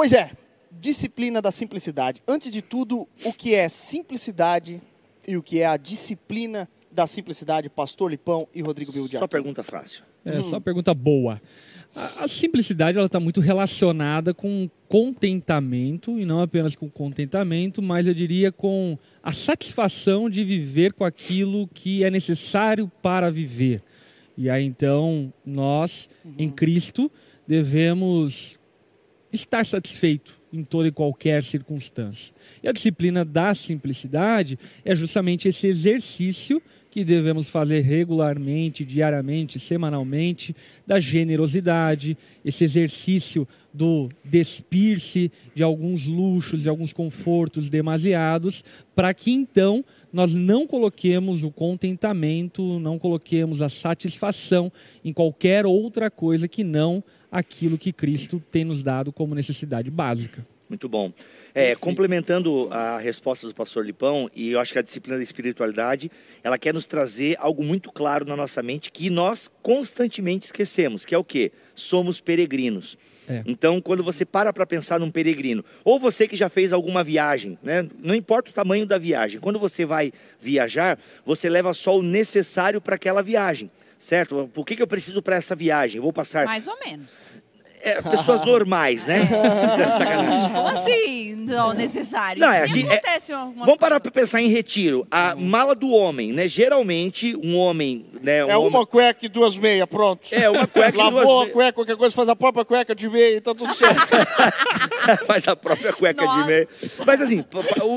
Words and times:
Pois 0.00 0.14
é, 0.14 0.30
disciplina 0.80 1.42
da 1.42 1.50
simplicidade. 1.50 2.22
Antes 2.26 2.50
de 2.50 2.62
tudo, 2.62 3.06
o 3.22 3.34
que 3.34 3.54
é 3.54 3.68
simplicidade 3.68 4.80
e 5.28 5.36
o 5.36 5.42
que 5.42 5.60
é 5.60 5.66
a 5.66 5.76
disciplina 5.76 6.66
da 6.90 7.06
simplicidade, 7.06 7.68
Pastor 7.68 8.10
Lipão 8.10 8.48
e 8.54 8.62
Rodrigo 8.62 8.92
Bildiato? 8.92 9.22
Só 9.22 9.28
pergunta 9.28 9.62
fácil. 9.62 10.02
É, 10.24 10.40
só 10.40 10.58
pergunta 10.58 10.94
boa. 10.94 11.38
A, 11.94 12.24
a 12.24 12.28
simplicidade 12.28 12.96
ela 12.96 13.08
está 13.08 13.20
muito 13.20 13.42
relacionada 13.42 14.32
com 14.32 14.70
contentamento 14.88 16.18
e 16.18 16.24
não 16.24 16.40
apenas 16.40 16.74
com 16.74 16.88
contentamento, 16.88 17.82
mas 17.82 18.06
eu 18.06 18.14
diria 18.14 18.50
com 18.50 18.96
a 19.22 19.32
satisfação 19.32 20.30
de 20.30 20.42
viver 20.42 20.94
com 20.94 21.04
aquilo 21.04 21.68
que 21.74 22.04
é 22.04 22.10
necessário 22.10 22.90
para 23.02 23.30
viver. 23.30 23.82
E 24.34 24.48
aí 24.48 24.64
então 24.64 25.30
nós 25.44 26.08
em 26.38 26.48
Cristo 26.48 27.12
devemos 27.46 28.58
estar 29.32 29.64
satisfeito 29.64 30.40
em 30.52 30.64
toda 30.64 30.88
e 30.88 30.92
qualquer 30.92 31.44
circunstância. 31.44 32.34
E 32.62 32.68
a 32.68 32.72
disciplina 32.72 33.24
da 33.24 33.54
simplicidade 33.54 34.58
é 34.84 34.94
justamente 34.94 35.48
esse 35.48 35.68
exercício 35.68 36.60
que 36.90 37.04
devemos 37.04 37.48
fazer 37.48 37.80
regularmente, 37.82 38.84
diariamente, 38.84 39.60
semanalmente, 39.60 40.54
da 40.84 40.98
generosidade, 40.98 42.18
esse 42.44 42.64
exercício 42.64 43.46
do 43.72 44.08
despir-se 44.24 45.30
de 45.54 45.62
alguns 45.62 46.06
luxos, 46.06 46.62
de 46.64 46.68
alguns 46.68 46.92
confortos 46.92 47.68
demasiados, 47.68 48.64
para 48.92 49.14
que 49.14 49.30
então 49.30 49.84
nós 50.12 50.34
não 50.34 50.66
coloquemos 50.66 51.44
o 51.44 51.50
contentamento, 51.52 52.80
não 52.80 52.98
coloquemos 52.98 53.62
a 53.62 53.68
satisfação 53.68 54.72
em 55.04 55.12
qualquer 55.12 55.64
outra 55.64 56.10
coisa 56.10 56.48
que 56.48 56.64
não 56.64 57.04
aquilo 57.30 57.78
que 57.78 57.92
Cristo 57.92 58.42
tem 58.50 58.64
nos 58.64 58.82
dado 58.82 59.12
como 59.12 59.34
necessidade 59.34 59.90
básica. 59.90 60.46
Muito 60.70 60.88
bom. 60.88 61.12
É, 61.52 61.74
complementando 61.74 62.68
a 62.72 62.96
resposta 62.96 63.48
do 63.48 63.52
pastor 63.52 63.84
Lipão, 63.84 64.30
e 64.32 64.52
eu 64.52 64.60
acho 64.60 64.72
que 64.72 64.78
a 64.78 64.82
disciplina 64.82 65.16
da 65.16 65.22
espiritualidade, 65.22 66.08
ela 66.44 66.56
quer 66.56 66.72
nos 66.72 66.86
trazer 66.86 67.34
algo 67.40 67.64
muito 67.64 67.90
claro 67.90 68.24
na 68.24 68.36
nossa 68.36 68.62
mente 68.62 68.92
que 68.92 69.10
nós 69.10 69.50
constantemente 69.62 70.46
esquecemos, 70.46 71.04
que 71.04 71.12
é 71.12 71.18
o 71.18 71.24
quê? 71.24 71.50
Somos 71.74 72.20
peregrinos. 72.20 72.96
É. 73.28 73.42
Então, 73.46 73.80
quando 73.80 74.04
você 74.04 74.24
para 74.24 74.52
para 74.52 74.64
pensar 74.64 75.00
num 75.00 75.10
peregrino, 75.10 75.64
ou 75.84 75.98
você 75.98 76.28
que 76.28 76.36
já 76.36 76.48
fez 76.48 76.72
alguma 76.72 77.02
viagem, 77.02 77.58
né? 77.62 77.88
não 78.00 78.14
importa 78.14 78.50
o 78.50 78.52
tamanho 78.52 78.86
da 78.86 78.96
viagem, 78.96 79.40
quando 79.40 79.58
você 79.58 79.84
vai 79.84 80.12
viajar, 80.40 81.00
você 81.26 81.48
leva 81.48 81.74
só 81.74 81.98
o 81.98 82.02
necessário 82.02 82.80
para 82.80 82.94
aquela 82.94 83.22
viagem, 83.22 83.70
certo? 84.00 84.50
Por 84.52 84.64
que, 84.66 84.74
que 84.74 84.82
eu 84.82 84.86
preciso 84.88 85.22
para 85.22 85.36
essa 85.36 85.54
viagem? 85.54 85.98
Eu 85.98 86.02
vou 86.02 86.12
passar 86.12 86.44
Mais 86.46 86.66
ou 86.66 86.76
menos. 86.84 87.12
é, 87.82 88.02
pessoas 88.02 88.44
normais, 88.44 89.06
né? 89.06 89.20
Sacanagem. 89.96 90.50
Como 90.52 90.66
assim? 90.68 91.34
Não 91.36 91.72
necessário. 91.74 92.40
Não, 92.40 92.52
é, 92.52 92.66
gente- 92.68 92.88
é- 92.88 92.92
acontece 92.94 93.32
alguma 93.32 93.64
Vamos 93.64 93.78
parar 93.80 93.98
para 94.00 94.10
pensar 94.12 94.40
em 94.40 94.48
retiro. 94.48 95.06
A 95.10 95.34
mala 95.34 95.74
do 95.74 95.90
homem, 95.90 96.32
né? 96.32 96.46
Geralmente, 96.46 97.36
um 97.42 97.56
homem, 97.56 98.06
né? 98.22 98.44
Um 98.44 98.50
É 98.50 98.56
homem... 98.56 98.68
uma 98.70 98.86
cueca 98.86 99.26
e 99.26 99.28
duas 99.28 99.56
meias, 99.56 99.88
pronto. 99.88 100.28
É, 100.30 100.48
uma 100.48 100.66
cueca 100.66 100.90
e 100.90 100.92
duas 101.02 101.14
Lavou 101.14 101.36
a 101.38 101.40
meias. 101.40 101.52
cueca, 101.54 101.72
qualquer 101.72 101.96
coisa, 101.96 102.14
faz 102.14 102.28
a 102.28 102.36
própria 102.36 102.64
cueca 102.64 102.94
de 102.94 103.08
meia 103.08 103.36
e 103.36 103.40
tá 103.40 103.54
tudo 103.54 103.74
certo. 103.74 104.00
faz 105.26 105.48
a 105.48 105.56
própria 105.56 105.92
cueca 105.92 106.20
de 106.26 106.26
Nossa. 106.34 106.46
meia. 106.46 106.68
Mas 107.06 107.20
assim, 107.20 107.44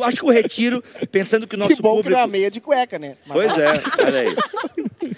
acho 0.05 0.17
que 0.17 0.25
o 0.25 0.31
retiro, 0.31 0.83
pensando 1.11 1.45
que 1.47 1.55
o 1.55 1.59
nosso 1.59 1.75
que 1.75 1.81
bom 1.81 1.91
que 1.97 2.03
público. 2.03 2.17
não 2.19 2.25
é 2.25 2.27
meia 2.27 2.49
de 2.49 2.59
cueca, 2.61 2.97
né? 2.97 3.17
Mas- 3.25 3.33
Pois 3.37 3.57
é, 3.59 3.81
olha 4.05 4.19
aí. 4.21 4.35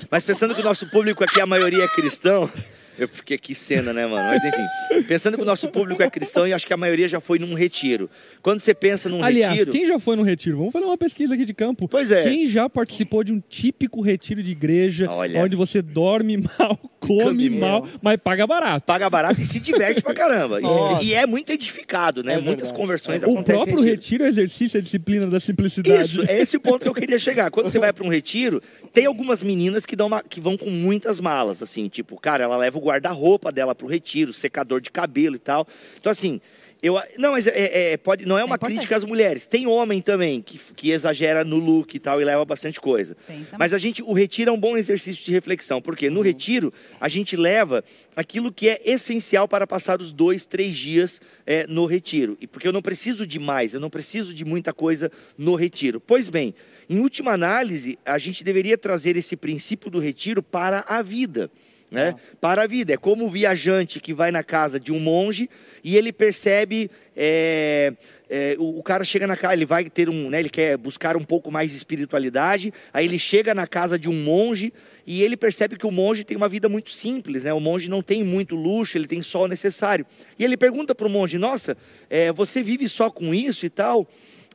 Mas 0.10 0.24
pensando 0.24 0.56
que 0.56 0.62
o 0.62 0.64
nosso 0.64 0.88
público 0.88 1.24
aqui, 1.24 1.40
a 1.42 1.46
maioria 1.46 1.84
é 1.84 1.88
cristão. 1.88 2.50
Eu 2.98 3.08
fiquei 3.08 3.36
aqui 3.36 3.54
cena, 3.56 3.92
né, 3.94 4.06
mano? 4.06 4.28
Mas 4.30 4.44
enfim. 4.44 5.04
Pensando 5.08 5.36
que 5.38 5.44
o 5.44 5.46
nosso 5.46 5.68
público 5.70 6.02
é 6.02 6.10
cristão 6.10 6.48
e 6.48 6.54
acho 6.54 6.66
que 6.66 6.74
a 6.74 6.78
maioria 6.78 7.08
já 7.08 7.20
foi 7.20 7.38
num 7.40 7.54
retiro. 7.54 8.10
Quando 8.42 8.60
você 8.60 8.74
pensa 8.74 9.10
num 9.10 9.24
Aliás, 9.24 9.54
retiro. 9.54 9.72
quem 9.72 9.86
já 9.86 10.00
foi 10.00 10.16
no 10.16 10.24
retiro? 10.24 10.58
Vamos 10.58 10.72
fazer 10.74 10.86
uma 10.86 10.98
pesquisa 10.98 11.34
aqui 11.34 11.46
de 11.46 11.54
campo. 11.54 11.88
Pois 11.88 12.12
é. 12.12 12.24
Quem 12.24 12.48
já 12.48 12.70
participou 12.70 13.24
de 13.24 13.34
um 13.34 13.40
típico 13.40 14.02
retiro 14.02 14.42
de 14.42 14.52
igreja, 14.52 15.10
Olha. 15.10 15.42
onde 15.44 15.56
você 15.56 15.82
dorme 15.82 16.38
mal, 16.60 16.78
come, 17.00 17.24
Come 17.24 17.50
mal, 17.50 17.82
mal. 17.82 17.88
mas 18.02 18.18
paga 18.18 18.48
barato? 18.48 18.86
Paga 18.86 19.10
barato 19.10 19.42
e 19.42 19.46
se 19.46 19.60
diverte 19.60 20.02
pra 20.02 20.14
caramba. 20.14 20.60
E. 20.62 21.06
E, 21.08 21.14
é 21.14 21.26
muito 21.26 21.52
edificado, 21.52 22.24
né? 22.24 22.36
É 22.36 22.40
Muitas 22.40 22.72
conversões 22.72 23.22
O 23.24 23.26
acontecem. 23.26 23.62
em 23.62 23.66
próprio 23.66 23.82
retiro 23.84 24.24
é 24.24 24.28
exercício, 24.28 24.80
a 24.80 24.82
disciplina 24.82 25.26
da 25.28 25.40
simplicidade. 25.40 26.02
Isso, 26.02 26.22
é 26.30 26.40
esse 26.40 26.56
o 26.58 26.60
ponto 26.60 26.82
que 26.84 26.88
eu 26.88 26.94
queria 26.94 27.20
chegar. 27.20 27.50
Quando 27.52 27.70
você 27.70 27.78
vai 27.80 27.92
para 27.92 28.06
um 28.06 28.10
retiro, 28.10 28.62
tem 28.94 29.06
algumas 29.06 29.42
meninas 29.44 29.86
que, 29.86 29.96
dão 29.96 30.08
uma- 30.08 30.24
que 30.24 30.40
vão 30.40 30.56
com 30.58 30.70
muitas 30.70 31.20
malas, 31.20 31.62
assim, 31.62 31.88
tipo, 31.88 32.20
cara, 32.20 32.44
ela 32.44 32.56
leva 32.58 32.78
o 32.78 32.82
guarda-roupa 32.86 33.52
dela 33.52 33.74
pro 33.76 33.88
retiro, 33.88 34.32
secador 34.34 34.82
de 34.82 34.92
cabelo 34.92 35.36
e 35.36 35.40
tal. 35.40 35.68
Então, 36.00 36.12
assim, 36.12 36.40
eu. 36.86 37.02
Não, 37.18 37.32
mas 37.32 37.48
é, 37.48 37.94
é- 37.94 37.98
pode, 37.98 38.26
não 38.26 38.38
é 38.38 38.44
uma 38.44 38.56
importante. 38.56 38.76
crítica 38.78 38.96
às 38.96 39.04
mulheres. 39.04 39.48
Tem 39.48 39.66
homem 39.66 40.02
também 40.02 40.42
que, 40.42 40.60
que 40.76 40.92
exagera 40.92 41.44
no 41.44 41.58
look 41.58 41.96
e 41.96 42.00
tal 42.00 42.22
e 42.22 42.26
leva 42.26 42.46
bastante 42.46 42.80
coisa. 42.80 43.18
Mas 43.58 43.74
a 43.74 43.78
gente, 43.78 44.04
o 44.04 44.14
retiro 44.14 44.52
é 44.52 44.54
um 44.54 44.60
bom 44.60 44.78
exercício 44.78 45.26
de 45.26 45.32
reflexão, 45.32 45.82
porque 45.82 46.10
no 46.10 46.22
retiro 46.22 46.72
a 47.00 47.10
gente 47.10 47.36
leva 47.36 47.84
aquilo 48.16 48.52
que 48.52 48.70
é 48.70 48.80
essencial 48.86 49.48
para 49.48 49.66
passar 49.66 50.00
os 50.00 50.12
dois, 50.12 50.46
três 50.46 50.78
dias 50.78 51.20
é, 51.46 51.66
no 51.68 51.86
retiro. 51.86 52.38
E 52.40 52.46
porque 52.46 52.68
eu 52.68 52.74
não 52.74 52.82
preciso 52.82 53.26
de 53.26 53.40
mais, 53.40 53.74
eu 53.74 53.80
não 53.80 53.90
preciso 53.90 54.34
de 54.34 54.46
muita 54.46 54.72
coisa 54.72 55.12
no 55.38 55.56
retiro. 55.56 56.00
Pois 56.00 56.30
bem, 56.30 56.54
em 56.88 57.00
última 57.00 57.32
análise, 57.32 57.98
a 58.06 58.20
gente 58.20 58.44
deveria 58.44 58.78
trazer 58.78 59.18
esse 59.18 59.36
princípio 59.36 59.90
do 59.90 59.98
retiro 59.98 60.44
para 60.44 60.86
a 60.88 61.02
vida. 61.02 61.50
Né? 61.92 62.16
Para 62.42 62.64
a 62.64 62.68
vida. 62.68 62.94
É 62.94 62.98
como 62.98 63.26
o 63.26 63.30
viajante 63.30 64.00
que 64.00 64.14
vai 64.14 64.32
na 64.32 64.44
casa 64.44 64.80
de 64.80 64.92
um 64.92 65.00
monge 65.00 65.50
e 65.84 65.96
ele 65.96 66.12
percebe. 66.12 66.90
é, 67.16 67.94
é, 68.28 68.56
o, 68.58 68.80
o 68.80 68.84
cara 68.84 69.04
chega 69.04 69.28
na 69.28 69.38
casa, 69.38 69.54
ele 69.54 69.66
vai 69.66 69.90
ter 69.90 70.10
um. 70.10 70.30
Né, 70.30 70.40
ele 70.40 70.50
quer 70.50 70.78
buscar 70.78 71.16
um 71.16 71.24
pouco 71.24 71.52
mais 71.52 71.72
de 71.72 71.78
espiritualidade. 71.78 72.74
Aí 72.92 73.06
ele 73.06 73.20
chega 73.20 73.54
na 73.54 73.68
casa 73.68 73.98
de 74.00 74.10
um 74.10 74.14
monge 74.14 74.74
e 75.06 75.22
ele 75.22 75.38
percebe 75.38 75.78
que 75.78 75.86
o 75.86 75.92
monge 75.92 76.24
tem 76.24 76.36
uma 76.36 76.50
vida 76.50 76.68
muito 76.68 76.90
simples. 76.92 77.44
Né? 77.44 77.54
O 77.54 77.60
monge 77.60 77.90
não 77.90 78.02
tem 78.02 78.24
muito 78.24 78.56
luxo, 78.56 78.98
ele 78.98 79.08
tem 79.08 79.22
só 79.22 79.44
o 79.44 79.48
necessário. 79.48 80.06
E 80.40 80.44
ele 80.44 80.58
pergunta 80.58 80.96
para 80.96 81.08
o 81.08 81.10
monge: 81.10 81.38
Nossa, 81.38 81.78
é, 82.10 82.32
você 82.32 82.64
vive 82.64 82.88
só 82.90 83.10
com 83.10 83.34
isso 83.34 83.66
e 83.66 83.70
tal? 83.70 84.08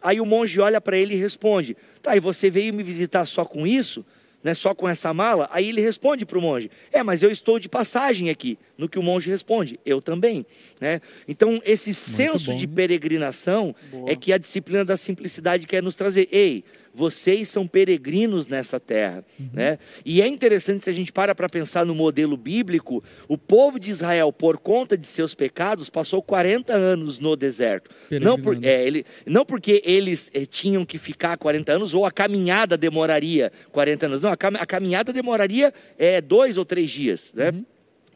Aí 0.02 0.20
o 0.20 0.26
monge 0.26 0.58
olha 0.60 0.80
para 0.80 0.97
ele 0.97 1.14
e 1.14 1.18
responde: 1.18 1.76
Tá, 2.02 2.16
e 2.16 2.20
você 2.20 2.50
veio 2.50 2.74
me 2.74 2.82
visitar 2.82 3.24
só 3.24 3.44
com 3.44 3.66
isso? 3.66 4.04
Né, 4.42 4.54
só 4.54 4.74
com 4.74 4.88
essa 4.88 5.12
mala? 5.12 5.50
Aí 5.52 5.68
ele 5.68 5.82
responde 5.82 6.24
para 6.24 6.38
o 6.38 6.40
monge: 6.40 6.70
É, 6.90 7.02
mas 7.02 7.22
eu 7.22 7.30
estou 7.30 7.58
de 7.58 7.68
passagem 7.68 8.30
aqui. 8.30 8.58
No 8.78 8.88
que 8.88 8.98
o 8.98 9.02
monge 9.02 9.28
responde: 9.28 9.78
Eu 9.84 10.00
também. 10.00 10.46
Né? 10.80 11.00
Então, 11.28 11.60
esse 11.64 11.92
senso 11.92 12.52
bom. 12.52 12.56
de 12.56 12.66
peregrinação 12.66 13.74
é 14.06 14.16
que 14.16 14.32
a 14.32 14.38
disciplina 14.38 14.84
da 14.84 14.96
simplicidade 14.96 15.66
quer 15.66 15.82
nos 15.82 15.94
trazer. 15.94 16.26
Ei, 16.32 16.64
vocês 16.94 17.48
são 17.48 17.66
peregrinos 17.66 18.46
nessa 18.46 18.80
terra. 18.80 19.24
Né? 19.52 19.78
E 20.04 20.20
é 20.20 20.26
interessante 20.26 20.84
se 20.84 20.90
a 20.90 20.92
gente 20.92 21.12
para 21.12 21.34
para 21.34 21.48
pensar 21.48 21.86
no 21.86 21.94
modelo 21.94 22.36
bíblico: 22.36 23.02
o 23.28 23.38
povo 23.38 23.78
de 23.78 23.90
Israel, 23.90 24.32
por 24.32 24.58
conta 24.58 24.96
de 24.98 25.06
seus 25.06 25.34
pecados, 25.34 25.88
passou 25.88 26.22
40 26.22 26.74
anos 26.74 27.18
no 27.18 27.36
deserto. 27.36 27.90
Não, 28.20 28.38
por, 28.38 28.62
é, 28.64 28.84
ele, 28.86 29.04
não 29.26 29.44
porque 29.44 29.82
eles 29.84 30.30
eh, 30.34 30.44
tinham 30.44 30.84
que 30.84 30.98
ficar 30.98 31.36
40 31.36 31.72
anos 31.72 31.94
ou 31.94 32.04
a 32.04 32.10
caminhada 32.10 32.76
demoraria 32.76 33.52
40 33.72 34.06
anos. 34.06 34.22
Não, 34.22 34.30
a, 34.32 34.36
cam- 34.36 34.56
a 34.58 34.66
caminhada 34.66 35.12
demoraria 35.12 35.72
é, 35.98 36.20
dois 36.20 36.56
ou 36.58 36.64
três 36.64 36.90
dias, 36.90 37.32
né? 37.34 37.50
Uhum. 37.50 37.64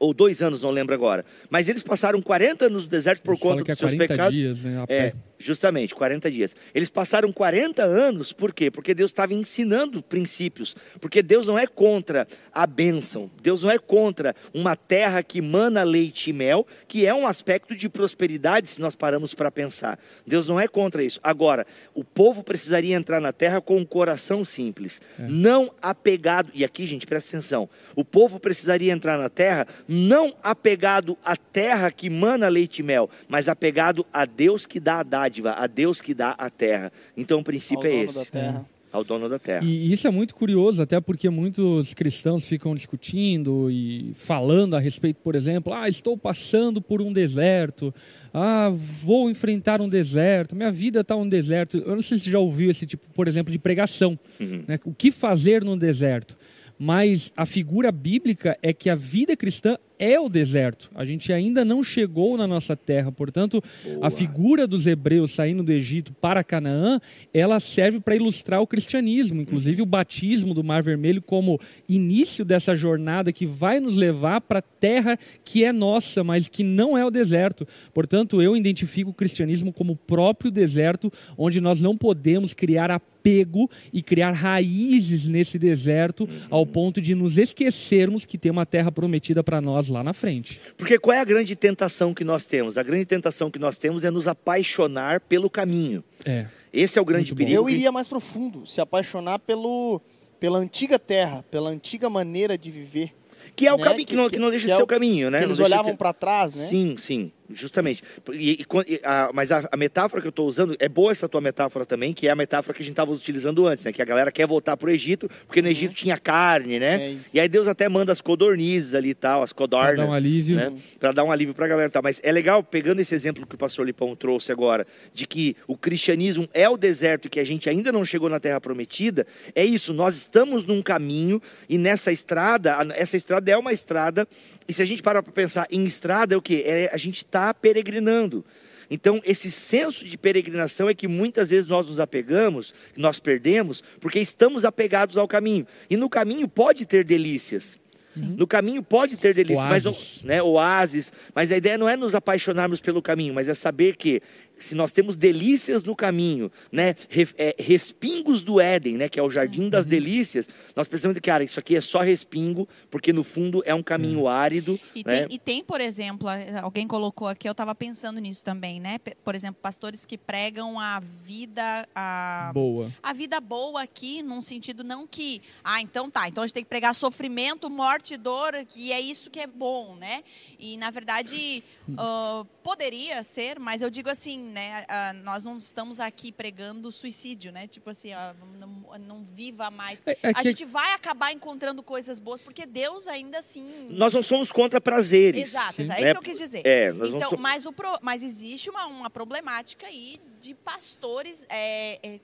Ou 0.00 0.12
dois 0.12 0.42
anos, 0.42 0.60
não 0.62 0.70
lembro 0.70 0.92
agora. 0.94 1.24
Mas 1.48 1.68
eles 1.68 1.82
passaram 1.82 2.20
40 2.20 2.66
anos 2.66 2.82
no 2.82 2.88
deserto 2.90 3.22
por 3.22 3.32
Eles 3.32 3.40
conta 3.42 3.62
é 3.62 3.64
dos 3.64 3.78
seus 3.78 3.92
40 3.92 4.08
pecados. 4.08 4.36
dias, 4.38 4.64
né, 4.64 4.84
é. 4.88 5.12
Justamente, 5.38 5.94
40 5.94 6.30
dias. 6.30 6.56
Eles 6.74 6.90
passaram 6.90 7.32
40 7.32 7.82
anos, 7.82 8.32
por 8.32 8.52
quê? 8.52 8.70
Porque 8.70 8.94
Deus 8.94 9.10
estava 9.10 9.34
ensinando 9.34 10.02
princípios. 10.02 10.76
Porque 11.00 11.22
Deus 11.22 11.46
não 11.46 11.58
é 11.58 11.66
contra 11.66 12.26
a 12.52 12.66
bênção. 12.66 13.31
Deus 13.42 13.62
não 13.62 13.70
é 13.70 13.78
contra 13.78 14.34
uma 14.52 14.76
terra 14.76 15.22
que 15.22 15.40
mana 15.40 15.82
leite 15.82 16.31
e 16.31 16.32
mel, 16.32 16.66
que 16.86 17.06
é 17.06 17.14
um 17.14 17.26
aspecto 17.26 17.75
de 17.75 17.88
prosperidade, 17.88 18.69
se 18.69 18.81
nós 18.81 18.94
paramos 18.94 19.34
para 19.34 19.50
pensar. 19.50 19.98
Deus 20.26 20.48
não 20.48 20.58
é 20.58 20.69
contra 20.69 21.02
isso. 21.02 21.20
Agora, 21.22 21.66
o 21.94 22.04
povo 22.04 22.42
precisaria 22.42 22.96
entrar 22.96 23.20
na 23.20 23.32
terra 23.32 23.60
com 23.60 23.76
um 23.76 23.84
coração 23.84 24.44
simples, 24.44 25.00
não 25.19 25.72
apegado. 25.80 26.50
E 26.54 26.64
aqui, 26.64 26.87
gente, 26.87 27.06
presta 27.06 27.37
atenção. 27.37 27.69
O 27.94 28.04
povo 28.04 28.38
precisaria 28.38 28.92
entrar 28.92 29.19
na 29.19 29.28
terra 29.28 29.66
não 29.88 30.34
apegado 30.42 31.16
à 31.25 31.37
terra 31.37 31.90
que 31.90 32.08
mana 32.08 32.48
leite 32.48 32.80
e 32.80 32.82
mel, 32.82 33.10
mas 33.28 33.48
apegado 33.48 34.06
a 34.12 34.25
Deus 34.25 34.66
que 34.66 34.80
dá 34.80 35.00
a 35.00 35.02
dádiva, 35.02 35.25
a 35.44 35.66
Deus 35.66 36.00
que 36.00 36.14
dá 36.14 36.31
a 36.31 36.50
terra. 36.50 36.92
Então 37.16 37.40
o 37.40 37.44
princípio 37.44 37.86
Ao 37.86 37.86
é 37.86 37.90
dono 37.90 38.04
esse. 38.04 38.19
da 38.19 38.25
terra. 38.26 38.66
Ao 38.92 39.02
dono 39.02 39.28
da 39.28 39.40
terra. 39.40 39.64
E 39.64 39.92
isso 39.92 40.06
é 40.06 40.10
muito 40.10 40.36
curioso, 40.36 40.81
até 40.81 41.00
porque 41.00 41.28
muitos 41.28 41.92
cristãos 41.94 42.44
ficam 42.44 42.76
discutindo 42.76 43.69
e 43.69 44.12
falando 44.14 44.76
a 44.76 44.78
respeito, 44.78 45.16
por 45.16 45.34
exemplo, 45.34 45.72
ah, 45.72 45.88
estou 45.88 46.16
passando 46.16 46.81
por 46.81 47.02
um 47.02 47.12
deserto, 47.12 47.92
ah, 48.32 48.70
vou 48.72 49.28
enfrentar 49.28 49.81
um 49.81 49.88
deserto, 49.88 50.54
minha 50.54 50.70
vida 50.70 51.00
está 51.00 51.16
um 51.16 51.28
deserto. 51.28 51.78
Eu 51.78 51.96
não 51.96 52.02
sei 52.02 52.19
se 52.19 52.25
você 52.25 52.30
já 52.30 52.38
ouviu 52.38 52.70
esse 52.70 52.87
tipo, 52.87 53.08
por 53.12 53.26
exemplo, 53.26 53.50
de 53.50 53.58
pregação. 53.58 54.16
Uhum. 54.38 54.62
né? 54.69 54.78
O 54.84 54.94
que 54.94 55.10
fazer 55.10 55.64
no 55.64 55.76
deserto? 55.76 56.37
Mas 56.78 57.32
a 57.37 57.46
figura 57.46 57.90
bíblica 57.90 58.56
é 58.62 58.72
que 58.72 58.88
a 58.88 58.94
vida 58.94 59.37
cristã 59.37 59.76
é 59.99 60.19
o 60.19 60.29
deserto. 60.29 60.91
A 60.94 61.05
gente 61.05 61.32
ainda 61.32 61.64
não 61.64 61.82
chegou 61.82 62.37
na 62.37 62.46
nossa 62.46 62.76
terra. 62.76 63.12
Portanto, 63.12 63.62
Boa. 63.85 64.06
a 64.06 64.11
figura 64.11 64.67
dos 64.67 64.87
hebreus 64.87 65.32
saindo 65.32 65.62
do 65.62 65.73
Egito 65.73 66.12
para 66.12 66.44
Canaã, 66.44 67.00
ela 67.32 67.61
serve 67.61 68.00
para 68.00 68.17
ilustrar 68.17 68.61
o 68.61 68.67
cristianismo, 68.67 69.41
inclusive 69.41 69.82
o 69.82 69.87
batismo 69.87 70.55
do 70.55 70.64
Mar 70.64 70.82
Vermelho 70.82 71.23
como 71.23 71.61
início 71.88 72.44
dessa 72.44 72.75
jornada 72.75 73.32
que 73.32 73.46
vai 73.46 73.81
nos 73.81 73.96
levar 73.96 74.41
para 74.41 74.58
a 74.58 74.62
terra 74.62 75.19
que 75.44 75.64
é 75.64 75.73
nossa, 75.73 76.25
mas 76.25 76.49
que 76.49 76.62
não 76.62 76.99
é 76.99 77.05
o 77.05 77.11
deserto. 77.11 77.67
Portanto, 77.93 78.43
eu 78.43 78.56
identifico 78.56 79.11
o 79.11 79.14
cristianismo 79.14 79.73
como 79.73 79.93
o 79.93 79.97
próprio 79.97 80.50
deserto, 80.50 81.12
onde 81.38 81.61
nós 81.61 81.81
não 81.81 81.97
podemos 81.97 82.52
criar 82.52 82.90
apego 82.90 83.70
e 83.93 84.02
criar 84.02 84.32
raízes 84.32 85.29
nesse 85.29 85.58
deserto 85.58 86.29
ao 86.50 86.67
ponto 86.67 87.00
de 87.00 87.14
nos 87.14 87.38
esquecermos 87.38 88.25
que 88.26 88.37
tem 88.37 88.52
uma 88.52 88.67
terra 88.67 88.93
prometida 88.93 89.43
para 89.43 89.61
nós 89.61 89.83
lá 89.88 90.02
na 90.02 90.12
frente. 90.12 90.60
Porque 90.76 90.98
qual 90.98 91.16
é 91.16 91.20
a 91.20 91.25
grande 91.25 91.54
tentação 91.56 92.12
que 92.14 92.25
nós 92.25 92.44
temos? 92.44 92.78
A 92.78 92.82
grande 92.82 93.04
tentação 93.04 93.50
que 93.50 93.58
nós 93.58 93.78
temos 93.78 94.04
é 94.04 94.10
nos 94.10 94.28
apaixonar 94.28 95.20
pelo 95.20 95.48
caminho. 95.48 96.02
É. 96.25 96.46
Esse 96.72 96.98
é 96.98 97.02
o 97.02 97.04
grande 97.04 97.34
perigo. 97.34 97.56
Eu 97.56 97.69
iria 97.69 97.92
mais 97.92 98.08
profundo, 98.08 98.66
se 98.66 98.81
apaixonar 98.81 99.38
pelo, 99.38 100.00
pela 100.40 100.58
antiga 100.58 100.98
terra, 100.98 101.44
pela 101.50 101.70
antiga 101.70 102.10
maneira 102.10 102.58
de 102.58 102.70
viver. 102.70 103.12
Que 103.54 103.66
é 103.66 103.72
o 103.72 103.76
né? 103.76 103.84
caminho, 103.84 104.06
que, 104.06 104.12
que, 104.12 104.16
não, 104.16 104.31
que 104.31 104.38
não 104.38 104.50
deixa 104.50 104.66
que 104.66 104.72
de 104.72 104.76
ser 104.76 104.81
é 104.81 104.84
o 104.84 104.86
caminho, 104.86 105.31
né? 105.31 105.38
Que 105.38 105.44
eles 105.44 105.60
olhavam 105.60 105.92
ser... 105.92 105.96
para 105.96 106.12
trás, 106.12 106.56
né? 106.56 106.66
Sim, 106.66 106.96
sim. 106.98 107.32
Justamente. 107.52 108.02
E, 108.32 108.64
e, 108.88 109.00
a, 109.05 109.31
mas 109.35 109.52
a, 109.52 109.69
a, 109.70 109.76
metáfora 109.76 110.23
que 110.23 110.26
eu 110.26 110.31
estou 110.31 110.49
usando, 110.49 110.75
é 110.79 110.88
boa 110.88 111.12
essa 111.12 111.29
tua 111.29 111.41
metáfora 111.41 111.85
também, 111.85 112.14
que 112.14 112.26
é 112.26 112.31
a 112.31 112.37
metáfora 112.37 112.75
que 112.75 112.82
a 112.82 112.85
gente 112.85 112.93
estava 112.93 113.12
utilizando 113.12 113.67
antes, 113.67 113.85
né? 113.85 113.93
Que 113.93 114.00
a 114.00 114.05
galera 114.05 114.32
quer 114.32 114.46
voltar 114.46 114.76
para 114.76 114.87
o 114.87 114.91
Egito, 114.91 115.31
porque 115.46 115.61
no 115.61 115.67
uhum. 115.67 115.73
Egito 115.73 115.94
tinha 115.94 116.17
carne, 116.17 116.81
né? 116.81 117.12
É 117.12 117.17
e 117.35 117.41
aí 117.41 117.49
Deus 117.49 117.69
até 117.69 117.87
manda 117.88 118.12
as 118.12 118.23
codornizes 118.23 118.94
ali 118.94 119.11
e 119.11 119.14
tal, 119.14 119.43
as 119.43 119.52
codornas. 119.52 119.96
Para 119.96 120.05
dar 120.05 120.11
um 120.11 120.14
alívio. 120.14 120.56
Né? 120.56 120.73
Para 120.99 121.12
dar 121.12 121.25
um 121.25 121.31
alívio 121.31 121.55
para 121.55 121.67
a 121.67 121.69
galera. 121.69 121.91
Tá? 121.91 122.00
Mas 122.00 122.19
é 122.25 122.32
legal, 122.32 122.62
pegando 122.62 123.00
esse 123.00 123.14
exemplo 123.14 123.47
que 123.47 123.55
o 123.55 123.58
pastor 123.58 123.85
Lipão 123.85 124.17
trouxe 124.17 124.50
agora, 124.50 124.87
de 125.12 125.26
que 125.26 125.55
o 125.67 125.76
cristianismo 125.76 126.49
é 126.55 126.69
o 126.69 126.79
deserto 126.79 127.26
e 127.26 127.29
que 127.29 127.40
a 127.40 127.44
gente 127.44 127.69
ainda 127.69 127.93
não 127.93 128.05
chegou 128.06 128.31
na 128.31 128.40
terra 128.40 128.61
prometida, 128.61 129.26
é 129.55 129.64
isso, 129.64 129.93
nós 129.93 130.17
estamos 130.17 130.64
num 130.64 130.81
caminho 130.81 131.43
e 131.69 131.76
nessa 131.76 132.11
estrada, 132.11 132.76
essa 132.94 133.17
estrada 133.17 133.50
é 133.50 133.56
uma 133.56 133.73
estrada, 133.73 134.26
e 134.69 134.72
se 134.72 134.82
a 134.82 134.84
gente 134.84 135.02
parar 135.02 135.22
para 135.22 135.32
pensar 135.32 135.66
em 135.70 135.84
estrada, 135.84 136.34
é 136.34 136.38
o 136.38 136.43
que? 136.43 136.62
É, 136.62 136.90
a 136.93 136.96
gente 136.96 137.19
está 137.19 137.52
peregrinando. 137.52 138.44
Então, 138.90 139.20
esse 139.25 139.50
senso 139.50 140.05
de 140.05 140.16
peregrinação 140.16 140.88
é 140.88 140.94
que 140.94 141.08
muitas 141.08 141.50
vezes 141.50 141.66
nós 141.66 141.88
nos 141.88 142.00
apegamos, 142.00 142.75
nós 142.96 143.19
perdemos, 143.19 143.82
porque 144.00 144.20
estamos 144.20 144.64
apegados 144.64 145.16
ao 145.16 145.26
caminho. 145.26 145.66
E 145.88 145.96
no 145.96 146.08
caminho 146.08 146.46
pode 146.46 146.84
ter 146.84 147.05
delícias. 147.05 147.78
Sim. 148.02 148.34
No 148.37 148.46
caminho 148.46 148.82
pode 148.82 149.16
ter 149.16 149.32
delícias, 149.34 149.66
oásis. 149.66 149.84
mas 149.84 150.22
né, 150.22 150.43
oásis, 150.43 151.12
mas 151.34 151.50
a 151.50 151.56
ideia 151.56 151.78
não 151.78 151.88
é 151.88 151.96
nos 151.96 152.14
apaixonarmos 152.14 152.78
pelo 152.78 153.00
caminho, 153.00 153.32
mas 153.32 153.49
é 153.49 153.55
saber 153.55 153.96
que 153.96 154.20
se 154.58 154.74
nós 154.74 154.92
temos 154.92 155.16
delícias 155.16 155.82
no 155.82 155.94
caminho, 155.94 156.50
né, 156.70 156.94
é, 157.36 157.54
respingos 157.58 158.42
do 158.42 158.60
Éden, 158.60 158.96
né, 158.96 159.08
que 159.08 159.18
é 159.18 159.22
o 159.22 159.30
jardim 159.30 159.68
das 159.68 159.84
uhum. 159.84 159.90
delícias, 159.90 160.48
nós 160.74 160.88
precisamos 160.88 161.14
de, 161.14 161.20
cara, 161.20 161.44
isso 161.44 161.58
aqui 161.58 161.76
é 161.76 161.80
só 161.80 162.00
respingo, 162.00 162.68
porque 162.90 163.12
no 163.12 163.22
fundo 163.22 163.62
é 163.66 163.74
um 163.74 163.82
caminho 163.82 164.20
uhum. 164.20 164.28
árido. 164.28 164.78
E, 164.94 165.04
né? 165.04 165.26
tem, 165.26 165.36
e 165.36 165.38
tem, 165.38 165.64
por 165.64 165.80
exemplo, 165.80 166.28
alguém 166.62 166.86
colocou 166.86 167.28
aqui, 167.28 167.48
eu 167.48 167.52
estava 167.52 167.74
pensando 167.74 168.20
nisso 168.20 168.44
também, 168.44 168.80
né? 168.80 168.98
Por 169.24 169.34
exemplo, 169.34 169.60
pastores 169.60 170.04
que 170.04 170.16
pregam 170.16 170.78
a 170.78 171.00
vida 171.00 171.86
a, 171.94 172.50
boa. 172.52 172.92
A 173.02 173.12
vida 173.12 173.40
boa 173.40 173.82
aqui, 173.82 174.22
num 174.22 174.40
sentido 174.40 174.84
não 174.84 175.06
que, 175.06 175.42
ah, 175.62 175.80
então 175.80 176.10
tá, 176.10 176.28
então 176.28 176.42
a 176.42 176.46
gente 176.46 176.54
tem 176.54 176.64
que 176.64 176.68
pregar 176.68 176.94
sofrimento, 176.94 177.68
morte, 177.68 178.16
dor, 178.16 178.54
e 178.76 178.92
é 178.92 179.00
isso 179.00 179.30
que 179.30 179.40
é 179.40 179.46
bom, 179.46 179.96
né? 179.96 180.22
E 180.58 180.76
na 180.76 180.90
verdade 180.90 181.62
uh, 181.92 182.44
poderia 182.62 183.22
ser, 183.22 183.58
mas 183.58 183.82
eu 183.82 183.90
digo 183.90 184.08
assim, 184.08 184.38
né? 184.38 184.84
Uh, 184.84 185.22
nós 185.22 185.44
não 185.44 185.56
estamos 185.56 186.00
aqui 186.00 186.32
pregando 186.32 186.90
suicídio, 186.90 187.52
né? 187.52 187.66
Tipo 187.66 187.90
assim, 187.90 188.12
uh, 188.12 188.34
não, 188.58 188.98
não, 188.98 189.25
viva 189.25 189.70
mais. 189.70 190.02
É, 190.06 190.12
é 190.22 190.32
a 190.34 190.42
gente 190.42 190.64
vai 190.64 190.92
acabar 190.92 191.32
encontrando 191.32 191.82
coisas 191.82 192.19
boas, 192.19 192.40
porque 192.40 192.66
Deus 192.66 193.06
ainda 193.06 193.38
assim. 193.38 193.88
Nós 193.90 194.12
não 194.14 194.22
somos 194.22 194.50
contra 194.50 194.81
prazeres. 194.81 195.50
Exato, 195.50 195.82
exato. 195.82 196.00
é 196.00 196.04
isso 196.04 196.12
que 196.12 196.19
eu 196.19 196.22
quis 196.22 196.38
dizer. 196.38 196.62
É, 196.66 196.90
então, 196.90 197.31
so... 197.31 197.38
mas, 197.38 197.66
o 197.66 197.72
pro... 197.72 197.98
mas 198.00 198.22
existe 198.22 198.70
uma, 198.70 198.87
uma 198.87 199.10
problemática 199.10 199.87
aí 199.87 200.20
de 200.40 200.54
pastores 200.54 201.46
é, 201.48 201.98
é, 202.02 202.20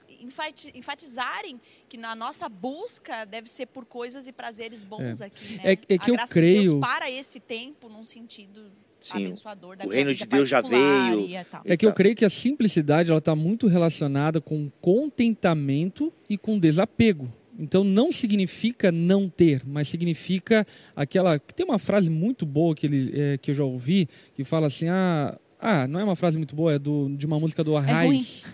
enfatizarem 0.74 1.60
que 1.88 1.96
na 1.96 2.14
nossa 2.14 2.48
busca 2.48 3.24
deve 3.24 3.50
ser 3.50 3.66
por 3.66 3.86
coisas 3.86 4.26
e 4.26 4.32
prazeres 4.32 4.84
bons 4.84 5.20
é. 5.20 5.26
aqui. 5.26 5.56
Né? 5.56 5.62
É, 5.64 5.72
é 5.72 5.76
que 5.98 6.10
a 6.10 6.14
eu 6.14 6.28
creio. 6.28 6.62
De 6.62 6.68
Deus 6.68 6.80
para 6.80 7.10
esse 7.10 7.40
tempo, 7.40 7.88
num 7.88 8.04
sentido 8.04 8.70
Sim. 9.00 9.26
abençoador 9.26 9.76
da 9.76 9.86
o 9.86 9.88
reino 9.88 10.14
de 10.14 10.26
Deus 10.26 10.48
já 10.48 10.60
veio. 10.60 11.28
É 11.64 11.76
que 11.76 11.86
eu 11.86 11.92
creio 11.92 12.14
que 12.14 12.24
a 12.24 12.30
simplicidade 12.30 13.10
ela 13.10 13.18
está 13.18 13.34
muito 13.34 13.66
relacionada 13.66 14.40
com 14.40 14.70
contentamento 14.80 16.12
e 16.28 16.36
com 16.36 16.58
desapego. 16.58 17.32
Então 17.58 17.84
não 17.84 18.10
significa 18.10 18.90
não 18.90 19.28
ter, 19.28 19.62
mas 19.66 19.88
significa 19.88 20.66
aquela. 20.96 21.38
Tem 21.38 21.66
uma 21.66 21.78
frase 21.78 22.08
muito 22.08 22.46
boa 22.46 22.74
que, 22.74 22.86
ele, 22.86 23.12
é, 23.14 23.38
que 23.38 23.50
eu 23.50 23.54
já 23.54 23.64
ouvi 23.64 24.08
que 24.34 24.44
fala 24.44 24.66
assim: 24.66 24.88
ah, 24.88 25.38
ah, 25.60 25.86
não 25.86 26.00
é 26.00 26.04
uma 26.04 26.16
frase 26.16 26.38
muito 26.38 26.56
boa, 26.56 26.72
é 26.72 26.78
do, 26.78 27.10
de 27.10 27.26
uma 27.26 27.38
música 27.38 27.62
do 27.62 27.76
Arraiz. 27.76 28.46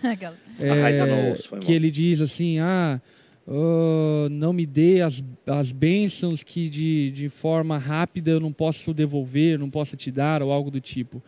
É, 0.59 0.69
Arraiz 0.71 0.99
é, 0.99 1.59
que 1.59 1.71
ele 1.71 1.89
diz 1.89 2.19
assim: 2.19 2.59
ah, 2.59 3.01
Uh, 3.47 4.27
não 4.29 4.51
me 4.51 4.65
dê 4.65 5.01
as, 5.01 5.23
as 5.45 5.71
bênçãos 5.71 6.43
que 6.43 6.67
de, 6.67 7.11
de 7.11 7.29
forma 7.29 7.77
rápida 7.77 8.31
eu 8.31 8.41
não 8.41 8.51
posso 8.51 8.93
devolver, 8.93 9.57
não 9.57 9.69
posso 9.69 9.95
te 9.95 10.11
dar, 10.11 10.43
ou 10.43 10.51
algo 10.51 10.69
do 10.69 10.81
tipo. 10.81 11.23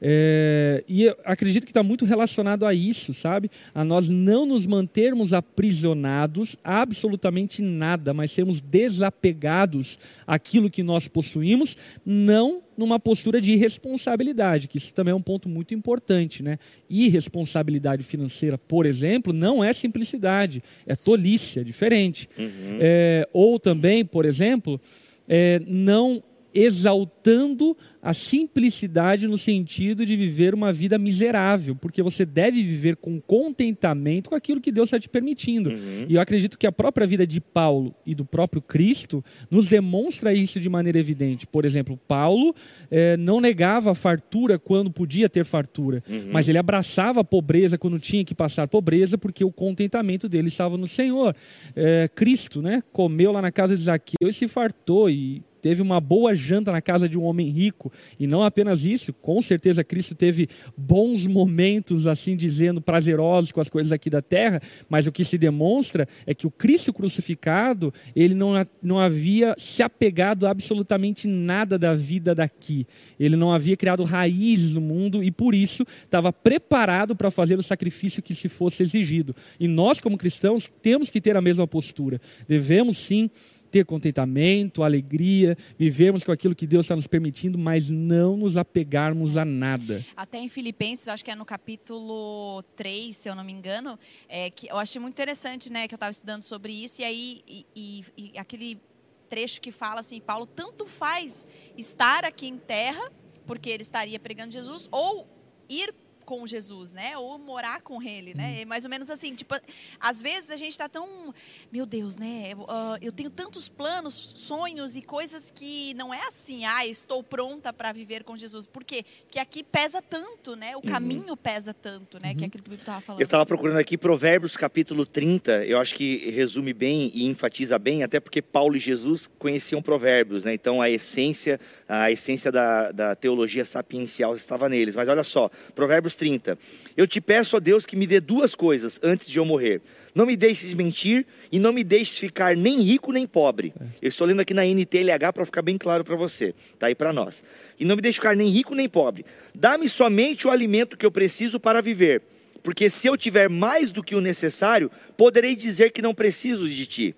É, 0.00 0.84
e 0.88 1.08
acredito 1.24 1.64
que 1.64 1.70
está 1.70 1.82
muito 1.82 2.04
relacionado 2.04 2.64
a 2.64 2.72
isso, 2.72 3.12
sabe? 3.12 3.50
A 3.74 3.84
nós 3.84 4.08
não 4.08 4.46
nos 4.46 4.66
mantermos 4.66 5.32
aprisionados 5.32 6.56
a 6.62 6.86
absolutamente 6.86 7.62
nada, 7.62 8.14
mas 8.14 8.30
sermos 8.30 8.60
desapegados 8.60 9.98
àquilo 10.26 10.70
que 10.70 10.82
nós 10.82 11.08
possuímos, 11.08 11.76
não 12.04 12.62
numa 12.76 13.00
postura 13.00 13.40
de 13.40 13.52
irresponsabilidade, 13.52 14.68
que 14.68 14.76
isso 14.76 14.92
também 14.92 15.12
é 15.12 15.14
um 15.14 15.22
ponto 15.22 15.48
muito 15.48 15.74
importante, 15.74 16.42
né? 16.42 16.58
Irresponsabilidade 16.88 18.04
financeira, 18.04 18.58
por 18.58 18.84
exemplo, 18.84 19.32
não 19.32 19.64
é 19.64 19.72
simplicidade, 19.72 20.62
é 20.86 20.94
tolice, 20.94 21.60
é 21.60 21.64
diferente. 21.64 22.28
Uhum. 22.38 22.78
É, 22.78 23.26
ou 23.32 23.58
também, 23.58 24.04
por 24.04 24.26
exemplo, 24.26 24.80
é, 25.26 25.60
não 25.66 26.22
exaltando 26.56 27.76
a 28.06 28.14
simplicidade 28.14 29.26
no 29.26 29.36
sentido 29.36 30.06
de 30.06 30.14
viver 30.14 30.54
uma 30.54 30.72
vida 30.72 30.96
miserável, 30.96 31.74
porque 31.74 32.00
você 32.00 32.24
deve 32.24 32.62
viver 32.62 32.94
com 32.94 33.20
contentamento 33.20 34.30
com 34.30 34.36
aquilo 34.36 34.60
que 34.60 34.70
Deus 34.70 34.86
está 34.86 35.00
te 35.00 35.08
permitindo. 35.08 35.70
Uhum. 35.70 36.06
E 36.08 36.14
eu 36.14 36.20
acredito 36.20 36.56
que 36.56 36.68
a 36.68 36.72
própria 36.72 37.04
vida 37.04 37.26
de 37.26 37.40
Paulo 37.40 37.92
e 38.06 38.14
do 38.14 38.24
próprio 38.24 38.62
Cristo 38.62 39.24
nos 39.50 39.66
demonstra 39.66 40.32
isso 40.32 40.60
de 40.60 40.68
maneira 40.68 41.00
evidente. 41.00 41.48
Por 41.48 41.64
exemplo, 41.64 41.98
Paulo 42.06 42.54
eh, 42.92 43.16
não 43.16 43.40
negava 43.40 43.90
a 43.90 43.94
fartura 43.94 44.56
quando 44.56 44.88
podia 44.88 45.28
ter 45.28 45.44
fartura, 45.44 46.00
uhum. 46.08 46.28
mas 46.30 46.48
ele 46.48 46.58
abraçava 46.58 47.22
a 47.22 47.24
pobreza 47.24 47.76
quando 47.76 47.98
tinha 47.98 48.24
que 48.24 48.36
passar 48.36 48.68
pobreza, 48.68 49.18
porque 49.18 49.44
o 49.44 49.50
contentamento 49.50 50.28
dele 50.28 50.46
estava 50.46 50.76
no 50.76 50.86
Senhor. 50.86 51.34
Eh, 51.74 52.08
Cristo, 52.14 52.62
né, 52.62 52.84
comeu 52.92 53.32
lá 53.32 53.42
na 53.42 53.50
casa 53.50 53.76
de 53.76 53.82
Zaqueu 53.82 54.28
e 54.28 54.32
se 54.32 54.46
fartou 54.46 55.10
e 55.10 55.42
teve 55.60 55.82
uma 55.82 56.00
boa 56.00 56.34
janta 56.34 56.72
na 56.72 56.80
casa 56.80 57.08
de 57.08 57.16
um 57.16 57.24
homem 57.24 57.48
rico. 57.48 57.92
E 58.18 58.26
não 58.26 58.42
apenas 58.42 58.84
isso, 58.84 59.12
com 59.12 59.40
certeza 59.40 59.84
Cristo 59.84 60.14
teve 60.14 60.48
bons 60.76 61.26
momentos, 61.26 62.06
assim 62.06 62.36
dizendo, 62.36 62.80
prazerosos 62.80 63.52
com 63.52 63.60
as 63.60 63.68
coisas 63.68 63.92
aqui 63.92 64.10
da 64.10 64.20
terra, 64.20 64.60
mas 64.88 65.06
o 65.06 65.12
que 65.12 65.24
se 65.24 65.38
demonstra 65.38 66.08
é 66.26 66.34
que 66.34 66.46
o 66.46 66.50
Cristo 66.50 66.92
crucificado, 66.92 67.92
ele 68.14 68.34
não, 68.34 68.52
não 68.82 68.98
havia 68.98 69.54
se 69.56 69.82
apegado 69.82 70.46
a 70.46 70.50
absolutamente 70.56 71.28
nada 71.28 71.78
da 71.78 71.94
vida 71.94 72.34
daqui. 72.34 72.86
Ele 73.20 73.36
não 73.36 73.52
havia 73.52 73.76
criado 73.76 74.02
raízes 74.04 74.72
no 74.72 74.80
mundo 74.80 75.22
e 75.22 75.30
por 75.30 75.54
isso 75.54 75.86
estava 76.02 76.32
preparado 76.32 77.14
para 77.14 77.30
fazer 77.30 77.58
o 77.58 77.62
sacrifício 77.62 78.22
que 78.22 78.34
se 78.34 78.48
fosse 78.48 78.82
exigido. 78.82 79.36
E 79.60 79.68
nós, 79.68 80.00
como 80.00 80.16
cristãos, 80.16 80.70
temos 80.80 81.10
que 81.10 81.20
ter 81.20 81.36
a 81.36 81.42
mesma 81.42 81.66
postura. 81.66 82.20
Devemos 82.48 82.96
sim 82.96 83.30
ter 83.70 83.84
contentamento, 83.84 84.82
alegria, 84.82 85.56
vivermos 85.78 86.24
com 86.24 86.32
aquilo 86.32 86.54
que 86.54 86.66
Deus 86.66 86.86
está 86.86 86.96
nos 86.96 87.06
permitindo, 87.06 87.58
mas 87.58 87.90
não 87.90 88.36
nos 88.36 88.56
apegarmos 88.56 89.36
a 89.36 89.44
nada. 89.44 90.04
Até 90.16 90.38
em 90.38 90.48
Filipenses, 90.48 91.08
acho 91.08 91.24
que 91.24 91.30
é 91.30 91.34
no 91.34 91.44
capítulo 91.44 92.62
3, 92.76 93.16
se 93.16 93.28
eu 93.28 93.34
não 93.34 93.44
me 93.44 93.52
engano, 93.52 93.98
é, 94.28 94.50
que 94.50 94.68
eu 94.68 94.78
achei 94.78 95.00
muito 95.00 95.14
interessante, 95.14 95.70
né, 95.70 95.86
que 95.86 95.94
eu 95.94 95.96
estava 95.96 96.10
estudando 96.10 96.42
sobre 96.42 96.72
isso, 96.72 97.00
e 97.00 97.04
aí 97.04 97.42
e, 97.46 97.66
e, 97.74 98.04
e 98.16 98.38
aquele 98.38 98.80
trecho 99.28 99.60
que 99.60 99.70
fala 99.70 100.00
assim, 100.00 100.20
Paulo, 100.20 100.46
tanto 100.46 100.86
faz 100.86 101.46
estar 101.76 102.24
aqui 102.24 102.46
em 102.46 102.56
terra, 102.56 103.10
porque 103.46 103.68
ele 103.68 103.82
estaria 103.82 104.18
pregando 104.18 104.52
Jesus, 104.52 104.88
ou 104.90 105.28
ir 105.68 105.92
com 106.26 106.46
Jesus, 106.46 106.92
né? 106.92 107.16
Ou 107.16 107.38
morar 107.38 107.80
com 107.80 108.02
ele, 108.02 108.34
né? 108.34 108.60
É 108.60 108.64
mais 108.66 108.84
ou 108.84 108.90
menos 108.90 109.08
assim, 109.08 109.34
tipo, 109.34 109.54
às 110.00 110.20
vezes 110.20 110.50
a 110.50 110.56
gente 110.56 110.72
está 110.72 110.88
tão, 110.88 111.32
meu 111.72 111.86
Deus, 111.86 112.16
né? 112.18 112.52
Uh, 112.56 112.98
eu 113.00 113.12
tenho 113.12 113.30
tantos 113.30 113.68
planos, 113.68 114.34
sonhos 114.36 114.96
e 114.96 115.00
coisas 115.02 115.50
que 115.50 115.94
não 115.94 116.12
é 116.12 116.26
assim, 116.26 116.64
ah, 116.64 116.84
estou 116.84 117.22
pronta 117.22 117.72
para 117.72 117.92
viver 117.92 118.24
com 118.24 118.36
Jesus. 118.36 118.66
Por 118.66 118.82
quê? 118.84 119.04
Porque 119.22 119.38
aqui 119.38 119.62
pesa 119.62 120.02
tanto, 120.02 120.56
né? 120.56 120.76
O 120.76 120.80
Uhum. 120.80 120.92
caminho 120.92 121.36
pesa 121.36 121.72
tanto, 121.72 122.18
né? 122.20 122.34
Que 122.34 122.44
é 122.44 122.46
aquilo 122.48 122.64
que 122.64 122.70
eu 122.70 122.74
estava 122.74 123.00
falando. 123.00 123.20
Eu 123.20 123.24
estava 123.24 123.46
procurando 123.46 123.78
aqui 123.78 123.96
Provérbios 123.96 124.56
capítulo 124.56 125.06
30, 125.06 125.64
eu 125.64 125.78
acho 125.78 125.94
que 125.94 126.28
resume 126.30 126.72
bem 126.72 127.10
e 127.14 127.24
enfatiza 127.26 127.78
bem, 127.78 128.02
até 128.02 128.18
porque 128.18 128.42
Paulo 128.42 128.74
e 128.76 128.80
Jesus 128.80 129.28
conheciam 129.38 129.80
provérbios, 129.80 130.44
né? 130.44 130.52
Então 130.54 130.82
a 130.82 130.90
essência, 130.90 131.60
a 131.88 132.10
essência 132.10 132.50
da, 132.50 132.90
da 132.90 133.14
teologia 133.14 133.64
sapiencial 133.64 134.34
estava 134.34 134.68
neles. 134.68 134.96
Mas 134.96 135.08
olha 135.08 135.22
só, 135.22 135.48
Provérbios 135.74 136.15
30. 136.16 136.58
Eu 136.96 137.06
te 137.06 137.20
peço, 137.20 137.56
ó 137.56 137.60
Deus, 137.60 137.86
que 137.86 137.94
me 137.94 138.06
dê 138.06 138.18
duas 138.20 138.54
coisas 138.54 138.98
antes 139.02 139.28
de 139.28 139.38
eu 139.38 139.44
morrer. 139.44 139.80
Não 140.14 140.26
me 140.26 140.36
deixes 140.36 140.72
mentir 140.72 141.26
e 141.52 141.58
não 141.58 141.72
me 141.72 141.84
deixes 141.84 142.18
ficar 142.18 142.56
nem 142.56 142.80
rico 142.80 143.12
nem 143.12 143.26
pobre. 143.26 143.72
Eu 144.00 144.08
estou 144.08 144.26
lendo 144.26 144.40
aqui 144.40 144.54
na 144.54 144.64
NTLH 144.64 145.32
para 145.32 145.44
ficar 145.44 145.62
bem 145.62 145.76
claro 145.76 146.02
para 146.02 146.16
você, 146.16 146.54
tá 146.78 146.86
aí 146.86 146.94
para 146.94 147.12
nós. 147.12 147.44
E 147.78 147.84
não 147.84 147.94
me 147.94 148.02
deixes 148.02 148.16
ficar 148.16 148.34
nem 148.34 148.48
rico 148.48 148.74
nem 148.74 148.88
pobre. 148.88 149.24
Dá-me 149.54 149.88
somente 149.88 150.46
o 150.46 150.50
alimento 150.50 150.96
que 150.96 151.04
eu 151.04 151.10
preciso 151.10 151.60
para 151.60 151.80
viver 151.80 152.22
porque 152.66 152.90
se 152.90 153.06
eu 153.06 153.16
tiver 153.16 153.48
mais 153.48 153.92
do 153.92 154.02
que 154.02 154.16
o 154.16 154.20
necessário, 154.20 154.90
poderei 155.16 155.54
dizer 155.54 155.92
que 155.92 156.02
não 156.02 156.12
preciso 156.12 156.68
de 156.68 156.84
ti. 156.84 157.14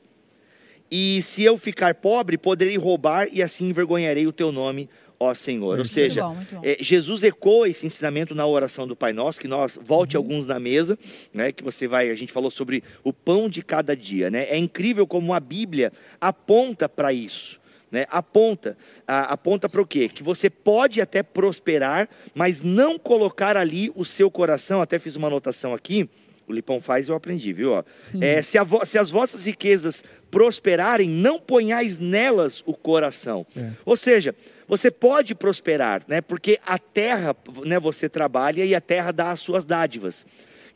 E 0.91 1.23
se 1.23 1.43
eu 1.43 1.57
ficar 1.57 1.95
pobre, 1.95 2.37
poderei 2.37 2.77
roubar 2.77 3.29
e 3.33 3.43
assim 3.43 3.71
envergonharei 3.71 4.27
o 4.27 4.33
teu 4.33 4.53
nome, 4.53 4.91
ó 5.21 5.35
Senhor. 5.35 5.71
Ou 5.71 5.77
Muito 5.77 5.89
seja, 5.89 6.23
bom, 6.23 6.37
bom. 6.53 6.61
eh, 6.63 6.77
Jesus 6.81 7.23
ecoa 7.25 7.69
esse 7.69 7.87
ensinamento 7.87 8.35
na 8.35 8.47
oração 8.47 8.87
do 8.87 8.95
Pai 8.97 9.13
Nosso, 9.13 9.41
que 9.41 9.49
nós 9.49 9.79
volte 9.83 10.17
alguns 10.17 10.47
na 10.47 10.59
mesa, 10.61 10.99
né? 11.35 11.51
Que 11.53 11.63
você 11.65 11.87
vai, 11.89 12.11
a 12.11 12.15
gente 12.15 12.33
falou 12.33 12.51
sobre 12.51 12.83
o 13.03 13.13
pão 13.13 13.49
de 13.49 13.63
cada 13.63 13.97
dia, 13.97 14.31
né? 14.31 14.47
É 14.49 14.57
incrível 14.57 15.07
como 15.07 15.35
a 15.35 15.41
Bíblia 15.41 15.93
aponta 16.21 16.89
para 16.89 17.13
isso. 17.13 17.59
Né, 17.91 18.05
aponta, 18.11 18.77
a- 19.07 19.33
aponta 19.33 19.67
para 19.67 19.81
o 19.81 19.87
quê? 19.87 20.11
Que 20.11 20.23
você 20.23 20.51
pode 20.51 21.01
até 21.01 21.23
prosperar, 21.23 22.07
mas 22.35 22.61
não 22.63 22.99
colocar 22.99 23.57
ali 23.57 23.91
o 23.95 24.05
seu 24.05 24.31
coração. 24.31 24.83
Até 24.83 24.99
fiz 24.99 25.17
uma 25.17 25.29
anotação 25.29 25.73
aqui. 25.73 26.07
O 26.47 26.53
Lipão 26.53 26.83
faz, 26.83 27.09
eu 27.09 27.15
aprendi, 27.15 27.51
viu? 27.51 27.73
ó? 27.73 27.83
É, 28.21 28.43
se, 28.43 28.59
vo- 28.63 28.85
se 28.85 28.99
as 28.99 29.11
vossas 29.11 29.47
riquezas 29.47 30.05
prosperarem, 30.31 31.09
não 31.09 31.39
ponhais 31.39 31.99
nelas 31.99 32.63
o 32.67 32.75
coração. 32.75 33.47
É. 33.57 33.71
Ou 33.87 33.97
seja, 33.97 34.35
você 34.69 34.91
pode 34.91 35.35
prosperar, 35.35 36.03
né? 36.07 36.21
Porque 36.21 36.61
a 36.65 36.79
terra, 36.79 37.35
né? 37.65 37.81
Você 37.81 38.09
trabalha 38.09 38.65
e 38.65 38.75
a 38.75 38.81
terra 38.81 39.11
dá 39.11 39.31
as 39.31 39.41
suas 39.41 39.65
dádivas. 39.65 40.27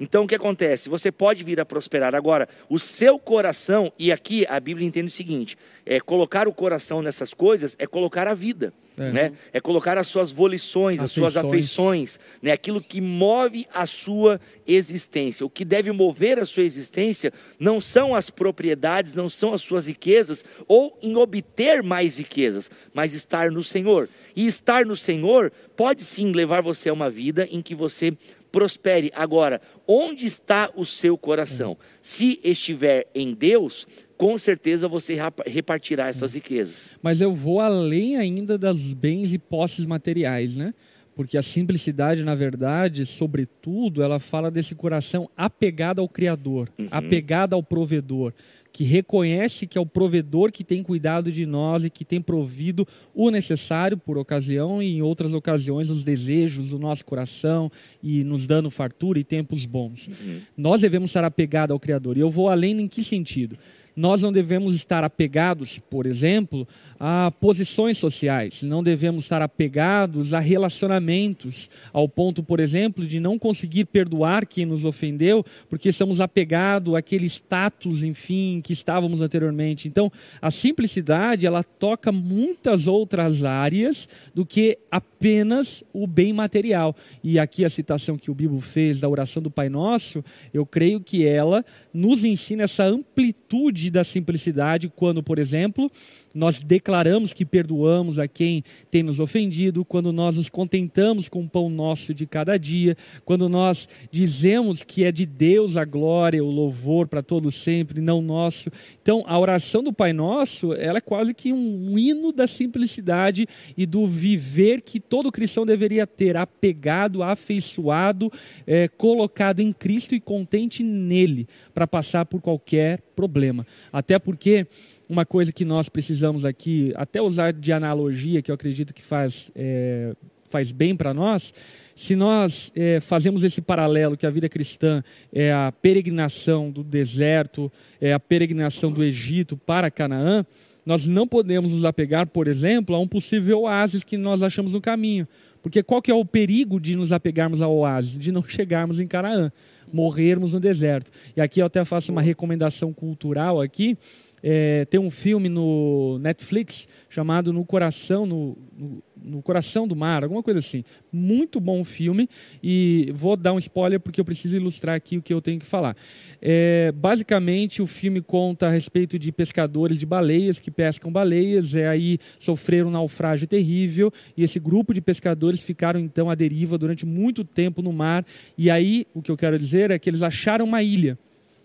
Então 0.03 0.25
o 0.25 0.27
que 0.27 0.35
acontece? 0.35 0.89
Você 0.89 1.13
pode 1.13 1.45
vir 1.45 1.61
a 1.61 1.65
prosperar. 1.65 2.13
Agora, 2.13 2.49
o 2.69 2.77
seu 2.77 3.21
coração, 3.21 3.93
e 3.97 4.11
aqui 4.11 4.45
a 4.49 4.59
Bíblia 4.59 4.85
entende 4.85 5.07
o 5.07 5.15
seguinte: 5.15 5.57
é 5.87 6.01
colocar 6.01 6.49
o 6.49 6.53
coração 6.53 7.01
nessas 7.01 7.33
coisas 7.33 7.77
é 7.79 7.87
colocar 7.87 8.27
a 8.27 8.35
vida. 8.35 8.73
É. 8.99 9.11
Né? 9.11 9.33
é 9.55 9.59
colocar 9.59 9.97
as 9.97 10.07
suas 10.07 10.31
volições, 10.33 11.01
as 11.01 11.11
suas 11.11 11.35
Afeições. 11.35 11.73
afeições, 11.73 12.21
né? 12.43 12.53
aquilo 12.53 12.79
que 12.79 13.01
move 13.01 13.67
a 13.73 13.87
sua 13.87 14.39
existência. 14.67 15.47
O 15.47 15.49
que 15.49 15.65
deve 15.65 15.91
mover 15.91 16.39
a 16.39 16.45
sua 16.45 16.63
existência 16.63 17.33
não 17.59 17.81
são 17.81 18.15
as 18.15 18.29
propriedades, 18.29 19.15
não 19.15 19.31
são 19.31 19.55
as 19.55 19.63
suas 19.63 19.87
riquezas, 19.87 20.45
ou 20.69 20.95
em 21.01 21.17
obter 21.17 21.83
mais 21.83 22.19
riquezas, 22.19 22.71
mas 22.93 23.15
estar 23.15 23.51
no 23.51 23.63
Senhor. 23.63 24.11
E 24.37 24.47
estar 24.47 24.85
no 24.85 24.95
Senhor 24.95 25.51
pode 25.75 26.05
sim 26.05 26.31
levar 26.31 26.61
você 26.61 26.91
a 26.91 26.93
uma 26.93 27.09
vida 27.09 27.49
em 27.51 27.63
que 27.63 27.75
você 27.75 28.13
prospere. 28.53 29.11
Agora, 29.15 29.61
onde 29.89 30.27
está 30.27 30.71
o 30.77 30.85
seu 30.85 31.17
coração? 31.17 31.77
Se 32.03 32.39
estiver 32.45 33.07
em 33.15 33.35
Deus, 33.35 33.89
com 34.17 34.37
certeza 34.39 34.87
você 34.87 35.17
repartirá 35.47 36.07
essas 36.07 36.35
riquezas. 36.35 36.91
Mas 37.03 37.21
eu 37.21 37.35
vou 37.35 37.61
além 37.61 38.17
ainda 38.17 38.59
das 38.59 38.93
bens 38.93 39.33
e 39.33 39.39
posses 39.39 39.87
materiais, 39.87 40.57
né? 40.57 40.75
Porque 41.15 41.37
a 41.37 41.43
simplicidade, 41.43 42.23
na 42.23 42.35
verdade, 42.35 43.05
sobretudo, 43.05 44.03
ela 44.03 44.19
fala 44.19 44.51
desse 44.51 44.75
coração 44.75 45.29
apegado 45.37 46.01
ao 46.01 46.09
Criador, 46.09 46.71
apegado 46.91 47.55
ao 47.55 47.63
provedor, 47.63 48.33
que 48.73 48.85
reconhece 48.85 49.67
que 49.67 49.77
é 49.77 49.81
o 49.81 49.87
provedor 49.87 50.51
que 50.51 50.65
tem 50.65 50.83
cuidado 50.83 51.31
de 51.31 51.45
nós 51.45 51.85
e 51.85 51.91
que 51.91 52.05
tem 52.05 52.21
provido 52.21 52.87
o 53.15 53.31
necessário 53.31 53.97
por 53.99 54.17
ocasião 54.17 54.83
e 54.83 54.97
em 54.97 55.03
outras 55.03 55.35
ocasiões 55.35 55.91
os 55.91 56.03
desejos 56.03 56.71
do 56.71 56.79
nosso 56.79 57.05
coração 57.05 57.71
e 58.03 58.25
nos 58.25 58.47
dando 58.47 58.71
fartura 58.71 59.19
e 59.19 59.25
tempos 59.25 59.67
bons. 59.67 60.09
Nós 60.57 60.81
devemos 60.81 61.11
estar 61.11 61.25
apegados 61.25 61.73
ao 61.73 61.81
Criador. 61.81 62.17
E 62.17 62.21
eu 62.21 62.31
vou 62.31 62.49
além 62.49 62.81
em 62.81 62.89
que 62.89 63.03
sentido? 63.03 63.57
Nós 63.95 64.23
não 64.23 64.33
devemos 64.33 64.75
estar 64.75 65.05
apegados, 65.05 65.79
por 65.79 66.07
exemplo, 66.07 66.67
a 66.99 67.31
posições 67.41 67.99
sociais, 67.99 68.63
não 68.63 68.83
devemos 68.83 69.25
estar 69.25 69.43
apegados 69.43 70.33
a 70.33 70.41
relacionamentos, 70.41 71.69
ao 71.93 72.09
ponto, 72.09 72.43
por 72.43 72.61
exemplo, 72.61 73.07
de 73.07 73.21
não 73.21 73.39
conseguir 73.39 73.87
perdoar 73.87 74.47
quem 74.47 74.65
nos 74.65 74.85
ofendeu, 74.85 75.45
porque 75.69 75.89
estamos 75.89 76.21
apegados 76.21 76.95
àquele 76.95 77.27
status, 77.27 78.03
enfim, 78.03 78.61
que 78.63 78.73
estávamos 78.73 79.21
anteriormente. 79.21 79.89
Então, 79.89 80.11
a 80.41 80.51
simplicidade, 80.51 81.47
ela 81.47 81.63
toca 81.63 82.13
muitas 82.13 82.87
outras 82.87 83.45
áreas 83.45 84.09
do 84.35 84.47
que 84.47 84.79
apenas 84.91 85.83
o 85.93 86.07
bem 86.07 86.33
material. 86.33 86.95
E 87.23 87.39
aqui 87.39 87.65
a 87.65 87.71
citação 87.71 88.17
que 88.17 88.31
o 88.31 88.35
Bibo 88.35 88.61
fez 88.61 89.01
da 89.01 89.09
oração 89.09 89.43
do 89.43 89.51
Pai 89.51 89.69
Nosso, 89.69 90.25
eu 90.55 90.65
creio 90.65 91.01
que 91.01 91.27
ela 91.27 91.65
nos 91.93 92.25
ensina 92.25 92.63
essa 92.63 92.85
amplitude 92.85 93.82
da 93.91 94.05
simplicidade 94.05 94.89
quando, 94.89 95.23
por 95.23 95.39
exemplo, 95.39 95.91
nós 96.35 96.63
declaramos 96.63 97.33
que 97.33 97.45
perdoamos 97.45 98.19
a 98.19 98.27
quem 98.27 98.65
tem 98.91 99.03
nos 99.03 99.21
ofendido, 99.21 99.85
quando 99.85 100.13
nós 100.13 100.37
nos 100.37 100.49
contentamos 100.49 101.29
com 101.29 101.43
o 101.43 101.49
pão 101.49 101.69
nosso 101.69 102.15
de 102.15 102.27
cada 102.27 102.59
dia, 102.59 102.97
quando 103.25 103.49
nós 103.49 103.89
dizemos 104.11 104.83
que 104.83 105.05
é 105.05 105.13
de 105.13 105.27
Deus 105.27 105.77
a 105.77 105.85
glória, 105.85 106.43
o 106.43 106.51
louvor 106.51 107.07
para 107.07 107.23
todos 107.23 107.55
sempre, 107.55 108.01
não 108.01 108.21
nosso. 108.21 108.71
Então, 109.01 109.23
a 109.27 109.39
oração 109.39 109.83
do 109.83 109.93
Pai 109.93 110.13
Nosso, 110.13 110.73
ela 110.75 110.99
é 110.99 111.01
quase 111.01 111.35
que 111.35 111.53
um 111.53 111.99
hino 111.99 112.33
da 112.33 112.47
simplicidade 112.47 113.47
e 113.77 113.87
do 113.87 114.07
viver 114.07 114.83
que 114.83 115.01
todo 115.01 115.33
cristão 115.33 115.67
deveria 115.67 116.07
ter, 116.07 116.37
apegado, 116.37 117.23
afeiçoado, 117.23 118.33
eh, 118.67 118.89
colocado 118.89 119.61
em 119.61 119.73
Cristo 119.73 120.15
e 120.15 120.21
contente 120.21 120.83
nele, 120.83 121.47
para 121.75 121.87
passar 121.87 122.25
por 122.27 122.41
qualquer 122.41 123.01
problema. 123.15 123.67
Até 123.93 124.19
porque 124.19 124.67
uma 125.13 125.27
coisa 125.27 125.53
que 125.53 125.63
nós 125.63 125.91
precisamos 125.91 126.47
aqui, 126.47 126.91
até 126.97 127.21
usar 127.21 127.53
de 127.53 127.71
analogia, 127.71 128.41
que 128.41 128.51
eu 128.51 128.55
acredito 128.55 128.95
que 128.95 129.03
faz, 129.03 129.53
é, 129.55 130.15
faz 130.47 130.73
bem 130.73 130.97
para 130.97 131.13
nós, 131.13 131.53
se 131.95 132.17
nós 132.17 132.73
é, 132.75 132.99
fazemos 132.99 133.45
esse 133.45 133.61
paralelo 133.61 134.17
que 134.17 134.25
a 134.25 134.31
vida 134.31 134.49
cristã 134.49 135.05
é 135.31 135.53
a 135.53 135.71
peregrinação 135.71 136.71
do 136.71 136.83
deserto, 136.83 137.71
é 138.01 138.15
a 138.15 138.19
peregrinação 138.19 138.91
do 138.91 139.05
Egito 139.05 139.55
para 139.55 139.91
Canaã, 139.91 140.47
nós 140.85 141.07
não 141.07 141.29
podemos 141.29 141.73
nos 141.73 141.85
apegar, 141.85 142.27
por 142.27 142.49
exemplo, 142.49 142.97
a 142.97 142.99
um 142.99 143.07
possível 143.07 143.61
oásis 143.61 144.03
que 144.03 144.17
nós 144.17 144.43
achamos 144.43 144.73
no 144.73 144.81
caminho. 144.81 145.29
Porque 145.63 145.83
qual 145.83 146.01
que 146.01 146.11
é 146.11 146.15
o 146.15 146.25
perigo 146.25 146.81
de 146.81 146.97
nos 146.97 147.13
apegarmos 147.13 147.61
ao 147.61 147.73
oásis? 147.77 148.19
De 148.19 148.33
não 148.33 148.43
chegarmos 148.43 148.99
em 148.99 149.07
Canaã, 149.07 149.53
morrermos 149.93 150.55
no 150.55 150.59
deserto. 150.59 151.13
E 151.37 151.41
aqui 151.41 151.61
eu 151.61 151.67
até 151.67 151.85
faço 151.85 152.11
uma 152.11 152.23
recomendação 152.23 152.93
cultural 152.95 153.61
aqui. 153.61 153.97
É, 154.43 154.85
tem 154.87 154.99
um 154.99 155.11
filme 155.11 155.49
no 155.49 156.19
Netflix 156.21 156.89
chamado 157.09 157.53
No 157.53 157.65
Coração, 157.65 158.27
no, 158.27 158.59
no, 158.77 159.03
no 159.23 159.43
Coração 159.43 159.87
do 159.87 159.95
Mar, 159.95 160.25
alguma 160.25 160.43
coisa 160.43 160.59
assim. 160.59 160.83
Muito 161.13 161.61
bom 161.61 161.85
filme 161.85 162.29
e 162.63 163.13
vou 163.15 163.37
dar 163.37 163.53
um 163.53 163.59
spoiler 163.59 164.01
porque 164.01 164.21
eu 164.21 164.25
preciso 164.25 164.57
ilustrar 164.57 164.97
aqui 164.97 165.17
o 165.17 165.23
que 165.23 165.33
eu 165.33 165.41
tenho 165.41 165.61
que 165.61 165.67
falar. 165.67 165.97
É, 166.41 166.91
basicamente, 166.93 167.81
o 167.81 167.87
filme 167.87 168.21
conta 168.21 168.67
a 168.67 168.71
respeito 168.71 169.19
de 169.19 169.31
pescadores 169.31 169.99
de 169.99 170.07
baleias 170.07 170.59
que 170.59 170.71
pescam 170.71 171.13
baleias, 171.13 171.77
é, 171.77 171.87
aí 171.87 172.19
sofreram 172.39 172.89
um 172.89 172.93
naufrágio 172.93 173.47
terrível 173.47 174.13
e 174.37 174.43
esse 174.43 174.59
grupo 174.59 174.93
de 174.93 175.01
pescadores 175.01 175.61
ficaram 175.61 176.01
então 176.01 176.29
à 176.29 176.35
deriva 176.35 176.77
durante 176.77 177.07
muito 177.07 177.45
tempo 177.45 177.81
no 177.81 177.93
mar. 177.93 178.25
E 178.59 178.71
aí, 178.71 179.07
o 179.15 179.23
que 179.23 179.31
eu 179.31 179.37
quero 179.37 179.59
dizer 179.59 179.91
é 179.91 179.99
que 179.99 180.11
eles 180.11 180.23
acharam 180.23 180.65
uma 180.65 180.83
ilha, 180.83 181.19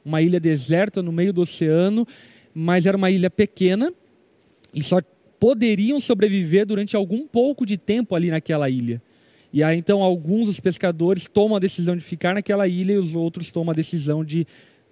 uma 0.06 0.22
ilha 0.22 0.40
deserta 0.40 1.02
no 1.02 1.12
meio 1.12 1.34
do 1.34 1.42
oceano, 1.42 2.06
mas 2.60 2.88
era 2.88 2.98
uma 2.98 3.12
ilha 3.12 3.30
pequena 3.30 3.94
e 4.74 4.82
só 4.82 5.00
poderiam 5.40 6.00
sobreviver 6.00 6.66
durante 6.66 6.96
algum 6.96 7.28
pouco 7.28 7.68
de 7.68 7.78
tempo 7.78 8.16
ali 8.16 8.32
naquela 8.32 8.68
ilha. 8.68 9.00
E 9.54 9.62
aí 9.62 9.78
então 9.78 10.02
alguns 10.02 10.48
dos 10.48 10.60
pescadores 10.60 11.30
tomam 11.32 11.56
a 11.56 11.60
decisão 11.60 11.96
de 11.96 12.02
ficar 12.04 12.34
naquela 12.34 12.68
ilha 12.68 12.94
e 12.94 12.98
os 12.98 13.14
outros 13.14 13.52
tomam 13.52 13.70
a 13.70 13.76
decisão 13.76 14.26
de 14.26 14.48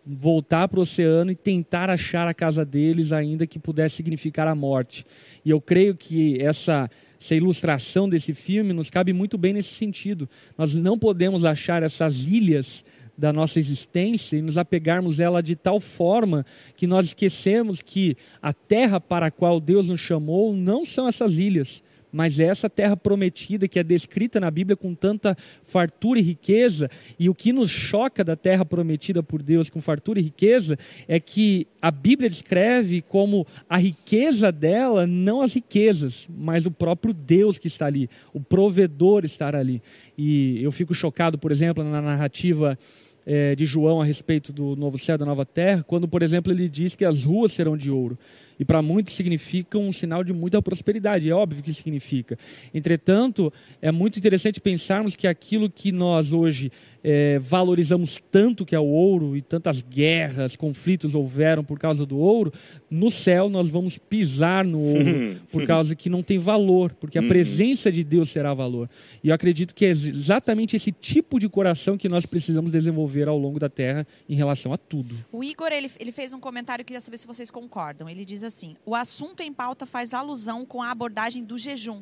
voltar 0.05 0.67
para 0.67 0.77
o 0.77 0.83
oceano 0.83 1.31
e 1.31 1.35
tentar 1.35 1.89
achar 1.89 2.27
a 2.27 2.35
casa 2.35 2.63
deles, 2.63 3.11
ainda 3.11 3.47
que 3.47 3.57
pudesse 3.57 3.95
significar 3.95 4.47
a 4.47 4.53
morte. 4.53 5.03
E 5.43 5.49
eu 5.49 5.59
creio 5.59 5.95
que 5.95 6.39
essa, 6.39 6.87
essa 7.19 7.33
ilustração 7.33 8.07
desse 8.07 8.35
filme 8.35 8.73
nos 8.73 8.91
cabe 8.91 9.11
muito 9.11 9.39
bem 9.39 9.53
nesse 9.53 9.73
sentido. 9.73 10.29
Nós 10.55 10.75
não 10.75 10.99
podemos 10.99 11.43
achar 11.43 11.81
essas 11.81 12.27
ilhas 12.27 12.85
da 13.17 13.31
nossa 13.31 13.59
existência 13.59 14.37
e 14.37 14.41
nos 14.41 14.57
apegarmos 14.57 15.19
ela 15.19 15.41
de 15.41 15.55
tal 15.55 15.79
forma 15.79 16.45
que 16.75 16.87
nós 16.87 17.07
esquecemos 17.07 17.81
que 17.81 18.17
a 18.41 18.53
terra 18.53 18.99
para 18.99 19.27
a 19.27 19.31
qual 19.31 19.59
Deus 19.59 19.89
nos 19.89 19.99
chamou 19.99 20.53
não 20.53 20.85
são 20.85 21.07
essas 21.07 21.37
ilhas, 21.37 21.83
mas 22.15 22.39
é 22.39 22.45
essa 22.45 22.69
terra 22.69 22.95
prometida 22.95 23.67
que 23.67 23.77
é 23.77 23.83
descrita 23.83 24.39
na 24.39 24.49
Bíblia 24.49 24.77
com 24.77 24.95
tanta 24.95 25.35
fartura 25.65 26.17
e 26.17 26.21
riqueza, 26.21 26.89
e 27.19 27.29
o 27.29 27.35
que 27.35 27.51
nos 27.51 27.69
choca 27.69 28.23
da 28.23 28.37
terra 28.37 28.63
prometida 28.63 29.21
por 29.21 29.43
Deus 29.43 29.69
com 29.69 29.81
fartura 29.81 30.17
e 30.17 30.23
riqueza 30.23 30.79
é 31.09 31.19
que 31.19 31.67
a 31.81 31.91
Bíblia 31.91 32.29
descreve 32.29 33.01
como 33.01 33.45
a 33.69 33.75
riqueza 33.75 34.49
dela, 34.49 35.05
não 35.05 35.41
as 35.41 35.55
riquezas, 35.55 36.29
mas 36.33 36.65
o 36.65 36.71
próprio 36.71 37.13
Deus 37.13 37.57
que 37.57 37.67
está 37.67 37.85
ali, 37.85 38.09
o 38.33 38.39
provedor 38.39 39.25
estar 39.25 39.53
ali. 39.53 39.81
E 40.17 40.63
eu 40.63 40.71
fico 40.71 40.93
chocado, 40.93 41.37
por 41.37 41.51
exemplo, 41.51 41.83
na 41.83 42.01
narrativa 42.01 42.79
é, 43.25 43.55
de 43.55 43.65
João 43.65 44.01
a 44.01 44.05
respeito 44.05 44.53
do 44.53 44.75
novo 44.75 44.97
céu, 44.97 45.17
da 45.17 45.25
nova 45.25 45.45
terra, 45.45 45.83
quando, 45.83 46.07
por 46.07 46.21
exemplo, 46.21 46.51
ele 46.51 46.69
diz 46.69 46.95
que 46.95 47.03
as 47.03 47.23
ruas 47.23 47.53
serão 47.53 47.75
de 47.75 47.89
ouro 47.89 48.17
e 48.59 48.65
para 48.65 48.81
muitos 48.81 49.15
significa 49.15 49.77
um 49.77 49.91
sinal 49.91 50.23
de 50.23 50.33
muita 50.33 50.61
prosperidade, 50.61 51.29
é 51.29 51.33
óbvio 51.33 51.63
que 51.63 51.73
significa. 51.73 52.37
Entretanto, 52.73 53.51
é 53.81 53.91
muito 53.91 54.17
interessante 54.19 54.59
pensarmos 54.59 55.15
que 55.15 55.27
aquilo 55.27 55.69
que 55.69 55.91
nós 55.91 56.33
hoje 56.33 56.71
é, 57.07 57.37
valorizamos 57.37 58.19
tanto 58.31 58.65
que 58.65 58.73
é 58.73 58.79
o 58.79 58.85
ouro 58.85 59.37
e 59.37 59.41
tantas 59.41 59.79
guerras, 59.79 60.55
conflitos 60.55 61.13
houveram 61.13 61.63
por 61.63 61.77
causa 61.77 62.03
do 62.03 62.17
ouro, 62.17 62.51
no 62.89 63.11
céu 63.11 63.47
nós 63.47 63.69
vamos 63.69 63.99
pisar 63.99 64.65
no 64.65 64.79
ouro 64.79 65.39
por 65.51 65.67
causa 65.67 65.95
que 65.95 66.09
não 66.09 66.23
tem 66.23 66.39
valor, 66.39 66.93
porque 66.93 67.19
a 67.19 67.21
uhum. 67.21 67.27
presença 67.27 67.91
de 67.91 68.03
Deus 68.03 68.31
será 68.31 68.55
valor. 68.55 68.89
E 69.23 69.29
eu 69.29 69.35
acredito 69.35 69.75
que 69.75 69.85
é 69.85 69.89
exatamente 69.89 70.75
esse 70.75 70.91
tipo 70.91 71.39
de 71.39 71.47
coração 71.47 71.95
que 71.95 72.09
nós 72.09 72.25
precisamos 72.25 72.71
desenvolver 72.71 73.27
ao 73.27 73.37
longo 73.37 73.59
da 73.59 73.69
terra 73.69 74.07
em 74.27 74.35
relação 74.35 74.73
a 74.73 74.77
tudo. 74.77 75.15
O 75.31 75.43
Igor 75.43 75.71
ele, 75.71 75.91
ele 75.99 76.11
fez 76.11 76.33
um 76.33 76.39
comentário, 76.39 76.81
eu 76.81 76.85
queria 76.85 77.01
saber 77.01 77.19
se 77.19 77.27
vocês 77.27 77.51
concordam. 77.51 78.09
Ele 78.09 78.25
diz 78.25 78.41
assim: 78.45 78.75
o 78.85 78.95
assunto 78.95 79.41
em 79.41 79.51
pauta 79.53 79.85
faz 79.85 80.13
alusão 80.13 80.65
com 80.65 80.81
a 80.81 80.91
abordagem 80.91 81.43
do 81.43 81.57
jejum 81.57 82.01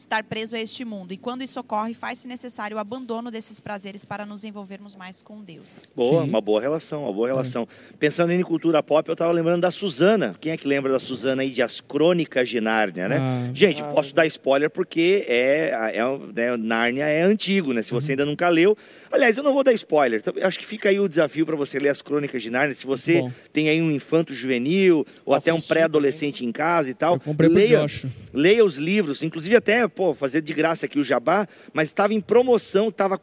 estar 0.00 0.24
preso 0.24 0.56
a 0.56 0.58
este 0.58 0.84
mundo. 0.84 1.12
E 1.12 1.16
quando 1.16 1.42
isso 1.42 1.60
ocorre, 1.60 1.94
faz-se 1.94 2.26
necessário 2.26 2.76
o 2.76 2.80
abandono 2.80 3.30
desses 3.30 3.60
prazeres 3.60 4.04
para 4.04 4.24
nos 4.24 4.44
envolvermos 4.44 4.96
mais 4.96 5.22
com 5.22 5.42
Deus. 5.42 5.90
Boa, 5.94 6.22
Sim. 6.22 6.28
uma 6.28 6.40
boa 6.40 6.60
relação, 6.60 7.04
uma 7.04 7.12
boa 7.12 7.28
é. 7.28 7.32
relação. 7.32 7.68
É. 7.92 7.96
Pensando 7.98 8.32
em 8.32 8.42
cultura 8.42 8.82
pop, 8.82 9.08
eu 9.08 9.12
estava 9.12 9.30
lembrando 9.32 9.60
da 9.60 9.70
Suzana. 9.70 10.34
Quem 10.40 10.52
é 10.52 10.56
que 10.56 10.66
lembra 10.66 10.92
da 10.92 10.98
Suzana 10.98 11.42
aí 11.42 11.50
de 11.50 11.62
As 11.62 11.80
Crônicas 11.80 12.48
de 12.48 12.60
Nárnia, 12.60 13.08
né? 13.08 13.18
Ah. 13.18 13.50
Gente, 13.54 13.82
ah. 13.82 13.92
posso 13.92 14.14
dar 14.14 14.26
spoiler 14.26 14.70
porque 14.70 15.24
é, 15.28 15.92
é, 15.94 16.18
né, 16.34 16.56
Nárnia 16.56 17.04
é 17.04 17.22
antigo, 17.22 17.72
né? 17.72 17.82
Se 17.82 17.92
você 17.92 18.08
uhum. 18.08 18.12
ainda 18.12 18.26
nunca 18.26 18.48
leu, 18.48 18.76
Aliás, 19.12 19.36
eu 19.36 19.42
não 19.42 19.52
vou 19.52 19.64
dar 19.64 19.72
spoiler. 19.72 20.20
Então, 20.20 20.32
acho 20.40 20.58
que 20.58 20.64
fica 20.64 20.88
aí 20.88 21.00
o 21.00 21.08
desafio 21.08 21.44
para 21.44 21.56
você 21.56 21.80
ler 21.80 21.88
as 21.88 22.00
Crônicas 22.00 22.40
de 22.40 22.48
Nárnia. 22.48 22.74
Se 22.74 22.86
você 22.86 23.20
Bom. 23.20 23.32
tem 23.52 23.68
aí 23.68 23.82
um 23.82 23.90
infanto 23.90 24.32
juvenil 24.32 25.04
ou 25.24 25.34
até 25.34 25.52
um 25.52 25.60
pré-adolescente 25.60 26.46
em 26.46 26.52
casa 26.52 26.90
e 26.90 26.94
tal, 26.94 27.20
leia, 27.50 27.86
leia 28.32 28.64
os 28.64 28.76
livros. 28.76 29.24
Inclusive 29.24 29.56
até, 29.56 29.88
pô, 29.90 30.14
fazer 30.14 30.40
de 30.40 30.54
graça 30.54 30.86
aqui 30.86 30.98
o 30.98 31.04
jabá, 31.04 31.46
mas 31.72 31.88
estava 31.88 32.14
em 32.14 32.20
promoção, 32.20 32.88
estava 32.88 33.18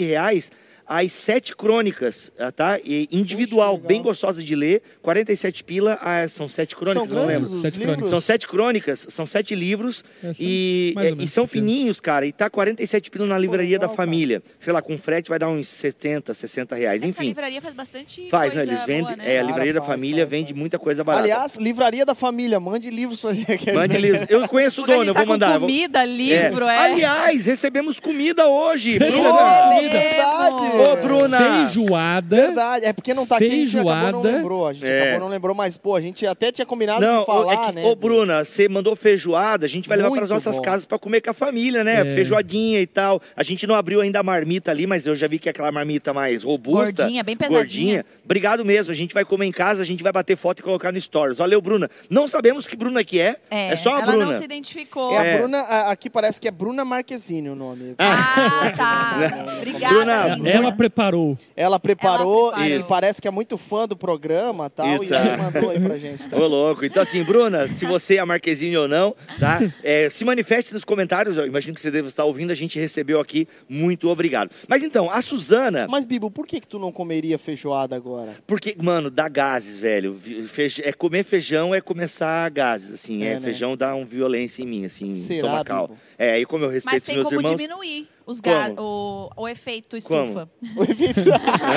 R$ 0.00 0.06
reais 0.06 0.50
as 0.86 1.12
sete 1.12 1.54
crônicas, 1.54 2.30
ah, 2.38 2.52
tá? 2.52 2.78
E 2.84 3.08
individual, 3.10 3.76
Poxa, 3.76 3.88
bem 3.88 4.02
gostosa 4.02 4.42
de 4.42 4.54
ler. 4.54 4.82
47 5.02 5.64
pila, 5.64 5.98
ah, 6.00 6.26
são 6.28 6.48
sete 6.48 6.76
crônicas, 6.76 7.08
são 7.08 7.18
não 7.18 7.26
lembro. 7.26 7.58
Sete 7.60 7.80
crônicas. 7.80 8.08
São 8.08 8.20
sete 8.20 8.46
crônicas, 8.46 9.06
são 9.08 9.26
sete 9.26 9.54
livros. 9.54 10.04
É, 10.22 10.32
e, 10.38 10.94
é, 10.98 11.10
e 11.24 11.28
são 11.28 11.46
fininhos, 11.46 11.98
cara. 11.98 12.26
E 12.26 12.32
tá 12.32 12.48
47 12.48 13.10
pila 13.10 13.26
na 13.26 13.38
livraria 13.38 13.80
Pô, 13.80 13.86
da 13.86 13.92
família. 13.92 14.40
Cara. 14.40 14.54
Sei 14.60 14.72
lá, 14.72 14.80
com 14.80 14.96
frete 14.96 15.28
vai 15.28 15.38
dar 15.38 15.48
uns 15.48 15.66
70, 15.68 16.32
60 16.32 16.74
reais. 16.76 17.02
Essa 17.02 17.10
Enfim. 17.10 17.24
a 17.24 17.28
livraria 17.28 17.60
faz 17.60 17.74
bastante 17.74 18.28
faz, 18.28 18.52
coisa 18.52 18.66
né? 18.66 18.72
Eles 18.72 18.84
vendem. 18.84 19.04
Boa, 19.04 19.16
né? 19.16 19.34
É, 19.34 19.40
a 19.40 19.42
livraria 19.42 19.72
cara, 19.72 19.80
da 19.80 19.86
faz, 19.86 19.98
família 19.98 20.24
faz, 20.24 20.30
vende 20.30 20.52
faz. 20.52 20.60
muita 20.60 20.78
coisa 20.78 21.02
barata. 21.02 21.24
Aliás, 21.24 21.56
livraria 21.56 22.06
da 22.06 22.14
família, 22.14 22.60
mande 22.60 22.90
livros 22.90 23.20
pra 23.20 23.32
gente. 23.32 23.46
Mande 23.76 23.96
livros. 23.98 24.26
Eu 24.28 24.46
conheço 24.48 24.82
o 24.82 24.86
dono, 24.86 25.04
eu 25.04 25.14
tá 25.14 25.20
vou 25.20 25.28
mandar. 25.28 25.58
comida, 25.60 26.04
livro, 26.04 26.66
é. 26.66 26.74
é. 26.74 26.78
Aliás, 26.78 27.46
recebemos 27.46 27.98
comida 27.98 28.46
hoje. 28.46 28.98
Bruna. 28.98 29.16
Oh, 29.16 29.90
verdade. 29.90 30.75
Ô, 30.82 30.96
Bruna. 30.96 31.38
Feijoada. 31.38 32.36
Verdade, 32.36 32.84
é 32.84 32.92
porque 32.92 33.14
não 33.14 33.26
tá 33.26 33.38
feijoada, 33.38 33.58
aqui, 33.58 33.62
a 33.62 33.66
gente 33.66 33.78
acabou 33.78 34.22
não 34.22 34.32
lembrou. 34.32 34.66
A 34.66 34.72
gente 34.72 34.86
é. 34.86 35.02
acabou 35.02 35.20
não 35.20 35.28
lembrou, 35.28 35.54
mas, 35.54 35.76
pô, 35.76 35.94
a 35.94 36.00
gente 36.00 36.26
até 36.26 36.52
tinha 36.52 36.66
combinado 36.66 37.00
não, 37.00 37.20
de 37.20 37.26
falar, 37.26 37.52
é 37.52 37.56
que, 37.66 37.72
né? 37.72 37.84
Ô, 37.84 37.94
Bruna, 37.94 38.44
você 38.44 38.68
mandou 38.68 38.94
feijoada, 38.96 39.66
a 39.66 39.68
gente 39.68 39.88
vai 39.88 39.96
levar 39.96 40.10
para 40.10 40.24
as 40.24 40.30
nossas 40.30 40.56
bom. 40.56 40.62
casas 40.62 40.86
para 40.86 40.98
comer 40.98 41.20
com 41.20 41.30
a 41.30 41.34
família, 41.34 41.82
né? 41.82 42.00
É. 42.00 42.14
Feijoadinha 42.14 42.80
e 42.80 42.86
tal. 42.86 43.20
A 43.36 43.42
gente 43.42 43.66
não 43.66 43.74
abriu 43.74 44.00
ainda 44.00 44.20
a 44.20 44.22
marmita 44.22 44.70
ali, 44.70 44.86
mas 44.86 45.06
eu 45.06 45.16
já 45.16 45.26
vi 45.26 45.38
que 45.38 45.48
é 45.48 45.50
aquela 45.50 45.72
marmita 45.72 46.12
mais 46.12 46.42
robusta. 46.42 47.02
Gordinha, 47.02 47.22
bem 47.22 47.36
pesadinha. 47.36 47.58
Gordinha. 47.58 48.06
Obrigado 48.24 48.64
mesmo, 48.64 48.92
a 48.92 48.94
gente 48.94 49.14
vai 49.14 49.24
comer 49.24 49.46
em 49.46 49.52
casa, 49.52 49.82
a 49.82 49.86
gente 49.86 50.02
vai 50.02 50.12
bater 50.12 50.36
foto 50.36 50.60
e 50.60 50.62
colocar 50.62 50.92
no 50.92 51.00
Stories. 51.00 51.38
Valeu, 51.38 51.60
Bruna. 51.60 51.90
Não 52.10 52.28
sabemos 52.28 52.66
que 52.66 52.76
Bruna 52.76 53.02
que 53.04 53.20
é, 53.20 53.36
é, 53.50 53.72
é 53.72 53.76
só 53.76 53.94
a 53.94 54.00
ela 54.00 54.12
Bruna. 54.12 54.26
não 54.26 54.32
se 54.38 54.44
identificou. 54.44 55.12
É 55.12 55.18
a 55.18 55.24
é. 55.24 55.38
Bruna, 55.38 55.60
aqui 55.90 56.10
parece 56.10 56.40
que 56.40 56.48
é 56.48 56.50
Bruna 56.50 56.84
Marquezine 56.84 57.48
o 57.48 57.54
nome. 57.54 57.94
Ah, 57.98 58.72
tá. 58.76 59.44
Obrigada. 59.58 60.36
Bruna, 60.36 60.65
ela 60.66 60.76
preparou. 60.76 61.38
Ela 61.56 61.80
preparou, 61.80 62.46
ela 62.48 62.56
preparou. 62.56 62.80
e 62.80 62.88
parece 62.88 63.20
que 63.20 63.28
é 63.28 63.30
muito 63.30 63.56
fã 63.56 63.86
do 63.86 63.96
programa 63.96 64.68
tal, 64.70 65.02
Isso. 65.02 65.14
e 65.14 65.36
mandou 65.36 65.70
aí 65.70 65.80
pra 65.80 65.98
gente. 65.98 66.28
Tá? 66.28 66.36
Ô, 66.36 66.46
louco. 66.46 66.84
Então, 66.84 67.02
assim, 67.02 67.22
Bruna, 67.22 67.66
se 67.68 67.86
você 67.86 68.16
é 68.16 68.18
a 68.18 68.26
Marquezine 68.26 68.76
ou 68.76 68.88
não, 68.88 69.14
tá? 69.38 69.60
É, 69.82 70.08
se 70.10 70.24
manifeste 70.24 70.72
nos 70.72 70.84
comentários. 70.84 71.36
Eu 71.36 71.46
imagino 71.46 71.74
que 71.74 71.80
você 71.80 71.90
deve 71.90 72.08
estar 72.08 72.24
ouvindo. 72.24 72.50
A 72.50 72.54
gente 72.54 72.78
recebeu 72.78 73.20
aqui. 73.20 73.48
Muito 73.68 74.08
obrigado. 74.08 74.50
Mas 74.68 74.82
então, 74.82 75.10
a 75.10 75.20
Suzana. 75.20 75.86
Mas, 75.88 76.04
Bibo, 76.04 76.30
por 76.30 76.46
que, 76.46 76.60
que 76.60 76.66
tu 76.66 76.78
não 76.78 76.92
comeria 76.92 77.38
feijoada 77.38 77.94
agora? 77.96 78.34
Porque, 78.46 78.76
mano, 78.80 79.10
dá 79.10 79.28
gases, 79.28 79.78
velho. 79.78 80.14
Feij... 80.48 80.80
É 80.84 80.92
comer 80.92 81.24
feijão 81.24 81.74
é 81.74 81.80
começar 81.80 82.48
gases, 82.50 82.92
assim. 82.94 83.22
É, 83.24 83.32
é 83.32 83.34
né? 83.34 83.40
feijão 83.40 83.76
dá 83.76 83.94
um 83.94 84.04
violência 84.04 84.62
em 84.62 84.66
mim, 84.66 84.84
assim, 84.84 85.12
Será, 85.12 85.36
estomacal. 85.36 85.88
Bibo? 85.88 86.00
É, 86.18 86.32
aí 86.32 86.46
como 86.46 86.64
eu 86.64 86.70
respeito 86.70 86.94
Mas 86.94 87.02
tem 87.02 87.14
meus 87.16 87.28
como 87.28 87.40
irmãos... 87.40 87.56
diminuir 87.56 88.08
os 88.26 88.40
o, 88.76 89.30
o 89.36 89.48
efeito 89.48 89.96
estufa. 89.96 90.50
o 90.76 90.82
efeito... 90.82 91.20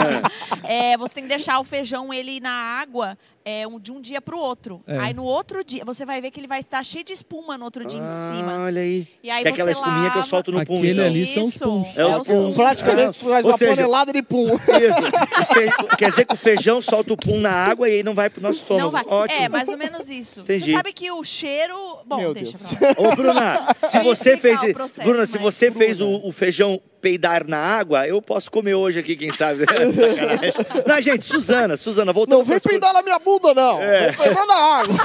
é, 0.67 0.97
você 0.97 1.13
tem 1.13 1.23
que 1.23 1.29
deixar 1.29 1.59
o 1.59 1.63
feijão 1.63 2.11
ele 2.11 2.39
na 2.39 2.51
água 2.51 3.15
é, 3.43 3.67
um, 3.67 3.79
de 3.79 3.91
um 3.91 4.01
dia 4.01 4.21
para 4.21 4.35
o 4.35 4.39
outro. 4.39 4.81
É. 4.85 4.97
Aí 4.97 5.13
no 5.13 5.23
outro 5.23 5.63
dia, 5.63 5.83
você 5.85 6.05
vai 6.05 6.21
ver 6.21 6.31
que 6.31 6.39
ele 6.39 6.47
vai 6.47 6.59
estar 6.59 6.83
cheio 6.83 7.03
de 7.03 7.13
espuma 7.13 7.57
no 7.57 7.65
outro 7.65 7.85
dia 7.85 7.99
ah, 8.01 8.03
em 8.03 8.37
cima. 8.37 8.59
Olha 8.65 8.81
aí. 8.81 9.07
E 9.23 9.29
aí 9.29 9.43
que 9.43 9.49
é 9.49 9.51
aquela 9.51 9.71
espuminha 9.71 9.97
lava... 9.97 10.11
que 10.11 10.17
eu 10.17 10.23
solto 10.23 10.51
no 10.51 10.65
pum. 10.65 10.77
Aquele 10.77 11.01
ali 11.01 11.25
são 11.25 11.43
os 11.43 11.57
puns. 11.57 11.97
É, 11.97 12.05
os 12.05 12.27
puns. 12.27 12.55
Praticamente 12.55 13.19
ah, 13.21 13.29
faz 13.29 13.45
uma 13.45 13.57
seja, 13.57 13.75
panelada 13.75 14.13
de 14.13 14.21
pum. 14.21 14.45
Isso. 14.55 15.97
Quer 15.97 16.09
dizer 16.09 16.25
que 16.25 16.33
o 16.33 16.37
feijão 16.37 16.81
solta 16.81 17.13
o 17.13 17.17
pum 17.17 17.39
na 17.39 17.51
água 17.51 17.89
e 17.89 17.93
aí 17.93 18.03
não 18.03 18.13
vai 18.13 18.29
pro 18.29 18.41
nosso 18.41 18.59
estômago. 18.59 19.09
Ótimo. 19.09 19.41
É, 19.41 19.49
mais 19.49 19.69
ou 19.69 19.77
menos 19.77 20.09
isso. 20.09 20.41
Entendi. 20.41 20.65
Você 20.65 20.71
sabe 20.73 20.93
que 20.93 21.11
o 21.11 21.23
cheiro... 21.23 21.99
Bom, 22.05 22.17
Meu 22.17 22.33
deixa 22.33 22.57
Deus. 22.57 22.73
pra 22.73 22.87
lá. 22.89 22.95
Ô, 22.97 23.15
Bruna, 23.15 23.75
se 23.83 23.99
você 24.03 24.37
fez... 24.37 24.59
Bruna, 25.03 25.25
se 25.25 25.37
você 25.37 25.71
fez 25.71 26.01
o, 26.01 26.21
o 26.23 26.31
feijão 26.31 26.79
peidar 27.01 27.47
na 27.47 27.57
água, 27.57 28.07
eu 28.07 28.21
posso 28.21 28.51
comer 28.51 28.75
hoje 28.75 28.99
aqui, 28.99 29.15
quem 29.15 29.31
sabe. 29.31 29.65
não, 30.85 31.01
gente, 31.01 31.25
Suzana, 31.25 31.77
Suzana, 31.77 32.13
voltando. 32.13 32.39
Não 32.39 32.45
vem 32.45 32.59
peidar 32.59 32.93
na 32.93 33.01
minha 33.01 33.19
bunda, 33.19 33.53
não. 33.53 33.81
É. 33.81 34.07
Vem 34.07 34.17
peidar 34.17 34.47
na 34.47 34.55
água. 34.55 34.95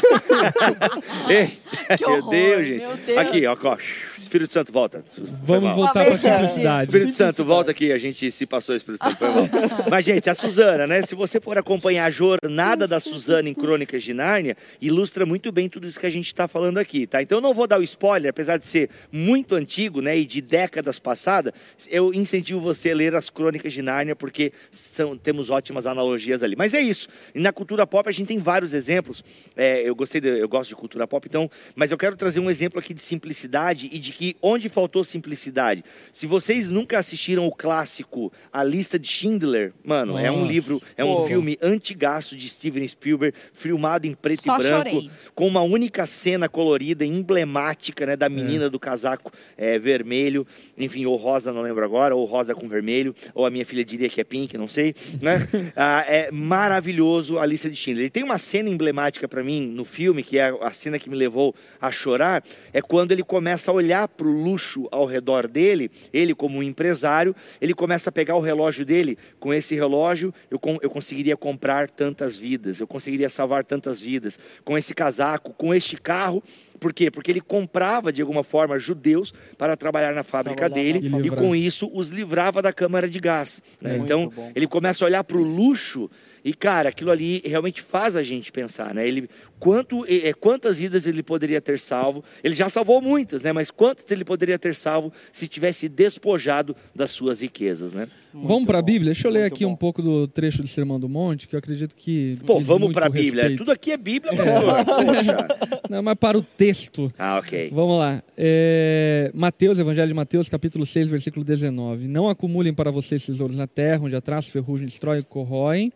Ei, 1.29 1.59
meu 2.01 2.23
Deus, 2.29 2.67
gente. 2.67 2.81
Meu 2.81 2.97
Deus. 2.97 3.19
Aqui, 3.19 3.47
ó, 3.47 3.57
ó. 3.65 3.77
Espírito 4.25 4.53
Santo, 4.53 4.73
volta. 4.73 5.05
Vamos 5.43 5.75
voltar 5.75 6.05
para 6.05 6.15
a 6.15 6.19
simplicidade. 6.19 6.85
Espírito 6.85 7.13
Santo, 7.13 7.45
volta 7.45 7.71
aqui. 7.71 7.93
A 7.93 7.99
gente 7.99 8.31
se 8.31 8.47
passou, 8.47 8.75
Espírito 8.75 9.05
Santo. 9.05 9.19
Mas, 9.91 10.05
gente, 10.05 10.29
a 10.29 10.35
Suzana, 10.35 10.87
né? 10.87 11.03
Se 11.03 11.15
você 11.15 11.41
for 11.41 11.59
acompanhar 11.59 12.07
a 12.07 12.11
jornada 12.11 12.89
da 12.89 12.99
Suzana 12.99 13.49
em 13.49 13.55
Crônicas 13.55 14.03
de 14.03 14.15
Nárnia, 14.15 14.57
ilustra 14.81 15.27
muito 15.27 15.53
bem 15.53 15.69
tudo 15.69 15.87
isso 15.87 16.01
que 16.01 16.07
a 16.07 16.11
gente 16.11 16.27
está 16.27 16.49
falando 16.49 16.79
aqui, 16.79 17.07
tá? 17.07 17.23
Então, 17.23 17.39
eu 17.39 17.43
não 17.43 17.53
vou 17.53 17.67
dar 17.67 17.79
o 17.79 17.83
spoiler, 17.83 18.31
apesar 18.31 18.57
de 18.57 18.67
ser 18.67 18.89
muito 19.13 19.55
antigo, 19.55 20.01
né? 20.01 20.19
E 20.19 20.25
de 20.25 20.41
décadas 20.41 20.99
passadas, 20.99 21.53
eu 21.89 22.13
incentivo 22.15 22.61
você 22.61 22.91
a 22.91 22.95
ler 22.95 23.15
as 23.15 23.29
Crônicas 23.29 23.73
de 23.73 23.83
Nárnia, 23.83 24.17
porque 24.17 24.53
são, 24.71 25.17
temos 25.17 25.51
ótimas 25.51 25.87
analogias 25.87 26.43
ali. 26.43 26.57
Mas 26.57 26.73
é 26.73 26.81
isso. 26.81 27.09
E 27.35 27.41
na 27.41 27.53
cultura 27.53 27.87
pop, 27.87 28.09
a 28.09 28.13
gente 28.13 28.29
tem 28.29 28.39
vários 28.39 28.73
exemplos. 28.73 29.23
É, 29.55 29.87
eu 29.87 29.95
gostei, 29.95 30.21
de, 30.21 30.29
eu 30.29 30.49
gosto 30.49 30.71
de 30.71 30.77
cultura 30.77 31.07
pop, 31.07 31.27
então, 31.29 31.51
mas 31.77 31.91
eu 31.91 31.99
quero 31.99 32.17
trazer 32.17 32.41
um 32.41 32.51
exemplo 32.51 32.79
aqui 32.79 32.95
de 32.95 33.03
simplicidade 33.03 33.89
e 33.93 33.99
de 33.99 34.14
que 34.15 34.35
onde 34.41 34.69
faltou 34.71 35.05
simplicidade. 35.05 35.85
Se 36.11 36.27
vocês 36.27 36.71
nunca 36.71 36.99
assistiram 36.99 37.47
o 37.47 37.53
clássico 37.53 38.33
A 38.53 38.65
Lista 38.65 38.99
de 38.99 39.07
Schindler, 39.07 39.73
mano, 39.85 40.15
Nossa. 40.15 40.27
é 40.27 40.31
um 40.31 40.47
livro, 40.47 40.81
é 40.97 41.05
um 41.05 41.17
Pô. 41.17 41.27
filme 41.27 41.59
antigaço 41.61 42.35
de 42.35 42.49
Steven 42.49 42.89
Spielberg, 42.89 43.37
filmado 43.53 44.07
em 44.07 44.15
preto 44.15 44.45
Só 44.45 44.57
e 44.57 44.59
branco, 44.63 44.91
chorei. 44.91 45.11
com 45.35 45.47
uma 45.47 45.61
única 45.61 46.07
cena 46.07 46.49
colorida, 46.49 47.05
emblemática, 47.05 48.07
né, 48.07 48.17
da 48.17 48.29
menina 48.29 48.67
é. 48.67 48.71
do 48.71 48.81
casaco 48.81 49.31
é, 49.57 49.79
vermelho, 49.79 50.47
enfim, 50.79 51.05
ou 51.05 51.17
rosa, 51.17 51.53
não 51.53 51.61
lembro 51.61 51.75
lembro 51.75 51.85
agora, 51.85 52.15
ou 52.15 52.25
rosa 52.25 52.55
com 52.55 52.69
vermelho, 52.69 53.15
ou 53.35 53.45
a 53.45 53.51
minha 53.51 53.67
filha 53.67 53.85
diria 53.85 54.09
que 54.09 54.21
é 54.21 54.25
pink, 54.25 54.57
não 54.57 54.69
sei, 54.69 54.95
né? 55.21 55.37
ah, 55.77 56.05
é 56.07 56.31
maravilhoso 56.31 57.39
a 57.39 57.45
lista 57.45 57.69
de 57.69 57.77
Schindler. 57.77 58.07
E 58.07 58.11
tem 58.11 58.23
uma 58.23 58.39
cena 58.39 58.69
emblemática 58.69 59.27
para 59.27 59.43
mim 59.43 59.67
no 59.67 59.85
filme, 59.85 60.23
que 60.23 60.39
é 60.39 60.57
a 60.61 60.71
cena 60.71 60.99
que 60.99 61.11
me 61.11 61.17
levou 61.17 61.55
a 61.81 61.91
chorar, 61.91 62.45
é 62.73 62.81
quando 62.81 63.13
ele 63.13 63.23
começa 63.23 63.71
a 63.71 63.75
olhar 63.75 63.94
para 64.09 64.27
o 64.27 64.33
luxo 64.33 64.89
ao 64.91 65.07
redor 65.07 65.47
dele, 65.47 65.91
ele 66.13 66.35
como 66.35 66.59
um 66.59 66.63
empresário, 66.63 67.35
ele 67.61 67.73
começa 67.75 68.11
a 68.11 68.13
pegar 68.13 68.35
o 68.37 68.41
relógio 68.41 68.85
dele, 68.85 69.17
com 69.39 69.55
esse 69.55 69.75
relógio 69.75 70.33
eu, 70.51 70.59
eu 70.83 70.91
conseguiria 70.91 71.37
comprar 71.37 71.89
tantas 71.89 72.37
vidas, 72.37 72.81
eu 72.81 72.87
conseguiria 72.87 73.29
salvar 73.29 73.65
tantas 73.65 74.01
vidas, 74.03 74.39
com 74.65 74.77
esse 74.77 74.93
casaco, 74.95 75.53
com 75.55 75.75
este 75.75 75.97
carro, 75.97 76.43
por 76.81 76.93
quê? 76.93 77.11
Porque 77.11 77.31
ele 77.31 77.41
comprava, 77.41 78.13
de 78.13 78.21
alguma 78.21 78.43
forma, 78.43 78.79
judeus 78.79 79.33
para 79.57 79.77
trabalhar 79.77 80.13
na 80.13 80.23
fábrica 80.23 80.69
dele 80.69 81.07
e, 81.07 81.11
fábrica. 81.11 81.37
com 81.37 81.55
isso, 81.55 81.91
os 81.95 82.11
livrava 82.11 82.61
da 82.61 82.73
câmara 82.73 83.09
de 83.09 83.19
gás. 83.21 83.63
né? 83.81 83.93
Muito 83.93 84.05
Então, 84.05 84.29
bom. 84.29 84.53
ele 84.55 84.67
começa 84.67 85.05
a 85.05 85.07
olhar 85.07 85.25
para 85.25 85.37
o 85.37 85.43
luxo 85.43 86.11
e, 86.45 86.53
cara, 86.53 86.91
aquilo 86.91 87.11
ali 87.11 87.41
realmente 87.43 87.81
faz 87.81 88.17
a 88.17 88.23
gente 88.23 88.53
pensar, 88.53 88.95
né? 88.95 89.09
Ele, 89.09 89.31
quanto, 89.59 90.05
eh, 90.07 90.35
quantas 90.35 90.77
vidas 90.77 91.07
ele 91.07 91.23
poderia 91.23 91.59
ter 91.59 91.79
salvo? 91.79 92.23
Ele 92.43 92.55
já 92.55 92.69
salvou 92.69 93.01
muitas, 93.01 93.41
né? 93.41 93.51
Mas 93.51 93.71
quantas 93.71 94.11
ele 94.11 94.27
poderia 94.27 94.59
ter 94.59 94.75
salvo 94.75 95.11
se 95.33 95.49
tivesse 95.49 95.89
despojado 95.89 96.77
das 96.95 97.11
suas 97.13 97.41
riquezas, 97.41 97.95
né? 97.95 98.09
Muito 98.35 98.47
vamos 98.47 98.67
para 98.67 98.79
a 98.79 98.83
Bíblia? 98.83 99.13
Deixa 99.13 99.27
eu 99.27 99.33
ler 99.33 99.45
aqui 99.45 99.65
bom. 99.65 99.73
um 99.73 99.77
pouco 99.77 100.03
do 100.03 100.29
trecho 100.29 100.61
do 100.61 100.69
Sermão 100.69 101.01
do 101.01 101.09
Monte, 101.09 101.49
que 101.49 101.55
eu 101.55 101.59
acredito 101.59 101.97
que. 101.97 102.37
Pô, 102.45 102.59
diz 102.59 102.67
vamos 102.67 102.93
para 102.93 103.07
a 103.07 103.09
Bíblia. 103.09 103.45
respeito. 103.45 103.59
Tudo 103.61 103.73
aqui 103.73 103.93
é 103.93 103.97
Bíblia, 103.97 104.37
pastor. 104.37 104.85
Poxa. 104.85 105.49
Não, 105.89 106.03
mas 106.03 106.15
para 106.17 106.37
o 106.37 106.43
texto. 106.43 107.11
Ah, 107.19 107.39
ok. 107.39 107.71
Vamos 107.73 107.99
lá. 107.99 108.23
É, 108.37 109.31
Mateus, 109.33 109.79
Evangelho 109.79 110.09
de 110.09 110.15
Mateus, 110.15 110.49
capítulo 110.49 110.85
6, 110.85 111.09
versículo 111.09 111.43
19. 111.43 112.07
Não 112.07 112.29
acumulem 112.29 112.75
para 112.75 112.91
vocês 112.91 113.25
tesouros 113.25 113.57
na 113.57 113.67
terra, 113.67 114.03
onde 114.05 114.15
a 114.15 114.21
traça, 114.21 114.51
ferrugem, 114.51 114.87
destrói 114.87 115.21
e 115.21 115.23
corroem, 115.23 115.91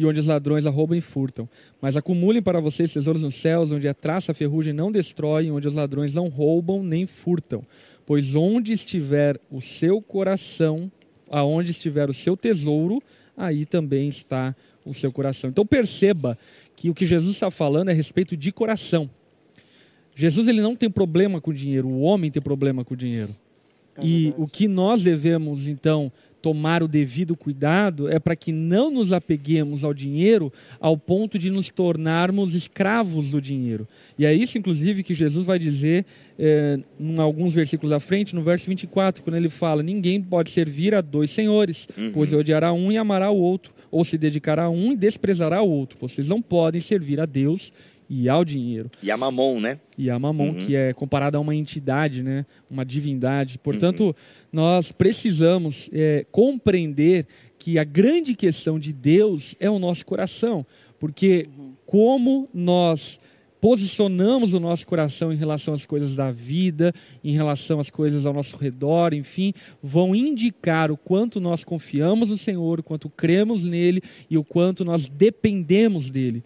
e 0.00 0.06
onde 0.06 0.18
os 0.18 0.28
ladrões 0.28 0.64
arrombam 0.64 0.96
e 0.96 1.00
furtam. 1.02 1.46
Mas 1.78 1.94
acumulem 1.94 2.40
para 2.40 2.58
vocês 2.58 2.90
tesouros 2.90 3.22
nos 3.22 3.34
céus, 3.34 3.70
onde 3.70 3.86
a 3.86 3.92
traça, 3.92 4.32
a 4.32 4.34
ferrugem 4.34 4.72
não 4.72 4.90
destrói, 4.90 5.50
onde 5.50 5.68
os 5.68 5.74
ladrões 5.74 6.14
não 6.14 6.28
roubam 6.28 6.82
nem 6.82 7.04
furtam. 7.04 7.62
Pois 8.06 8.34
onde 8.34 8.72
estiver 8.72 9.38
o 9.50 9.60
seu 9.60 10.00
coração, 10.00 10.90
aonde 11.30 11.72
estiver 11.72 12.08
o 12.08 12.14
seu 12.14 12.34
tesouro, 12.34 13.02
aí 13.36 13.66
também 13.66 14.08
está 14.08 14.56
o 14.86 14.94
seu 14.94 15.12
coração. 15.12 15.50
Então 15.50 15.66
perceba 15.66 16.38
que 16.74 16.88
o 16.88 16.94
que 16.94 17.04
Jesus 17.04 17.34
está 17.34 17.50
falando 17.50 17.90
é 17.90 17.92
a 17.92 17.94
respeito 17.94 18.34
de 18.34 18.50
coração. 18.50 19.10
Jesus 20.14 20.48
ele 20.48 20.62
não 20.62 20.74
tem 20.74 20.88
problema 20.88 21.42
com 21.42 21.50
o 21.50 21.54
dinheiro, 21.54 21.88
o 21.88 22.00
homem 22.00 22.30
tem 22.30 22.42
problema 22.42 22.86
com 22.86 22.94
o 22.94 22.96
dinheiro. 22.96 23.36
É 23.98 24.02
e 24.02 24.34
o 24.38 24.48
que 24.48 24.66
nós 24.66 25.02
devemos 25.02 25.68
então 25.68 26.10
tomar 26.40 26.82
o 26.82 26.88
devido 26.88 27.36
cuidado 27.36 28.08
é 28.08 28.18
para 28.18 28.36
que 28.36 28.52
não 28.52 28.90
nos 28.90 29.12
apeguemos 29.12 29.84
ao 29.84 29.92
dinheiro 29.92 30.52
ao 30.80 30.96
ponto 30.96 31.38
de 31.38 31.50
nos 31.50 31.68
tornarmos 31.68 32.54
escravos 32.54 33.30
do 33.30 33.40
dinheiro. 33.40 33.86
E 34.18 34.24
é 34.24 34.32
isso, 34.32 34.58
inclusive, 34.58 35.02
que 35.02 35.14
Jesus 35.14 35.46
vai 35.46 35.58
dizer 35.58 36.04
eh, 36.38 36.78
em 36.98 37.18
alguns 37.18 37.52
versículos 37.52 37.92
à 37.92 38.00
frente, 38.00 38.34
no 38.34 38.42
verso 38.42 38.66
24, 38.66 39.22
quando 39.22 39.36
ele 39.36 39.48
fala: 39.48 39.82
Ninguém 39.82 40.22
pode 40.22 40.50
servir 40.50 40.94
a 40.94 41.00
dois 41.00 41.30
senhores, 41.30 41.86
pois 42.12 42.32
odiará 42.32 42.72
um 42.72 42.90
e 42.90 42.96
amará 42.96 43.30
o 43.30 43.36
outro, 43.36 43.72
ou 43.90 44.04
se 44.04 44.16
dedicará 44.16 44.64
a 44.64 44.70
um 44.70 44.92
e 44.92 44.96
desprezará 44.96 45.62
o 45.62 45.68
outro. 45.68 45.98
Vocês 46.00 46.28
não 46.28 46.40
podem 46.40 46.80
servir 46.80 47.20
a 47.20 47.26
Deus 47.26 47.72
e 48.12 48.28
ao 48.28 48.44
dinheiro 48.44 48.90
E 49.00 49.08
a 49.10 49.16
mamon, 49.16 49.60
né? 49.60 49.78
e 49.96 50.10
a 50.10 50.18
Mamon, 50.18 50.48
Uhum. 50.50 50.54
que 50.66 50.74
é 50.74 50.92
comparada 50.92 51.38
a 51.38 51.40
uma 51.40 51.54
entidade, 51.54 52.22
né? 52.24 52.44
uma 52.68 52.84
divindade. 52.84 53.56
Portanto, 53.58 54.06
Uhum. 54.06 54.14
nós 54.52 54.90
precisamos 54.90 55.88
é, 55.92 56.26
compreender 56.32 57.24
que 57.58 57.78
a 57.78 57.84
grande 57.84 58.34
questão 58.34 58.78
de 58.80 58.92
Deus 58.92 59.54
é 59.60 59.70
o 59.70 59.78
nosso 59.78 60.04
coração, 60.04 60.66
porque 60.98 61.48
como 61.86 62.48
nós 62.52 63.20
posicionamos 63.60 64.54
o 64.54 64.58
nosso 64.60 64.86
coração 64.86 65.30
em 65.32 65.36
relação 65.36 65.74
às 65.74 65.84
coisas 65.84 66.16
da 66.16 66.30
vida, 66.32 66.94
em 67.22 67.32
relação 67.34 67.78
às 67.78 67.90
coisas 67.90 68.24
ao 68.26 68.32
nosso 68.32 68.56
redor, 68.56 69.12
enfim, 69.12 69.52
vão 69.82 70.16
indicar 70.16 70.90
o 70.90 70.96
quanto 70.96 71.38
nós 71.38 71.62
confiamos 71.62 72.30
no 72.30 72.38
Senhor, 72.38 72.80
o 72.80 72.82
quanto 72.82 73.08
cremos 73.10 73.64
nele 73.66 74.02
e 74.30 74.38
o 74.38 74.42
quanto 74.42 74.82
nós 74.84 75.08
dependemos 75.08 76.10
dele. 76.10 76.42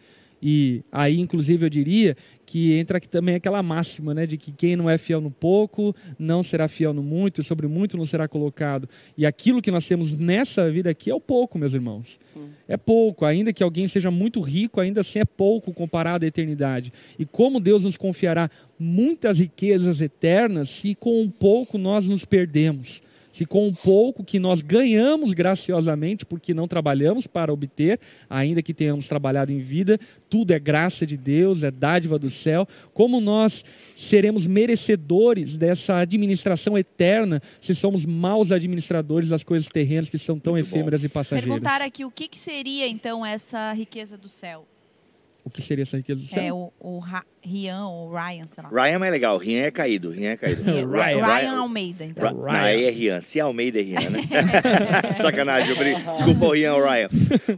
E 0.47 0.83
aí, 0.93 1.19
inclusive, 1.19 1.65
eu 1.65 1.71
diria 1.71 2.15
que 2.45 2.75
entra 2.75 2.99
aqui 2.99 3.09
também 3.09 3.35
aquela 3.35 3.63
máxima, 3.63 4.13
né, 4.13 4.27
de 4.27 4.37
que 4.37 4.53
quem 4.53 4.77
não 4.77 4.91
é 4.91 4.99
fiel 4.99 5.19
no 5.19 5.31
pouco 5.31 5.97
não 6.19 6.43
será 6.43 6.69
fiel 6.69 6.93
no 6.93 7.03
muito, 7.03 7.41
e 7.41 7.45
sobre 7.45 7.67
muito 7.67 7.97
não 7.97 8.05
será 8.05 8.29
colocado. 8.29 8.87
E 9.17 9.25
aquilo 9.25 9.63
que 9.63 9.71
nós 9.71 9.89
temos 9.89 10.13
nessa 10.13 10.71
vida 10.71 10.91
aqui 10.91 11.11
é 11.11 11.15
o 11.15 11.21
pouco, 11.21 11.59
meus 11.59 11.73
irmãos. 11.73 12.21
É 12.69 12.77
pouco, 12.77 13.25
ainda 13.25 13.55
que 13.55 13.63
alguém 13.63 13.89
seja 13.89 14.11
muito 14.11 14.39
rico, 14.43 14.83
ainda 14.83 15.01
assim 15.01 15.21
é 15.21 15.25
pouco 15.25 15.73
comparado 15.73 16.27
à 16.27 16.29
eternidade. 16.29 16.93
E 17.19 17.25
como 17.25 17.59
Deus 17.59 17.85
nos 17.85 17.97
confiará 17.97 18.51
muitas 18.79 19.39
riquezas 19.39 20.03
eternas 20.03 20.69
se 20.69 20.95
com 20.95 21.23
um 21.23 21.31
pouco 21.31 21.79
nós 21.79 22.07
nos 22.07 22.27
perdemos? 22.27 23.03
Se 23.35 23.45
com 23.45 23.67
um 23.67 23.75
pouco 23.75 24.23
que 24.23 24.39
nós 24.39 24.63
ganhamos 24.63 25.33
graciosamente, 25.33 26.25
porque 26.25 26.55
não 26.55 26.69
trabalhamos 26.69 27.27
para 27.27 27.53
obter, 27.53 27.99
ainda 28.31 28.63
que 28.63 28.73
tenhamos 28.73 29.09
trabalhado 29.09 29.51
em 29.51 29.59
vida, 29.59 29.99
tudo 30.31 30.53
é 30.53 30.59
graça 30.61 31.05
de 31.05 31.17
Deus, 31.17 31.65
é 31.65 31.71
dádiva 31.73 32.17
do 32.17 32.31
céu, 32.31 32.65
como 32.93 33.21
nós 33.21 33.65
seremos 33.97 34.47
merecedores 34.47 35.57
dessa 35.57 35.97
administração 35.97 36.79
eterna 36.79 37.43
se 37.61 37.75
somos 37.75 38.07
maus 38.07 38.53
administradores 38.53 39.31
das 39.31 39.43
coisas 39.43 39.69
terrenas 39.69 40.09
que 40.09 40.17
são 40.17 40.39
tão 40.39 40.53
Muito 40.53 40.67
bom. 40.67 40.77
efêmeras 40.77 41.03
e 41.03 41.09
passageiras? 41.09 41.51
Perguntar 41.51 41.83
aqui 41.83 42.05
o 42.05 42.13
que, 42.13 42.29
que 42.29 42.39
seria 42.39 42.87
então 42.87 43.27
essa 43.27 43.73
riqueza 43.73 44.17
do 44.17 44.29
céu? 44.29 44.65
O 45.45 45.51
que 45.51 45.61
seria 45.61 45.83
essa 45.83 45.99
riqueza 45.99 46.23
do 46.23 46.27
céu? 46.27 46.43
É 46.43 46.53
o, 46.53 46.73
o 46.81 47.01
Rian 47.43 47.87
ou 47.87 48.11
Ryan, 48.11 48.47
sei 48.47 48.65
lá. 48.65 48.71
Ryan 48.71 48.95
é 48.95 48.99
mais 48.99 49.13
legal. 49.13 49.37
Rian 49.37 49.65
é 49.65 49.71
caído. 49.71 50.09
Rian 50.11 50.31
é 50.31 50.37
caído. 50.39 50.63
Rian, 50.65 50.89
Ryan. 50.89 51.27
Ryan 51.27 51.59
Almeida, 51.59 52.05
então. 52.07 52.25
Ra- 52.25 52.53
Não, 52.53 52.61
aí 52.65 52.85
é 52.87 52.91
Rian. 52.91 53.21
Se 53.21 53.39
é 53.39 53.43
Almeida 53.43 53.79
é 53.79 53.83
Rian, 53.83 54.09
né? 54.11 54.21
Sacanagem. 55.21 55.71
eu 55.71 55.77
brinco. 55.77 56.13
Desculpa 56.15 56.47
o 56.47 56.53
Rian 56.53 56.75
ou 56.75 56.83
Ryan. 56.83 57.09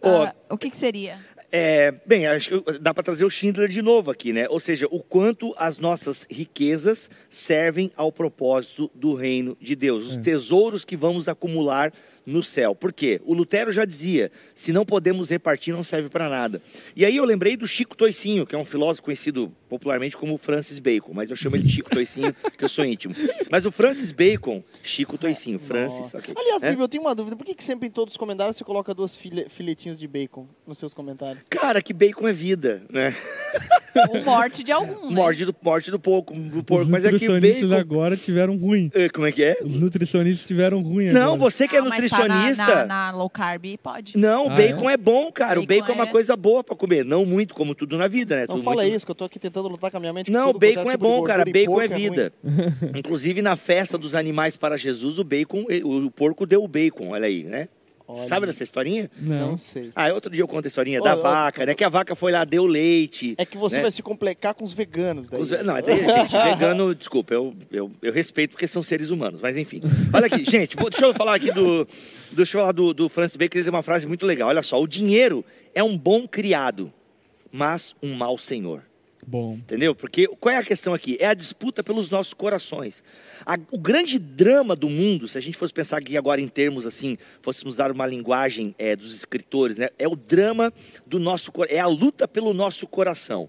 Ô, 0.03 0.09
Ah, 0.25 0.35
o 0.51 0.59
que, 0.59 0.68
que 0.70 0.77
seria? 0.77 1.16
É, 1.59 1.90
bem, 2.05 2.27
acho 2.27 2.61
que 2.62 2.79
dá 2.79 2.92
para 2.92 3.03
trazer 3.03 3.25
o 3.25 3.31
Schindler 3.31 3.66
de 3.66 3.81
novo 3.81 4.11
aqui, 4.11 4.31
né? 4.31 4.47
Ou 4.51 4.61
seja, 4.61 4.87
o 4.90 5.03
quanto 5.03 5.55
as 5.57 5.79
nossas 5.79 6.27
riquezas 6.31 7.09
servem 7.31 7.90
ao 7.97 8.12
propósito 8.12 8.90
do 8.95 9.14
reino 9.14 9.57
de 9.59 9.75
Deus, 9.75 10.07
os 10.07 10.16
tesouros 10.19 10.85
que 10.85 10.97
vamos 10.99 11.31
acumular 11.31 11.90
no 12.27 12.42
céu. 12.42 12.75
Por 12.75 12.92
quê? 12.92 13.21
O 13.25 13.33
Lutero 13.33 13.73
já 13.73 13.85
dizia: 13.87 14.31
se 14.55 14.71
não 14.73 14.85
podemos 14.85 15.31
repartir, 15.31 15.73
não 15.73 15.85
serve 15.85 16.11
para 16.11 16.29
nada. 16.29 16.61
E 16.95 17.07
aí 17.07 17.16
eu 17.16 17.25
lembrei 17.25 17.57
do 17.57 17.66
Chico 17.66 17.97
Toicinho, 17.97 18.45
que 18.45 18.55
é 18.55 18.59
um 18.59 18.64
filósofo 18.64 19.05
conhecido 19.05 19.51
popularmente 19.69 20.16
como 20.16 20.37
Francis 20.37 20.79
Bacon, 20.79 21.12
mas 21.14 21.31
eu 21.31 21.37
chamo 21.37 21.57
ele 21.57 21.62
de 21.64 21.73
Chico 21.73 21.88
Toicinho, 21.90 22.35
que 22.59 22.64
eu 22.64 22.69
sou 22.69 22.85
íntimo. 22.85 23.14
Mas 23.51 23.64
o 23.64 23.73
Francis 23.73 24.12
Bacon, 24.12 24.62
Chico 24.83 25.16
Toicinho, 25.16 25.59
Francis, 25.59 26.12
ok. 26.14 26.35
Aliás, 26.37 26.62
É? 26.62 26.69
Bíblia, 26.71 26.85
eu 26.85 26.88
tenho 26.88 27.03
uma 27.03 27.14
dúvida. 27.14 27.35
Por 27.37 27.47
que, 27.47 27.55
que 27.55 27.64
sempre 27.64 27.88
em 27.88 27.90
todos 27.90 28.12
os 28.14 28.19
comentários 28.19 28.57
você 28.57 28.64
coloca 28.64 28.92
duas 28.92 29.16
file- 29.16 29.49
filetinhos 29.49 29.99
de 29.99 30.07
bacon 30.09 30.47
nos 30.66 30.79
seus 30.79 30.92
comentários? 30.92 31.45
Cara, 31.50 31.80
que 31.82 31.92
bacon 31.92 32.26
é 32.28 32.32
vida, 32.32 32.82
né? 32.90 33.14
Ou 34.11 34.22
morte 34.22 34.62
de 34.62 34.70
algum, 34.70 35.09
né? 35.09 35.14
Morte 35.14 35.44
do, 35.46 35.54
morte 35.62 35.90
do 35.90 35.98
porco, 35.98 36.35
do 36.35 36.59
Os 36.59 36.62
porco. 36.64 36.90
Mas 36.90 37.04
é 37.06 37.09
que 37.09 37.14
o 37.14 37.18
nutricionistas 37.18 37.70
bacon... 37.70 37.80
agora 37.80 38.14
tiveram 38.16 38.54
ruim. 38.59 38.90
Eh, 38.92 39.09
Como 39.09 39.26
é 39.26 39.32
que 39.32 39.42
é? 39.42 39.56
Os 39.62 39.80
nutricionistas 39.80 40.46
tiveram 40.46 40.82
ruim 40.82 41.06
Não, 41.06 41.35
agora. 41.35 41.38
você 41.38 41.66
que 41.66 41.74
é 41.74 41.78
Ah, 41.78 41.85
mas 41.85 42.11
tá 42.11 42.18
na- 42.18 42.28
nutricionista. 42.35 42.74
na, 42.74 42.85
na 42.87 43.11
low 43.12 43.30
carb, 43.30 43.64
pode. 43.82 44.18
Não, 44.18 44.48
o 44.48 44.50
Ah, 44.50 44.56
bacon 44.56 44.90
é? 44.90 44.96
bom, 44.98 45.32
cara. 45.32 45.59
o 45.59 45.64
Bacon 45.64 45.80
bacon 45.87 45.92
é 45.92 45.94
uma 45.94 46.09
é- 46.09 46.12
coisa 46.12 46.37
boa 46.37 46.62
pra 46.62 46.76
comer. 46.76 47.06
Não 47.06 47.24
muito, 47.24 47.54
como 47.54 47.74
tudo 47.74 47.96
na 47.96 48.06
vida, 48.06 48.37
né? 48.37 48.40
Não 48.46 48.56
Tudo 48.56 48.64
fala 48.64 48.82
muito- 48.82 48.94
isso, 48.96 49.06
que 49.06 49.11
eu 49.12 49.16
tô 49.16 49.24
aqui 49.24 49.38
tentando 49.38 49.68
lutar 49.68 49.90
com 49.90 49.96
a 49.96 50.00
minha 50.00 50.12
mente. 50.12 50.26
que 50.26 50.32
Não, 50.32 50.48
quanto 50.48 50.59
bacon 50.59 50.80
é 50.90 50.92
tipo 50.92 50.98
bom, 50.98 51.22
cara. 51.22 51.44
gordura 51.44 51.59
e 51.59 51.66
Bacon 51.66 51.80
é 51.80 51.88
vida. 51.88 52.32
Inclusive, 52.94 53.40
na 53.40 53.56
festa 53.56 53.96
dos 53.96 54.14
animais 54.14 54.56
para 54.59 54.76
Jesus, 54.76 55.18
o 55.18 55.24
bacon, 55.24 55.64
o 55.85 56.11
porco 56.11 56.44
deu 56.44 56.62
o 56.62 56.68
bacon, 56.68 57.11
olha 57.12 57.26
aí, 57.26 57.44
né? 57.44 57.68
Você 58.09 58.21
Olha. 58.21 58.29
sabe 58.29 58.47
dessa 58.47 58.62
historinha? 58.62 59.11
Não. 59.19 59.51
Não 59.51 59.57
sei. 59.57 59.90
Ah, 59.95 60.12
outro 60.12 60.31
dia 60.31 60.40
eu 60.40 60.47
conto 60.47 60.66
a 60.66 60.69
historinha 60.69 61.01
da 61.01 61.16
vaca, 61.16 61.66
né? 61.66 61.75
Que 61.75 61.83
a 61.83 61.88
vaca 61.88 62.14
foi 62.14 62.31
lá, 62.31 62.45
deu 62.45 62.64
leite. 62.64 63.35
É 63.37 63.45
que 63.45 63.59
você 63.59 63.77
né? 63.77 63.83
vai 63.83 63.90
se 63.90 64.01
complicar 64.03 64.55
com 64.55 64.64
os 64.64 64.73
veganos 64.73 65.29
daí. 65.29 65.42
Os 65.42 65.51
ve- 65.51 65.62
Não, 65.64 65.75
daí, 65.83 66.05
gente, 66.07 66.37
vegano, 66.37 66.95
desculpa, 66.95 67.35
eu, 67.35 67.53
eu, 67.71 67.90
eu 68.01 68.12
respeito 68.12 68.53
porque 68.53 68.66
são 68.69 68.81
seres 68.83 69.11
humanos, 69.11 69.40
mas 69.40 69.57
enfim. 69.57 69.81
Olha 70.14 70.27
aqui, 70.27 70.45
gente, 70.45 70.77
vou- 70.77 70.88
deixa 70.88 71.05
eu 71.05 71.12
falar 71.14 71.35
aqui 71.35 71.51
do. 71.51 71.87
Deixa 72.31 72.57
eu 72.57 72.61
falar 72.61 72.73
do, 72.73 72.95
do 72.95 73.09
Francis 73.09 73.37
Bacon, 73.37 73.59
ele 73.59 73.64
tem 73.64 73.73
uma 73.75 73.83
frase 73.83 74.07
muito 74.07 74.25
legal. 74.25 74.49
Olha 74.51 74.62
só, 74.62 74.81
o 74.81 74.87
dinheiro 74.87 75.45
é 75.75 75.83
um 75.83 75.99
bom 75.99 76.29
criado, 76.29 76.92
mas 77.51 77.95
um 78.03 78.14
mau 78.14 78.38
senhor. 78.38 78.83
Bom. 79.26 79.54
Entendeu? 79.54 79.92
Porque 79.92 80.28
qual 80.38 80.54
é 80.54 80.58
a 80.58 80.62
questão 80.62 80.94
aqui? 80.94 81.16
É 81.18 81.26
a 81.26 81.34
disputa 81.34 81.82
pelos 81.82 82.08
nossos 82.08 82.32
corações. 82.32 83.02
A- 83.44 83.58
o 83.72 83.78
grande 83.78 84.20
drama 84.20 84.76
do 84.76 84.88
mundo, 84.88 85.26
se 85.26 85.36
a 85.36 85.40
gente 85.40 85.58
fosse 85.58 85.74
pensar 85.74 85.98
aqui 85.98 86.16
agora 86.16 86.40
em 86.40 86.46
termos 86.46 86.86
assim, 86.86 87.18
fôssemos 87.42 87.76
dar 87.76 87.90
uma 87.90 88.06
linguagem 88.06 88.72
é, 88.78 88.94
dos 88.94 89.12
escritores, 89.12 89.76
né? 89.76 89.88
É 89.98 90.06
o 90.06 90.14
drama 90.14 90.72
do 91.04 91.18
nosso 91.18 91.50
é 91.68 91.80
a 91.80 91.86
luta 91.86 92.28
pelo 92.28 92.54
nosso 92.54 92.86
coração. 92.86 93.48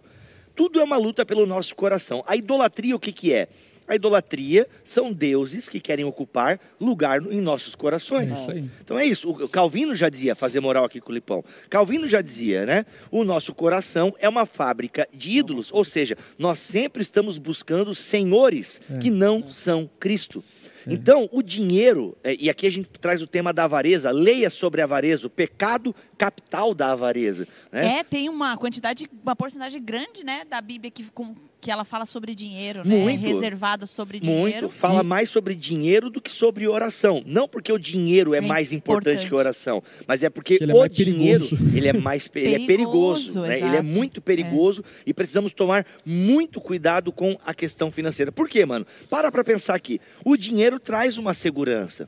Tudo 0.55 0.79
é 0.79 0.83
uma 0.83 0.97
luta 0.97 1.23
pelo 1.23 1.45
nosso 1.45 1.75
coração. 1.75 2.23
A 2.25 2.35
idolatria 2.35 2.95
o 2.95 2.99
que 2.99 3.11
que 3.11 3.31
é? 3.31 3.47
A 3.87 3.95
idolatria 3.95 4.67
são 4.83 5.13
deuses 5.13 5.69
que 5.69 5.79
querem 5.79 6.03
ocupar 6.03 6.59
lugar 6.79 7.21
em 7.31 7.39
nossos 7.39 7.73
corações. 7.75 8.31
É 8.31 8.35
isso 8.41 8.51
aí. 8.51 8.69
Então 8.83 8.99
é 8.99 9.05
isso. 9.05 9.29
O 9.29 9.47
Calvino 9.47 9.95
já 9.95 10.09
dizia, 10.09 10.35
fazer 10.35 10.59
moral 10.59 10.83
aqui 10.85 10.99
com 10.99 11.11
o 11.11 11.15
Lipão. 11.15 11.43
Calvino 11.69 12.07
já 12.07 12.21
dizia, 12.21 12.65
né? 12.65 12.85
O 13.09 13.23
nosso 13.23 13.53
coração 13.53 14.13
é 14.19 14.27
uma 14.27 14.45
fábrica 14.45 15.07
de 15.13 15.37
ídolos, 15.37 15.69
ou 15.71 15.85
seja, 15.85 16.17
nós 16.37 16.59
sempre 16.59 17.01
estamos 17.01 17.37
buscando 17.37 17.95
senhores 17.95 18.81
É. 18.93 18.97
que 18.97 19.09
não 19.09 19.47
são 19.47 19.89
Cristo. 19.99 20.43
Então, 20.89 21.27
o 21.33 21.41
dinheiro, 21.43 22.17
é, 22.23 22.33
e 22.39 22.49
aqui 22.49 22.65
a 22.65 22.69
gente 22.71 22.87
traz 23.01 23.21
o 23.21 23.27
tema 23.27 23.51
da 23.51 23.65
avareza, 23.65 24.09
leia 24.09 24.49
sobre 24.49 24.79
a 24.79 24.85
avareza, 24.85 25.27
o 25.27 25.29
pecado 25.29 25.93
capital 26.17 26.73
da 26.73 26.93
avareza. 26.93 27.45
Né? 27.69 27.99
É, 27.99 28.03
tem 28.05 28.29
uma 28.29 28.55
quantidade, 28.57 29.09
uma 29.21 29.35
porcentagem 29.35 29.81
grande, 29.83 30.23
né, 30.23 30.43
da 30.49 30.61
Bíblia 30.61 30.89
que, 30.89 31.03
com- 31.11 31.35
que 31.59 31.71
ela 31.71 31.83
fala 31.83 32.05
sobre 32.05 32.35
dinheiro, 32.35 32.83
né? 32.87 32.97
Muito. 32.97 33.21
Reservada 33.25 33.85
sobre 33.87 34.19
dinheiro. 34.19 34.41
Muito. 34.67 34.69
Fala 34.69 35.01
E- 35.01 35.05
mais 35.05 35.29
sobre 35.29 35.55
dinheiro 35.55 36.09
do 36.09 36.21
que 36.21 36.31
sobre 36.31 36.67
oração. 36.67 37.23
Não 37.25 37.47
porque 37.47 37.71
o 37.71 37.79
dinheiro 37.79 38.33
é, 38.33 38.37
É 38.37 38.41
mais 38.41 38.71
importante, 38.71 39.07
importante. 39.25 39.27
que 39.27 39.33
a 39.33 39.37
oração, 39.37 39.83
mas 40.07 40.21
é 40.23 40.29
porque 40.29 40.59
é 40.61 40.65
o 40.73 40.77
mais 40.79 40.93
dinheiro 40.93 41.43
perigoso. 41.47 41.77
ele 41.77 41.87
é 41.87 41.93
mais 41.93 42.27
pe- 42.27 42.39
ele 42.41 42.63
é 42.63 42.67
perigoso, 42.67 43.33
Perigoso, 43.33 43.41
né? 43.41 43.57
Ele 43.59 43.75
é 43.75 43.81
muito 43.81 44.21
perigoso 44.21 44.83
e 45.05 45.13
precisamos 45.13 45.51
tomar 45.51 45.85
muito 46.05 46.61
cuidado 46.61 47.11
com 47.11 47.37
a 47.45 47.53
questão 47.53 47.89
financeira. 47.91 48.31
Por 48.31 48.47
quê, 48.47 48.65
mano? 48.65 48.85
Para 49.09 49.31
para 49.31 49.43
pensar 49.43 49.73
aqui. 49.75 49.99
O 50.23 50.37
dinheiro 50.37 50.79
traz 50.79 51.17
uma 51.17 51.33
segurança. 51.33 52.07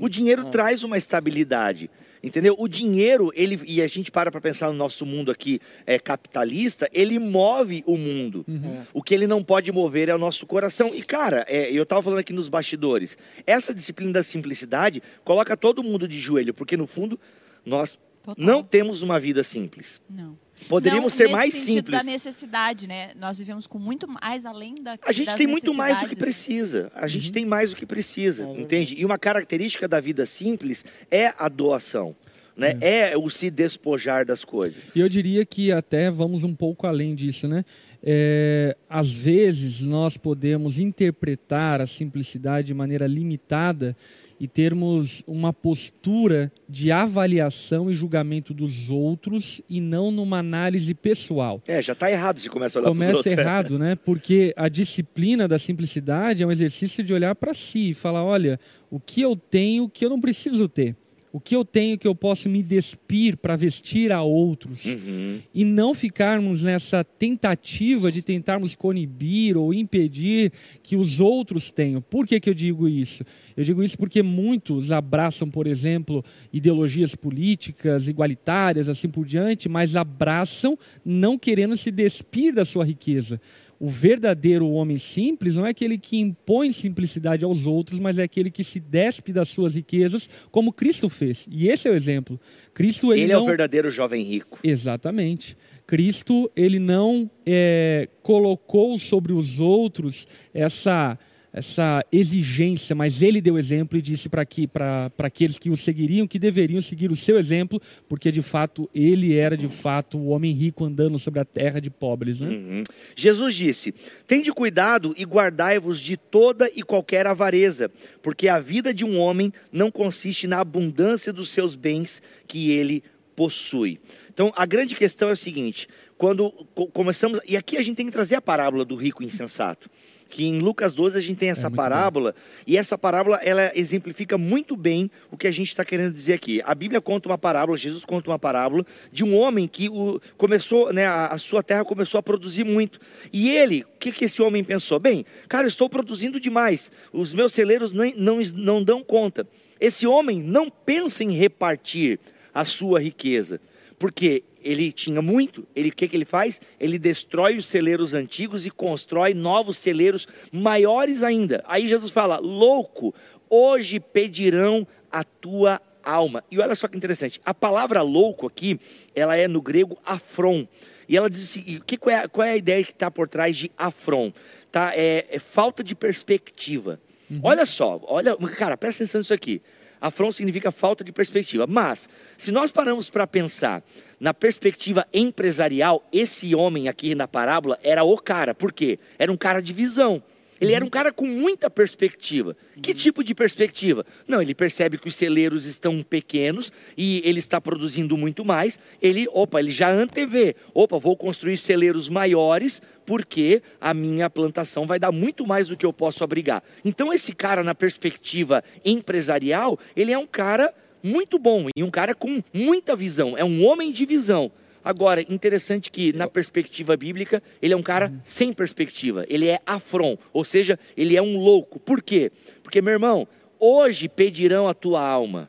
O 0.00 0.08
dinheiro 0.08 0.44
traz 0.44 0.84
uma 0.84 0.96
estabilidade. 0.96 1.90
Entendeu? 2.24 2.56
O 2.58 2.66
dinheiro, 2.66 3.30
ele, 3.34 3.60
e 3.66 3.82
a 3.82 3.86
gente 3.86 4.10
para 4.10 4.30
para 4.30 4.40
pensar 4.40 4.68
no 4.68 4.72
nosso 4.72 5.04
mundo 5.04 5.30
aqui 5.30 5.60
é, 5.86 5.98
capitalista, 5.98 6.88
ele 6.90 7.18
move 7.18 7.84
o 7.86 7.98
mundo. 7.98 8.46
O 8.94 9.02
que 9.02 9.14
ele 9.14 9.26
não 9.26 9.44
pode 9.44 9.70
mover 9.70 10.08
é 10.08 10.14
o 10.14 10.18
nosso 10.18 10.46
coração. 10.46 10.94
E, 10.94 11.02
cara, 11.02 11.44
é, 11.46 11.70
eu 11.70 11.82
estava 11.82 12.00
falando 12.00 12.20
aqui 12.20 12.32
nos 12.32 12.48
bastidores, 12.48 13.18
essa 13.46 13.74
disciplina 13.74 14.10
da 14.10 14.22
simplicidade 14.22 15.02
coloca 15.22 15.54
todo 15.54 15.82
mundo 15.82 16.08
de 16.08 16.18
joelho, 16.18 16.54
porque 16.54 16.78
no 16.78 16.86
fundo 16.86 17.20
nós 17.64 17.98
Total. 18.22 18.42
não 18.42 18.62
temos 18.62 19.02
uma 19.02 19.20
vida 19.20 19.44
simples. 19.44 20.00
Não. 20.08 20.38
Poderíamos 20.68 21.12
Não, 21.12 21.16
ser 21.18 21.24
nesse 21.24 21.32
mais 21.34 21.54
simples. 21.54 21.98
da 21.98 22.02
necessidade, 22.02 22.88
né? 22.88 23.10
Nós 23.16 23.38
vivemos 23.38 23.66
com 23.66 23.78
muito 23.78 24.06
mais 24.08 24.46
além 24.46 24.74
da 24.76 24.96
A 25.02 25.12
gente 25.12 25.26
das 25.26 25.34
tem 25.36 25.46
muito 25.46 25.74
mais 25.74 25.98
do 26.00 26.06
que 26.06 26.12
assim. 26.14 26.20
precisa. 26.22 26.92
A 26.94 27.06
gente 27.06 27.30
tem 27.32 27.44
mais 27.44 27.70
do 27.70 27.76
que 27.76 27.84
precisa, 27.84 28.44
É 28.44 28.60
entende? 28.60 28.94
E 28.98 29.04
uma 29.04 29.18
característica 29.18 29.86
da 29.86 30.00
vida 30.00 30.24
simples 30.26 30.84
é 31.10 31.32
a 31.38 31.48
doação, 31.48 32.14
né? 32.56 32.78
É, 32.80 33.16
o 33.16 33.28
se 33.28 33.50
despojar 33.50 34.24
das 34.24 34.44
coisas. 34.44 34.84
E 34.94 35.00
eu 35.00 35.08
diria 35.08 35.44
que 35.44 35.70
até 35.70 36.10
vamos 36.10 36.44
um 36.44 36.54
pouco 36.54 36.86
além 36.86 37.14
disso, 37.14 37.46
né? 37.46 37.64
É, 38.06 38.76
às 38.88 39.10
vezes 39.10 39.80
nós 39.82 40.16
podemos 40.16 40.78
interpretar 40.78 41.80
a 41.80 41.86
simplicidade 41.86 42.68
de 42.68 42.74
maneira 42.74 43.06
limitada 43.06 43.96
e 44.38 44.48
termos 44.48 45.22
uma 45.26 45.52
postura 45.52 46.52
de 46.68 46.90
avaliação 46.90 47.90
e 47.90 47.94
julgamento 47.94 48.52
dos 48.52 48.90
outros 48.90 49.62
e 49.68 49.80
não 49.80 50.10
numa 50.10 50.38
análise 50.38 50.94
pessoal. 50.94 51.62
É, 51.66 51.80
já 51.80 51.92
está 51.92 52.10
errado 52.10 52.38
se 52.38 52.48
começa 52.48 52.78
a 52.78 52.82
olhar 52.82 52.88
Começa 52.88 53.16
outros. 53.16 53.32
errado, 53.32 53.78
né? 53.78 53.94
Porque 53.96 54.52
a 54.56 54.68
disciplina 54.68 55.46
da 55.46 55.58
simplicidade 55.58 56.42
é 56.42 56.46
um 56.46 56.52
exercício 56.52 57.02
de 57.02 57.12
olhar 57.12 57.34
para 57.34 57.54
si 57.54 57.90
e 57.90 57.94
falar: 57.94 58.24
olha, 58.24 58.58
o 58.90 59.00
que 59.00 59.20
eu 59.20 59.36
tenho 59.36 59.88
que 59.88 60.04
eu 60.04 60.10
não 60.10 60.20
preciso 60.20 60.68
ter? 60.68 60.96
O 61.34 61.40
que 61.40 61.56
eu 61.56 61.64
tenho 61.64 61.98
que 61.98 62.06
eu 62.06 62.14
posso 62.14 62.48
me 62.48 62.62
despir 62.62 63.36
para 63.36 63.56
vestir 63.56 64.12
a 64.12 64.22
outros? 64.22 64.84
Uhum. 64.84 65.40
E 65.52 65.64
não 65.64 65.92
ficarmos 65.92 66.62
nessa 66.62 67.02
tentativa 67.02 68.12
de 68.12 68.22
tentarmos 68.22 68.76
conibir 68.76 69.56
ou 69.56 69.74
impedir 69.74 70.52
que 70.80 70.94
os 70.94 71.18
outros 71.18 71.72
tenham. 71.72 72.00
Por 72.00 72.24
que, 72.24 72.38
que 72.38 72.48
eu 72.48 72.54
digo 72.54 72.88
isso? 72.88 73.24
Eu 73.56 73.64
digo 73.64 73.82
isso 73.82 73.98
porque 73.98 74.22
muitos 74.22 74.92
abraçam, 74.92 75.50
por 75.50 75.66
exemplo, 75.66 76.24
ideologias 76.52 77.16
políticas, 77.16 78.06
igualitárias, 78.06 78.88
assim 78.88 79.08
por 79.08 79.26
diante, 79.26 79.68
mas 79.68 79.96
abraçam 79.96 80.78
não 81.04 81.36
querendo 81.36 81.76
se 81.76 81.90
despir 81.90 82.54
da 82.54 82.64
sua 82.64 82.84
riqueza. 82.84 83.40
O 83.78 83.88
verdadeiro 83.88 84.68
homem 84.70 84.98
simples 84.98 85.56
não 85.56 85.66
é 85.66 85.70
aquele 85.70 85.98
que 85.98 86.18
impõe 86.18 86.72
simplicidade 86.72 87.44
aos 87.44 87.66
outros, 87.66 87.98
mas 87.98 88.18
é 88.18 88.22
aquele 88.22 88.50
que 88.50 88.64
se 88.64 88.80
despe 88.80 89.32
das 89.32 89.48
suas 89.48 89.74
riquezas, 89.74 90.28
como 90.50 90.72
Cristo 90.72 91.08
fez. 91.08 91.46
E 91.50 91.68
esse 91.68 91.88
é 91.88 91.90
o 91.90 91.94
exemplo. 91.94 92.40
Cristo 92.72 93.12
ele, 93.12 93.22
Ele 93.22 93.32
é 93.32 93.36
não 93.36 93.42
o 93.42 93.46
verdadeiro 93.46 93.90
jovem 93.90 94.22
rico. 94.22 94.58
Exatamente. 94.62 95.56
Cristo, 95.86 96.50
ele 96.56 96.78
não 96.78 97.30
é, 97.44 98.08
colocou 98.22 98.98
sobre 98.98 99.32
os 99.32 99.60
outros 99.60 100.26
essa, 100.52 101.18
essa 101.54 102.04
exigência, 102.10 102.96
mas 102.96 103.22
ele 103.22 103.40
deu 103.40 103.56
exemplo 103.56 103.96
e 103.96 104.02
disse 104.02 104.28
para 104.28 104.44
que, 104.44 104.68
aqueles 105.16 105.56
que 105.56 105.70
o 105.70 105.76
seguiriam 105.76 106.26
que 106.26 106.36
deveriam 106.36 106.82
seguir 106.82 107.12
o 107.12 107.16
seu 107.16 107.38
exemplo, 107.38 107.80
porque 108.08 108.32
de 108.32 108.42
fato 108.42 108.90
ele 108.92 109.36
era 109.36 109.56
de 109.56 109.68
fato 109.68 110.18
o 110.18 110.26
homem 110.26 110.50
rico 110.50 110.84
andando 110.84 111.16
sobre 111.16 111.38
a 111.38 111.44
terra 111.44 111.80
de 111.80 111.90
pobres. 111.90 112.40
Né? 112.40 112.48
Uhum. 112.48 112.82
Jesus 113.14 113.54
disse: 113.54 113.94
Tende 114.26 114.52
cuidado 114.52 115.14
e 115.16 115.22
guardai-vos 115.22 116.00
de 116.00 116.16
toda 116.16 116.68
e 116.74 116.82
qualquer 116.82 117.24
avareza, 117.24 117.88
porque 118.20 118.48
a 118.48 118.58
vida 118.58 118.92
de 118.92 119.04
um 119.04 119.16
homem 119.20 119.52
não 119.72 119.92
consiste 119.92 120.48
na 120.48 120.58
abundância 120.58 121.32
dos 121.32 121.50
seus 121.50 121.76
bens 121.76 122.20
que 122.48 122.72
ele 122.72 123.00
possui. 123.36 124.00
Então, 124.32 124.52
a 124.56 124.66
grande 124.66 124.96
questão 124.96 125.28
é 125.28 125.32
o 125.32 125.36
seguinte: 125.36 125.88
quando 126.18 126.50
co- 126.74 126.88
começamos, 126.88 127.38
e 127.48 127.56
aqui 127.56 127.76
a 127.76 127.82
gente 127.82 127.96
tem 127.96 128.06
que 128.06 128.12
trazer 128.12 128.34
a 128.34 128.42
parábola 128.42 128.84
do 128.84 128.96
rico 128.96 129.22
insensato. 129.22 129.88
Que 130.34 130.44
em 130.44 130.58
Lucas 130.58 130.94
12 130.94 131.16
a 131.16 131.20
gente 131.20 131.38
tem 131.38 131.50
essa 131.50 131.70
muito 131.70 131.76
parábola, 131.76 132.34
e 132.66 132.76
essa 132.76 132.98
parábola 132.98 133.36
ela 133.44 133.70
exemplifica 133.72 134.36
muito 134.36 134.76
bem 134.76 135.08
o 135.30 135.36
que 135.36 135.46
a 135.46 135.52
gente 135.52 135.68
está 135.68 135.84
querendo 135.84 136.12
dizer 136.12 136.32
aqui. 136.32 136.60
A 136.64 136.74
Bíblia 136.74 137.00
conta 137.00 137.28
uma 137.28 137.38
parábola, 137.38 137.78
Jesus 137.78 138.04
conta 138.04 138.30
uma 138.30 138.38
parábola 138.38 138.84
de 139.12 139.22
um 139.22 139.38
homem 139.38 139.68
que 139.68 139.88
o, 139.88 140.20
começou, 140.36 140.92
né, 140.92 141.06
a, 141.06 141.28
a 141.28 141.38
sua 141.38 141.62
terra 141.62 141.84
começou 141.84 142.18
a 142.18 142.22
produzir 142.22 142.64
muito. 142.64 142.98
E 143.32 143.48
ele, 143.48 143.86
o 143.94 143.98
que, 144.00 144.10
que 144.10 144.24
esse 144.24 144.42
homem 144.42 144.64
pensou? 144.64 144.98
Bem, 144.98 145.24
cara, 145.48 145.68
estou 145.68 145.88
produzindo 145.88 146.40
demais, 146.40 146.90
os 147.12 147.32
meus 147.32 147.52
celeiros 147.52 147.92
nem, 147.92 148.12
não, 148.16 148.40
não 148.56 148.82
dão 148.82 149.04
conta. 149.04 149.46
Esse 149.80 150.04
homem 150.04 150.42
não 150.42 150.68
pensa 150.68 151.22
em 151.22 151.30
repartir 151.30 152.18
a 152.52 152.64
sua 152.64 153.00
riqueza, 153.00 153.60
porque 154.00 154.42
ele 154.64 154.90
tinha 154.90 155.20
muito. 155.22 155.66
Ele 155.76 155.90
o 155.90 155.94
que, 155.94 156.08
que 156.08 156.16
ele 156.16 156.24
faz? 156.24 156.60
Ele 156.80 156.98
destrói 156.98 157.56
os 157.56 157.66
celeiros 157.66 158.14
antigos 158.14 158.64
e 158.66 158.70
constrói 158.70 159.34
novos 159.34 159.76
celeiros 159.76 160.26
maiores 160.50 161.22
ainda. 161.22 161.62
Aí 161.68 161.86
Jesus 161.86 162.10
fala: 162.10 162.38
louco, 162.38 163.14
hoje 163.48 164.00
pedirão 164.00 164.86
a 165.12 165.22
tua 165.22 165.80
alma. 166.02 166.42
E 166.50 166.58
olha 166.58 166.74
só 166.74 166.88
que 166.88 166.96
interessante. 166.96 167.40
A 167.44 167.52
palavra 167.54 168.02
louco 168.02 168.46
aqui, 168.46 168.80
ela 169.14 169.36
é 169.36 169.46
no 169.46 169.60
grego 169.62 169.96
afron. 170.04 170.66
E 171.08 171.16
ela 171.16 171.28
diz 171.28 171.42
o 171.42 171.46
seguinte: 171.46 171.82
que, 171.86 171.96
qual, 171.98 172.14
é, 172.16 172.18
a- 172.20 172.28
qual 172.28 172.46
é 172.46 172.52
a 172.52 172.56
ideia 172.56 172.82
que 172.82 172.90
está 172.92 173.10
por 173.10 173.28
trás 173.28 173.54
de 173.56 173.70
afron? 173.76 174.32
Tá? 174.72 174.92
É, 174.96 175.26
é 175.30 175.38
falta 175.38 175.84
de 175.84 175.94
perspectiva. 175.94 176.98
Olha 177.42 177.64
só, 177.66 178.00
olha, 178.04 178.36
cara, 178.56 178.76
presta 178.76 179.02
atenção 179.02 179.18
nisso 179.20 179.32
aqui. 179.34 179.60
Afron 180.04 180.30
significa 180.30 180.70
falta 180.70 181.02
de 181.02 181.10
perspectiva. 181.10 181.66
Mas, 181.66 182.10
se 182.36 182.52
nós 182.52 182.70
paramos 182.70 183.08
para 183.08 183.26
pensar 183.26 183.82
na 184.20 184.34
perspectiva 184.34 185.06
empresarial, 185.14 186.06
esse 186.12 186.54
homem 186.54 186.88
aqui 186.88 187.14
na 187.14 187.26
parábola 187.26 187.78
era 187.82 188.04
o 188.04 188.18
cara. 188.18 188.54
Por 188.54 188.70
quê? 188.70 188.98
Era 189.18 189.32
um 189.32 189.36
cara 189.36 189.62
de 189.62 189.72
visão. 189.72 190.22
Ele 190.64 190.74
era 190.74 190.84
um 190.84 190.88
cara 190.88 191.12
com 191.12 191.26
muita 191.26 191.68
perspectiva. 191.68 192.56
Que 192.80 192.94
tipo 192.94 193.22
de 193.22 193.34
perspectiva? 193.34 194.04
Não, 194.26 194.40
ele 194.40 194.54
percebe 194.54 194.98
que 194.98 195.08
os 195.08 195.14
celeiros 195.14 195.66
estão 195.66 196.02
pequenos 196.02 196.72
e 196.96 197.22
ele 197.24 197.38
está 197.38 197.60
produzindo 197.60 198.16
muito 198.16 198.44
mais. 198.44 198.78
Ele, 199.00 199.26
opa, 199.30 199.60
ele 199.60 199.70
já 199.70 199.90
antevê. 199.90 200.56
Opa, 200.72 200.98
vou 200.98 201.16
construir 201.16 201.56
celeiros 201.56 202.08
maiores 202.08 202.80
porque 203.06 203.62
a 203.80 203.92
minha 203.92 204.30
plantação 204.30 204.86
vai 204.86 204.98
dar 204.98 205.12
muito 205.12 205.46
mais 205.46 205.68
do 205.68 205.76
que 205.76 205.84
eu 205.84 205.92
posso 205.92 206.24
abrigar. 206.24 206.62
Então 206.84 207.12
esse 207.12 207.34
cara 207.34 207.62
na 207.62 207.74
perspectiva 207.74 208.64
empresarial, 208.84 209.78
ele 209.94 210.12
é 210.12 210.18
um 210.18 210.26
cara 210.26 210.72
muito 211.02 211.38
bom 211.38 211.66
e 211.76 211.84
um 211.84 211.90
cara 211.90 212.14
com 212.14 212.42
muita 212.52 212.96
visão, 212.96 213.36
é 213.36 213.44
um 213.44 213.64
homem 213.66 213.92
de 213.92 214.06
visão. 214.06 214.50
Agora, 214.84 215.22
interessante 215.22 215.90
que 215.90 216.12
na 216.12 216.28
perspectiva 216.28 216.96
bíblica, 216.96 217.42
ele 217.62 217.72
é 217.72 217.76
um 217.76 217.82
cara 217.82 218.12
sem 218.22 218.52
perspectiva, 218.52 219.24
ele 219.28 219.48
é 219.48 219.58
afron, 219.64 220.18
ou 220.32 220.44
seja, 220.44 220.78
ele 220.94 221.16
é 221.16 221.22
um 221.22 221.38
louco. 221.38 221.80
Por 221.80 222.02
quê? 222.02 222.30
Porque, 222.62 222.82
meu 222.82 222.92
irmão, 222.92 223.26
hoje 223.58 224.08
pedirão 224.08 224.68
a 224.68 224.74
tua 224.74 225.00
alma, 225.00 225.48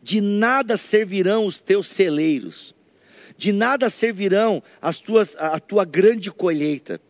de 0.00 0.20
nada 0.20 0.76
servirão 0.76 1.46
os 1.46 1.60
teus 1.60 1.88
celeiros, 1.88 2.74
de 3.36 3.50
nada 3.50 3.90
servirão 3.90 4.62
as 4.80 4.98
tuas, 4.98 5.34
a 5.36 5.56
a 5.56 5.60
tua 5.60 5.84
grande 5.84 6.30
colheita. 6.30 7.00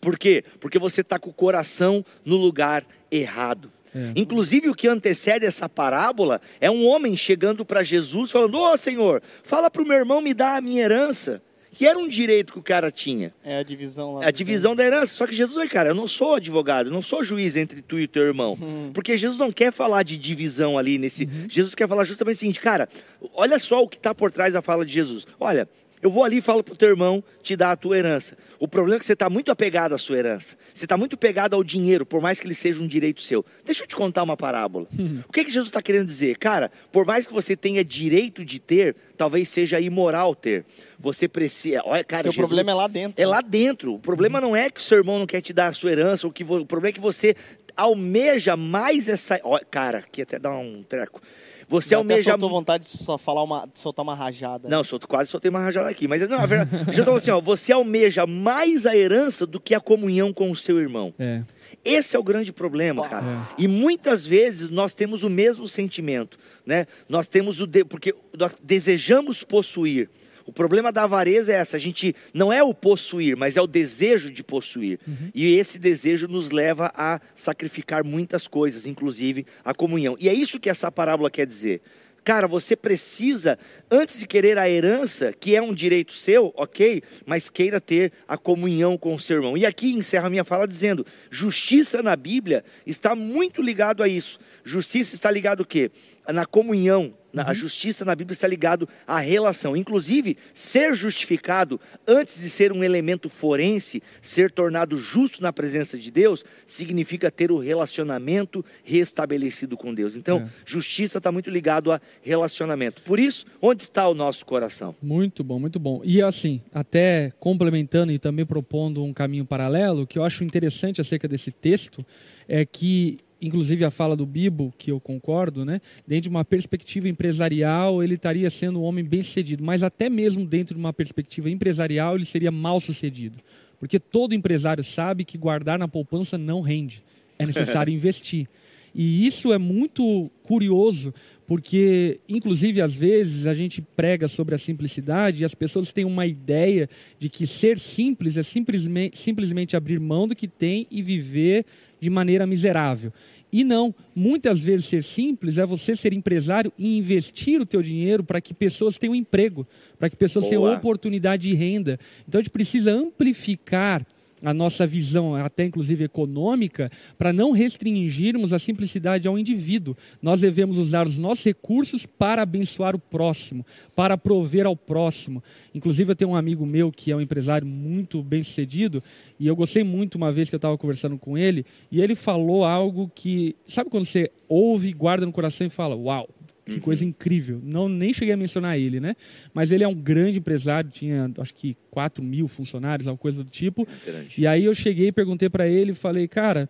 Por 0.00 0.18
quê? 0.18 0.44
Porque 0.60 0.78
você 0.78 1.02
está 1.02 1.18
com 1.18 1.28
o 1.28 1.34
coração 1.34 2.04
no 2.24 2.36
lugar 2.36 2.86
errado. 3.10 3.70
É. 3.94 4.12
Inclusive, 4.16 4.68
o 4.70 4.74
que 4.74 4.88
antecede 4.88 5.44
essa 5.44 5.68
parábola 5.68 6.40
é 6.60 6.70
um 6.70 6.86
homem 6.86 7.16
chegando 7.16 7.64
para 7.64 7.82
Jesus 7.82 8.30
falando: 8.30 8.58
Ô 8.58 8.76
Senhor, 8.76 9.22
fala 9.42 9.70
para 9.70 9.82
o 9.82 9.86
meu 9.86 9.96
irmão 9.98 10.20
me 10.20 10.32
dar 10.34 10.56
a 10.56 10.60
minha 10.60 10.82
herança. 10.82 11.42
que 11.74 11.86
era 11.86 11.98
um 11.98 12.06
direito 12.06 12.52
que 12.52 12.58
o 12.58 12.62
cara 12.62 12.90
tinha. 12.90 13.32
É 13.42 13.58
a 13.58 13.62
divisão 13.62 14.14
lá. 14.14 14.26
A 14.26 14.30
divisão 14.30 14.76
da 14.76 14.84
herança. 14.84 15.14
Só 15.14 15.26
que 15.26 15.34
Jesus, 15.34 15.56
"Oi, 15.56 15.66
cara, 15.68 15.88
eu 15.88 15.94
não 15.94 16.06
sou 16.06 16.34
advogado, 16.34 16.88
eu 16.88 16.92
não 16.92 17.00
sou 17.00 17.24
juiz 17.24 17.56
entre 17.56 17.80
tu 17.80 17.98
e 17.98 18.06
teu 18.06 18.24
irmão. 18.24 18.58
Uhum. 18.60 18.90
Porque 18.92 19.16
Jesus 19.16 19.38
não 19.38 19.50
quer 19.50 19.72
falar 19.72 20.02
de 20.02 20.18
divisão 20.18 20.78
ali 20.78 20.98
nesse. 20.98 21.26
Jesus 21.48 21.74
quer 21.74 21.88
falar 21.88 22.04
justamente 22.04 22.36
o 22.36 22.38
seguinte, 22.40 22.60
cara, 22.60 22.88
olha 23.34 23.58
só 23.58 23.82
o 23.82 23.88
que 23.88 23.96
está 23.96 24.14
por 24.14 24.30
trás 24.30 24.52
da 24.52 24.60
fala 24.60 24.84
de 24.84 24.92
Jesus. 24.92 25.26
Olha. 25.40 25.66
Eu 26.02 26.10
vou 26.10 26.24
ali 26.24 26.38
e 26.38 26.40
falo 26.40 26.64
pro 26.64 26.74
teu 26.74 26.88
irmão 26.88 27.22
te 27.44 27.54
dar 27.54 27.70
a 27.70 27.76
tua 27.76 27.96
herança. 27.96 28.36
O 28.58 28.66
problema 28.66 28.96
é 28.96 28.98
que 28.98 29.06
você 29.06 29.12
está 29.12 29.30
muito 29.30 29.52
apegado 29.52 29.94
à 29.94 29.98
sua 29.98 30.18
herança. 30.18 30.56
Você 30.74 30.84
está 30.84 30.96
muito 30.96 31.16
pegado 31.16 31.54
ao 31.54 31.62
dinheiro, 31.62 32.04
por 32.04 32.20
mais 32.20 32.40
que 32.40 32.46
ele 32.46 32.54
seja 32.54 32.80
um 32.80 32.88
direito 32.88 33.22
seu. 33.22 33.46
Deixa 33.64 33.84
eu 33.84 33.86
te 33.86 33.94
contar 33.94 34.24
uma 34.24 34.36
parábola. 34.36 34.88
O 35.28 35.32
que, 35.32 35.44
que 35.44 35.50
Jesus 35.50 35.68
está 35.68 35.80
querendo 35.80 36.06
dizer? 36.06 36.36
Cara, 36.38 36.70
por 36.90 37.06
mais 37.06 37.26
que 37.26 37.32
você 37.32 37.56
tenha 37.56 37.84
direito 37.84 38.44
de 38.44 38.58
ter, 38.58 38.96
talvez 39.16 39.48
seja 39.48 39.80
imoral 39.80 40.34
ter. 40.34 40.64
Você 40.98 41.28
precisa. 41.28 41.80
Olha, 41.84 42.02
cara, 42.02 42.24
Porque 42.24 42.40
o 42.40 42.42
problema 42.42 42.72
é 42.72 42.74
lá 42.74 42.86
dentro. 42.88 43.22
é 43.22 43.26
lá 43.26 43.40
dentro. 43.40 43.94
O 43.94 43.98
problema 43.98 44.40
não 44.40 44.56
é 44.56 44.68
que 44.68 44.82
seu 44.82 44.98
irmão 44.98 45.18
não 45.20 45.26
quer 45.26 45.40
te 45.40 45.52
dar 45.52 45.68
a 45.68 45.72
sua 45.72 45.92
herança, 45.92 46.26
ou 46.26 46.32
que 46.32 46.42
o 46.42 46.66
problema 46.66 46.88
é 46.88 46.92
que 46.92 47.00
você 47.00 47.36
almeja 47.76 48.56
mais 48.56 49.08
essa. 49.08 49.40
Ó, 49.44 49.58
cara, 49.70 49.98
aqui 49.98 50.22
até 50.22 50.38
dá 50.38 50.50
um 50.50 50.82
treco. 50.82 51.20
Você 51.68 51.94
até 51.94 51.96
almeja. 51.96 52.30
soltou 52.30 52.50
vontade 52.50 52.84
de 52.84 52.90
só 52.90 53.18
falar 53.18 53.42
uma, 53.42 53.66
de 53.66 53.80
soltar 53.80 54.02
uma 54.02 54.14
rajada. 54.14 54.68
Não, 54.68 54.82
solto, 54.82 55.08
quase 55.08 55.30
soltei 55.30 55.50
uma 55.50 55.60
rajada 55.60 55.88
aqui. 55.88 56.06
Mas 56.08 56.26
não, 56.28 56.38
a 56.38 56.46
verdade. 56.46 56.96
Falou 57.02 57.16
assim: 57.16 57.30
ó, 57.30 57.40
você 57.40 57.72
almeja 57.72 58.26
mais 58.26 58.86
a 58.86 58.96
herança 58.96 59.46
do 59.46 59.60
que 59.60 59.74
a 59.74 59.80
comunhão 59.80 60.32
com 60.32 60.50
o 60.50 60.56
seu 60.56 60.80
irmão. 60.80 61.12
É. 61.18 61.42
Esse 61.84 62.16
é 62.16 62.18
o 62.18 62.22
grande 62.22 62.52
problema, 62.52 63.08
cara. 63.08 63.48
E 63.58 63.66
muitas 63.66 64.26
vezes 64.26 64.70
nós 64.70 64.94
temos 64.94 65.24
o 65.24 65.30
mesmo 65.30 65.66
sentimento, 65.66 66.38
né? 66.64 66.86
Nós 67.08 67.26
temos 67.26 67.60
o 67.60 67.66
de... 67.66 67.84
porque 67.84 68.14
nós 68.36 68.56
desejamos 68.62 69.42
possuir. 69.42 70.08
O 70.46 70.52
problema 70.52 70.92
da 70.92 71.04
avareza 71.04 71.52
é 71.52 71.56
essa, 71.56 71.76
a 71.76 71.80
gente 71.80 72.14
não 72.32 72.52
é 72.52 72.62
o 72.62 72.74
possuir, 72.74 73.36
mas 73.36 73.56
é 73.56 73.62
o 73.62 73.66
desejo 73.66 74.30
de 74.30 74.42
possuir. 74.42 74.98
E 75.34 75.54
esse 75.54 75.78
desejo 75.78 76.28
nos 76.28 76.50
leva 76.50 76.92
a 76.94 77.20
sacrificar 77.34 78.04
muitas 78.04 78.46
coisas, 78.46 78.86
inclusive 78.86 79.46
a 79.64 79.74
comunhão. 79.74 80.16
E 80.18 80.28
é 80.28 80.34
isso 80.34 80.60
que 80.60 80.70
essa 80.70 80.90
parábola 80.90 81.30
quer 81.30 81.46
dizer. 81.46 81.80
Cara, 82.24 82.46
você 82.46 82.76
precisa, 82.76 83.58
antes 83.90 84.18
de 84.18 84.28
querer 84.28 84.56
a 84.56 84.70
herança, 84.70 85.32
que 85.32 85.56
é 85.56 85.62
um 85.62 85.74
direito 85.74 86.12
seu, 86.12 86.52
ok, 86.56 87.02
mas 87.26 87.50
queira 87.50 87.80
ter 87.80 88.12
a 88.28 88.38
comunhão 88.38 88.96
com 88.96 89.14
o 89.14 89.18
seu 89.18 89.38
irmão. 89.38 89.56
E 89.56 89.66
aqui 89.66 89.92
encerra 89.92 90.28
a 90.28 90.30
minha 90.30 90.44
fala 90.44 90.68
dizendo: 90.68 91.04
justiça 91.30 92.00
na 92.00 92.14
Bíblia 92.14 92.64
está 92.86 93.16
muito 93.16 93.60
ligado 93.60 94.04
a 94.04 94.08
isso. 94.08 94.38
Justiça 94.62 95.16
está 95.16 95.30
ligado 95.30 95.62
o 95.62 95.66
quê? 95.66 95.90
Na 96.28 96.46
comunhão. 96.46 97.12
Na- 97.32 97.48
A 97.48 97.54
justiça 97.54 98.04
na 98.04 98.14
Bíblia 98.14 98.34
está 98.34 98.46
ligado 98.46 98.88
à 99.06 99.18
relação. 99.18 99.76
Inclusive, 99.76 100.36
ser 100.52 100.94
justificado 100.94 101.80
antes 102.06 102.40
de 102.40 102.50
ser 102.50 102.72
um 102.72 102.84
elemento 102.84 103.28
forense, 103.28 104.02
ser 104.20 104.50
tornado 104.50 104.98
justo 104.98 105.42
na 105.42 105.52
presença 105.52 105.98
de 105.98 106.10
Deus, 106.10 106.44
significa 106.66 107.30
ter 107.30 107.50
o 107.50 107.58
relacionamento 107.58 108.64
restabelecido 108.84 109.76
com 109.76 109.94
Deus. 109.94 110.14
Então, 110.16 110.38
É. 110.40 110.48
justiça 110.64 111.18
está 111.18 111.32
muito 111.32 111.50
ligado 111.50 111.90
a 111.92 112.00
relacionamento. 112.22 113.02
Por 113.02 113.18
isso, 113.18 113.46
onde 113.60 113.82
está 113.82 114.06
o 114.08 114.14
nosso 114.14 114.44
coração? 114.46 114.94
Muito 115.02 115.42
bom, 115.42 115.58
muito 115.58 115.78
bom. 115.78 116.00
E 116.04 116.20
assim, 116.22 116.60
até 116.72 117.32
complementando 117.38 118.12
e 118.12 118.18
também 118.18 118.44
propondo 118.46 119.02
um 119.02 119.12
caminho 119.12 119.44
paralelo, 119.44 120.02
o 120.02 120.06
que 120.06 120.18
eu 120.18 120.24
acho 120.24 120.44
interessante 120.44 121.00
acerca 121.00 121.26
desse 121.28 121.50
texto 121.50 122.04
é 122.48 122.64
que, 122.64 123.18
inclusive 123.42 123.84
a 123.84 123.90
fala 123.90 124.16
do 124.16 124.24
Bibo, 124.24 124.72
que 124.78 124.90
eu 124.90 125.00
concordo, 125.00 125.64
né? 125.64 125.80
Dentro 126.06 126.22
de 126.22 126.28
uma 126.30 126.44
perspectiva 126.44 127.08
empresarial, 127.08 128.02
ele 128.02 128.14
estaria 128.14 128.48
sendo 128.48 128.80
um 128.80 128.84
homem 128.84 129.04
bem 129.04 129.20
sucedido, 129.22 129.64
mas 129.64 129.82
até 129.82 130.08
mesmo 130.08 130.46
dentro 130.46 130.74
de 130.74 130.80
uma 130.80 130.92
perspectiva 130.92 131.50
empresarial, 131.50 132.14
ele 132.14 132.24
seria 132.24 132.52
mal 132.52 132.80
sucedido. 132.80 133.38
Porque 133.80 133.98
todo 133.98 134.32
empresário 134.32 134.84
sabe 134.84 135.24
que 135.24 135.36
guardar 135.36 135.76
na 135.76 135.88
poupança 135.88 136.38
não 136.38 136.60
rende. 136.60 137.02
É 137.36 137.44
necessário 137.44 137.92
investir. 137.92 138.48
E 138.94 139.26
isso 139.26 139.52
é 139.52 139.58
muito 139.58 140.30
curioso, 140.42 141.12
porque, 141.46 142.20
inclusive, 142.28 142.80
às 142.80 142.94
vezes 142.94 143.46
a 143.46 143.54
gente 143.54 143.82
prega 143.82 144.28
sobre 144.28 144.54
a 144.54 144.58
simplicidade 144.58 145.42
e 145.42 145.44
as 145.44 145.54
pessoas 145.54 145.92
têm 145.92 146.04
uma 146.04 146.26
ideia 146.26 146.88
de 147.18 147.28
que 147.28 147.46
ser 147.46 147.78
simples 147.78 148.36
é 148.36 148.42
simplesmente, 148.42 149.18
simplesmente 149.18 149.76
abrir 149.76 149.98
mão 149.98 150.26
do 150.28 150.36
que 150.36 150.46
tem 150.46 150.86
e 150.90 151.02
viver 151.02 151.64
de 152.00 152.08
maneira 152.08 152.46
miserável. 152.46 153.12
E 153.52 153.64
não, 153.64 153.94
muitas 154.14 154.58
vezes 154.58 154.86
ser 154.86 155.02
simples 155.02 155.58
é 155.58 155.66
você 155.66 155.94
ser 155.94 156.14
empresário 156.14 156.72
e 156.78 156.96
investir 156.96 157.60
o 157.60 157.66
teu 157.66 157.82
dinheiro 157.82 158.24
para 158.24 158.40
que 158.40 158.54
pessoas 158.54 158.96
tenham 158.96 159.14
emprego, 159.14 159.66
para 159.98 160.08
que 160.08 160.16
pessoas 160.16 160.48
tenham 160.48 160.62
Boa. 160.62 160.76
oportunidade 160.76 161.48
de 161.48 161.54
renda. 161.54 162.00
Então 162.26 162.38
a 162.38 162.42
gente 162.42 162.50
precisa 162.50 162.92
amplificar 162.92 164.06
a 164.42 164.52
nossa 164.52 164.86
visão, 164.86 165.34
até 165.34 165.64
inclusive 165.64 166.04
econômica, 166.04 166.90
para 167.16 167.32
não 167.32 167.52
restringirmos 167.52 168.52
a 168.52 168.58
simplicidade 168.58 169.28
ao 169.28 169.38
indivíduo. 169.38 169.96
Nós 170.20 170.40
devemos 170.40 170.78
usar 170.78 171.06
os 171.06 171.16
nossos 171.16 171.44
recursos 171.44 172.04
para 172.04 172.42
abençoar 172.42 172.94
o 172.94 172.98
próximo, 172.98 173.64
para 173.94 174.18
prover 174.18 174.66
ao 174.66 174.76
próximo. 174.76 175.42
Inclusive, 175.74 176.12
eu 176.12 176.16
tenho 176.16 176.30
um 176.32 176.36
amigo 176.36 176.66
meu 176.66 176.90
que 176.90 177.12
é 177.12 177.16
um 177.16 177.20
empresário 177.20 177.66
muito 177.66 178.22
bem 178.22 178.42
sucedido, 178.42 179.02
e 179.38 179.46
eu 179.46 179.54
gostei 179.54 179.84
muito 179.84 180.16
uma 180.16 180.32
vez 180.32 180.48
que 180.48 180.54
eu 180.54 180.58
estava 180.58 180.76
conversando 180.76 181.16
com 181.18 181.38
ele, 181.38 181.64
e 181.90 182.00
ele 182.00 182.14
falou 182.14 182.64
algo 182.64 183.10
que. 183.14 183.54
Sabe 183.66 183.90
quando 183.90 184.04
você 184.04 184.30
ouve, 184.48 184.92
guarda 184.92 185.24
no 185.24 185.32
coração 185.32 185.66
e 185.66 185.70
fala: 185.70 185.94
Uau! 185.94 186.28
Que 186.74 186.80
coisa 186.80 187.04
incrível. 187.04 187.60
Não, 187.62 187.88
nem 187.88 188.12
cheguei 188.12 188.34
a 188.34 188.36
mencionar 188.36 188.78
ele, 188.78 189.00
né? 189.00 189.14
Mas 189.52 189.72
ele 189.72 189.84
é 189.84 189.88
um 189.88 189.94
grande 189.94 190.38
empresário, 190.38 190.90
tinha 190.90 191.30
acho 191.38 191.54
que 191.54 191.76
4 191.90 192.22
mil 192.22 192.48
funcionários, 192.48 193.06
alguma 193.06 193.20
coisa 193.20 193.42
do 193.42 193.50
tipo. 193.50 193.86
Grande. 194.04 194.40
E 194.40 194.46
aí 194.46 194.64
eu 194.64 194.74
cheguei 194.74 195.08
e 195.08 195.12
perguntei 195.12 195.48
para 195.48 195.68
ele, 195.68 195.94
falei, 195.94 196.26
cara, 196.28 196.68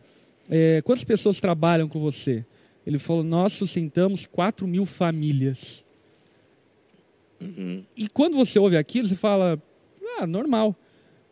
é, 0.48 0.82
quantas 0.82 1.04
pessoas 1.04 1.40
trabalham 1.40 1.88
com 1.88 2.00
você? 2.00 2.44
Ele 2.86 2.98
falou, 2.98 3.22
nós 3.22 3.52
sustentamos 3.52 4.26
4 4.26 4.66
mil 4.66 4.84
famílias. 4.84 5.84
Uhum. 7.40 7.84
E 7.96 8.08
quando 8.08 8.36
você 8.36 8.58
ouve 8.58 8.76
aquilo, 8.76 9.08
você 9.08 9.16
fala, 9.16 9.60
ah, 10.18 10.26
normal. 10.26 10.76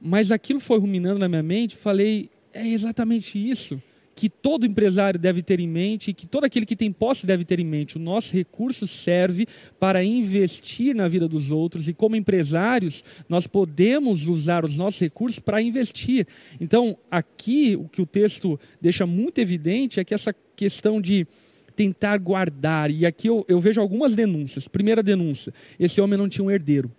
Mas 0.01 0.33
aquilo 0.33 0.61
foi 0.61 0.79
ruminando 0.79 1.19
na 1.19 1.29
minha 1.29 1.43
mente, 1.43 1.77
falei, 1.77 2.31
é 2.53 2.67
exatamente 2.67 3.39
isso 3.39 3.81
que 4.21 4.29
todo 4.29 4.67
empresário 4.67 5.19
deve 5.19 5.43
ter 5.43 5.61
em 5.61 5.67
mente, 5.67 6.13
que 6.13 6.27
todo 6.27 6.45
aquele 6.45 6.67
que 6.67 6.77
tem 6.77 6.93
posse 6.93 7.25
deve 7.25 7.43
ter 7.43 7.59
em 7.59 7.65
mente. 7.65 7.97
O 7.97 7.99
nosso 7.99 8.35
recurso 8.35 8.87
serve 8.87 9.47
para 9.79 10.05
investir 10.05 10.95
na 10.95 11.09
vida 11.09 11.27
dos 11.27 11.51
outros 11.51 11.89
e, 11.89 11.95
como 11.95 12.17
empresários, 12.17 13.03
nós 13.31 13.47
podemos 13.47 14.27
usar 14.27 14.63
os 14.63 14.77
nossos 14.77 15.01
recursos 15.01 15.39
para 15.39 15.63
investir. 15.63 16.27
Então, 16.61 16.99
aqui, 17.11 17.75
o 17.75 17.89
que 17.89 18.03
o 18.03 18.05
texto 18.05 18.61
deixa 18.79 19.07
muito 19.07 19.39
evidente 19.39 19.99
é 19.99 20.05
que 20.05 20.13
essa 20.13 20.37
questão 20.55 21.01
de 21.01 21.27
tentar 21.75 22.19
guardar, 22.19 22.91
e 22.91 23.07
aqui 23.07 23.27
eu, 23.27 23.43
eu 23.49 23.59
vejo 23.59 23.81
algumas 23.81 24.15
denúncias. 24.15 24.69
Primeira 24.69 25.03
denúncia: 25.03 25.51
esse 25.79 25.99
homem 25.99 26.19
não 26.19 26.29
tinha 26.29 26.45
um 26.45 26.51
herdeiro, 26.51 26.93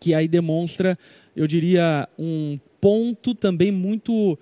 que 0.00 0.14
aí 0.14 0.26
demonstra, 0.26 0.98
eu 1.36 1.46
diria, 1.46 2.08
um 2.18 2.56
ponto 2.80 3.34
também 3.34 3.70
muito 3.70 4.38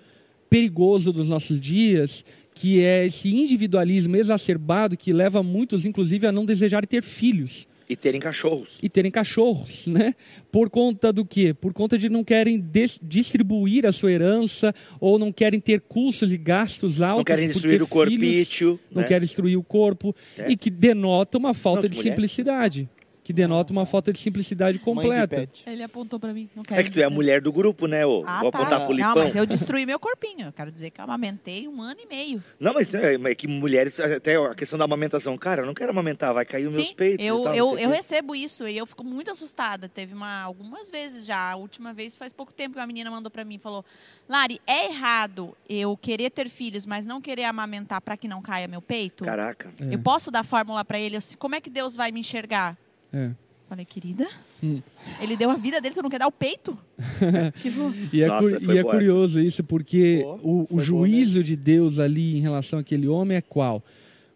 perigoso 0.51 1.13
dos 1.13 1.29
nossos 1.29 1.61
dias, 1.61 2.25
que 2.53 2.83
é 2.83 3.05
esse 3.05 3.33
individualismo 3.33 4.17
exacerbado 4.17 4.97
que 4.97 5.13
leva 5.13 5.41
muitos, 5.41 5.85
inclusive, 5.85 6.27
a 6.27 6.31
não 6.31 6.45
desejar 6.45 6.85
ter 6.85 7.01
filhos 7.01 7.65
E 7.89 7.95
terem 7.95 8.19
cachorros. 8.19 8.71
e 8.83 8.89
terem 8.89 9.09
cachorros, 9.09 9.87
né? 9.87 10.13
Por 10.51 10.69
conta 10.69 11.13
do 11.13 11.23
quê? 11.23 11.53
Por 11.53 11.71
conta 11.71 11.97
de 11.97 12.09
não 12.09 12.21
querem 12.25 12.61
distribuir 13.01 13.85
a 13.85 13.93
sua 13.93 14.11
herança 14.11 14.75
ou 14.99 15.17
não 15.17 15.31
querem 15.31 15.59
ter 15.61 15.79
custos 15.79 16.33
e 16.33 16.37
gastos 16.37 17.01
altos. 17.01 17.19
Não 17.19 17.23
querem 17.23 17.47
destruir 17.47 17.81
o 17.81 17.87
corpício. 17.87 18.67
filhos, 18.67 18.79
Não 18.93 19.01
né? 19.01 19.07
querem 19.07 19.21
destruir 19.21 19.57
o 19.57 19.63
corpo 19.63 20.13
É. 20.37 20.51
e 20.51 20.57
que 20.57 20.69
denota 20.69 21.37
uma 21.37 21.53
falta 21.53 21.83
Não, 21.83 21.89
de 21.89 21.95
mulher. 21.97 22.09
simplicidade. 22.11 22.89
Que 23.31 23.33
denota 23.33 23.71
uma 23.71 23.85
falta 23.85 24.11
de 24.11 24.19
simplicidade 24.19 24.77
completa. 24.77 25.47
Ele 25.65 25.81
apontou 25.81 26.19
pra 26.19 26.33
mim. 26.33 26.49
Não 26.53 26.63
quero 26.63 26.81
É 26.81 26.83
que 26.83 26.91
tu 26.91 26.99
é 26.99 27.05
a 27.05 27.09
mulher 27.09 27.39
do 27.39 27.49
grupo, 27.49 27.87
né? 27.87 28.05
Ô? 28.05 28.25
Ah, 28.27 28.41
Vou 28.41 28.51
tá. 28.51 28.57
apontar 28.59 28.79
pro 28.85 28.89
Não, 28.89 29.09
Lipão. 29.09 29.23
mas 29.23 29.33
eu 29.35 29.45
destruí 29.45 29.85
meu 29.85 29.97
corpinho. 29.97 30.47
Eu 30.47 30.51
quero 30.51 30.69
dizer 30.69 30.89
que 30.89 30.99
eu 30.99 31.05
amamentei 31.05 31.65
um 31.65 31.81
ano 31.81 32.01
e 32.03 32.05
meio. 32.05 32.43
Não, 32.59 32.73
mas 32.73 32.93
é, 32.93 33.13
é 33.15 33.35
que 33.35 33.47
mulheres, 33.47 33.97
até 34.01 34.35
a 34.35 34.53
questão 34.53 34.77
da 34.77 34.83
amamentação. 34.83 35.37
Cara, 35.37 35.61
eu 35.61 35.65
não 35.65 35.73
quero 35.73 35.91
amamentar, 35.91 36.33
vai 36.33 36.43
cair 36.43 36.67
os 36.67 36.75
meus 36.75 36.89
Sim, 36.89 36.95
peitos. 36.95 37.23
e 37.23 37.27
eu, 37.29 37.37
tal, 37.39 37.53
não 37.53 37.55
eu, 37.55 37.79
eu 37.79 37.89
quê. 37.89 37.95
recebo 37.95 38.35
isso 38.35 38.67
e 38.67 38.77
eu 38.77 38.85
fico 38.85 39.01
muito 39.01 39.31
assustada. 39.31 39.87
Teve 39.87 40.13
uma, 40.13 40.41
algumas 40.41 40.91
vezes 40.91 41.25
já. 41.25 41.51
A 41.51 41.55
última 41.55 41.93
vez 41.93 42.17
faz 42.17 42.33
pouco 42.33 42.51
tempo 42.51 42.73
que 42.75 42.81
a 42.81 42.85
menina 42.87 43.09
mandou 43.09 43.31
pra 43.31 43.45
mim 43.45 43.55
e 43.55 43.59
falou: 43.59 43.85
Lari, 44.27 44.59
é 44.67 44.87
errado 44.87 45.55
eu 45.69 45.95
querer 45.95 46.31
ter 46.31 46.49
filhos, 46.49 46.85
mas 46.85 47.05
não 47.05 47.21
querer 47.21 47.45
amamentar 47.45 48.01
pra 48.01 48.17
que 48.17 48.27
não 48.27 48.41
caia 48.41 48.67
meu 48.67 48.81
peito? 48.81 49.23
Caraca. 49.23 49.71
É. 49.79 49.95
Eu 49.95 49.99
posso 49.99 50.29
dar 50.29 50.43
fórmula 50.43 50.83
pra 50.83 50.99
ele? 50.99 51.17
Como 51.39 51.55
é 51.55 51.61
que 51.61 51.69
Deus 51.69 51.95
vai 51.95 52.11
me 52.11 52.19
enxergar? 52.19 52.75
É. 53.13 53.31
Falei, 53.67 53.85
querida, 53.85 54.27
Hum. 54.61 54.81
ele 55.21 55.37
deu 55.37 55.49
a 55.49 55.55
vida 55.55 55.79
dele, 55.79 55.95
tu 55.95 56.03
não 56.03 56.09
quer 56.09 56.19
dar 56.19 56.27
o 56.27 56.31
peito? 56.31 56.77
tipo, 57.55 57.93
E 58.13 58.21
é, 58.21 58.27
Nossa, 58.27 58.59
cu- 58.59 58.71
e 58.73 58.77
é 58.77 58.83
curioso 58.83 59.39
isso, 59.41 59.63
porque 59.63 60.19
Boa, 60.21 60.35
o, 60.43 60.61
o 60.63 60.67
foi 60.67 60.75
boa 60.75 60.83
juízo 60.83 61.41
de 61.43 61.55
Deus 61.55 61.97
ali 61.99 62.37
em 62.37 62.41
relação 62.41 62.79
àquele 62.79 63.07
homem 63.07 63.37
é 63.37 63.41
qual? 63.41 63.81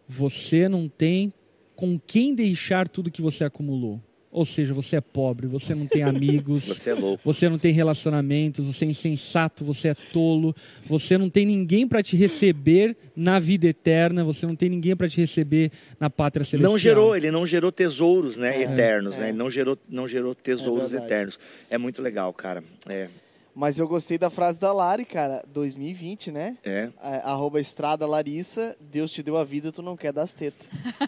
Você 0.08 0.70
não 0.70 0.88
tem 0.88 1.34
com 1.76 2.00
quem 2.00 2.34
deixar 2.34 2.88
tudo 2.88 3.12
que 3.12 3.22
você 3.22 3.44
acumulou. 3.44 4.02
Ou 4.38 4.44
seja, 4.44 4.74
você 4.74 4.98
é 4.98 5.02
pobre, 5.02 5.48
você 5.48 5.74
não 5.74 5.88
tem 5.88 6.04
amigos, 6.04 6.66
Você 6.68 6.90
é 6.90 6.94
louco. 6.94 7.22
você 7.24 7.48
não 7.48 7.58
tem 7.58 7.72
relacionamentos, 7.72 8.66
você 8.68 8.84
é 8.84 8.90
insensato, 8.90 9.64
você 9.64 9.88
é 9.88 9.94
tolo, 9.94 10.54
você 10.86 11.18
não 11.18 11.30
tem 11.30 11.46
ninguém 11.46 11.88
para 11.88 12.04
te 12.04 12.18
receber 12.18 12.98
na 13.16 13.40
vida 13.40 13.66
eterna, 13.68 14.26
você 14.26 14.46
não 14.46 14.56
tem 14.56 14.68
ninguém 14.68 14.94
para 14.94 15.08
te 15.08 15.22
receber 15.22 15.72
na 16.00 16.10
pátria 16.10 16.44
celestial. 16.44 16.72
Não 16.74 16.78
gerou, 16.78 17.16
ele 17.16 17.32
não 17.32 17.48
gerou 17.48 17.72
tesouros, 17.72 18.36
né, 18.36 18.58
É, 18.58 18.64
eternos, 18.64 19.16
é. 19.16 19.20
né? 19.20 19.30
Ele 19.30 19.38
não 19.38 19.50
gerou, 19.50 19.78
não 19.90 20.06
gerou 20.06 20.36
tesouros 20.36 20.92
verdade. 20.92 21.14
eternos. 21.14 21.40
É 21.70 21.78
muito 21.78 22.02
legal, 22.02 22.34
cara. 22.34 22.62
É, 22.90 23.08
Mas 23.56 23.80
eu 23.80 23.88
gostei 23.88 24.18
da 24.18 24.30
frase 24.30 24.60
da 24.60 24.74
Lari, 24.74 25.06
cara. 25.06 25.42
2020, 25.48 26.30
né? 26.32 26.58
é. 26.64 26.90
A- 27.02 27.32
Arroba 27.32 27.60
Estrada 27.60 28.06
Larissa, 28.06 28.76
Deus 28.82 29.12
te 29.12 29.24
deu 29.24 29.38
a 29.38 29.44
vida, 29.46 29.72
tu 29.72 29.82
não 29.82 29.96
quer 29.96 30.12
das 30.12 30.34
tetas. 30.34 30.68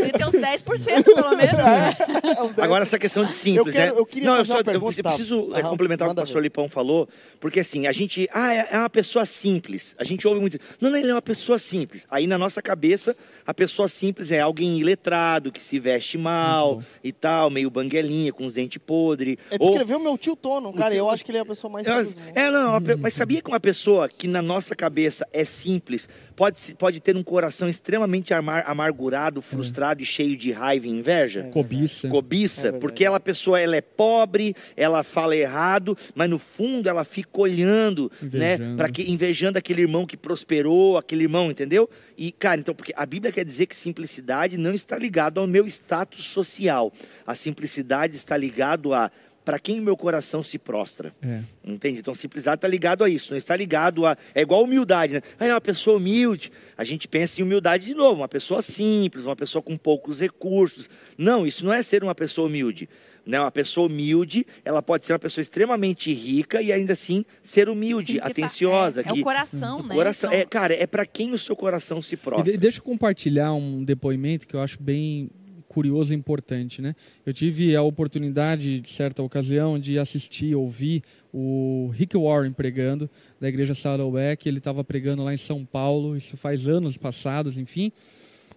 Ele 0.00 0.12
tem 0.12 0.26
uns 0.26 0.32
10% 0.34 1.04
pelo 1.04 1.36
menos, 1.36 1.52
né? 1.58 1.96
Agora, 2.62 2.82
essa 2.82 2.98
questão 2.98 3.24
de 3.24 3.32
simples, 3.32 3.74
Eu 3.74 3.80
quero- 3.80 3.94
né? 3.94 4.00
eu 4.00 4.06
queria 4.06 4.28
não, 4.28 4.36
fazer 4.36 4.46
só, 4.48 4.54
uma 4.58 4.64
pergunta, 4.64 4.98
eu 5.00 5.04
preciso 5.04 5.42
tá? 5.50 5.58
é, 5.58 5.60
Aham, 5.60 5.70
complementar 5.70 6.08
o 6.08 6.10
que 6.10 6.18
o 6.18 6.22
pastor 6.22 6.36
ver. 6.40 6.46
Lipão 6.46 6.68
falou, 6.68 7.08
porque 7.40 7.60
assim, 7.60 7.86
a 7.86 7.92
gente, 7.92 8.28
ah, 8.32 8.52
é 8.54 8.68
é 8.72 8.78
uma 8.78 8.90
pessoa 8.90 9.26
simples. 9.26 9.94
A 9.98 10.04
gente 10.04 10.26
ouve 10.26 10.40
muito, 10.40 10.58
não, 10.80 10.90
não, 10.90 10.98
ele 10.98 11.10
é 11.10 11.14
uma 11.14 11.20
pessoa 11.22 11.58
simples. 11.58 12.06
Aí 12.10 12.26
na 12.26 12.38
nossa 12.38 12.62
cabeça, 12.62 13.14
a 13.46 13.52
pessoa 13.52 13.88
simples 13.88 14.30
é 14.32 14.40
alguém 14.40 14.78
iletrado, 14.78 15.52
que 15.52 15.62
se 15.62 15.78
veste 15.78 16.16
mal 16.16 16.80
e 17.02 17.12
tal, 17.12 17.50
meio 17.50 17.68
banguelinha, 17.70 18.32
com 18.32 18.46
os 18.46 18.54
dentes 18.54 18.78
podres. 18.84 19.36
É 19.50 19.56
ou- 19.60 19.68
descrever 19.68 19.96
o 19.96 20.00
meu 20.00 20.16
tio 20.16 20.34
Tono, 20.34 20.72
cara. 20.72 20.93
Eu 20.96 21.10
acho 21.10 21.24
que 21.24 21.30
ele 21.30 21.38
é 21.38 21.40
a 21.42 21.44
pessoa 21.44 21.70
mais 21.72 21.86
simples. 22.04 22.16
é, 22.34 22.50
não, 22.50 22.78
mas 23.00 23.14
sabia 23.14 23.40
que 23.42 23.48
uma 23.48 23.60
pessoa 23.60 24.08
que 24.08 24.26
na 24.28 24.40
nossa 24.42 24.74
cabeça 24.74 25.26
é 25.32 25.44
simples 25.44 26.08
pode, 26.36 26.74
pode 26.76 27.00
ter 27.00 27.16
um 27.16 27.22
coração 27.22 27.68
extremamente 27.68 28.32
amar- 28.34 28.64
amargurado, 28.66 29.40
frustrado 29.42 30.02
e 30.02 30.04
cheio 30.04 30.36
de 30.36 30.50
raiva 30.52 30.86
e 30.86 30.90
inveja? 30.90 31.44
Cobiça. 31.52 32.08
Cobiça, 32.08 32.68
É 32.68 32.72
porque 32.72 33.04
ela 33.04 33.20
pessoa 33.20 33.60
ela 33.60 33.76
é 33.76 33.80
pobre, 33.80 34.54
ela 34.76 35.02
fala 35.02 35.36
errado, 35.36 35.96
mas 36.14 36.28
no 36.28 36.38
fundo 36.38 36.88
ela 36.88 37.04
fica 37.04 37.40
olhando, 37.40 38.10
né, 38.20 38.54
Invejando. 38.54 38.76
para 38.76 38.88
que 38.88 39.10
invejando 39.10 39.56
aquele 39.58 39.82
irmão 39.82 40.06
que 40.06 40.16
prosperou, 40.16 40.96
aquele 40.98 41.24
irmão, 41.24 41.50
entendeu? 41.50 41.88
E 42.16 42.30
cara, 42.32 42.60
então 42.60 42.74
porque 42.74 42.92
a 42.96 43.04
Bíblia 43.06 43.32
quer 43.32 43.44
dizer 43.44 43.66
que 43.66 43.74
simplicidade 43.76 44.56
não 44.56 44.72
está 44.74 44.98
ligado 44.98 45.38
ao 45.40 45.46
meu 45.46 45.66
status 45.66 46.24
social. 46.24 46.92
A 47.26 47.34
simplicidade 47.34 48.16
está 48.16 48.36
ligado 48.36 48.92
a 48.94 49.10
para 49.44 49.58
quem 49.58 49.78
o 49.78 49.82
meu 49.82 49.96
coração 49.96 50.42
se 50.42 50.58
prostra. 50.58 51.12
É. 51.22 51.40
Entende? 51.64 52.00
Então, 52.00 52.14
simplicidade 52.14 52.56
está 52.56 52.68
ligado 52.68 53.04
a 53.04 53.08
isso, 53.08 53.30
não 53.32 53.36
está 53.38 53.54
ligado 53.54 54.06
a. 54.06 54.16
É 54.34 54.40
igual 54.42 54.62
humildade, 54.64 55.14
né? 55.14 55.22
Ah, 55.38 55.46
é 55.46 55.52
uma 55.52 55.60
pessoa 55.60 55.98
humilde. 55.98 56.50
A 56.78 56.84
gente 56.84 57.06
pensa 57.06 57.40
em 57.40 57.44
humildade 57.44 57.84
de 57.86 57.94
novo, 57.94 58.20
uma 58.22 58.28
pessoa 58.28 58.62
simples, 58.62 59.24
uma 59.26 59.36
pessoa 59.36 59.60
com 59.62 59.76
poucos 59.76 60.20
recursos. 60.20 60.88
Não, 61.18 61.46
isso 61.46 61.64
não 61.64 61.72
é 61.72 61.82
ser 61.82 62.02
uma 62.02 62.14
pessoa 62.14 62.48
humilde. 62.48 62.88
Né? 63.26 63.40
Uma 63.40 63.50
pessoa 63.50 63.86
humilde, 63.86 64.46
ela 64.64 64.82
pode 64.82 65.06
ser 65.06 65.14
uma 65.14 65.18
pessoa 65.18 65.40
extremamente 65.40 66.12
rica 66.12 66.60
e 66.60 66.70
ainda 66.70 66.92
assim 66.92 67.24
ser 67.42 67.70
humilde, 67.70 68.12
Simplifa- 68.14 68.26
atenciosa. 68.28 69.00
É, 69.00 69.04
é 69.08 69.12
que- 69.14 69.20
o 69.20 69.24
coração, 69.24 69.82
né? 69.82 69.94
coração, 69.94 70.30
Então, 70.30 70.40
é, 70.40 70.44
cara, 70.44 70.74
é 70.74 70.86
para 70.86 71.06
quem 71.06 71.32
o 71.32 71.38
seu 71.38 71.56
coração 71.56 72.02
se 72.02 72.14
E 72.14 72.18
prostra. 72.18 72.52
de- 72.52 72.58
deixa 72.58 72.80
eu 72.80 72.82
compartilhar 72.82 73.54
um 73.54 73.82
depoimento 73.82 74.46
que 74.46 74.54
eu 74.54 74.60
acho 74.60 74.82
bem 74.82 75.30
curioso 75.74 76.14
e 76.14 76.16
importante, 76.16 76.80
né? 76.80 76.94
Eu 77.26 77.34
tive 77.34 77.74
a 77.74 77.82
oportunidade, 77.82 78.78
de 78.78 78.88
certa 78.88 79.24
ocasião, 79.24 79.76
de 79.76 79.98
assistir, 79.98 80.54
ouvir 80.54 81.02
o 81.32 81.90
Rick 81.92 82.16
Warren 82.16 82.52
pregando, 82.52 83.10
da 83.40 83.48
igreja 83.48 83.74
Saddleback. 83.74 84.48
Ele 84.48 84.58
estava 84.58 84.84
pregando 84.84 85.24
lá 85.24 85.34
em 85.34 85.36
São 85.36 85.64
Paulo, 85.64 86.16
isso 86.16 86.36
faz 86.36 86.68
anos 86.68 86.96
passados, 86.96 87.58
enfim. 87.58 87.90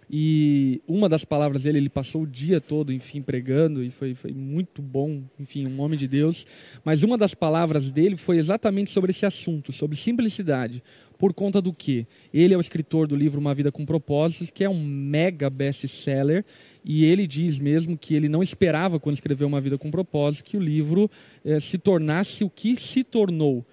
E 0.10 0.82
uma 0.88 1.10
das 1.10 1.26
palavras 1.26 1.64
dele, 1.64 1.80
ele 1.80 1.90
passou 1.90 2.22
o 2.22 2.28
dia 2.28 2.62
todo, 2.62 2.94
enfim, 2.94 3.22
pregando, 3.22 3.84
e 3.84 3.90
foi, 3.90 4.14
foi 4.14 4.32
muito 4.32 4.82
bom, 4.82 5.24
enfim, 5.38 5.68
um 5.68 5.82
homem 5.82 5.98
de 5.98 6.08
Deus. 6.08 6.46
Mas 6.86 7.04
uma 7.04 7.18
das 7.18 7.34
palavras 7.34 7.92
dele 7.92 8.16
foi 8.16 8.38
exatamente 8.38 8.90
sobre 8.90 9.10
esse 9.10 9.26
assunto, 9.26 9.74
sobre 9.74 9.98
simplicidade. 9.98 10.82
Por 11.18 11.34
conta 11.34 11.62
do 11.62 11.74
quê? 11.74 12.06
Ele 12.34 12.54
é 12.54 12.58
o 12.58 12.62
escritor 12.62 13.08
do 13.08 13.16
livro 13.16 13.40
Uma 13.42 13.54
Vida 13.54 13.72
com 13.72 13.86
Propósitos, 13.86 14.50
que 14.50 14.64
é 14.64 14.70
um 14.70 14.82
mega 14.82 15.50
best-seller, 15.50 16.46
e 16.90 17.04
ele 17.04 17.28
diz 17.28 17.60
mesmo 17.60 17.98
que 17.98 18.16
ele 18.16 18.30
não 18.30 18.42
esperava, 18.42 18.98
quando 18.98 19.16
escreveu 19.16 19.46
Uma 19.46 19.60
Vida 19.60 19.78
com 19.78 19.92
Propósito, 19.92 20.46
que 20.46 20.56
o 20.56 20.62
livro 20.62 21.12
eh, 21.44 21.60
se 21.60 21.78
tornasse 21.78 22.46
o 22.46 22.50
que 22.50 22.80
se 22.80 23.04
tornou. 23.04 23.66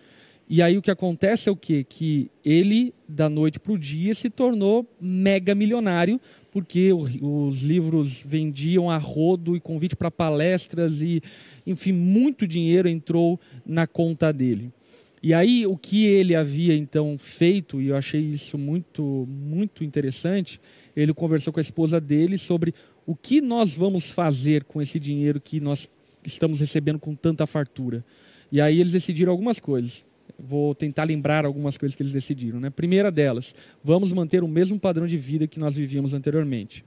E 0.49 0.61
aí 0.61 0.77
o 0.77 0.83
que 0.83 0.91
acontece 0.91 1.49
é 1.49 1.53
o 1.53 1.57
quê? 1.57 1.87
Que 1.89 2.29
ele, 2.45 2.93
da 3.09 3.29
noite 3.29 3.61
para 3.61 3.73
o 3.73 3.79
dia, 3.79 4.17
se 4.17 4.29
tornou 4.29 4.85
mega 5.01 5.55
milionário, 5.55 6.21
porque 6.51 6.93
os 6.93 7.63
livros 7.63 8.21
vendiam 8.27 8.91
a 8.91 8.99
rodo 8.99 9.55
e 9.55 9.61
convite 9.61 9.95
para 9.95 10.11
palestras 10.11 11.01
e, 11.01 11.23
enfim, 11.65 11.93
muito 11.93 12.49
dinheiro 12.49 12.89
entrou 12.89 13.39
na 13.65 13.87
conta 13.87 14.33
dele. 14.33 14.73
E 15.23 15.33
aí 15.33 15.67
o 15.67 15.75
que 15.75 16.05
ele 16.05 16.35
havia 16.35 16.77
então 16.77 17.17
feito, 17.17 17.81
e 17.81 17.89
eu 17.89 17.97
achei 17.97 18.21
isso 18.21 18.59
muito, 18.59 19.27
muito 19.27 19.83
interessante, 19.83 20.61
ele 20.95 21.15
conversou 21.15 21.51
com 21.51 21.59
a 21.59 21.63
esposa 21.63 21.99
dele 21.99 22.37
sobre 22.37 22.75
o 23.07 23.15
que 23.15 23.41
nós 23.41 23.75
vamos 23.75 24.11
fazer 24.11 24.65
com 24.65 24.81
esse 24.81 24.99
dinheiro 24.99 25.41
que 25.41 25.61
nós 25.61 25.91
estamos 26.25 26.61
recebendo 26.61 26.99
com 26.99 27.15
tanta 27.15 27.47
fartura. 27.47 28.05
E 28.51 28.61
aí 28.61 28.81
eles 28.81 28.93
decidiram 28.93 29.33
algumas 29.33 29.59
coisas. 29.59 30.05
Vou 30.39 30.75
tentar 30.75 31.05
lembrar 31.05 31.45
algumas 31.45 31.77
coisas 31.77 31.95
que 31.95 32.03
eles 32.03 32.13
decidiram. 32.13 32.59
Né? 32.59 32.71
Primeira 32.71 33.11
delas, 33.11 33.55
vamos 33.83 34.13
manter 34.13 34.43
o 34.43 34.49
mesmo 34.49 34.79
padrão 34.79 35.07
de 35.07 35.17
vida 35.17 35.47
que 35.47 35.59
nós 35.59 35.77
vivíamos 35.77 36.15
anteriormente. 36.15 36.85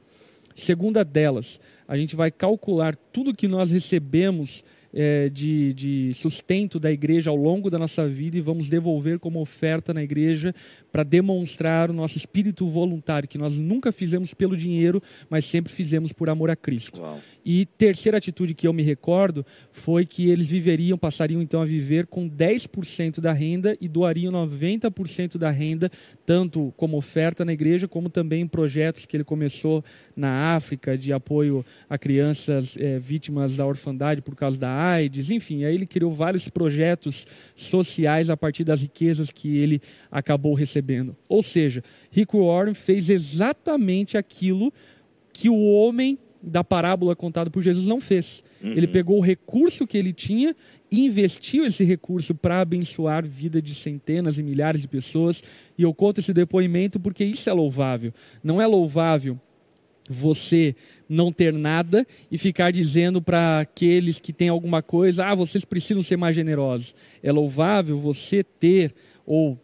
Segunda 0.56 1.06
delas, 1.06 1.60
a 1.88 1.96
gente 1.96 2.16
vai 2.16 2.32
calcular 2.32 2.96
tudo 2.96 3.34
que 3.34 3.48
nós 3.48 3.70
recebemos 3.70 4.64
eh, 4.94 5.30
de, 5.30 5.72
de 5.74 6.14
sustento 6.16 6.80
da 6.80 6.92
igreja 6.92 7.30
ao 7.30 7.36
longo 7.36 7.70
da 7.70 7.78
nossa 7.78 8.08
vida 8.08 8.38
e 8.38 8.42
vamos 8.42 8.68
devolver 8.68 9.20
como 9.20 9.40
oferta 9.40 9.94
na 9.94 10.02
igreja 10.02 10.56
para 10.92 11.04
demonstrar 11.04 11.90
o 11.90 11.94
nosso 11.94 12.18
espírito 12.18 12.68
voluntário, 12.68 13.28
que 13.28 13.38
nós 13.38 13.58
nunca 13.58 13.92
fizemos 13.92 14.34
pelo 14.34 14.56
dinheiro, 14.56 15.02
mas 15.30 15.46
sempre 15.46 15.72
fizemos 15.72 16.12
por 16.12 16.30
amor 16.30 16.50
a 16.50 16.56
Cristo. 16.56 17.02
Uau. 17.02 17.20
E 17.46 17.66
terceira 17.66 18.18
atitude 18.18 18.54
que 18.54 18.68
eu 18.68 18.74
me 18.74 18.84
recordo 18.84 19.46
foi 19.72 20.06
que 20.06 20.30
eles 20.30 20.48
viveriam, 20.48 20.98
passariam 20.98 21.42
então 21.42 21.62
a 21.62 21.66
viver 21.66 22.06
com 22.06 22.30
10% 22.30 23.22
da 23.22 23.32
renda 23.32 23.78
e 23.80 23.88
doariam 23.88 24.34
90% 24.34 25.38
da 25.38 25.50
renda, 25.50 25.90
tanto 26.26 26.74
como 26.76 26.98
oferta 26.98 27.46
na 27.46 27.54
igreja, 27.54 27.88
como 27.88 28.10
também 28.10 28.42
em 28.42 28.48
projetos 28.48 29.06
que 29.06 29.16
ele 29.16 29.24
começou 29.24 29.82
na 30.14 30.56
África 30.56 30.98
de 30.98 31.14
apoio 31.14 31.66
a 31.90 31.98
crianças 31.98 32.76
eh, 32.78 33.00
vítimas 33.00 33.56
da 33.56 33.66
orfandade 33.66 34.22
por 34.22 34.36
causa 34.36 34.60
da 34.60 34.70
AIDS, 34.70 35.32
enfim, 35.32 35.64
aí 35.64 35.74
ele 35.74 35.86
criou 35.86 36.12
vários 36.12 36.50
projetos 36.50 37.26
sociais 37.56 38.30
a 38.30 38.36
partir 38.36 38.64
das 38.64 38.82
riquezas 38.82 39.32
que 39.32 39.58
ele 39.58 39.82
acabou 40.12 40.54
recebendo. 40.54 40.87
Ou 41.28 41.44
seja, 41.44 41.84
Rick 42.12 42.36
Warren 42.36 42.74
fez 42.74 43.10
exatamente 43.10 44.18
aquilo 44.18 44.74
que 45.34 45.50
o 45.50 45.72
homem 45.72 46.18
da 46.42 46.64
parábola 46.64 47.16
contada 47.16 47.50
por 47.50 47.62
Jesus 47.62 47.86
não 47.86 48.00
fez. 48.00 48.44
Ele 48.62 48.88
pegou 48.88 49.18
o 49.18 49.22
recurso 49.22 49.86
que 49.86 49.98
ele 49.98 50.14
tinha 50.14 50.56
e 50.92 51.06
investiu 51.06 51.66
esse 51.66 51.84
recurso 51.84 52.34
para 52.34 52.62
abençoar 52.62 53.24
a 53.24 53.28
vida 53.28 53.62
de 53.62 53.76
centenas 53.76 54.38
e 54.38 54.44
milhares 54.44 54.82
de 54.82 54.88
pessoas. 54.88 55.44
E 55.78 55.84
eu 55.84 55.94
conto 55.94 56.20
esse 56.20 56.34
depoimento 56.34 57.00
porque 57.00 57.24
isso 57.24 57.50
é 57.50 57.54
louvável. 57.54 58.14
Não 58.44 58.62
é 58.62 58.66
louvável 58.66 59.40
você 60.10 60.76
não 61.10 61.32
ter 61.32 61.52
nada 61.54 62.06
e 62.32 62.38
ficar 62.38 62.72
dizendo 62.72 63.22
para 63.22 63.60
aqueles 63.60 64.20
que 64.20 64.32
têm 64.32 64.50
alguma 64.50 64.82
coisa, 64.82 65.26
ah, 65.26 65.36
vocês 65.36 65.66
precisam 65.66 66.02
ser 66.02 66.18
mais 66.18 66.36
generosos. 66.36 66.96
É 67.22 67.32
louvável 67.32 68.00
você 68.00 68.44
ter 68.44 68.94
ou 69.26 69.60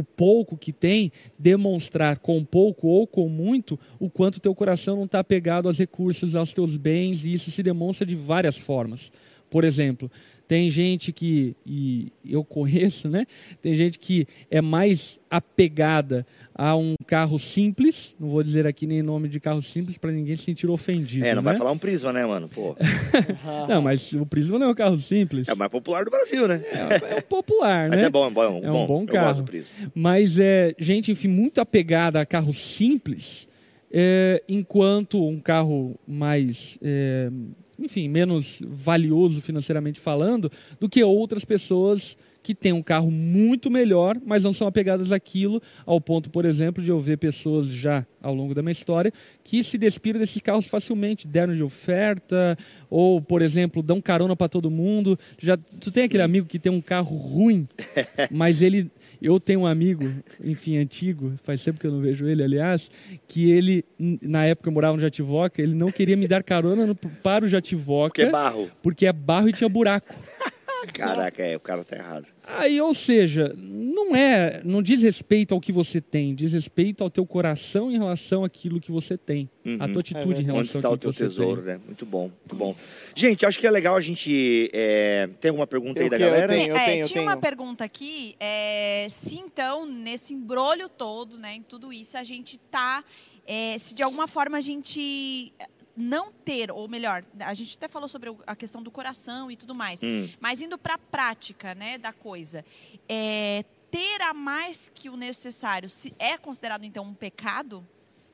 o 0.00 0.04
pouco 0.04 0.56
que 0.56 0.72
tem, 0.72 1.10
demonstrar 1.38 2.18
com 2.18 2.44
pouco 2.44 2.88
ou 2.88 3.06
com 3.06 3.28
muito 3.28 3.78
o 3.98 4.10
quanto 4.10 4.40
teu 4.40 4.54
coração 4.54 4.96
não 4.96 5.04
está 5.04 5.20
apegado 5.20 5.68
aos 5.68 5.78
recursos, 5.78 6.34
aos 6.34 6.52
teus 6.52 6.76
bens, 6.76 7.24
e 7.24 7.32
isso 7.32 7.50
se 7.50 7.62
demonstra 7.62 8.06
de 8.06 8.14
várias 8.14 8.56
formas. 8.56 9.12
Por 9.50 9.64
exemplo, 9.64 10.10
tem 10.46 10.68
gente 10.70 11.12
que, 11.12 11.56
e 11.64 12.12
eu 12.28 12.44
conheço, 12.44 13.08
né? 13.08 13.26
Tem 13.62 13.74
gente 13.74 13.98
que 13.98 14.26
é 14.50 14.60
mais 14.60 15.18
apegada 15.30 16.26
a 16.54 16.76
um 16.76 16.94
carro 17.06 17.38
simples, 17.38 18.14
não 18.20 18.28
vou 18.28 18.42
dizer 18.42 18.66
aqui 18.66 18.86
nem 18.86 19.02
nome 19.02 19.28
de 19.28 19.40
carro 19.40 19.60
simples 19.62 19.96
para 19.98 20.12
ninguém 20.12 20.36
se 20.36 20.44
sentir 20.44 20.68
ofendido. 20.68 21.24
É, 21.26 21.34
não 21.34 21.42
né? 21.42 21.50
vai 21.50 21.56
falar 21.56 21.72
um 21.72 21.78
Prisma, 21.78 22.12
né, 22.12 22.24
mano? 22.26 22.48
Pô, 22.48 22.76
Não, 23.68 23.82
mas 23.82 24.12
o 24.12 24.24
Prisma 24.26 24.58
não 24.58 24.66
é 24.68 24.70
um 24.70 24.74
carro 24.74 24.98
simples. 24.98 25.48
é 25.48 25.52
o 25.52 25.56
mais 25.56 25.70
popular 25.70 26.04
do 26.04 26.10
Brasil, 26.10 26.46
né? 26.46 26.62
É, 26.64 27.16
é 27.16 27.20
popular, 27.20 27.88
Mas 27.90 28.00
né? 28.00 28.06
é 28.06 28.10
bom, 28.10 28.26
é 28.26 28.30
bom. 28.30 28.42
É 28.42 28.48
um, 28.48 28.64
É 28.64 28.70
um 28.72 28.86
bom 28.86 29.02
Eu 29.02 29.06
carro. 29.06 29.26
gosto 29.28 29.40
do 29.42 29.46
Prisma. 29.46 29.70
Mas 29.94 30.38
é 30.38 30.74
gente, 30.78 31.10
enfim, 31.10 31.28
muito 31.28 31.60
apegada 31.60 32.20
a 32.20 32.26
carro 32.26 32.52
simples, 32.52 33.48
é, 33.90 34.42
enquanto 34.48 35.26
um 35.26 35.40
carro 35.40 35.98
mais, 36.06 36.78
é, 36.82 37.30
enfim, 37.78 38.08
menos 38.08 38.62
valioso 38.66 39.40
financeiramente 39.40 40.00
falando, 40.00 40.50
do 40.78 40.88
que 40.88 41.02
outras 41.02 41.44
pessoas 41.44 42.16
que 42.44 42.54
têm 42.54 42.74
um 42.74 42.82
carro 42.82 43.10
muito 43.10 43.70
melhor, 43.70 44.18
mas 44.22 44.44
não 44.44 44.52
são 44.52 44.68
apegadas 44.68 45.12
àquilo, 45.12 45.62
ao 45.86 45.98
ponto, 45.98 46.28
por 46.28 46.44
exemplo, 46.44 46.84
de 46.84 46.90
eu 46.90 47.00
ver 47.00 47.16
pessoas 47.16 47.66
já 47.68 48.06
ao 48.22 48.34
longo 48.34 48.54
da 48.54 48.60
minha 48.60 48.70
história 48.70 49.10
que 49.42 49.64
se 49.64 49.78
despiram 49.78 50.20
desses 50.20 50.42
carros 50.42 50.66
facilmente, 50.66 51.26
deram 51.26 51.54
de 51.54 51.62
oferta, 51.62 52.56
ou, 52.90 53.20
por 53.20 53.40
exemplo, 53.40 53.82
dão 53.82 53.98
carona 53.98 54.36
para 54.36 54.46
todo 54.46 54.70
mundo. 54.70 55.18
Já, 55.38 55.56
tu 55.56 55.90
tem 55.90 56.04
aquele 56.04 56.22
amigo 56.22 56.46
que 56.46 56.58
tem 56.58 56.70
um 56.70 56.82
carro 56.82 57.16
ruim, 57.16 57.66
mas 58.30 58.60
ele 58.60 58.90
eu 59.22 59.40
tenho 59.40 59.60
um 59.60 59.66
amigo, 59.66 60.04
enfim, 60.42 60.76
antigo, 60.76 61.32
faz 61.42 61.64
tempo 61.64 61.80
que 61.80 61.86
eu 61.86 61.92
não 61.92 62.00
vejo 62.00 62.26
ele, 62.26 62.42
aliás, 62.42 62.90
que 63.26 63.50
ele, 63.50 63.82
na 63.98 64.44
época 64.44 64.68
eu 64.68 64.72
morava 64.72 64.96
no 64.96 65.00
Jativoca, 65.00 65.62
ele 65.62 65.74
não 65.74 65.90
queria 65.90 66.14
me 66.14 66.28
dar 66.28 66.42
carona 66.42 66.84
no, 66.84 66.94
para 66.94 67.46
o 67.46 67.48
Jativoca. 67.48 68.10
Porque 68.10 68.22
é 68.22 68.30
barro. 68.30 68.70
Porque 68.82 69.06
é 69.06 69.12
barro 69.14 69.48
e 69.48 69.52
tinha 69.54 69.68
buraco. 69.68 70.14
Caraca, 70.92 71.42
é, 71.42 71.56
o 71.56 71.60
cara 71.60 71.84
tá 71.84 71.96
errado. 71.96 72.26
Aí, 72.44 72.80
ou 72.80 72.94
seja, 72.94 73.54
não 73.56 74.14
é, 74.14 74.60
não 74.64 74.82
diz 74.82 75.02
respeito 75.02 75.54
ao 75.54 75.60
que 75.60 75.72
você 75.72 76.00
tem, 76.00 76.34
diz 76.34 76.52
respeito 76.52 77.02
ao 77.02 77.10
teu 77.10 77.24
coração 77.26 77.90
em 77.90 77.98
relação 77.98 78.44
àquilo 78.44 78.80
que 78.80 78.92
você 78.92 79.16
tem, 79.16 79.48
uhum. 79.64 79.76
a 79.80 79.88
tua 79.88 80.00
atitude 80.00 80.40
é 80.40 80.42
em 80.42 80.44
relação 80.44 80.78
Onde 80.78 80.86
está 80.86 80.90
o 80.90 80.96
teu 80.96 81.12
tesouro, 81.12 81.62
tem. 81.62 81.74
né? 81.74 81.80
Muito 81.86 82.04
bom, 82.04 82.30
muito 82.30 82.56
bom. 82.56 82.76
Gente, 83.14 83.46
acho 83.46 83.58
que 83.58 83.66
é 83.66 83.70
legal 83.70 83.96
a 83.96 84.00
gente 84.00 84.70
é... 84.72 85.28
tem 85.40 85.48
alguma 85.50 85.66
pergunta 85.66 86.00
eu 86.00 86.04
aí 86.04 86.10
da 86.10 86.18
galera? 86.18 86.52
Eu 86.52 86.58
tenho, 86.58 86.68
eu 86.70 86.74
tenho, 86.74 86.86
é, 86.86 87.02
eu 87.02 87.06
tinha 87.06 87.20
tenho. 87.20 87.30
uma 87.30 87.36
pergunta 87.36 87.84
aqui, 87.84 88.36
é, 88.38 89.06
se 89.10 89.36
então 89.36 89.86
nesse 89.86 90.34
embrolho 90.34 90.88
todo, 90.88 91.38
né, 91.38 91.54
em 91.54 91.62
tudo 91.62 91.92
isso, 91.92 92.18
a 92.18 92.22
gente 92.22 92.58
tá 92.58 93.04
é, 93.46 93.78
se 93.78 93.94
de 93.94 94.02
alguma 94.02 94.26
forma 94.26 94.56
a 94.56 94.60
gente 94.60 95.52
não 95.96 96.32
ter, 96.32 96.70
ou 96.70 96.88
melhor, 96.88 97.24
a 97.40 97.54
gente 97.54 97.76
até 97.76 97.88
falou 97.88 98.08
sobre 98.08 98.34
a 98.46 98.56
questão 98.56 98.82
do 98.82 98.90
coração 98.90 99.50
e 99.50 99.56
tudo 99.56 99.74
mais, 99.74 100.02
hum. 100.02 100.28
mas 100.40 100.60
indo 100.60 100.76
para 100.76 100.94
a 100.94 100.98
prática 100.98 101.74
né, 101.74 101.98
da 101.98 102.12
coisa, 102.12 102.64
é, 103.08 103.64
ter 103.90 104.20
a 104.22 104.34
mais 104.34 104.90
que 104.92 105.08
o 105.08 105.16
necessário 105.16 105.88
é 106.18 106.36
considerado 106.36 106.84
então 106.84 107.04
um 107.04 107.14
pecado? 107.14 107.86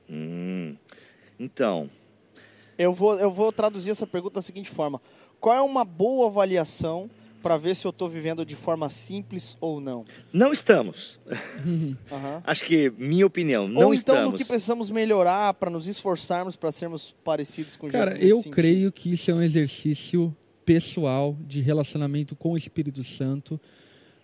Hum. 0.09 0.77
Então. 1.39 1.91
Eu 2.79 2.95
vou, 2.95 3.19
eu 3.21 3.31
vou 3.31 3.53
traduzir 3.53 3.91
essa 3.91 4.07
pergunta 4.07 4.37
da 4.37 4.43
seguinte 4.43 4.71
forma: 4.71 5.03
qual 5.39 5.55
é 5.55 5.61
uma 5.61 5.85
boa 5.85 6.29
avaliação 6.29 7.11
para 7.43 7.57
ver 7.57 7.75
se 7.75 7.87
eu 7.87 7.91
estou 7.91 8.09
vivendo 8.09 8.45
de 8.45 8.55
forma 8.55 8.89
simples 8.91 9.57
ou 9.61 9.81
não? 9.81 10.05
Não 10.33 10.53
estamos. 10.53 11.19
uhum. 11.65 11.97
Acho 12.45 12.65
que, 12.65 12.93
minha 12.99 13.27
opinião, 13.27 13.67
não 13.67 13.87
ou 13.87 13.95
então 13.95 14.15
estamos. 14.15 14.33
no 14.33 14.39
que 14.39 14.45
precisamos 14.45 14.91
melhorar 14.91 15.55
para 15.55 15.71
nos 15.71 15.89
esforçarmos 15.89 16.57
para 16.57 16.71
sermos 16.73 17.15
parecidos 17.25 17.77
com 17.77 17.89
Cara, 17.89 18.13
Jesus? 18.13 18.45
Cara, 18.45 18.49
eu 18.49 18.53
creio 18.53 18.93
que 18.93 19.13
isso 19.13 19.31
é 19.31 19.35
um 19.35 19.43
exercício 19.43 20.35
pessoal 20.65 21.37
de 21.47 21.61
relacionamento 21.61 22.37
com 22.37 22.53
o 22.53 22.57
Espírito 22.57 23.03
Santo. 23.03 23.61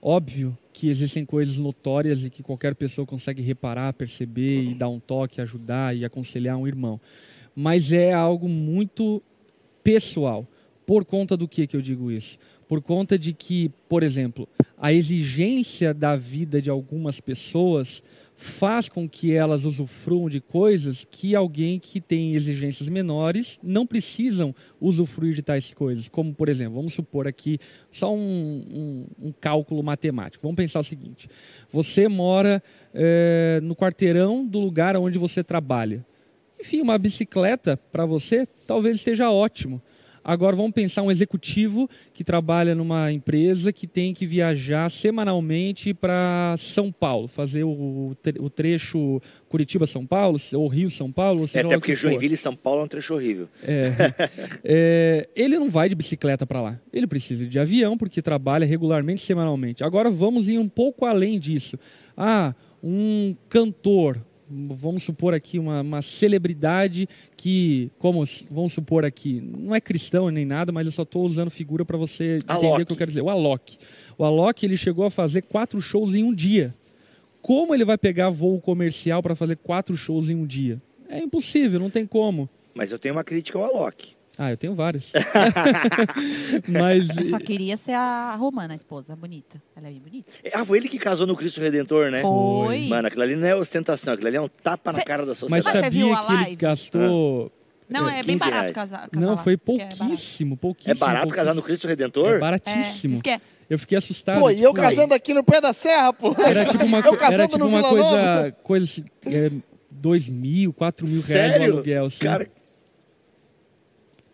Óbvio 0.01 0.57
que 0.73 0.89
existem 0.89 1.25
coisas 1.25 1.59
notórias 1.59 2.25
e 2.25 2.31
que 2.31 2.43
qualquer 2.43 2.75
pessoa 2.75 3.07
consegue 3.07 3.43
reparar, 3.43 3.93
perceber 3.95 4.63
e 4.63 4.75
dar 4.75 4.89
um 4.89 5.01
toque, 5.01 5.41
ajudar 5.41 5.97
e 5.97 6.05
aconselhar 6.05 6.57
um 6.57 6.67
irmão. 6.67 7.01
Mas 7.55 7.93
é 7.93 8.13
algo 8.13 8.49
muito 8.49 9.23
pessoal. 9.83 10.47
Por 10.85 11.05
conta 11.05 11.37
do 11.37 11.49
que 11.49 11.67
que 11.67 11.77
eu 11.77 11.83
digo 11.83 12.13
isso? 12.13 12.39
Por 12.69 12.83
conta 12.83 13.19
de 13.19 13.33
que, 13.33 13.71
por 13.89 14.03
exemplo, 14.03 14.49
a 14.77 14.93
exigência 14.93 15.95
da 15.95 16.17
vida 16.17 16.61
de 16.61 16.71
algumas 16.71 17.21
pessoas 17.21 18.03
faz 18.37 18.87
com 18.87 19.09
que 19.09 19.33
elas 19.33 19.65
usufruam 19.65 20.29
de 20.29 20.41
coisas 20.41 21.07
que 21.11 21.35
alguém 21.35 21.79
que 21.81 22.01
tem 22.03 22.35
exigências 22.35 22.87
menores 22.89 23.59
não 23.63 23.87
precisam 23.87 24.55
usufruir 24.79 25.35
de 25.35 25.41
tais 25.41 25.73
coisas. 25.73 26.07
Como, 26.07 26.35
por 26.35 26.49
exemplo, 26.49 26.75
vamos 26.75 26.93
supor 26.93 27.27
aqui 27.27 27.59
só 27.91 28.15
um, 28.15 29.07
um, 29.21 29.29
um 29.29 29.33
cálculo 29.41 29.83
matemático. 29.83 30.43
Vamos 30.43 30.57
pensar 30.57 30.81
o 30.81 30.85
seguinte: 30.85 31.29
você 31.73 32.09
mora 32.09 32.63
é, 32.93 33.59
no 33.63 33.75
quarteirão 33.75 34.47
do 34.47 34.61
lugar 34.61 34.97
onde 34.97 35.19
você 35.19 35.43
trabalha. 35.43 36.05
Enfim, 36.61 36.83
uma 36.83 36.99
bicicleta 36.99 37.79
para 37.91 38.05
você 38.05 38.47
talvez 38.67 39.01
seja 39.01 39.31
ótimo. 39.31 39.81
Agora 40.29 40.57
vamos 40.57 40.73
pensar 40.73 41.03
um 41.03 41.11
executivo 41.11 41.89
que 42.13 42.25
trabalha 42.25 42.75
numa 42.75 43.13
empresa 43.13 43.73
que 43.73 43.87
tem 43.87 44.13
que 44.13 44.27
viajar 44.27 44.91
semanalmente 44.91 45.95
para 45.95 46.53
São 46.59 46.91
Paulo, 46.91 47.29
fazer 47.29 47.63
o, 47.63 48.17
o 48.41 48.51
trecho 48.51 49.23
Curitiba-São 49.49 50.05
Paulo, 50.05 50.37
ou 50.55 50.67
Rio-São 50.67 51.13
Paulo. 51.13 51.45
É, 51.55 51.61
até 51.61 51.79
porque 51.79 51.95
Joinville 51.95 52.35
e 52.35 52.37
São 52.37 52.57
Paulo 52.57 52.81
é 52.81 52.85
um 52.85 52.89
trecho 52.89 53.15
horrível. 53.15 53.49
É, 53.63 53.93
é, 54.65 55.29
ele 55.37 55.61
não 55.61 55.71
vai 55.71 55.89
de 55.89 55.95
bicicleta 55.95 56.45
para 56.45 56.61
lá. 56.61 56.81
Ele 56.93 57.07
precisa 57.07 57.47
de 57.47 57.61
avião 57.61 57.97
porque 57.97 58.21
trabalha 58.21 58.67
regularmente, 58.67 59.21
semanalmente. 59.21 59.85
Agora 59.85 60.11
vamos 60.11 60.49
ir 60.49 60.59
um 60.59 60.69
pouco 60.69 61.07
além 61.07 61.39
disso. 61.39 61.79
Ah, 62.17 62.53
um 62.83 63.37
cantor, 63.49 64.21
vamos 64.49 65.03
supor 65.03 65.35
aqui, 65.35 65.59
uma, 65.59 65.81
uma 65.81 66.03
celebridade 66.03 67.09
que, 67.37 67.91
como 67.99 68.25
vamos 68.51 68.73
supor 68.73 69.05
aqui, 69.05 69.41
não 69.41 69.75
é 69.75 69.81
cristão 69.81 70.31
nem 70.31 70.45
nada, 70.45 70.73
mas 70.73 70.87
eu 70.87 70.93
só 70.93 71.03
estou 71.03 71.25
usando 71.25 71.51
figura 71.51 71.85
para 71.85 71.97
você 71.97 72.37
entender 72.37 72.67
Alok. 72.67 72.83
o 72.83 72.87
que 72.87 72.93
eu 72.93 72.97
quero 72.97 73.11
dizer. 73.11 73.23
O 73.23 73.31
Alok. 73.31 73.79
O 74.17 74.25
Alok 74.25 74.65
ele 74.65 74.77
chegou 74.77 75.05
a 75.05 75.11
fazer 75.11 75.43
quatro 75.43 75.81
shows 75.81 76.15
em 76.15 76.23
um 76.23 76.35
dia. 76.35 76.75
Como 77.43 77.75
ele 77.75 77.85
vai 77.85 77.99
pegar 77.99 78.31
voo 78.31 78.61
comercial 78.61 79.23
para 79.23 79.37
fazer 79.37 79.57
quatro 79.57 79.97
shows 79.97 80.31
em 80.31 80.35
um 80.35 80.47
dia? 80.47 80.81
É 81.09 81.19
impossível, 81.19 81.79
não 81.79 81.91
tem 81.91 82.07
como. 82.07 82.49
Mas 82.75 82.91
eu 82.91 82.99
tenho 82.99 83.15
uma 83.15 83.25
crítica 83.25 83.59
ao 83.59 83.65
Alok. 83.65 84.16
Ah, 84.39 84.51
eu 84.51 84.57
tenho 84.57 84.75
várias. 84.75 85.13
Mas. 86.69 87.17
Eu 87.17 87.25
só 87.25 87.39
queria 87.39 87.77
ser 87.77 87.93
a 87.93 88.35
Romana, 88.37 88.75
a 88.75 88.77
esposa, 88.77 89.17
bonita. 89.17 89.63
Ela 89.75 89.89
é 89.89 89.91
bem 89.91 90.01
bonita. 90.01 90.33
Ah, 90.53 90.65
foi 90.65 90.79
ele 90.79 90.89
que 90.89 90.99
casou 90.99 91.27
no 91.27 91.35
Cristo 91.35 91.61
Redentor, 91.61 92.11
né? 92.11 92.21
Foi. 92.21 92.87
Mano, 92.89 93.09
aquilo 93.09 93.23
ali 93.23 93.35
não 93.35 93.49
é 93.49 93.55
ostentação, 93.55 94.13
aquilo 94.13 94.29
ali 94.29 94.37
é 94.37 94.41
um 94.41 94.49
tapa 94.49 94.93
Cê... 94.93 94.99
na 94.99 95.05
cara 95.05 95.25
da 95.25 95.35
sociedade. 95.35 95.65
Mas 95.65 95.85
sabia 95.85 96.21
que 96.21 96.33
ele 96.33 96.57
gastou. 96.57 97.51
Ah. 97.53 97.67
Não, 97.89 98.09
é, 98.09 98.19
é 98.19 98.23
bem 98.23 98.37
barato 98.37 98.73
casar, 98.73 99.09
casar 99.09 99.27
Não, 99.27 99.37
foi 99.37 99.55
é 99.55 99.57
pouquíssimo, 99.57 100.55
é 100.55 100.57
pouquíssimo. 100.57 100.93
É 100.93 100.99
barato 100.99 101.23
pouquíssimo. 101.23 101.37
casar 101.37 101.55
no 101.55 101.63
Cristo 101.63 101.87
Redentor? 101.87 102.35
É 102.35 102.39
baratíssimo. 102.39 103.21
É, 103.27 103.41
eu 103.71 103.79
fiquei 103.79 103.97
assustado. 103.97 104.41
Pô, 104.41 104.51
e 104.51 104.63
eu 104.63 104.71
tipo, 104.71 104.83
casando 104.83 105.15
aqui 105.15 105.33
no 105.33 105.45
pé 105.45 105.61
da 105.61 105.73
serra, 105.73 106.13
pô. 106.13 106.35
Era 106.39 106.67
tipo 106.67 106.85
uma, 106.85 106.99
era 106.99 107.49
tipo 107.49 107.65
uma 107.65 107.83
coisa, 107.83 108.57
coisa 108.63 108.85
assim, 108.85 109.05
é, 109.27 109.51
dois 109.91 110.29
mil, 110.29 110.73
quatro 110.73 111.09
mil 111.09 111.21
Sério? 111.21 111.49
reais 111.49 111.71
no 111.71 111.75
aluguel. 111.77 112.07
Assim. 112.07 112.25
Cara, 112.25 112.49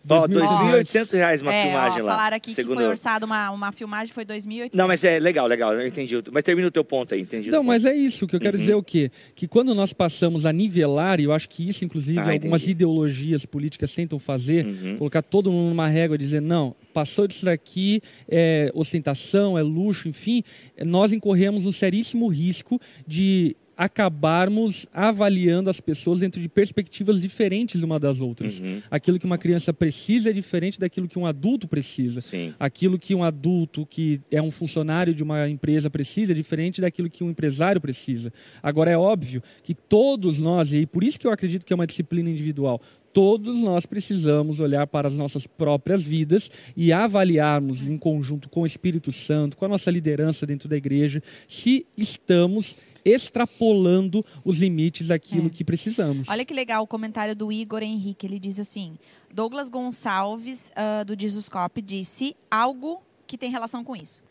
Ó, 0.08 0.26
2.800 0.26 1.12
reais 1.12 1.42
uma 1.42 1.54
é, 1.54 1.64
filmagem 1.64 2.02
ó, 2.02 2.06
lá. 2.06 2.12
Falaram 2.12 2.36
aqui 2.36 2.54
segundo... 2.54 2.76
que 2.76 2.82
foi 2.82 2.88
orçado 2.88 3.24
uma, 3.26 3.50
uma 3.50 3.72
filmagem, 3.72 4.12
foi 4.12 4.24
2.800. 4.24 4.70
Não, 4.74 4.88
mas 4.88 5.04
é 5.04 5.18
legal, 5.18 5.46
legal, 5.46 5.72
eu 5.74 5.86
entendi. 5.86 6.14
Mas 6.30 6.42
termina 6.42 6.68
o 6.68 6.70
teu 6.70 6.84
ponto 6.84 7.14
aí, 7.14 7.20
entendi. 7.20 7.50
Não, 7.50 7.62
mas 7.62 7.84
é 7.84 7.94
isso, 7.94 8.26
que 8.26 8.34
eu 8.34 8.40
quero 8.40 8.56
uhum. 8.56 8.60
dizer 8.60 8.72
é 8.72 8.76
o 8.76 8.82
quê? 8.82 9.10
Que 9.34 9.46
quando 9.46 9.74
nós 9.74 9.92
passamos 9.92 10.44
a 10.44 10.52
nivelar, 10.52 11.20
e 11.20 11.24
eu 11.24 11.32
acho 11.32 11.48
que 11.48 11.68
isso, 11.68 11.84
inclusive, 11.84 12.18
ah, 12.18 12.32
algumas 12.32 12.66
ideologias 12.66 13.46
políticas 13.46 13.94
tentam 13.94 14.18
fazer, 14.18 14.66
uhum. 14.66 14.96
colocar 14.98 15.22
todo 15.22 15.50
mundo 15.50 15.70
numa 15.70 15.88
régua 15.88 16.16
e 16.16 16.18
dizer, 16.18 16.40
não, 16.40 16.74
passou 16.92 17.26
disso 17.26 17.44
daqui, 17.44 18.02
é 18.28 18.70
ostentação, 18.74 19.56
é 19.58 19.62
luxo, 19.62 20.08
enfim, 20.08 20.42
nós 20.84 21.12
incorremos 21.12 21.66
um 21.66 21.72
seríssimo 21.72 22.26
risco 22.28 22.80
de 23.06 23.56
acabarmos 23.76 24.86
avaliando 24.92 25.70
as 25.70 25.80
pessoas 25.80 26.20
dentro 26.20 26.40
de 26.40 26.48
perspectivas 26.48 27.20
diferentes 27.20 27.82
uma 27.82 27.98
das 27.98 28.20
outras. 28.20 28.60
Uhum. 28.60 28.82
Aquilo 28.90 29.18
que 29.18 29.26
uma 29.26 29.38
criança 29.38 29.72
precisa 29.72 30.30
é 30.30 30.32
diferente 30.32 30.78
daquilo 30.78 31.08
que 31.08 31.18
um 31.18 31.26
adulto 31.26 31.66
precisa. 31.66 32.20
Sim. 32.20 32.54
Aquilo 32.58 32.98
que 32.98 33.14
um 33.14 33.24
adulto 33.24 33.86
que 33.86 34.20
é 34.30 34.40
um 34.40 34.50
funcionário 34.50 35.14
de 35.14 35.22
uma 35.22 35.48
empresa 35.48 35.90
precisa 35.90 36.32
é 36.32 36.34
diferente 36.34 36.80
daquilo 36.80 37.10
que 37.10 37.24
um 37.24 37.30
empresário 37.30 37.80
precisa. 37.80 38.32
Agora 38.62 38.90
é 38.90 38.96
óbvio 38.96 39.42
que 39.62 39.74
todos 39.74 40.38
nós, 40.38 40.72
e 40.72 40.86
por 40.86 41.02
isso 41.02 41.18
que 41.18 41.26
eu 41.26 41.32
acredito 41.32 41.64
que 41.64 41.72
é 41.72 41.76
uma 41.76 41.86
disciplina 41.86 42.30
individual, 42.30 42.80
todos 43.12 43.60
nós 43.60 43.84
precisamos 43.84 44.58
olhar 44.58 44.86
para 44.86 45.06
as 45.06 45.16
nossas 45.16 45.46
próprias 45.46 46.02
vidas 46.02 46.50
e 46.76 46.92
avaliarmos 46.92 47.86
em 47.86 47.98
conjunto 47.98 48.48
com 48.48 48.62
o 48.62 48.66
Espírito 48.66 49.12
Santo, 49.12 49.56
com 49.56 49.64
a 49.64 49.68
nossa 49.68 49.90
liderança 49.90 50.46
dentro 50.46 50.68
da 50.68 50.76
igreja, 50.76 51.22
se 51.46 51.86
estamos 51.96 52.76
extrapolando 53.04 54.24
os 54.44 54.58
limites 54.58 55.08
daquilo 55.08 55.46
é. 55.46 55.50
que 55.50 55.64
precisamos. 55.64 56.28
Olha 56.28 56.44
que 56.44 56.54
legal 56.54 56.82
o 56.82 56.86
comentário 56.86 57.34
do 57.34 57.50
Igor 57.50 57.82
Henrique. 57.82 58.26
Ele 58.26 58.38
diz 58.38 58.58
assim: 58.58 58.96
Douglas 59.32 59.68
Gonçalves, 59.68 60.70
uh, 60.70 61.04
do 61.04 61.20
Jesuscope, 61.20 61.80
disse 61.82 62.36
algo 62.50 63.02
que 63.26 63.38
tem 63.38 63.50
relação 63.50 63.82
com 63.82 63.96
isso. 63.96 64.22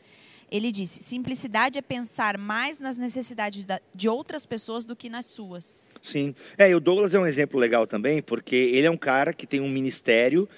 Ele 0.51 0.69
disse: 0.71 1.01
simplicidade 1.01 1.79
é 1.79 1.81
pensar 1.81 2.37
mais 2.37 2.79
nas 2.79 2.97
necessidades 2.97 3.65
de 3.95 4.09
outras 4.09 4.45
pessoas 4.45 4.83
do 4.83 4.95
que 4.95 5.09
nas 5.09 5.25
suas. 5.25 5.95
Sim. 6.01 6.35
É, 6.57 6.69
e 6.69 6.75
o 6.75 6.79
Douglas 6.79 7.13
é 7.13 7.19
um 7.19 7.25
exemplo 7.25 7.57
legal 7.57 7.87
também, 7.87 8.21
porque 8.21 8.55
ele 8.55 8.85
é 8.85 8.91
um 8.91 8.97
cara 8.97 9.33
que 9.33 9.47
tem 9.47 9.61
um 9.61 9.69
ministério 9.69 10.49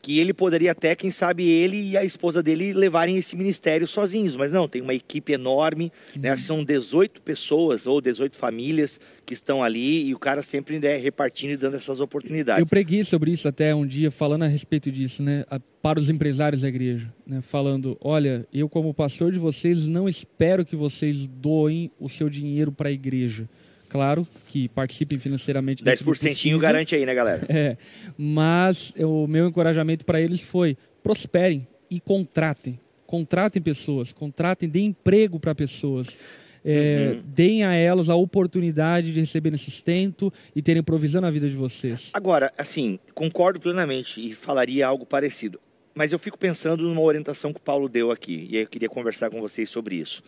que 0.00 0.18
ele 0.18 0.32
poderia 0.32 0.72
até, 0.72 0.94
quem 0.94 1.10
sabe, 1.10 1.48
ele 1.48 1.90
e 1.90 1.96
a 1.96 2.04
esposa 2.04 2.42
dele 2.42 2.72
levarem 2.72 3.16
esse 3.16 3.36
ministério 3.36 3.86
sozinhos, 3.86 4.36
mas 4.36 4.52
não, 4.52 4.68
tem 4.68 4.82
uma 4.82 4.94
equipe 4.94 5.32
enorme, 5.32 5.92
né? 6.20 6.36
são 6.36 6.64
18 6.64 7.22
pessoas 7.22 7.86
ou 7.86 8.00
18 8.00 8.36
famílias 8.36 9.00
que 9.24 9.34
estão 9.34 9.62
ali 9.62 10.06
e 10.06 10.14
o 10.14 10.18
cara 10.18 10.42
sempre 10.42 10.78
né, 10.78 10.96
repartindo 10.96 11.52
e 11.52 11.56
dando 11.56 11.76
essas 11.76 12.00
oportunidades. 12.00 12.60
Eu 12.60 12.66
preguei 12.66 13.04
sobre 13.04 13.30
isso 13.30 13.46
até 13.48 13.74
um 13.74 13.86
dia, 13.86 14.10
falando 14.10 14.42
a 14.42 14.48
respeito 14.48 14.90
disso, 14.90 15.22
né, 15.22 15.44
para 15.80 15.98
os 15.98 16.08
empresários 16.08 16.62
da 16.62 16.68
igreja, 16.68 17.12
né, 17.26 17.40
falando, 17.40 17.96
olha, 18.00 18.46
eu 18.52 18.68
como 18.68 18.92
pastor 18.92 19.32
de 19.32 19.38
vocês 19.38 19.86
não 19.86 20.08
espero 20.08 20.64
que 20.64 20.76
vocês 20.76 21.26
doem 21.26 21.90
o 21.98 22.08
seu 22.08 22.28
dinheiro 22.28 22.72
para 22.72 22.88
a 22.88 22.92
igreja, 22.92 23.48
claro, 23.92 24.26
que 24.48 24.68
participem 24.70 25.18
financeiramente. 25.18 25.84
10% 25.84 26.58
garante 26.58 26.94
aí, 26.94 27.04
né, 27.04 27.14
galera? 27.14 27.42
É, 27.52 27.76
mas 28.16 28.94
o 28.98 29.26
meu 29.26 29.46
encorajamento 29.46 30.06
para 30.06 30.18
eles 30.18 30.40
foi: 30.40 30.76
prosperem 31.02 31.66
e 31.90 32.00
contratem. 32.00 32.80
Contratem 33.06 33.60
pessoas, 33.60 34.10
contratem, 34.10 34.68
deem 34.68 34.86
emprego 34.86 35.38
para 35.38 35.54
pessoas. 35.54 36.16
É, 36.64 37.14
uhum. 37.14 37.22
Deem 37.26 37.64
a 37.64 37.74
elas 37.74 38.08
a 38.08 38.14
oportunidade 38.14 39.12
de 39.12 39.20
receberem 39.20 39.58
sustento 39.58 40.32
e 40.56 40.62
terem 40.62 40.82
provisão 40.82 41.20
na 41.20 41.30
vida 41.30 41.48
de 41.48 41.54
vocês. 41.54 42.10
Agora, 42.14 42.52
assim, 42.56 42.98
concordo 43.14 43.60
plenamente 43.60 44.20
e 44.20 44.32
falaria 44.32 44.86
algo 44.86 45.04
parecido. 45.04 45.60
Mas 45.94 46.12
eu 46.12 46.18
fico 46.18 46.38
pensando 46.38 46.84
numa 46.84 47.02
orientação 47.02 47.52
que 47.52 47.58
o 47.58 47.62
Paulo 47.62 47.88
deu 47.88 48.10
aqui, 48.10 48.48
e 48.48 48.56
eu 48.56 48.66
queria 48.66 48.88
conversar 48.88 49.28
com 49.28 49.40
vocês 49.40 49.68
sobre 49.68 49.96
isso. 49.96 50.22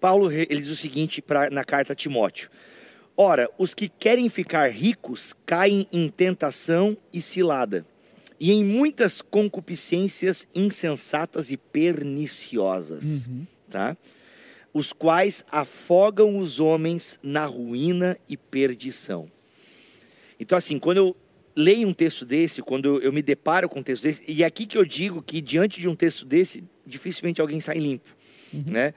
Paulo 0.00 0.30
ele 0.30 0.60
diz 0.60 0.70
o 0.70 0.76
seguinte 0.76 1.20
pra, 1.20 1.50
na 1.50 1.64
carta 1.64 1.92
a 1.92 1.96
Timóteo: 1.96 2.48
Ora, 3.16 3.48
os 3.56 3.74
que 3.74 3.88
querem 3.88 4.28
ficar 4.28 4.70
ricos 4.70 5.34
caem 5.46 5.86
em 5.92 6.08
tentação 6.08 6.96
e 7.12 7.20
cilada, 7.20 7.86
e 8.40 8.50
em 8.50 8.64
muitas 8.64 9.22
concupiscências 9.22 10.48
insensatas 10.54 11.50
e 11.50 11.56
perniciosas, 11.56 13.28
uhum. 13.28 13.46
tá? 13.70 13.96
Os 14.72 14.92
quais 14.92 15.44
afogam 15.50 16.36
os 16.38 16.58
homens 16.58 17.18
na 17.22 17.46
ruína 17.46 18.18
e 18.28 18.36
perdição. 18.36 19.30
Então, 20.38 20.58
assim, 20.58 20.80
quando 20.80 20.96
eu 20.96 21.16
leio 21.54 21.86
um 21.86 21.94
texto 21.94 22.24
desse, 22.24 22.60
quando 22.60 23.00
eu 23.00 23.12
me 23.12 23.22
deparo 23.22 23.68
com 23.68 23.78
um 23.78 23.82
texto 23.82 24.02
desse, 24.02 24.24
e 24.26 24.42
é 24.42 24.46
aqui 24.46 24.66
que 24.66 24.76
eu 24.76 24.84
digo 24.84 25.22
que 25.22 25.40
diante 25.40 25.80
de 25.80 25.88
um 25.88 25.94
texto 25.94 26.24
desse, 26.24 26.64
dificilmente 26.84 27.40
alguém 27.40 27.60
sai 27.60 27.78
limpo, 27.78 28.10
uhum. 28.52 28.64
né? 28.68 28.92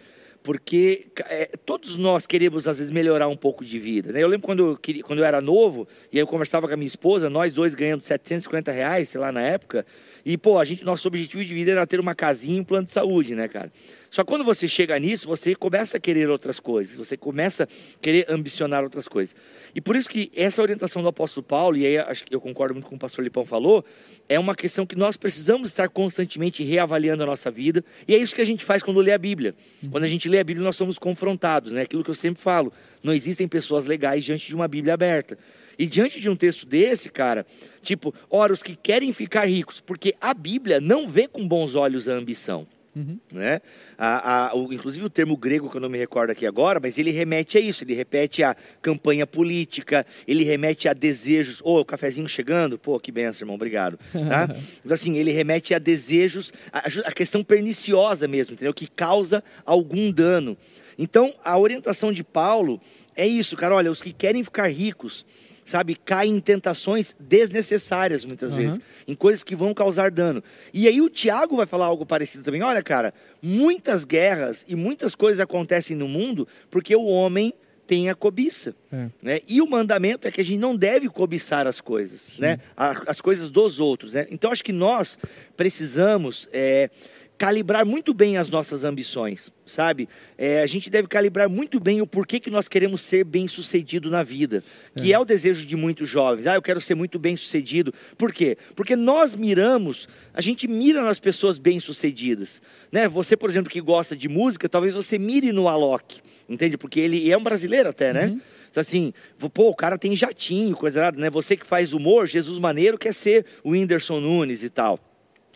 Porque 0.48 1.08
é, 1.30 1.50
todos 1.66 1.98
nós 1.98 2.26
queremos 2.26 2.70
às 2.70 2.78
vezes 2.78 2.89
melhorar 2.89 3.28
um 3.28 3.36
pouco 3.36 3.66
de 3.66 3.78
vida. 3.78 4.14
Né? 4.14 4.24
Eu 4.24 4.30
lembro 4.30 4.45
quando 4.45 4.66
eu, 4.66 4.78
queria, 4.78 5.04
quando 5.04 5.20
eu 5.20 5.26
era 5.26 5.41
novo, 5.41 5.86
e 6.10 6.18
eu 6.18 6.26
conversava 6.26 6.70
com 6.70 6.74
a 6.74 6.78
minha 6.78 6.88
esposa, 6.88 7.30
nós 7.30 7.52
dois 7.52 7.76
ganhando 7.76 8.00
750 8.00 8.72
reais, 8.72 9.10
sei 9.10 9.20
lá, 9.20 9.30
na 9.30 9.41
época, 9.41 9.86
e 10.30 10.38
pô, 10.38 10.59
a 10.59 10.65
gente, 10.65 10.84
nosso 10.84 11.07
objetivo 11.07 11.45
de 11.45 11.53
vida 11.53 11.71
era 11.71 11.88
ter 11.88 12.01
uma 12.01 12.13
casinha 12.13 12.57
e 12.57 12.59
um 12.59 12.63
plano 12.65 12.86
de 12.86 12.91
saúde, 12.91 13.34
né, 13.34 13.47
cara? 13.47 13.71
Só 14.11 14.25
quando 14.25 14.43
você 14.43 14.67
chega 14.67 14.99
nisso, 14.99 15.25
você 15.25 15.55
começa 15.55 15.95
a 15.95 15.99
querer 16.01 16.30
outras 16.30 16.59
coisas, 16.59 16.97
você 16.97 17.15
começa 17.15 17.63
a 17.63 17.67
querer 18.01 18.25
ambicionar 18.28 18.84
outras 18.84 19.07
coisas. 19.07 19.34
E 19.73 19.80
por 19.80 19.95
isso 19.95 20.09
que 20.09 20.30
essa 20.36 20.61
orientação 20.61 21.01
do 21.01 21.07
apóstolo 21.07 21.45
Paulo, 21.45 21.78
e 21.78 21.86
aí 21.86 21.97
acho 21.97 22.25
que 22.25 22.36
eu 22.36 22.41
concordo 22.41 22.73
muito 22.73 22.89
com 22.89 22.97
o 22.97 22.99
pastor 22.99 23.23
Lipão 23.23 23.45
falou, 23.45 23.86
é 24.28 24.38
uma 24.38 24.53
questão 24.53 24.86
que 24.86 24.97
nós 24.97 25.15
precisamos 25.15 25.69
estar 25.69 25.88
constantemente 25.88 26.61
reavaliando 26.61 27.23
a 27.23 27.25
nossa 27.25 27.49
vida, 27.49 27.82
e 28.05 28.13
é 28.13 28.17
isso 28.17 28.36
que 28.36 28.41
a 28.41 28.45
gente 28.45 28.65
faz 28.65 28.84
quando 28.84 28.99
lê 28.99 29.13
a 29.13 29.17
Bíblia. 29.17 29.55
Quando 29.89 30.03
a 30.03 30.07
gente 30.07 30.28
lê 30.28 30.39
a 30.39 30.43
Bíblia, 30.43 30.65
nós 30.65 30.75
somos 30.75 30.99
confrontados, 30.99 31.71
né? 31.71 31.84
Aquilo 31.84 32.03
que 32.03 32.09
eu 32.09 32.13
sempre 32.13 32.43
falo, 32.43 32.73
não 33.01 33.13
existem 33.13 33.47
pessoas 33.47 33.86
legais 33.86 34.25
diante 34.25 34.45
de 34.45 34.55
uma 34.55 34.67
Bíblia 34.67 34.93
aberta. 34.93 35.38
E 35.78 35.86
diante 35.86 36.19
de 36.19 36.30
um 36.30 36.36
texto 36.36 36.65
desse, 36.65 37.09
cara, 37.09 37.45
tipo, 37.82 38.13
ora, 38.30 38.51
os 38.51 38.63
que 38.63 38.75
querem 38.75 39.13
ficar 39.13 39.45
ricos, 39.45 39.80
porque 39.80 40.15
a 40.19 40.34
Bíblia 40.34 40.82
não 40.82 41.07
vê 41.07 41.28
com 41.28 41.47
bons 41.47 41.75
olhos 41.75 42.07
a 42.07 42.13
ambição. 42.13 42.67
Uhum. 42.97 43.19
Né? 43.32 43.61
A, 43.95 44.47
a, 44.47 44.55
o, 44.55 44.73
inclusive 44.73 45.05
o 45.05 45.09
termo 45.09 45.38
grego 45.38 45.69
que 45.69 45.78
eu 45.78 45.82
não 45.82 45.89
me 45.89 45.99
recordo 45.99 46.32
aqui 46.32 46.47
agora, 46.47 46.80
mas 46.80 46.97
ele 46.97 47.11
remete 47.11 47.55
a 47.55 47.61
isso, 47.61 47.84
ele 47.84 47.93
repete 47.93 48.43
a 48.43 48.55
campanha 48.82 49.28
política, 49.28 50.03
ele 50.28 50.43
remete 50.43 50.89
a 50.89 50.93
desejos. 50.93 51.61
Ô, 51.61 51.75
oh, 51.75 51.82
o 51.82 51.86
cafezinho 51.86 52.28
chegando? 52.28 52.80
Pô, 52.80 52.99
que 52.99 53.11
benção, 53.11 53.45
irmão, 53.45 53.55
obrigado. 53.55 53.99
Tá? 54.11 54.49
então, 54.84 54.95
assim, 54.95 55.15
ele 55.15 55.32
remete 55.32 55.75
a 55.75 55.80
desejos, 55.80 56.51
a, 56.73 56.88
a 57.05 57.11
questão 57.11 57.43
perniciosa 57.43 58.28
mesmo, 58.28 58.55
entendeu? 58.55 58.73
Que 58.73 58.88
causa 58.88 59.43
algum 59.63 60.11
dano. 60.11 60.57
Então, 60.97 61.32
a 61.43 61.55
orientação 61.55 62.11
de 62.11 62.23
Paulo 62.23 62.82
é 63.15 63.28
isso, 63.28 63.55
cara. 63.55 63.75
Olha, 63.75 63.91
os 63.91 64.01
que 64.01 64.11
querem 64.11 64.43
ficar 64.43 64.67
ricos, 64.71 65.23
sabe, 65.68 65.95
cai 65.95 66.28
em 66.28 66.39
tentações 66.39 67.13
desnecessárias 67.20 68.24
muitas 68.24 68.53
uhum. 68.53 68.57
vezes, 68.57 68.80
em 69.05 69.13
coisas 69.13 69.43
que 69.43 69.55
vão 69.55 69.74
causar 69.74 70.09
dano. 70.09 70.41
E 70.74 70.88
aí 70.88 71.01
o 71.01 71.09
Tiago 71.09 71.57
vai 71.57 71.65
falar 71.65 71.86
algo 71.86 72.05
parecido 72.05 72.43
também. 72.43 72.61
Olha, 72.61 72.82
cara, 72.82 73.13
muitas 73.41 74.05
guerras 74.05 74.65
e 74.68 74.76
muitas 74.76 75.13
coisas 75.13 75.41
acontecem 75.41 75.95
no 75.95 76.07
mundo 76.07 76.47
porque 76.72 76.95
o 76.95 77.03
homem 77.03 77.53
tem 77.86 78.09
a 78.09 78.15
cobiça. 78.15 78.76
É. 78.91 79.07
Né? 79.22 79.39
E 79.47 79.61
o 79.61 79.68
mandamento 79.68 80.28
é 80.28 80.32
que 80.32 80.39
a 80.39 80.43
gente 80.43 80.59
não 80.59 80.76
deve 80.76 81.09
cobiçar 81.09 81.68
as 81.68 81.82
coisas, 81.82 82.39
né? 82.39 82.59
as 82.76 83.20
coisas 83.20 83.49
dos 83.49 83.80
outros. 83.80 84.13
Né? 84.13 84.26
Então 84.32 84.51
acho 84.51 84.63
que 84.63 84.74
nós 84.74 85.20
precisamos 85.55 86.47
é, 86.53 86.89
calibrar 87.38 87.85
muito 87.85 88.13
bem 88.13 88.38
as 88.38 88.49
nossas 88.49 88.83
ambições, 88.83 89.51
sabe? 89.65 90.09
É, 90.38 90.61
a 90.61 90.65
gente 90.65 90.89
deve 90.89 91.07
calibrar 91.07 91.47
muito 91.47 91.79
bem 91.79 92.01
o 92.01 92.07
porquê 92.07 92.39
que 92.39 92.49
nós 92.49 92.67
queremos 92.67 93.01
ser 93.01 93.23
bem 93.23 93.47
sucedido 93.47 94.09
na 94.09 94.23
vida, 94.23 94.63
que 94.95 95.11
é. 95.11 95.15
é. 95.15 95.19
o 95.19 95.25
desejo 95.25 95.65
de 95.65 95.75
muitos 95.75 96.09
jovens. 96.09 96.47
Ah, 96.47 96.55
eu 96.55 96.61
quero 96.61 96.81
ser 96.81 96.95
muito 96.95 97.19
bem 97.19 97.35
sucedido. 97.35 97.93
Por 98.17 98.33
quê? 98.33 98.57
Porque 98.75 98.95
nós 98.95 99.35
miramos, 99.35 100.09
a 100.33 100.41
gente 100.41 100.67
mira 100.67 101.01
nas 101.01 101.19
pessoas 101.19 101.59
bem 101.59 101.79
sucedidas, 101.79 102.61
né? 102.91 103.07
Você, 103.07 103.38
por 103.38 103.49
exemplo, 103.49 103.69
que 103.69 103.81
gosta 103.81 104.15
de 104.15 104.27
música, 104.27 104.67
talvez 104.67 104.93
você 104.93 105.19
mire 105.19 105.51
no 105.51 105.67
Alok, 105.67 106.19
entende? 106.49 106.77
Porque 106.77 106.99
ele 106.99 107.29
é 107.31 107.38
um 107.38 107.43
brasileiro 107.43 107.89
até, 107.89 108.11
né? 108.11 108.27
Uhum. 108.27 108.41
Então, 108.69 108.81
assim, 108.81 109.13
pô, 109.53 109.69
o 109.69 109.75
cara 109.75 109.97
tem 109.97 110.15
jatinho, 110.15 110.75
coisa 110.75 111.01
nada, 111.01 111.19
né? 111.19 111.29
Você 111.29 111.55
que 111.55 111.65
faz 111.65 111.93
humor, 111.93 112.27
Jesus 112.27 112.59
Maneiro 112.59 112.97
quer 112.97 113.13
ser 113.13 113.45
o 113.63 113.71
Whindersson 113.71 114.19
Nunes 114.19 114.63
e 114.63 114.69
tal. 114.69 114.99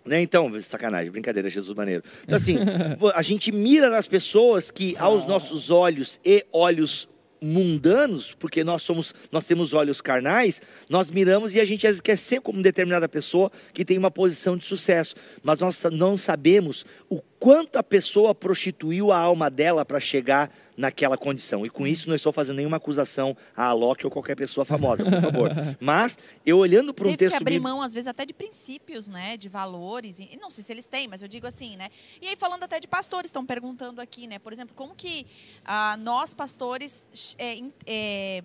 Né? 0.06 0.22
Então, 0.22 0.52
sacanagem, 0.62 1.12
brincadeira, 1.12 1.49
Jesus 1.49 1.76
maneiro. 1.76 2.04
Então, 2.24 2.36
assim, 2.36 2.58
a 3.14 3.22
gente 3.22 3.52
mira 3.52 3.89
nas 3.89 4.08
pessoas 4.08 4.72
que, 4.72 4.95
aos 4.97 5.28
nossos 5.28 5.70
olhos 5.70 6.20
e 6.26 6.45
olhos 6.52 7.08
mundanos, 7.41 8.36
porque 8.38 8.64
nós 8.64 8.84
somos, 8.84 9.16
nós 9.32 9.45
temos 9.45 9.74
olhos 9.74 9.99
carnais, 9.99 10.62
nós 10.88 11.10
miramos 11.10 11.56
e 11.56 11.60
a 11.60 11.66
gente 11.66 11.88
quer 12.02 12.16
ser 12.16 12.39
como 12.39 12.62
determinada 12.62 13.10
pessoa 13.10 13.52
que 13.74 13.84
tem 13.84 13.97
uma 13.97 14.12
posição 14.12 14.56
de 14.56 14.64
sucesso, 14.64 15.16
mas 15.41 15.60
nós 15.60 15.84
não 15.91 16.16
sabemos 16.16 16.86
o 17.10 17.20
quanto 17.42 17.78
a 17.78 17.82
pessoa 17.82 18.36
prostituiu 18.36 19.12
a 19.12 19.18
alma 19.18 19.50
dela 19.50 19.84
para 19.84 20.00
chegar 20.00 20.56
naquela 20.78 21.18
condição. 21.18 21.64
E 21.64 21.72
com 21.72 21.88
isso 21.88 22.08
não 22.08 22.16
estou 22.16 22.32
fazendo 22.32 22.58
nenhuma 22.58 22.78
acusação 22.78 23.36
a 23.58 23.66
Alok 23.66 24.06
ou 24.06 24.12
qualquer 24.12 24.36
pessoa 24.36 24.64
famosa, 24.64 25.04
por 25.04 25.20
favor. 25.20 25.50
Mas 25.82 26.20
eu 26.46 26.60
olhando 26.60 26.94
para 26.94 27.08
um 27.08 27.16
texto 27.16 27.38
que 27.38 27.42
abrir 27.42 27.60
mão 27.60 27.82
às 27.82 27.96
vezes 27.96 28.06
até 28.06 28.28
de 28.28 28.34
princípios, 28.34 29.08
né, 29.08 29.38
de 29.38 29.50
valores, 29.50 30.20
e 30.20 30.38
não 30.39 30.52
sei 30.52 30.64
se 30.64 30.72
eles 30.72 30.86
têm, 30.86 31.08
mas 31.08 31.24
eu 31.24 31.28
digo 31.28 31.48
assim, 31.48 31.76
né? 31.76 31.89
E 32.22 32.28
aí 32.28 32.36
falando 32.36 32.64
até 32.64 32.80
de 32.80 32.88
pastores, 32.88 33.30
estão 33.30 33.44
perguntando 33.44 34.00
aqui, 34.00 34.28
né? 34.28 34.38
Por 34.38 34.54
exemplo, 34.54 34.76
como 34.76 34.94
que 34.94 35.26
ah, 35.66 35.98
nós 35.98 36.36
pastores 36.36 37.36
é, 37.39 37.60
é, 37.88 38.44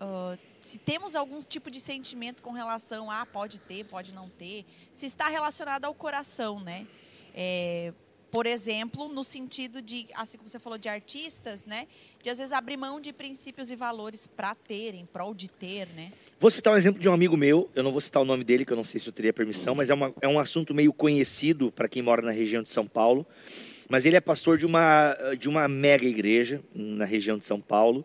uh, 0.00 0.38
se 0.62 0.78
temos 0.78 1.14
algum 1.14 1.40
tipo 1.40 1.70
de 1.70 1.78
sentimento 1.78 2.42
com 2.42 2.52
relação 2.52 3.10
a 3.10 3.26
pode 3.26 3.60
ter, 3.60 3.84
pode 3.84 4.14
não 4.14 4.30
ter, 4.30 4.64
se 4.94 5.04
está 5.04 5.28
relacionado 5.28 5.84
ao 5.84 5.94
coração, 5.94 6.58
né? 6.58 6.86
É, 7.34 7.92
por 8.30 8.46
exemplo, 8.46 9.08
no 9.08 9.24
sentido 9.24 9.82
de, 9.82 10.06
assim 10.14 10.38
como 10.38 10.48
você 10.48 10.58
falou 10.58 10.78
de 10.78 10.88
artistas, 10.88 11.64
né? 11.64 11.86
De 12.22 12.30
às 12.30 12.38
vezes 12.38 12.52
abrir 12.52 12.76
mão 12.76 13.00
de 13.00 13.12
princípios 13.12 13.70
e 13.70 13.76
valores 13.76 14.26
para 14.26 14.54
ter, 14.54 14.94
em 14.94 15.04
prol 15.04 15.34
de 15.34 15.48
ter, 15.48 15.88
né? 15.88 16.12
Vou 16.38 16.50
citar 16.50 16.72
um 16.72 16.76
exemplo 16.76 17.00
de 17.00 17.08
um 17.08 17.12
amigo 17.12 17.36
meu, 17.36 17.68
eu 17.74 17.82
não 17.82 17.92
vou 17.92 18.00
citar 18.00 18.22
o 18.22 18.24
nome 18.24 18.44
dele, 18.44 18.64
que 18.64 18.72
eu 18.72 18.76
não 18.76 18.84
sei 18.84 19.00
se 19.00 19.06
eu 19.06 19.12
teria 19.12 19.32
permissão, 19.32 19.74
mas 19.74 19.90
é, 19.90 19.94
uma, 19.94 20.14
é 20.20 20.28
um 20.28 20.38
assunto 20.38 20.74
meio 20.74 20.92
conhecido 20.92 21.72
para 21.72 21.88
quem 21.88 22.02
mora 22.02 22.22
na 22.22 22.30
região 22.30 22.62
de 22.62 22.70
São 22.70 22.86
Paulo. 22.86 23.26
Mas 23.88 24.06
ele 24.06 24.16
é 24.16 24.20
pastor 24.20 24.56
de 24.56 24.64
uma, 24.64 25.16
de 25.38 25.48
uma 25.48 25.66
mega 25.66 26.06
igreja 26.06 26.62
na 26.72 27.04
região 27.04 27.36
de 27.36 27.44
São 27.44 27.60
Paulo 27.60 28.04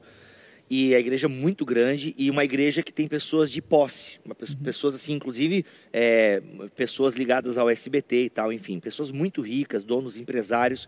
e 0.70 0.95
a 0.95 0.99
igreja 0.99 1.28
é 1.28 1.30
muito 1.30 1.63
grande 1.63 2.16
e 2.18 2.30
uma 2.30 2.43
igreja 2.43 2.82
que 2.82 2.91
tem 2.91 3.07
pessoas 3.07 3.51
de 3.51 3.61
posse, 3.61 4.20
uhum. 4.26 4.34
pessoas 4.63 4.95
assim, 4.95 5.13
inclusive 5.13 5.66
é, 5.93 6.41
pessoas 6.76 7.13
ligadas 7.13 7.57
ao 7.57 7.70
SBT 7.70 8.26
e 8.26 8.30
tal, 8.30 8.51
enfim, 8.51 8.80
pessoas 8.80 9.11
muito 9.11 9.41
ricas, 9.41 9.84
donos, 9.84 10.18
empresários. 10.18 10.88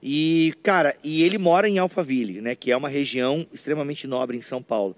E 0.00 0.54
cara, 0.62 0.94
e 1.02 1.24
ele 1.24 1.36
mora 1.36 1.68
em 1.68 1.78
Alphaville, 1.78 2.40
né, 2.40 2.54
que 2.54 2.70
é 2.70 2.76
uma 2.76 2.88
região 2.88 3.46
extremamente 3.52 4.06
nobre 4.06 4.36
em 4.36 4.40
São 4.40 4.62
Paulo. 4.62 4.96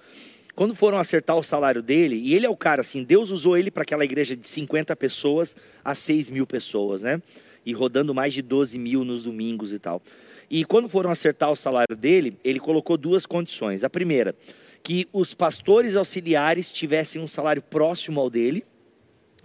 Quando 0.54 0.74
foram 0.74 0.98
acertar 0.98 1.38
o 1.38 1.42
salário 1.42 1.82
dele, 1.82 2.16
e 2.16 2.34
ele 2.34 2.44
é 2.44 2.50
o 2.50 2.56
cara 2.56 2.82
assim, 2.82 3.02
Deus 3.02 3.30
usou 3.30 3.56
ele 3.56 3.70
para 3.70 3.82
aquela 3.82 4.04
igreja 4.04 4.36
de 4.36 4.46
50 4.46 4.94
pessoas 4.96 5.56
a 5.82 5.94
6 5.94 6.28
mil 6.28 6.46
pessoas, 6.46 7.02
né? 7.02 7.22
E 7.64 7.72
rodando 7.72 8.14
mais 8.14 8.34
de 8.34 8.42
12 8.42 8.78
mil 8.78 9.02
nos 9.02 9.24
domingos 9.24 9.72
e 9.72 9.78
tal. 9.78 10.02
E 10.50 10.64
quando 10.64 10.88
foram 10.88 11.10
acertar 11.10 11.50
o 11.50 11.56
salário 11.56 11.96
dele, 11.96 12.36
ele 12.42 12.58
colocou 12.58 12.96
duas 12.96 13.24
condições. 13.24 13.84
A 13.84 13.88
primeira, 13.88 14.34
que 14.82 15.08
os 15.12 15.32
pastores 15.32 15.94
auxiliares 15.94 16.72
tivessem 16.72 17.22
um 17.22 17.28
salário 17.28 17.62
próximo 17.62 18.20
ao 18.20 18.28
dele, 18.28 18.64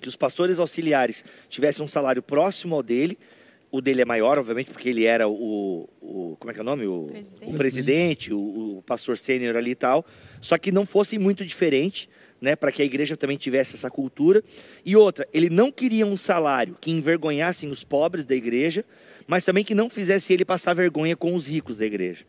que 0.01 0.07
os 0.07 0.15
pastores 0.15 0.59
auxiliares 0.59 1.23
tivessem 1.47 1.85
um 1.85 1.87
salário 1.87 2.23
próximo 2.23 2.75
ao 2.75 2.81
dele. 2.81 3.17
O 3.71 3.81
dele 3.81 4.01
é 4.01 4.05
maior, 4.05 4.39
obviamente, 4.39 4.71
porque 4.71 4.89
ele 4.89 5.05
era 5.05 5.27
o, 5.27 5.87
o 6.01 6.37
como 6.39 6.51
é 6.51 6.53
que 6.53 6.59
é 6.59 6.63
o 6.63 6.65
nome? 6.65 6.87
O 6.87 7.07
Presidente. 7.07 7.51
o, 7.51 7.53
presidente, 7.53 8.33
o, 8.33 8.77
o 8.77 8.83
pastor 8.83 9.17
sênior 9.17 9.55
ali 9.55 9.71
e 9.71 9.75
tal. 9.75 10.05
Só 10.41 10.57
que 10.57 10.71
não 10.71 10.85
fosse 10.85 11.19
muito 11.19 11.45
diferente, 11.45 12.09
né, 12.41 12.55
para 12.55 12.71
que 12.71 12.81
a 12.81 12.85
igreja 12.85 13.15
também 13.17 13.37
tivesse 13.37 13.75
essa 13.75 13.89
cultura. 13.89 14.43
E 14.85 14.95
outra, 14.95 15.27
ele 15.33 15.49
não 15.49 15.71
queria 15.71 16.05
um 16.05 16.17
salário 16.17 16.77
que 16.79 16.91
envergonhassem 16.91 17.69
os 17.69 17.83
pobres 17.83 18.25
da 18.25 18.35
igreja, 18.35 18.85
mas 19.27 19.43
também 19.43 19.63
que 19.63 19.75
não 19.75 19.89
fizesse 19.89 20.33
ele 20.33 20.45
passar 20.45 20.73
vergonha 20.73 21.15
com 21.15 21.33
os 21.35 21.47
ricos 21.47 21.79
da 21.79 21.85
igreja. 21.85 22.25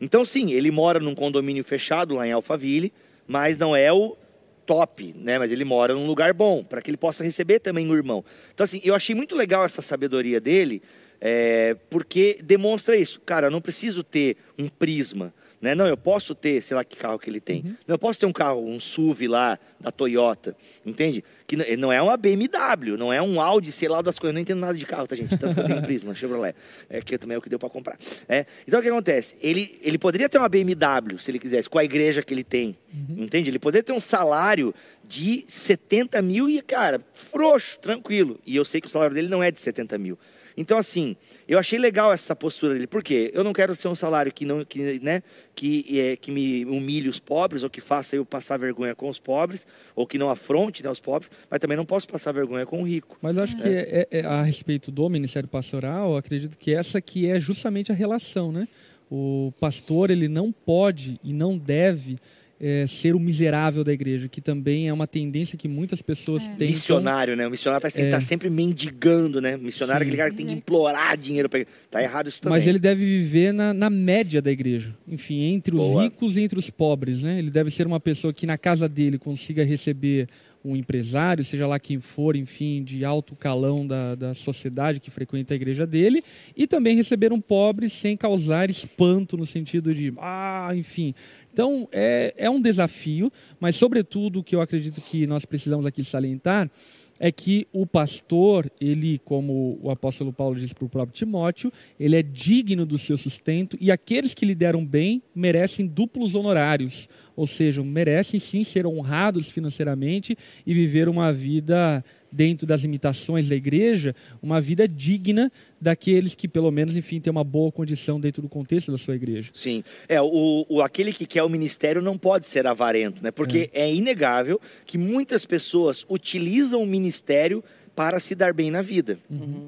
Então, 0.00 0.24
sim, 0.24 0.52
ele 0.52 0.70
mora 0.70 1.00
num 1.00 1.14
condomínio 1.14 1.64
fechado 1.64 2.14
lá 2.14 2.26
em 2.26 2.32
Alphaville, 2.32 2.92
mas 3.26 3.58
não 3.58 3.74
é 3.74 3.92
o 3.92 4.16
top, 4.64 5.14
né? 5.16 5.38
Mas 5.38 5.50
ele 5.50 5.64
mora 5.64 5.94
num 5.94 6.06
lugar 6.06 6.32
bom, 6.32 6.62
para 6.62 6.80
que 6.80 6.90
ele 6.90 6.96
possa 6.96 7.24
receber 7.24 7.58
também 7.58 7.90
o 7.90 7.94
irmão. 7.94 8.24
Então, 8.54 8.64
assim, 8.64 8.80
eu 8.84 8.94
achei 8.94 9.14
muito 9.14 9.34
legal 9.34 9.64
essa 9.64 9.82
sabedoria 9.82 10.40
dele, 10.40 10.82
é, 11.20 11.74
porque 11.90 12.38
demonstra 12.44 12.96
isso. 12.96 13.20
Cara, 13.20 13.48
eu 13.48 13.50
não 13.50 13.60
preciso 13.60 14.04
ter 14.04 14.36
um 14.58 14.68
prisma. 14.68 15.34
Né? 15.60 15.74
Não, 15.74 15.86
eu 15.86 15.96
posso 15.96 16.34
ter, 16.34 16.60
sei 16.60 16.76
lá 16.76 16.84
que 16.84 16.96
carro 16.96 17.18
que 17.18 17.28
ele 17.28 17.40
tem. 17.40 17.62
Uhum. 17.64 17.76
Eu 17.86 17.98
posso 17.98 18.20
ter 18.20 18.26
um 18.26 18.32
carro, 18.32 18.64
um 18.64 18.78
SUV 18.78 19.26
lá 19.26 19.58
da 19.80 19.90
Toyota, 19.90 20.56
entende? 20.86 21.24
Que 21.46 21.56
não 21.76 21.92
é 21.92 22.00
uma 22.00 22.16
BMW, 22.16 22.96
não 22.96 23.12
é 23.12 23.20
um 23.20 23.40
Audi, 23.40 23.72
sei 23.72 23.88
lá 23.88 24.00
das 24.00 24.18
coisas. 24.18 24.32
Eu 24.32 24.34
não 24.34 24.40
entendo 24.40 24.60
nada 24.60 24.78
de 24.78 24.86
carro, 24.86 25.06
tá, 25.06 25.16
gente? 25.16 25.36
Tanto 25.36 25.54
que 25.54 25.60
eu 25.60 25.64
tenho 25.64 25.82
Prisma, 25.82 26.14
Chevrolet. 26.16 26.54
É 26.88 27.00
que 27.00 27.18
também 27.18 27.34
é 27.34 27.38
o 27.38 27.42
que 27.42 27.48
deu 27.48 27.58
para 27.58 27.68
comprar. 27.68 27.98
É. 28.28 28.46
Então 28.66 28.78
o 28.78 28.82
que 28.82 28.88
acontece? 28.88 29.36
Ele, 29.40 29.78
ele 29.82 29.98
poderia 29.98 30.28
ter 30.28 30.38
uma 30.38 30.48
BMW, 30.48 31.18
se 31.18 31.30
ele 31.30 31.38
quisesse, 31.38 31.68
com 31.68 31.78
a 31.78 31.84
igreja 31.84 32.22
que 32.22 32.32
ele 32.32 32.44
tem. 32.44 32.76
Entende? 33.16 33.50
Ele 33.50 33.58
poderia 33.58 33.82
ter 33.82 33.92
um 33.92 34.00
salário 34.00 34.74
de 35.06 35.44
70 35.48 36.20
mil 36.22 36.48
e, 36.48 36.62
cara, 36.62 37.00
frouxo, 37.14 37.78
tranquilo. 37.80 38.38
E 38.46 38.56
eu 38.56 38.64
sei 38.64 38.80
que 38.80 38.86
o 38.86 38.90
salário 38.90 39.14
dele 39.14 39.28
não 39.28 39.42
é 39.42 39.50
de 39.50 39.60
70 39.60 39.98
mil. 39.98 40.18
Então, 40.60 40.76
assim, 40.76 41.14
eu 41.46 41.56
achei 41.56 41.78
legal 41.78 42.12
essa 42.12 42.34
postura 42.34 42.74
dele. 42.74 42.88
Por 42.88 43.00
quê? 43.00 43.30
Eu 43.32 43.44
não 43.44 43.52
quero 43.52 43.74
ser 43.76 43.86
um 43.86 43.94
salário 43.94 44.32
que, 44.32 44.44
não, 44.44 44.64
que, 44.64 44.98
né, 45.00 45.22
que, 45.54 46.00
é, 46.00 46.16
que 46.16 46.32
me 46.32 46.64
humilhe 46.64 47.08
os 47.08 47.20
pobres, 47.20 47.62
ou 47.62 47.70
que 47.70 47.80
faça 47.80 48.16
eu 48.16 48.26
passar 48.26 48.56
vergonha 48.58 48.92
com 48.92 49.08
os 49.08 49.20
pobres, 49.20 49.68
ou 49.94 50.04
que 50.04 50.18
não 50.18 50.28
afronte 50.28 50.82
né, 50.82 50.90
os 50.90 50.98
pobres, 50.98 51.30
mas 51.48 51.60
também 51.60 51.76
não 51.76 51.86
posso 51.86 52.08
passar 52.08 52.32
vergonha 52.32 52.66
com 52.66 52.82
o 52.82 52.84
rico. 52.84 53.16
Mas 53.22 53.38
acho 53.38 53.56
que 53.56 53.68
é- 53.68 54.06
é- 54.10 54.18
é 54.18 54.24
a 54.26 54.42
respeito 54.42 54.90
do 54.90 55.08
ministério 55.08 55.48
pastoral, 55.48 56.16
acredito 56.16 56.58
que 56.58 56.74
essa 56.74 57.00
que 57.00 57.28
é 57.30 57.38
justamente 57.38 57.92
a 57.92 57.94
relação, 57.94 58.50
né? 58.50 58.66
O 59.10 59.52
pastor 59.60 60.10
ele 60.10 60.26
não 60.26 60.50
pode 60.50 61.20
e 61.22 61.32
não 61.32 61.56
deve 61.56 62.18
é, 62.60 62.86
ser 62.88 63.14
o 63.14 63.20
miserável 63.20 63.84
da 63.84 63.92
igreja, 63.92 64.28
que 64.28 64.40
também 64.40 64.88
é 64.88 64.92
uma 64.92 65.06
tendência 65.06 65.56
que 65.56 65.68
muitas 65.68 66.02
pessoas 66.02 66.48
têm. 66.48 66.68
Missionário, 66.70 67.36
né? 67.36 67.46
O 67.46 67.50
missionário 67.50 67.80
parece 67.80 67.94
que 67.96 68.02
tem 68.02 68.10
que 68.10 68.14
É. 68.14 68.18
estar 68.18 68.28
sempre 68.28 68.50
mendigando, 68.50 69.40
né? 69.40 69.56
Missionário 69.56 70.02
é 70.02 70.04
Sim. 70.04 70.08
aquele 70.08 70.16
cara 70.16 70.30
que 70.30 70.36
tem 70.36 70.46
que 70.46 70.52
implorar 70.54 71.16
dinheiro 71.16 71.48
para 71.48 71.64
Tá 71.90 72.02
errado 72.02 72.28
isso 72.28 72.40
também. 72.42 72.58
Mas 72.58 72.66
ele 72.66 72.78
deve 72.78 73.04
viver 73.04 73.52
na, 73.52 73.72
na 73.72 73.88
média 73.88 74.42
da 74.42 74.50
igreja. 74.50 74.94
Enfim, 75.06 75.40
entre 75.42 75.74
os 75.74 75.80
Boa. 75.80 76.02
ricos 76.02 76.36
e 76.36 76.42
entre 76.42 76.58
os 76.58 76.68
pobres, 76.68 77.22
né? 77.22 77.38
Ele 77.38 77.50
deve 77.50 77.70
ser 77.70 77.86
uma 77.86 78.00
pessoa 78.00 78.32
que 78.32 78.46
na 78.46 78.58
casa 78.58 78.88
dele 78.88 79.18
consiga 79.18 79.64
receber 79.64 80.28
um 80.64 80.76
empresário, 80.76 81.44
seja 81.44 81.66
lá 81.66 81.78
quem 81.78 82.00
for, 82.00 82.36
enfim, 82.36 82.82
de 82.82 83.04
alto 83.04 83.36
calão 83.36 83.86
da, 83.86 84.14
da 84.14 84.34
sociedade 84.34 85.00
que 85.00 85.10
frequenta 85.10 85.54
a 85.54 85.56
igreja 85.56 85.86
dele, 85.86 86.22
e 86.56 86.66
também 86.66 86.96
receber 86.96 87.32
um 87.32 87.40
pobre 87.40 87.88
sem 87.88 88.16
causar 88.16 88.68
espanto 88.68 89.36
no 89.36 89.46
sentido 89.46 89.94
de, 89.94 90.12
ah, 90.18 90.70
enfim. 90.74 91.14
Então, 91.52 91.88
é, 91.92 92.34
é 92.36 92.50
um 92.50 92.60
desafio, 92.60 93.32
mas, 93.58 93.76
sobretudo, 93.76 94.40
o 94.40 94.44
que 94.44 94.54
eu 94.54 94.60
acredito 94.60 95.00
que 95.00 95.26
nós 95.26 95.44
precisamos 95.44 95.86
aqui 95.86 96.02
salientar 96.04 96.70
é 97.18 97.32
que 97.32 97.66
o 97.72 97.86
pastor, 97.86 98.70
ele, 98.80 99.18
como 99.24 99.78
o 99.82 99.90
apóstolo 99.90 100.32
Paulo 100.32 100.56
disse 100.56 100.74
para 100.74 100.84
o 100.84 100.88
próprio 100.88 101.14
Timóteo, 101.14 101.72
ele 101.98 102.16
é 102.16 102.22
digno 102.22 102.86
do 102.86 102.98
seu 102.98 103.16
sustento 103.16 103.76
e 103.80 103.90
aqueles 103.90 104.34
que 104.34 104.46
lideram 104.46 104.84
bem 104.84 105.22
merecem 105.34 105.86
duplos 105.86 106.34
honorários, 106.34 107.08
ou 107.34 107.46
seja, 107.46 107.82
merecem 107.82 108.38
sim 108.38 108.62
ser 108.62 108.86
honrados 108.86 109.50
financeiramente 109.50 110.36
e 110.66 110.74
viver 110.74 111.08
uma 111.08 111.32
vida 111.32 112.04
dentro 112.30 112.66
das 112.66 112.82
limitações 112.82 113.48
da 113.48 113.56
igreja, 113.56 114.14
uma 114.42 114.60
vida 114.60 114.86
digna 114.86 115.50
daqueles 115.80 116.34
que 116.34 116.48
pelo 116.48 116.70
menos, 116.70 116.96
enfim, 116.96 117.20
têm 117.20 117.30
uma 117.30 117.44
boa 117.44 117.70
condição 117.70 118.20
dentro 118.20 118.42
do 118.42 118.48
contexto 118.48 118.90
da 118.90 118.98
sua 118.98 119.14
igreja. 119.14 119.50
Sim. 119.52 119.82
É, 120.08 120.20
o, 120.20 120.66
o, 120.68 120.82
aquele 120.82 121.12
que 121.12 121.26
quer 121.26 121.42
o 121.42 121.48
ministério 121.48 122.02
não 122.02 122.18
pode 122.18 122.46
ser 122.46 122.66
avarento, 122.66 123.22
né? 123.22 123.30
Porque 123.30 123.70
é, 123.72 123.92
inegável 123.92 124.60
que 124.84 124.98
muitas 124.98 125.46
pessoas 125.46 126.04
utilizam 126.08 126.82
o 126.82 126.86
ministério 126.86 127.62
para 127.98 128.20
se 128.20 128.36
dar 128.36 128.54
bem 128.54 128.70
na 128.70 128.80
vida. 128.80 129.18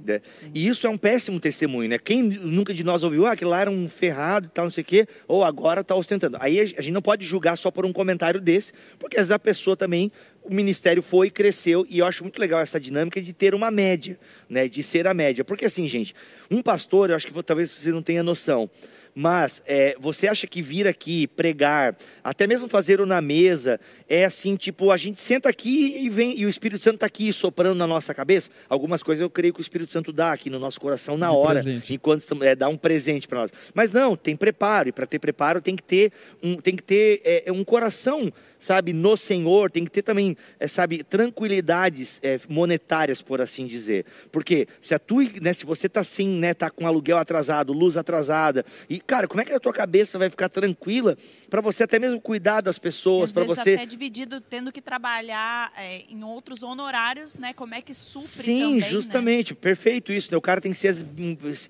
né? 0.06 0.20
E 0.54 0.68
isso 0.68 0.86
é 0.86 0.90
um 0.90 0.96
péssimo 0.96 1.40
testemunho, 1.40 1.88
né? 1.88 1.98
Quem 1.98 2.22
nunca 2.22 2.72
de 2.72 2.84
nós 2.84 3.02
ouviu, 3.02 3.26
ah, 3.26 3.32
aquele 3.32 3.50
lá 3.50 3.62
era 3.62 3.70
um 3.72 3.88
ferrado 3.88 4.46
e 4.46 4.50
tal, 4.50 4.66
não 4.66 4.70
sei 4.70 4.82
o 4.82 4.84
quê, 4.84 5.08
ou 5.26 5.42
agora 5.42 5.80
está 5.80 5.96
ostentando. 5.96 6.36
Aí 6.38 6.60
a 6.60 6.64
gente 6.64 6.92
não 6.92 7.02
pode 7.02 7.26
julgar 7.26 7.58
só 7.58 7.72
por 7.72 7.84
um 7.84 7.92
comentário 7.92 8.40
desse, 8.40 8.72
porque 9.00 9.16
às 9.16 9.22
vezes 9.22 9.32
a 9.32 9.38
pessoa 9.40 9.76
também, 9.76 10.12
o 10.44 10.54
ministério 10.54 11.02
foi, 11.02 11.28
cresceu, 11.28 11.84
e 11.90 11.98
eu 11.98 12.06
acho 12.06 12.22
muito 12.22 12.38
legal 12.38 12.60
essa 12.60 12.78
dinâmica 12.78 13.20
de 13.20 13.32
ter 13.32 13.52
uma 13.52 13.68
média, 13.68 14.16
né? 14.48 14.68
De 14.68 14.80
ser 14.80 15.08
a 15.08 15.12
média. 15.12 15.44
Porque 15.44 15.64
assim, 15.64 15.88
gente, 15.88 16.14
um 16.48 16.62
pastor, 16.62 17.10
eu 17.10 17.16
acho 17.16 17.26
que 17.26 17.42
talvez 17.42 17.68
você 17.68 17.90
não 17.90 18.00
tenha 18.00 18.22
noção, 18.22 18.70
mas 19.14 19.62
é, 19.66 19.96
você 19.98 20.28
acha 20.28 20.46
que 20.46 20.62
vir 20.62 20.86
aqui 20.86 21.26
pregar, 21.26 21.96
até 22.22 22.46
mesmo 22.46 22.68
fazer 22.68 23.00
o 23.00 23.06
na 23.06 23.20
mesa, 23.20 23.80
é 24.08 24.24
assim, 24.24 24.56
tipo, 24.56 24.90
a 24.90 24.96
gente 24.96 25.20
senta 25.20 25.48
aqui 25.48 25.96
e 25.98 26.08
vem 26.08 26.38
e 26.38 26.46
o 26.46 26.48
Espírito 26.48 26.82
Santo 26.82 26.94
está 26.96 27.06
aqui 27.06 27.32
soprando 27.32 27.76
na 27.76 27.86
nossa 27.86 28.14
cabeça? 28.14 28.50
Algumas 28.68 29.02
coisas 29.02 29.20
eu 29.20 29.30
creio 29.30 29.52
que 29.52 29.60
o 29.60 29.62
Espírito 29.62 29.90
Santo 29.90 30.12
dá 30.12 30.32
aqui 30.32 30.48
no 30.50 30.58
nosso 30.58 30.80
coração 30.80 31.16
na 31.16 31.28
De 31.30 31.34
hora, 31.36 31.62
presente. 31.62 31.94
enquanto 31.94 32.20
estamos- 32.20 32.44
é, 32.46 32.54
dá 32.54 32.68
um 32.68 32.76
presente 32.76 33.26
para 33.28 33.40
nós. 33.40 33.50
Mas 33.74 33.90
não, 33.92 34.16
tem 34.16 34.36
preparo, 34.36 34.88
e 34.88 34.92
para 34.92 35.06
ter 35.06 35.18
preparo 35.18 35.60
tem 35.60 35.76
que 35.76 35.82
ter 35.82 36.12
um, 36.42 36.56
tem 36.56 36.76
que 36.76 36.82
ter 36.82 37.20
é, 37.24 37.52
um 37.52 37.64
coração, 37.64 38.32
sabe, 38.60 38.92
no 38.92 39.16
Senhor, 39.16 39.70
tem 39.70 39.84
que 39.84 39.90
ter 39.90 40.02
também, 40.02 40.36
é, 40.60 40.68
sabe, 40.68 41.02
tranquilidades 41.02 42.20
é, 42.22 42.38
monetárias, 42.48 43.22
por 43.22 43.40
assim 43.40 43.66
dizer. 43.66 44.04
Porque 44.30 44.68
se 44.80 44.94
a 44.94 44.98
tua, 44.98 45.24
né, 45.40 45.52
se 45.52 45.64
você 45.64 45.88
tá 45.88 46.00
assim, 46.00 46.28
né, 46.38 46.54
tá 46.54 46.70
com 46.70 46.86
aluguel 46.86 47.18
atrasado, 47.18 47.72
luz 47.72 47.96
atrasada, 47.96 48.64
e 48.88 49.00
cara, 49.00 49.26
como 49.26 49.40
é 49.40 49.44
que 49.44 49.52
a 49.52 49.58
tua 49.58 49.72
cabeça 49.72 50.18
vai 50.18 50.28
ficar 50.28 50.48
tranquila 50.48 51.16
para 51.48 51.60
você 51.60 51.84
até 51.84 51.98
mesmo 51.98 52.20
cuidar 52.20 52.60
das 52.60 52.78
pessoas, 52.78 53.32
para 53.32 53.44
você 53.44 53.74
até 53.74 53.86
dividido, 53.86 54.40
tendo 54.40 54.70
que 54.70 54.80
trabalhar 54.80 55.72
é, 55.76 56.04
em 56.08 56.22
outros 56.22 56.62
honorários, 56.62 57.38
né? 57.38 57.52
Como 57.54 57.74
é 57.74 57.80
que 57.80 57.94
supre 57.94 58.28
Sim, 58.28 58.60
também, 58.60 58.74
né? 58.76 58.88
justamente, 58.88 59.54
perfeito 59.54 60.12
isso. 60.12 60.30
Né? 60.30 60.36
O 60.36 60.40
cara 60.40 60.60
tem 60.60 60.72
que 60.72 60.78
ser, 60.78 60.94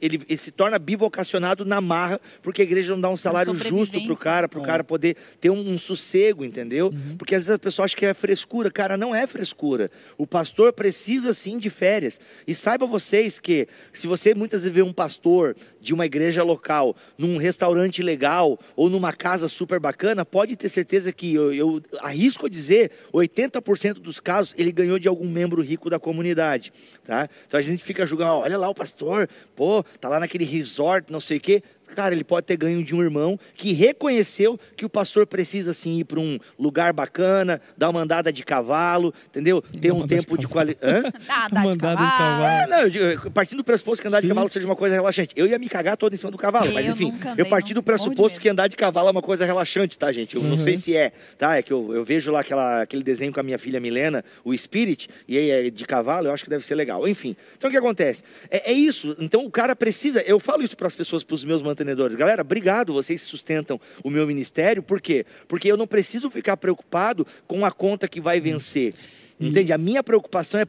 ele, 0.03 0.21
ele 0.29 0.37
se 0.37 0.51
torna 0.51 0.79
bivocacionado 0.79 1.65
na 1.65 1.81
marra, 1.81 2.21
porque 2.43 2.63
a 2.63 2.65
igreja 2.65 2.93
não 2.93 3.01
dá 3.01 3.09
um 3.09 3.17
salário 3.17 3.55
justo 3.55 4.01
pro 4.03 4.17
cara, 4.17 4.49
pro 4.49 4.63
cara 4.63 4.83
poder 4.83 5.17
ter 5.41 5.51
um, 5.51 5.73
um 5.73 5.79
sossego, 5.79 6.45
entendeu? 6.45 6.80
Porque 7.19 7.35
às 7.35 7.43
vezes 7.43 7.57
a 7.57 7.59
pessoa 7.59 7.85
acha 7.85 7.97
que 7.97 8.07
é 8.07 8.15
frescura, 8.15 8.71
cara, 8.71 8.97
não 8.97 9.15
é 9.15 9.27
frescura. 9.27 9.91
O 10.17 10.27
pastor 10.27 10.73
precisa 10.73 11.35
sim 11.35 11.59
de 11.59 11.69
férias. 11.69 12.21
E 12.47 12.55
saiba 12.55 12.87
vocês 12.87 13.39
que 13.39 13.69
se 13.93 14.07
você 14.07 14.35
muitas 14.35 14.63
vezes 14.63 14.75
vê 14.75 14.83
um 14.83 14.93
pastor 14.93 15.57
de 15.81 15.93
uma 15.93 16.07
igreja 16.07 16.43
local 16.43 16.97
num 17.19 17.37
restaurante 17.37 18.03
legal 18.03 18.59
ou 18.77 18.89
numa 18.89 19.13
casa 19.13 19.49
super 19.49 19.81
bacana, 19.81 20.25
pode 20.25 20.57
ter 20.57 20.69
certeza 20.69 21.13
que 21.13 21.35
eu, 21.35 21.53
eu 21.53 21.83
arrisco 21.99 22.47
a 22.47 22.49
dizer, 22.49 22.91
80% 23.13 23.95
dos 23.95 24.21
casos 24.21 24.55
ele 24.57 24.73
ganhou 24.73 24.99
de 24.99 25.09
algum 25.09 25.29
membro 25.29 25.63
rico 25.63 25.91
da 25.91 25.99
comunidade, 25.99 26.73
tá? 27.05 27.29
Então 27.47 27.59
a 27.59 27.63
gente 27.63 27.83
fica 27.83 28.07
julgando, 28.07 28.35
olha 28.35 28.59
lá 28.59 28.69
o 28.69 28.75
pastor, 28.75 29.29
pô, 29.57 29.83
tá 30.01 30.09
lá 30.09 30.21
naquele 30.21 30.45
resort, 30.45 31.11
não 31.11 31.21
sei 31.21 31.39
o 31.39 31.41
quê. 31.41 31.63
Cara, 31.95 32.15
ele 32.15 32.25
pode 32.25 32.47
ter 32.47 32.57
ganho 32.57 32.83
de 32.85 32.95
um 32.95 33.03
irmão 33.03 33.39
que 33.55 33.73
reconheceu 33.73 34.59
que 34.77 34.85
o 34.85 34.89
pastor 34.89 35.27
precisa 35.27 35.73
sim 35.73 35.99
ir 35.99 36.05
para 36.05 36.21
um 36.21 36.39
lugar 36.59 36.93
bacana, 36.93 37.61
dar 37.77 37.91
uma 37.91 38.01
andada 38.01 38.33
de 38.33 38.43
cavalo, 38.45 39.13
entendeu? 39.29 39.61
Ter 39.63 39.93
um 39.93 40.03
de 40.03 40.09
tempo 40.09 40.37
de 40.39 40.47
cavalo. 40.47 40.75
qualidade. 40.77 41.15
Ah, 41.29 41.47
andar 41.47 41.65
de 41.67 41.73
de 41.73 41.79
cavalo. 41.79 42.11
Cavalo. 42.11 42.71
não, 42.71 42.79
eu 42.83 42.91
digo, 42.91 43.31
partindo 43.31 43.59
do 43.59 43.65
pressuposto 43.65 44.03
que 44.03 44.09
andar 44.09 44.21
de 44.21 44.23
Sim. 44.27 44.29
cavalo 44.29 44.49
seja 44.49 44.67
uma 44.67 44.77
coisa 44.77 44.95
relaxante. 44.95 45.33
Eu 45.37 45.47
ia 45.47 45.59
me 45.59 45.69
cagar 45.69 45.97
todo 45.97 46.13
em 46.13 46.17
cima 46.17 46.31
do 46.31 46.39
cavalo, 46.39 46.73
mas 46.73 46.87
enfim, 46.87 47.13
eu 47.37 47.47
parti 47.47 47.69
não. 47.71 47.75
do 47.75 47.81
de 47.81 47.85
pressuposto 47.87 48.41
que 48.41 48.49
andar 48.49 48.69
de 48.69 48.77
cavalo 48.77 49.09
é 49.09 49.11
uma 49.13 49.23
coisa 49.23 49.45
relaxante, 49.45 49.99
tá, 49.99 50.11
gente? 50.13 50.37
Eu 50.37 50.43
não 50.43 50.51
Uhum. 50.53 50.59
sei 50.59 50.77
se 50.77 50.97
é, 50.97 51.13
tá? 51.39 51.57
É 51.57 51.63
que 51.63 51.73
eu, 51.73 51.95
eu 51.95 52.05
vejo 52.05 52.31
lá 52.33 52.41
aquela, 52.41 52.83
aquele 52.83 53.03
desenho 53.03 53.33
com 53.33 53.41
a 53.41 53.43
minha 53.43 53.59
filha 53.59 53.79
Milena, 53.81 54.25
o 54.45 54.57
Spirit, 54.57 55.09
e 55.29 55.37
aí 55.39 55.51
é 55.51 55.71
de 55.71 55.85
cavalo, 55.85 56.29
eu 56.29 56.33
acho 56.33 56.45
que 56.45 56.51
deve 56.51 56.65
ser 56.65 56.75
legal. 56.75 57.07
Enfim, 57.07 57.37
então 57.57 57.69
o 57.69 57.71
que 57.71 57.77
acontece? 57.79 58.23
É, 58.51 58.71
é 58.71 58.73
isso, 58.73 59.17
então 59.19 59.45
o 59.45 59.51
cara 59.51 59.75
precisa, 59.77 60.21
eu 60.23 60.39
falo 60.41 60.63
isso 60.63 60.77
para 60.77 60.87
as 60.89 60.95
pessoas, 60.95 61.23
para 61.23 61.35
os 61.35 61.45
meus 61.45 61.63
mantenedores, 61.63 61.80
galera, 62.17 62.43
obrigado, 62.43 62.93
vocês 62.93 63.21
sustentam 63.23 63.81
o 64.03 64.11
meu 64.11 64.27
ministério, 64.27 64.83
por 64.83 65.01
quê? 65.01 65.25
Porque 65.49 65.71
eu 65.71 65.77
não 65.77 65.87
preciso 65.87 66.31
ficar 66.31 66.57
preocupado 66.57 67.27
com 67.47 67.65
a 67.65 67.71
conta 67.71 68.09
que 68.09 68.21
vai 68.21 68.41
vencer. 68.41 68.95
Entende? 69.39 69.73
A 69.73 69.79
minha 69.79 70.03
preocupação 70.03 70.61
é 70.61 70.67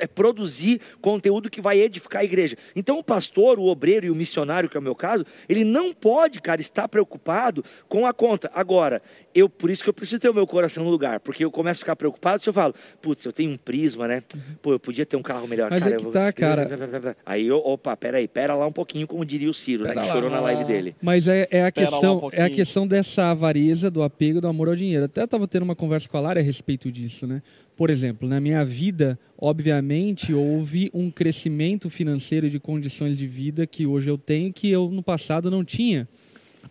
é 0.00 0.06
produzir 0.06 0.80
conteúdo 1.00 1.50
que 1.50 1.60
vai 1.60 1.78
edificar 1.80 2.22
a 2.22 2.24
igreja. 2.24 2.56
Então, 2.74 2.98
o 2.98 3.04
pastor, 3.04 3.58
o 3.58 3.66
obreiro 3.66 4.06
e 4.06 4.10
o 4.10 4.14
missionário, 4.14 4.68
que 4.68 4.76
é 4.76 4.80
o 4.80 4.82
meu 4.82 4.94
caso, 4.94 5.24
ele 5.48 5.64
não 5.64 5.92
pode, 5.92 6.40
cara, 6.40 6.60
estar 6.60 6.88
preocupado 6.88 7.64
com 7.88 8.06
a 8.06 8.12
conta. 8.12 8.50
Agora, 8.54 9.02
eu 9.34 9.48
por 9.48 9.70
isso 9.70 9.82
que 9.82 9.88
eu 9.88 9.94
preciso 9.94 10.18
ter 10.20 10.28
o 10.28 10.34
meu 10.34 10.46
coração 10.46 10.84
no 10.84 10.90
lugar, 10.90 11.20
porque 11.20 11.44
eu 11.44 11.50
começo 11.50 11.78
a 11.80 11.82
ficar 11.84 11.96
preocupado 11.96 12.40
se 12.42 12.48
eu 12.48 12.52
falo, 12.52 12.74
putz, 13.02 13.24
eu 13.24 13.32
tenho 13.32 13.50
um 13.52 13.56
prisma, 13.56 14.06
né? 14.08 14.22
Pô, 14.62 14.72
eu 14.72 14.80
podia 14.80 15.04
ter 15.04 15.16
um 15.16 15.22
carro 15.22 15.46
melhor. 15.48 15.70
Mas 15.70 15.82
cara, 15.82 15.94
é 15.94 15.98
que 15.98 16.00
eu 16.00 16.04
vou- 16.04 16.12
tá, 16.12 16.32
cara. 16.32 17.16
Aí 17.26 17.46
eu, 17.46 17.58
opa, 17.58 17.96
peraí, 17.96 18.26
pera 18.28 18.54
lá 18.54 18.66
um 18.66 18.72
pouquinho, 18.72 19.06
como 19.06 19.24
diria 19.24 19.50
o 19.50 19.54
Ciro, 19.54 19.84
né? 19.84 19.90
Pera 19.90 20.02
Que 20.02 20.08
lá. 20.08 20.14
chorou 20.14 20.30
na 20.30 20.40
live 20.40 20.64
dele. 20.64 20.96
Mas 21.02 21.28
é, 21.28 21.48
é 21.50 21.64
a 21.66 21.72
Pera 21.72 21.90
lá 21.90 21.96
um 21.98 22.00
questão, 22.00 22.30
é 22.32 22.42
a 22.42 22.50
questão 22.50 22.86
dessa 22.86 23.30
avareza, 23.30 23.90
do 23.90 24.02
apego, 24.02 24.40
do 24.40 24.48
amor 24.48 24.68
ao 24.68 24.76
dinheiro. 24.76 25.04
Até 25.06 25.24
estava 25.24 25.46
tendo 25.48 25.62
uma 25.64 25.74
conversa 25.76 26.08
com 26.08 26.16
a 26.16 26.20
Lara 26.20 26.40
a 26.40 26.42
respeito 26.42 26.90
disso, 26.92 27.26
né? 27.26 27.42
Por 27.76 27.90
exemplo, 27.90 28.28
na 28.28 28.40
minha 28.40 28.64
vida, 28.64 29.18
obviamente, 29.36 30.32
houve 30.32 30.90
um 30.94 31.10
crescimento 31.10 31.90
financeiro 31.90 32.48
de 32.48 32.60
condições 32.60 33.18
de 33.18 33.26
vida 33.26 33.66
que 33.66 33.86
hoje 33.86 34.10
eu 34.10 34.16
tenho 34.16 34.52
que 34.52 34.70
eu 34.70 34.88
no 34.90 35.02
passado 35.02 35.50
não 35.50 35.64
tinha. 35.64 36.08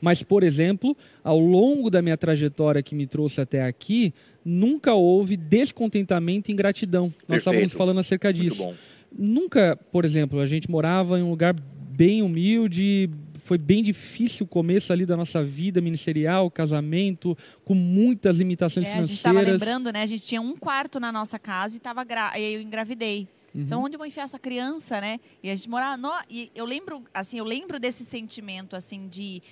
Mas, 0.02 0.24
por 0.24 0.44
exemplo, 0.44 0.98
ao 1.24 1.40
longo 1.40 1.90
da 1.90 2.02
minha 2.02 2.18
trajetória 2.18 2.82
que 2.82 2.96
me 2.96 3.06
trouxe 3.06 3.40
até 3.42 3.64
aqui, 3.64 4.14
nunca 4.44 4.94
houve 4.94 5.38
descontentamento 5.38 6.50
e 6.50 6.54
ingratidão. 6.54 7.06
Nós 7.06 7.14
Perfeito. 7.14 7.38
estávamos 7.38 7.72
falando 7.74 8.00
acerca 8.00 8.34
disso 8.34 8.74
nunca, 9.18 9.78
por 9.92 10.06
exemplo, 10.06 10.40
a 10.40 10.46
gente 10.46 10.70
morava 10.70 11.20
em 11.20 11.24
um 11.24 11.30
lugar 11.30 11.56
bem 11.96 12.22
humilde, 12.22 13.10
foi 13.44 13.58
bem 13.58 13.84
difícil 13.84 14.46
o 14.46 14.48
começo 14.48 14.94
ali 14.94 15.06
da 15.06 15.18
nossa 15.18 15.44
vida 15.44 15.82
ministerial, 15.82 16.50
casamento, 16.50 17.38
com 17.66 17.76
muitas 17.76 18.38
limitações 18.38 18.86
É, 18.88 18.94
a 18.94 19.02
gente 19.04 19.14
estava 19.16 19.40
financeiras. 19.40 19.62
lembrando, 19.62 19.92
né? 19.92 20.02
A 20.02 20.06
gente 20.06 20.26
tinha 20.26 20.42
um 20.42 20.56
quarto 20.56 21.00
na 21.00 21.12
nossa 21.12 21.38
casa 21.38 21.76
e 21.76 21.80
tava 21.80 22.04
gra... 22.04 22.32
eu 22.40 22.62
engravidei. 22.62 23.28
Então, 23.54 23.80
Uhum. 23.80 23.86
onde 23.86 23.96
eu 23.96 24.00
vou 24.00 24.08
enfiar 24.08 24.24
essa 24.24 24.40
criança, 24.40 25.00
né? 25.00 25.20
E 25.44 25.50
a 25.50 25.56
gente 25.56 25.70
morava. 25.70 25.96
No... 25.98 26.10
E 26.30 26.50
eu 26.56 26.66
lembro, 26.66 27.04
assim, 27.14 27.38
eu 27.38 27.46
lembro 27.46 27.80
desse 27.80 28.04
sentimento, 28.06 28.76
assim, 28.76 29.08
de. 29.08 29.44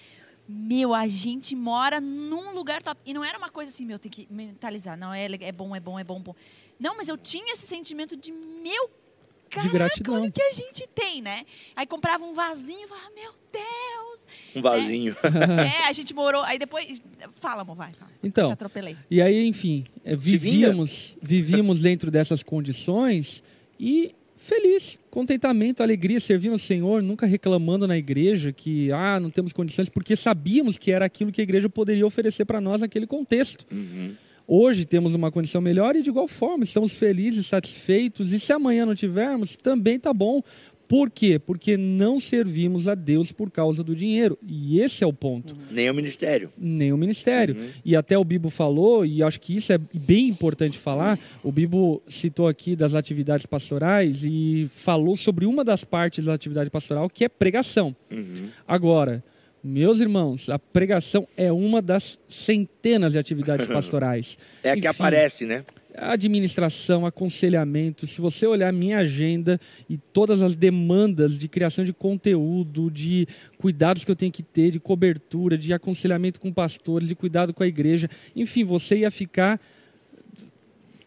Meu, 0.47 0.93
a 0.95 1.07
gente 1.07 1.55
mora 1.55 2.01
num 2.01 2.51
lugar 2.53 2.81
top. 2.81 2.99
E 3.05 3.13
não 3.13 3.23
era 3.23 3.37
uma 3.37 3.49
coisa 3.49 3.69
assim, 3.71 3.85
meu, 3.85 3.99
tem 3.99 4.11
que 4.11 4.27
mentalizar. 4.31 4.97
Não, 4.97 5.13
é, 5.13 5.25
é 5.39 5.51
bom, 5.51 5.75
é 5.75 5.79
bom, 5.79 5.99
é 5.99 6.03
bom, 6.03 6.19
bom. 6.19 6.35
Não, 6.79 6.97
mas 6.97 7.07
eu 7.09 7.17
tinha 7.17 7.53
esse 7.53 7.67
sentimento 7.67 8.17
de, 8.17 8.31
meu, 8.31 8.89
caraca, 9.51 9.73
gratidão. 9.73 10.15
olha 10.15 10.29
o 10.29 10.31
que 10.31 10.41
a 10.41 10.51
gente 10.51 10.87
tem, 10.95 11.21
né? 11.21 11.45
Aí 11.75 11.85
comprava 11.85 12.23
um 12.23 12.33
vasinho 12.33 12.85
e 12.85 12.87
falava, 12.87 13.11
meu 13.13 13.31
Deus. 13.51 14.25
Um 14.55 14.61
vasinho. 14.61 15.15
é, 15.83 15.87
a 15.87 15.93
gente 15.93 16.13
morou. 16.13 16.41
Aí 16.43 16.57
depois. 16.57 17.01
Fala, 17.35 17.61
amor, 17.61 17.75
vai. 17.75 17.91
Fala. 17.93 18.11
Então, 18.23 18.47
Te 18.47 18.53
atropelei. 18.53 18.97
E 19.09 19.21
aí, 19.21 19.45
enfim, 19.45 19.85
é, 20.05 20.15
vivíamos, 20.15 21.17
vivíamos 21.21 21.81
dentro 21.81 22.09
dessas 22.09 22.41
condições 22.41 23.43
e 23.79 24.15
feliz, 24.37 24.99
contentamento, 25.11 25.83
alegria, 25.83 26.19
servindo 26.19 26.53
ao 26.53 26.57
Senhor, 26.57 27.03
nunca 27.03 27.25
reclamando 27.25 27.87
na 27.87 27.97
igreja 27.97 28.51
que 28.51 28.91
ah, 28.91 29.19
não 29.19 29.29
temos 29.29 29.53
condições, 29.53 29.87
porque 29.87 30.15
sabíamos 30.15 30.77
que 30.77 30.91
era 30.91 31.05
aquilo 31.05 31.31
que 31.31 31.41
a 31.41 31.43
igreja 31.43 31.69
poderia 31.69 32.05
oferecer 32.05 32.45
para 32.45 32.59
nós 32.59 32.81
naquele 32.81 33.05
contexto. 33.05 33.65
Uhum. 33.71 34.15
Hoje 34.53 34.83
temos 34.83 35.15
uma 35.15 35.31
condição 35.31 35.61
melhor 35.61 35.95
e 35.95 36.01
de 36.01 36.09
igual 36.09 36.27
forma 36.27 36.65
estamos 36.65 36.91
felizes, 36.91 37.45
satisfeitos 37.45 38.33
e 38.33 38.39
se 38.39 38.51
amanhã 38.51 38.85
não 38.85 38.93
tivermos, 38.93 39.55
também 39.55 39.97
tá 39.97 40.13
bom. 40.13 40.41
Por 40.89 41.09
quê? 41.09 41.39
Porque 41.39 41.77
não 41.77 42.19
servimos 42.19 42.89
a 42.89 42.93
Deus 42.93 43.31
por 43.31 43.49
causa 43.49 43.81
do 43.81 43.95
dinheiro. 43.95 44.37
E 44.45 44.81
esse 44.81 45.05
é 45.05 45.07
o 45.07 45.13
ponto 45.13 45.55
Nem 45.71 45.89
o 45.89 45.93
ministério. 45.93 46.51
nem 46.57 46.91
o 46.91 46.97
ministério. 46.97 47.55
Uhum. 47.55 47.69
E 47.85 47.95
até 47.95 48.17
o 48.17 48.25
Bibo 48.25 48.49
falou, 48.49 49.05
e 49.05 49.23
acho 49.23 49.39
que 49.39 49.55
isso 49.55 49.71
é 49.71 49.77
bem 49.77 50.27
importante 50.27 50.77
falar. 50.77 51.17
O 51.41 51.49
Bibo 51.49 52.03
citou 52.09 52.45
aqui 52.45 52.75
das 52.75 52.93
atividades 52.93 53.45
pastorais 53.45 54.25
e 54.25 54.67
falou 54.69 55.15
sobre 55.15 55.45
uma 55.45 55.63
das 55.63 55.85
partes 55.85 56.25
da 56.25 56.33
atividade 56.33 56.69
pastoral, 56.69 57.09
que 57.09 57.23
é 57.23 57.29
pregação. 57.29 57.95
Uhum. 58.11 58.49
Agora, 58.67 59.23
meus 59.63 59.99
irmãos, 59.99 60.49
a 60.49 60.57
pregação 60.57 61.27
é 61.37 61.51
uma 61.51 61.81
das 61.81 62.19
centenas 62.27 63.13
de 63.13 63.19
atividades 63.19 63.67
pastorais. 63.67 64.37
É 64.63 64.71
a 64.71 64.73
que 64.73 64.79
Enfim, 64.79 64.87
aparece, 64.87 65.45
né? 65.45 65.63
administração, 65.95 67.05
aconselhamento. 67.05 68.07
Se 68.07 68.21
você 68.21 68.47
olhar 68.47 68.69
a 68.69 68.71
minha 68.71 68.99
agenda 68.99 69.59
e 69.89 69.97
todas 69.97 70.41
as 70.41 70.55
demandas 70.55 71.37
de 71.37 71.47
criação 71.47 71.83
de 71.83 71.93
conteúdo, 71.93 72.89
de 72.89 73.27
cuidados 73.57 74.03
que 74.03 74.11
eu 74.11 74.15
tenho 74.15 74.31
que 74.31 74.43
ter, 74.43 74.71
de 74.71 74.79
cobertura, 74.79 75.57
de 75.57 75.73
aconselhamento 75.73 76.39
com 76.39 76.51
pastores, 76.51 77.07
de 77.07 77.15
cuidado 77.15 77.53
com 77.53 77.63
a 77.63 77.67
igreja, 77.67 78.09
enfim, 78.35 78.63
você 78.63 78.99
ia 78.99 79.11
ficar 79.11 79.59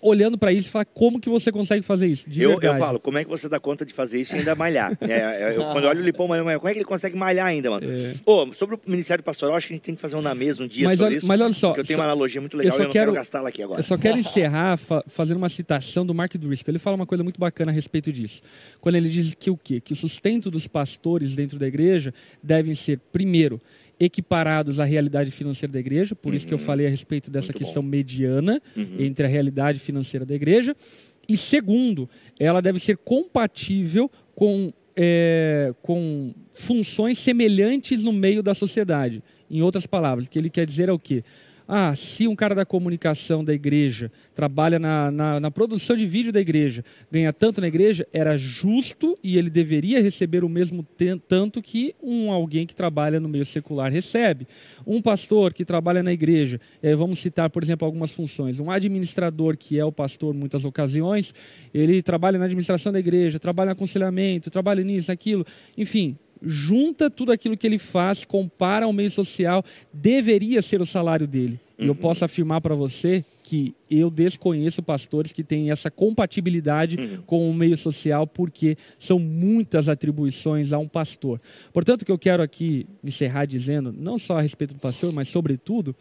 olhando 0.07 0.37
para 0.37 0.53
isso 0.53 0.69
e 0.69 0.71
falar 0.71 0.85
como 0.85 1.19
que 1.19 1.29
você 1.31 1.51
consegue 1.51 1.83
fazer 1.83 2.07
isso. 2.07 2.29
De 2.29 2.43
Eu, 2.43 2.51
eu 2.51 2.59
verdade. 2.59 2.79
falo, 2.81 3.01
como 3.01 3.17
é 3.19 3.25
que 3.25 3.31
você 3.31 3.49
dá 3.49 3.59
conta 3.59 3.87
de 3.87 3.93
fazer 3.95 4.21
isso 4.21 4.37
e 4.37 4.39
ainda 4.41 4.55
malhar? 4.55 4.93
É, 5.01 5.57
eu- 5.57 5.63
quando 5.73 5.85
eu 5.85 5.91
olho 5.91 6.01
o 6.01 6.05
Lipão, 6.05 6.29
mano, 6.29 6.45
como 6.59 6.69
é 6.69 6.73
que 6.73 6.79
ele 6.79 6.85
consegue 6.85 7.17
malhar 7.17 7.47
ainda, 7.47 7.71
mano? 7.71 7.87
É. 7.91 8.15
Ô, 8.27 8.53
sobre 8.53 8.77
o 8.77 8.81
Ministério 8.87 9.23
Pastoral, 9.25 9.57
acho 9.57 9.67
que 9.69 9.73
a 9.73 9.77
gente 9.77 9.85
tem 9.85 9.95
que 9.95 10.01
fazer 10.01 10.17
um 10.17 10.23
na 10.23 10.35
mesa 10.35 10.63
um 10.63 10.67
dia 10.67 10.85
Mas 10.85 10.99
sobre 10.99 11.13
olha- 11.13 11.19
isso. 11.19 11.27
mas 11.27 11.41
olha 11.41 11.53
só, 11.53 11.69
Porque 11.69 11.81
eu 11.81 11.85
tenho 11.87 11.97
só- 11.97 12.03
uma 12.03 12.09
analogia 12.11 12.41
muito 12.41 12.57
legal 12.57 12.73
eu 12.73 12.77
só 12.77 12.83
eu 12.83 12.87
não 12.87 12.93
quero, 12.93 13.05
quero- 13.07 13.15
gastá-la 13.15 13.49
aqui 13.49 13.63
agora. 13.63 13.79
Eu 13.81 13.85
só 13.85 13.97
quero 13.97 14.19
encerrar 14.19 14.77
fa- 14.77 15.03
fazendo 15.07 15.37
uma 15.39 15.49
citação 15.49 16.05
do 16.05 16.15
Mark 16.15 16.35
Driscoll. 16.37 16.73
Ele 16.73 16.79
fala 16.79 16.97
uma 16.97 17.07
coisa 17.07 17.25
muito 17.25 17.41
bacana 17.41 17.71
a 17.71 17.75
respeito 17.75 18.13
disso. 18.13 18.43
Quando 18.81 18.97
ele 18.97 19.09
diz 19.09 19.35
que 19.35 19.51
o 19.51 19.57
quê? 19.57 19.81
Que 19.81 19.93
o 19.93 19.97
sustento 19.97 20.51
dos 20.51 20.67
pastores 20.67 21.35
dentro 21.35 21.59
da 21.59 21.67
igreja 21.67 22.13
devem 22.43 22.75
ser, 22.75 22.99
primeiro, 23.13 23.61
equiparados 23.99 24.81
à 24.81 24.85
realidade 24.85 25.31
financeira 25.31 25.73
da 25.73 25.79
igreja, 25.79 26.15
por 26.15 26.35
isso 26.35 26.47
que 26.47 26.53
eu 26.55 26.59
falei 26.59 26.87
a 26.87 26.91
respeito 26.91 27.31
dessa 27.31 27.49
Muito 27.53 27.59
questão 27.59 27.83
mediana 27.83 28.61
Uhum. 28.77 28.97
entre 28.99 29.25
a 29.25 29.29
realidade 29.29 29.79
financeira 29.79 30.27
da 30.27 30.35
igreja. 30.35 30.75
E 31.29 31.37
segundo, 31.37 32.09
ela 32.39 32.61
deve 32.61 32.79
ser 32.79 32.97
compatível 32.99 34.11
com, 34.35 34.73
é, 34.97 35.73
com 35.81 36.35
funções 36.51 37.19
semelhantes 37.19 38.03
no 38.03 38.13
meio 38.13 38.43
da 38.43 38.55
sociedade. 38.55 39.23
Em 39.51 39.63
outras 39.63 39.87
palavras, 39.87 40.27
o 40.27 40.31
que 40.31 40.39
ele 40.39 40.51
quer 40.51 40.67
dizer 40.67 40.89
é 40.89 40.93
o 40.93 40.99
quê? 40.99 41.23
Ah, 41.67 41.95
se 41.95 42.29
um 42.29 42.37
cara 42.37 42.55
da 42.55 42.67
comunicação 42.67 43.43
da 43.43 43.55
igreja 43.55 44.13
trabalha 44.35 44.79
na, 44.79 45.11
na, 45.11 45.41
na 45.41 45.51
produção 45.51 45.97
de 45.97 46.05
vídeo 46.05 46.31
da 46.31 46.41
igreja, 46.41 46.85
ganha 47.11 47.33
tanto 47.33 47.61
na 47.61 47.67
igreja, 47.67 48.07
era 48.13 48.37
justo 48.37 49.19
e 49.23 49.39
ele 49.39 49.49
deveria 49.49 50.03
receber 50.03 50.45
o 50.45 50.49
mesmo 50.49 50.87
tanto 51.27 51.63
que 51.63 51.95
um 52.03 52.31
alguém 52.31 52.67
que 52.67 52.75
trabalha 52.75 53.19
no 53.19 53.31
meio 53.31 53.47
secular 53.47 53.91
recebe. 53.91 54.47
Um 54.87 55.01
pastor 55.01 55.55
que 55.55 55.65
trabalha 55.65 56.03
na 56.03 56.13
igreja, 56.13 56.61
eh, 56.83 56.95
vamos 56.95 57.19
citar, 57.19 57.49
por 57.49 57.63
exemplo, 57.63 57.87
algumas 57.87 58.13
funções. 58.13 58.61
Um 58.61 58.71
administrador, 58.71 59.57
que 59.57 59.79
é 59.79 59.85
o 59.85 59.93
pastor 59.93 60.35
muitas 60.35 60.67
ocasiões, 60.67 61.35
ele 61.73 62.03
trabalha 62.03 62.39
na 62.39 62.45
administração 62.45 62.93
da 62.93 62.99
igreja, 62.99 63.39
trabalha 63.39 63.69
no 63.69 63.73
aconselhamento, 63.73 64.51
trabalha 64.51 64.85
nisso, 64.85 65.11
naquilo, 65.11 65.47
enfim, 65.79 66.19
junta 66.45 67.11
tudo 67.11 67.33
aquilo 67.33 67.57
que 67.57 67.67
ele 67.67 67.79
faz, 67.79 68.25
compara 68.25 68.87
ao 68.87 68.93
meio 68.93 69.11
social, 69.11 69.65
deveria 69.93 70.63
ser 70.63 70.81
o 70.81 70.87
salário 70.87 71.27
dele. 71.27 71.61
E 71.79 71.87
eu 71.87 71.95
posso 71.95 72.25
afirmar 72.25 72.61
para 72.61 72.75
você 72.75 73.25
que 73.43 73.75
eu 73.91 74.11
desconheço 74.11 74.83
pastores 74.83 75.33
que 75.33 75.45
têm 75.45 75.71
essa 75.71 75.91
compatibilidade 75.91 77.21
com 77.27 77.51
o 77.51 77.53
meio 77.53 77.77
social, 77.77 78.27
porque 78.27 78.77
são 78.99 79.19
muitas 79.19 79.89
atribuições 79.89 80.73
a 80.73 80.79
um 80.79 80.89
pastor. 80.89 81.41
Portanto, 81.73 82.03
o 82.03 82.05
que 82.07 82.13
eu 82.13 82.19
quero 82.19 82.43
aqui 82.43 82.87
encerrar 83.03 83.45
dizendo, 83.45 83.93
não 83.93 84.19
só 84.19 84.39
a 84.39 84.41
respeito 84.41 84.73
do 84.75 84.81
pastor, 84.81 85.13
mas 85.13 85.29
sobretudo, 85.29 85.95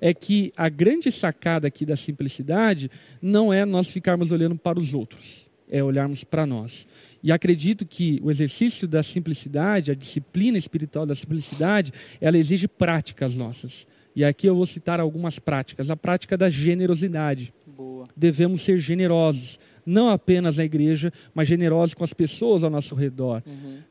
é 0.00 0.12
que 0.12 0.52
a 0.56 0.68
grande 0.68 1.12
sacada 1.12 1.68
aqui 1.68 1.86
da 1.86 1.94
simplicidade 1.94 2.90
não 3.22 3.52
é 3.52 3.64
nós 3.64 3.90
ficarmos 3.90 4.32
olhando 4.32 4.56
para 4.56 4.78
os 4.78 4.92
outros, 4.92 5.47
é 5.70 5.82
olharmos 5.82 6.24
para 6.24 6.46
nós. 6.46 6.86
E 7.22 7.32
acredito 7.32 7.84
que 7.84 8.20
o 8.22 8.30
exercício 8.30 8.86
da 8.86 9.02
simplicidade, 9.02 9.90
a 9.90 9.94
disciplina 9.94 10.56
espiritual 10.56 11.04
da 11.04 11.14
simplicidade, 11.14 11.92
ela 12.20 12.38
exige 12.38 12.68
práticas 12.68 13.36
nossas. 13.36 13.86
E 14.14 14.24
aqui 14.24 14.46
eu 14.48 14.54
vou 14.54 14.66
citar 14.66 15.00
algumas 15.00 15.38
práticas. 15.38 15.90
A 15.90 15.96
prática 15.96 16.36
da 16.36 16.48
generosidade. 16.48 17.52
Boa. 17.66 18.08
Devemos 18.16 18.62
ser 18.62 18.78
generosos, 18.78 19.58
não 19.86 20.08
apenas 20.08 20.56
na 20.56 20.64
igreja, 20.64 21.12
mas 21.32 21.46
generosos 21.46 21.94
com 21.94 22.02
as 22.02 22.12
pessoas 22.12 22.64
ao 22.64 22.70
nosso 22.70 22.94
redor. 22.94 23.42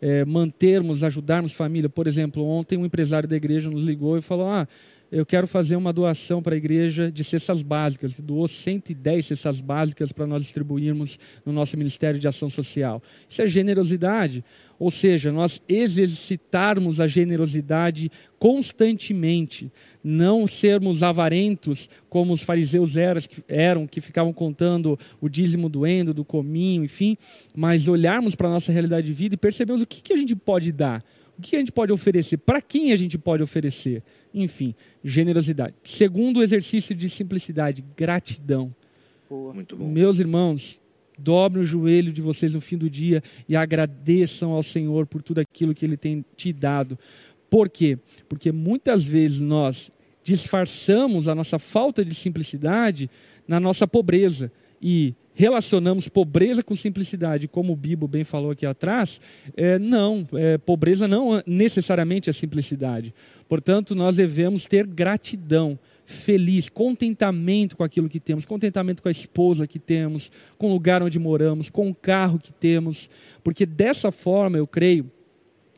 É, 0.01 0.25
mantermos, 0.25 1.03
ajudarmos 1.03 1.53
família. 1.53 1.89
Por 1.89 2.07
exemplo, 2.07 2.43
ontem 2.43 2.78
um 2.78 2.86
empresário 2.86 3.28
da 3.30 3.36
igreja 3.36 3.69
nos 3.69 3.84
ligou 3.84 4.17
e 4.17 4.21
falou: 4.21 4.47
Ah, 4.49 4.67
eu 5.12 5.26
quero 5.26 5.47
fazer 5.47 5.76
uma 5.76 5.93
doação 5.93 6.41
para 6.41 6.53
a 6.53 6.58
igreja 6.58 7.12
de 7.12 7.24
cestas 7.24 7.64
básicas. 7.64 8.14
Doou 8.20 8.47
110 8.47 9.26
cestas 9.26 9.62
básicas 9.62 10.12
para 10.12 10.28
nós 10.28 10.43
distribuirmos 10.43 11.18
no 11.45 11.53
nosso 11.53 11.78
Ministério 11.78 12.20
de 12.20 12.28
Ação 12.28 12.49
Social. 12.49 13.01
Isso 13.28 13.41
é 13.41 13.47
generosidade. 13.47 14.43
Ou 14.80 14.91
seja, 14.91 15.32
nós 15.32 15.62
exercitarmos 15.68 16.99
a 17.01 17.08
generosidade 17.08 18.12
constantemente, 18.38 19.72
não 20.03 20.45
sermos 20.45 21.01
avarentos 21.01 21.89
como 22.10 22.32
os 22.32 22.43
fariseus 22.43 22.95
eram, 23.47 23.88
que- 23.88 23.99
ficavam 23.99 24.32
contando 24.32 24.97
o 25.20 25.28
dízimo 25.28 25.68
do 25.68 25.88
endo, 25.88 26.14
do 26.14 26.24
cominho, 26.24 26.84
enfim, 26.84 27.18
mas 27.55 27.88
olharmos 27.88 28.36
para 28.36 28.47
a 28.47 28.51
nossa 28.51 28.72
realidade 28.72 29.08
de 29.08 29.14
vida 29.14 29.34
e 29.34 29.38
percebermos 29.38 29.82
o 29.82 29.88
que, 29.88 30.01
que 30.01 30.14
a 30.14 30.18
gente 30.18 30.36
pode 30.36 30.72
dar, 30.72 31.03
o 31.38 31.41
que 31.41 31.55
a 31.55 31.59
gente 31.59 31.71
pode 31.71 31.91
oferecer, 31.91 32.38
para 32.38 32.61
quem 32.61 32.91
a 32.91 32.95
gente 32.95 33.17
pode 33.17 33.43
oferecer. 33.43 34.03
Enfim, 34.33 34.73
generosidade. 35.03 35.75
Segundo 35.83 36.38
o 36.38 36.43
exercício 36.43 36.95
de 36.95 37.09
simplicidade, 37.09 37.83
gratidão. 37.95 38.73
Boa. 39.29 39.53
Muito 39.53 39.75
bom. 39.75 39.88
Meus 39.88 40.19
irmãos, 40.19 40.81
Dobre 41.17 41.61
o 41.61 41.65
joelho 41.65 42.11
de 42.11 42.21
vocês 42.21 42.53
no 42.53 42.61
fim 42.61 42.77
do 42.77 42.89
dia 42.89 43.23
e 43.49 43.55
agradeçam 43.55 44.51
ao 44.51 44.61
Senhor 44.61 45.07
por 45.07 45.23
tudo 45.23 45.39
aquilo 45.39 45.73
que 45.73 45.83
Ele 45.83 45.97
tem 45.97 46.23
te 46.35 46.53
dado. 46.53 46.97
Por 47.49 47.69
quê? 47.69 47.97
Porque 48.29 48.51
muitas 48.51 49.03
vezes 49.03 49.41
nós 49.41 49.91
disfarçamos 50.23 51.27
a 51.27 51.33
nossa 51.33 51.57
falta 51.57 52.05
de 52.05 52.13
simplicidade 52.13 53.09
na 53.47 53.59
nossa 53.59 53.88
pobreza 53.88 54.51
e 54.82 55.15
relacionamos 55.34 56.07
pobreza 56.07 56.63
com 56.63 56.73
simplicidade, 56.73 57.47
como 57.47 57.73
o 57.73 57.75
Bibo 57.75 58.07
bem 58.07 58.23
falou 58.23 58.49
aqui 58.49 58.65
atrás, 58.65 59.21
é, 59.55 59.78
não, 59.78 60.28
é, 60.34 60.57
pobreza 60.57 61.07
não 61.07 61.43
necessariamente 61.45 62.28
é 62.28 62.34
simplicidade. 62.34 63.13
Portanto, 63.47 63.93
nós 63.93 64.15
devemos 64.15 64.65
ter 64.65 64.88
gratidão, 64.88 65.78
feliz, 66.05 66.69
contentamento 66.69 67.78
com 67.78 67.84
aquilo 67.84 68.09
que 68.09 68.19
temos, 68.19 68.45
contentamento 68.45 69.01
com 69.01 69.09
a 69.09 69.11
esposa 69.11 69.67
que 69.67 69.78
temos, 69.78 70.32
com 70.57 70.69
o 70.69 70.73
lugar 70.73 71.03
onde 71.03 71.19
moramos, 71.19 71.69
com 71.69 71.88
o 71.88 71.93
carro 71.93 72.39
que 72.39 72.51
temos, 72.51 73.07
porque 73.43 73.65
dessa 73.65 74.11
forma, 74.11 74.57
eu 74.57 74.65
creio, 74.65 75.11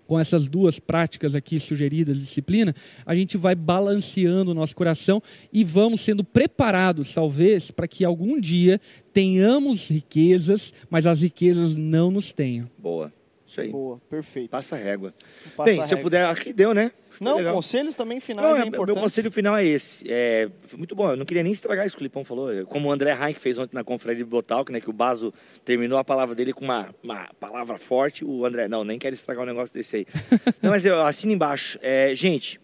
com 0.10 0.20
essas 0.20 0.48
duas 0.48 0.80
práticas 0.80 1.36
aqui 1.36 1.60
sugeridas, 1.60 2.18
disciplina, 2.18 2.74
a 3.06 3.14
gente 3.14 3.38
vai 3.38 3.54
balanceando 3.54 4.50
o 4.50 4.54
nosso 4.56 4.76
coração 4.76 5.22
e 5.54 5.64
vamos 5.64 6.02
sendo 6.02 6.24
preparados, 6.24 7.14
talvez, 7.14 7.70
para 7.70 7.88
que 7.88 8.04
algum 8.04 8.42
dia 8.42 8.82
tenhamos 9.14 9.88
riquezas, 9.88 10.74
mas 10.90 11.06
as 11.06 11.22
riquezas 11.22 11.76
não 11.76 12.10
nos 12.10 12.32
tenham. 12.32 12.68
Boa. 12.76 13.14
Isso 13.46 13.62
aí. 13.62 13.70
Boa, 13.70 14.02
perfeito. 14.10 14.50
Passa 14.50 14.76
a 14.76 14.80
régua. 14.80 15.14
Passa 15.56 15.70
Bem, 15.70 15.80
a 15.80 15.86
se 15.86 15.94
eu 15.94 15.98
régua. 15.98 16.04
puder, 16.10 16.26
acho 16.26 16.42
que 16.42 16.54
deu, 16.54 16.74
né? 16.74 16.92
Não, 17.20 17.38
legal. 17.38 17.54
conselhos 17.54 17.96
também 17.96 18.20
finais 18.20 18.48
Não, 18.48 18.56
é 18.56 18.62
é, 18.62 18.68
importante. 18.68 18.96
meu 18.96 19.04
conselho 19.04 19.32
final 19.32 19.56
é 19.56 19.66
esse. 19.66 20.06
É, 20.08 20.50
foi 20.68 20.78
muito 20.78 20.96
bom, 20.96 21.12
eu 21.12 21.18
não 21.18 21.26
queria 21.26 21.44
nem 21.44 21.52
estragar 21.52 21.86
isso 21.86 21.96
que 21.96 22.02
o 22.02 22.06
Lipão 22.06 22.24
falou. 22.24 22.66
Como 22.68 22.88
o 22.88 22.92
André 22.92 23.12
Heinck 23.12 23.40
fez 23.40 23.58
ontem 23.58 23.76
na 23.76 23.84
Confraria 23.84 24.24
de 24.24 24.30
Botalk, 24.30 24.72
né? 24.72 24.80
Que 24.80 24.90
o 24.90 24.94
Baso 24.94 25.34
terminou 25.66 25.98
a 25.98 26.04
palavra 26.04 26.36
dele 26.36 26.54
com 26.54 26.66
uma, 26.66 26.94
uma 27.04 27.30
palavra 27.40 27.78
forte. 27.78 28.24
O 28.24 28.46
André, 28.46 28.68
não, 28.68 28.84
nem 28.84 28.98
quero 28.98 29.14
estragar 29.14 29.44
um 29.44 29.48
negócio 29.48 29.74
desse 29.74 29.98
aí. 29.98 30.06
não, 30.62 30.72
mas 30.72 30.86
eu 30.86 31.06
assino 31.06 31.34
embaixo. 31.34 31.78
É, 31.82 32.14
gente, 32.16 32.60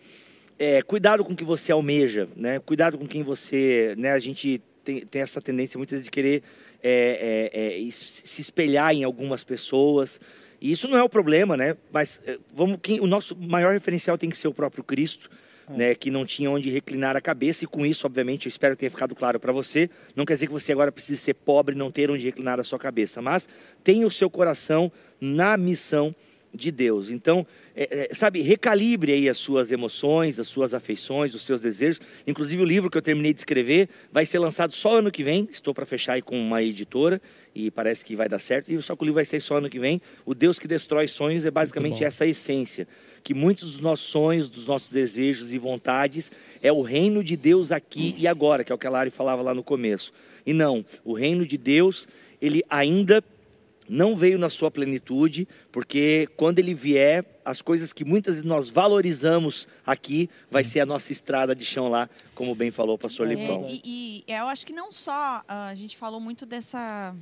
é, 0.57 0.81
cuidado 0.81 1.23
com 1.23 1.33
o 1.33 1.35
que 1.35 1.43
você 1.43 1.71
almeja, 1.71 2.27
né? 2.35 2.59
Cuidado 2.59 2.97
com 2.97 3.07
quem 3.07 3.23
você... 3.23 3.93
Né? 3.97 4.11
A 4.11 4.19
gente 4.19 4.61
tem, 4.83 5.05
tem 5.05 5.21
essa 5.21 5.41
tendência 5.41 5.77
muitas 5.77 5.93
vezes 5.93 6.05
de 6.05 6.11
querer 6.11 6.43
é, 6.81 7.49
é, 7.53 7.87
é, 7.87 7.91
se 7.91 8.41
espelhar 8.41 8.93
em 8.93 9.03
algumas 9.03 9.43
pessoas. 9.43 10.21
E 10.65 10.71
isso 10.71 10.87
não 10.87 10.97
é 10.97 11.03
o 11.03 11.07
problema, 11.07 11.55
né? 11.55 11.77
Mas 11.91 12.19
é, 12.25 12.39
vamos, 12.51 12.79
quem, 12.81 12.99
o 12.99 13.05
nosso 13.05 13.35
maior 13.35 13.71
referencial 13.71 14.17
tem 14.17 14.31
que 14.31 14.35
ser 14.35 14.47
o 14.47 14.53
próprio 14.53 14.83
Cristo, 14.83 15.29
né? 15.69 15.93
Que 15.93 16.09
não 16.09 16.25
tinha 16.25 16.49
onde 16.49 16.71
reclinar 16.71 17.15
a 17.15 17.21
cabeça. 17.21 17.65
E 17.65 17.67
com 17.67 17.85
isso, 17.85 18.07
obviamente, 18.07 18.47
eu 18.47 18.49
espero 18.49 18.75
que 18.75 18.79
tenha 18.79 18.89
ficado 18.89 19.13
claro 19.13 19.39
para 19.39 19.53
você. 19.53 19.87
Não 20.15 20.25
quer 20.25 20.33
dizer 20.33 20.47
que 20.47 20.53
você 20.53 20.71
agora 20.71 20.91
precise 20.91 21.21
ser 21.21 21.35
pobre 21.35 21.75
e 21.75 21.77
não 21.77 21.91
ter 21.91 22.09
onde 22.09 22.25
reclinar 22.25 22.59
a 22.59 22.63
sua 22.63 22.79
cabeça, 22.79 23.21
mas 23.21 23.47
tenha 23.83 24.07
o 24.07 24.09
seu 24.09 24.27
coração 24.27 24.91
na 25.21 25.55
missão 25.55 26.11
de 26.55 26.71
Deus. 26.71 27.09
Então, 27.09 27.45
é, 27.75 28.07
é, 28.09 28.13
sabe, 28.13 28.41
recalibre 28.41 29.11
aí 29.11 29.27
as 29.27 29.37
suas 29.37 29.71
emoções, 29.71 30.39
as 30.39 30.47
suas 30.47 30.73
afeições, 30.73 31.35
os 31.35 31.43
seus 31.43 31.61
desejos. 31.61 31.99
Inclusive, 32.25 32.61
o 32.61 32.65
livro 32.65 32.89
que 32.89 32.97
eu 32.97 33.01
terminei 33.01 33.33
de 33.33 33.41
escrever 33.41 33.89
vai 34.11 34.25
ser 34.25 34.39
lançado 34.39 34.71
só 34.71 34.97
ano 34.97 35.11
que 35.11 35.23
vem. 35.23 35.47
Estou 35.51 35.73
para 35.73 35.85
fechar 35.85 36.13
aí 36.13 36.21
com 36.21 36.37
uma 36.37 36.63
editora 36.63 37.21
e 37.53 37.69
parece 37.69 38.05
que 38.05 38.15
vai 38.15 38.29
dar 38.29 38.39
certo. 38.39 38.71
E 38.71 38.81
só 38.81 38.95
que 38.95 39.03
o 39.03 39.05
livro 39.05 39.15
vai 39.15 39.25
ser 39.25 39.41
só 39.41 39.57
ano 39.57 39.69
que 39.69 39.79
vem. 39.79 40.01
O 40.25 40.33
Deus 40.33 40.57
que 40.57 40.67
destrói 40.67 41.07
sonhos 41.07 41.43
é 41.45 41.51
basicamente 41.51 42.03
essa 42.03 42.25
essência. 42.25 42.87
Que 43.23 43.33
muitos 43.33 43.71
dos 43.73 43.81
nossos 43.81 44.07
sonhos, 44.07 44.49
dos 44.49 44.67
nossos 44.67 44.89
desejos 44.89 45.53
e 45.53 45.57
vontades 45.57 46.31
é 46.61 46.71
o 46.71 46.81
reino 46.81 47.23
de 47.23 47.35
Deus 47.35 47.71
aqui 47.71 48.15
e 48.17 48.27
agora, 48.27 48.63
que 48.63 48.71
é 48.71 48.75
o 48.75 48.77
que 48.77 48.87
a 48.87 48.89
Lari 48.89 49.09
falava 49.09 49.41
lá 49.41 49.53
no 49.53 49.63
começo. 49.63 50.13
E 50.45 50.53
não, 50.53 50.85
o 51.03 51.13
reino 51.13 51.45
de 51.45 51.57
Deus, 51.57 52.07
ele 52.41 52.63
ainda 52.69 53.23
não 53.87 54.15
veio 54.15 54.37
na 54.37 54.49
sua 54.49 54.71
plenitude, 54.71 55.47
porque 55.71 56.27
quando 56.35 56.59
ele 56.59 56.73
vier, 56.73 57.23
as 57.43 57.61
coisas 57.61 57.93
que 57.93 58.03
muitas 58.03 58.35
vezes 58.35 58.47
nós 58.47 58.69
valorizamos 58.69 59.67
aqui, 59.85 60.29
vai 60.49 60.63
ser 60.63 60.79
a 60.79 60.85
nossa 60.85 61.11
estrada 61.11 61.55
de 61.55 61.63
chão 61.65 61.87
lá, 61.87 62.09
como 62.33 62.55
bem 62.55 62.71
falou 62.71 62.95
o 62.95 62.99
pastor 62.99 63.29
É, 63.29 63.35
Lipão. 63.35 63.65
e, 63.69 64.23
e 64.27 64.31
eu 64.33 64.47
acho 64.47 64.65
que 64.65 64.73
não 64.73 64.91
só 64.91 65.43
ah, 65.47 65.67
a 65.67 65.75
gente 65.75 65.95
falou 65.97 66.19
muito 66.19 66.45
dessa 66.45 67.15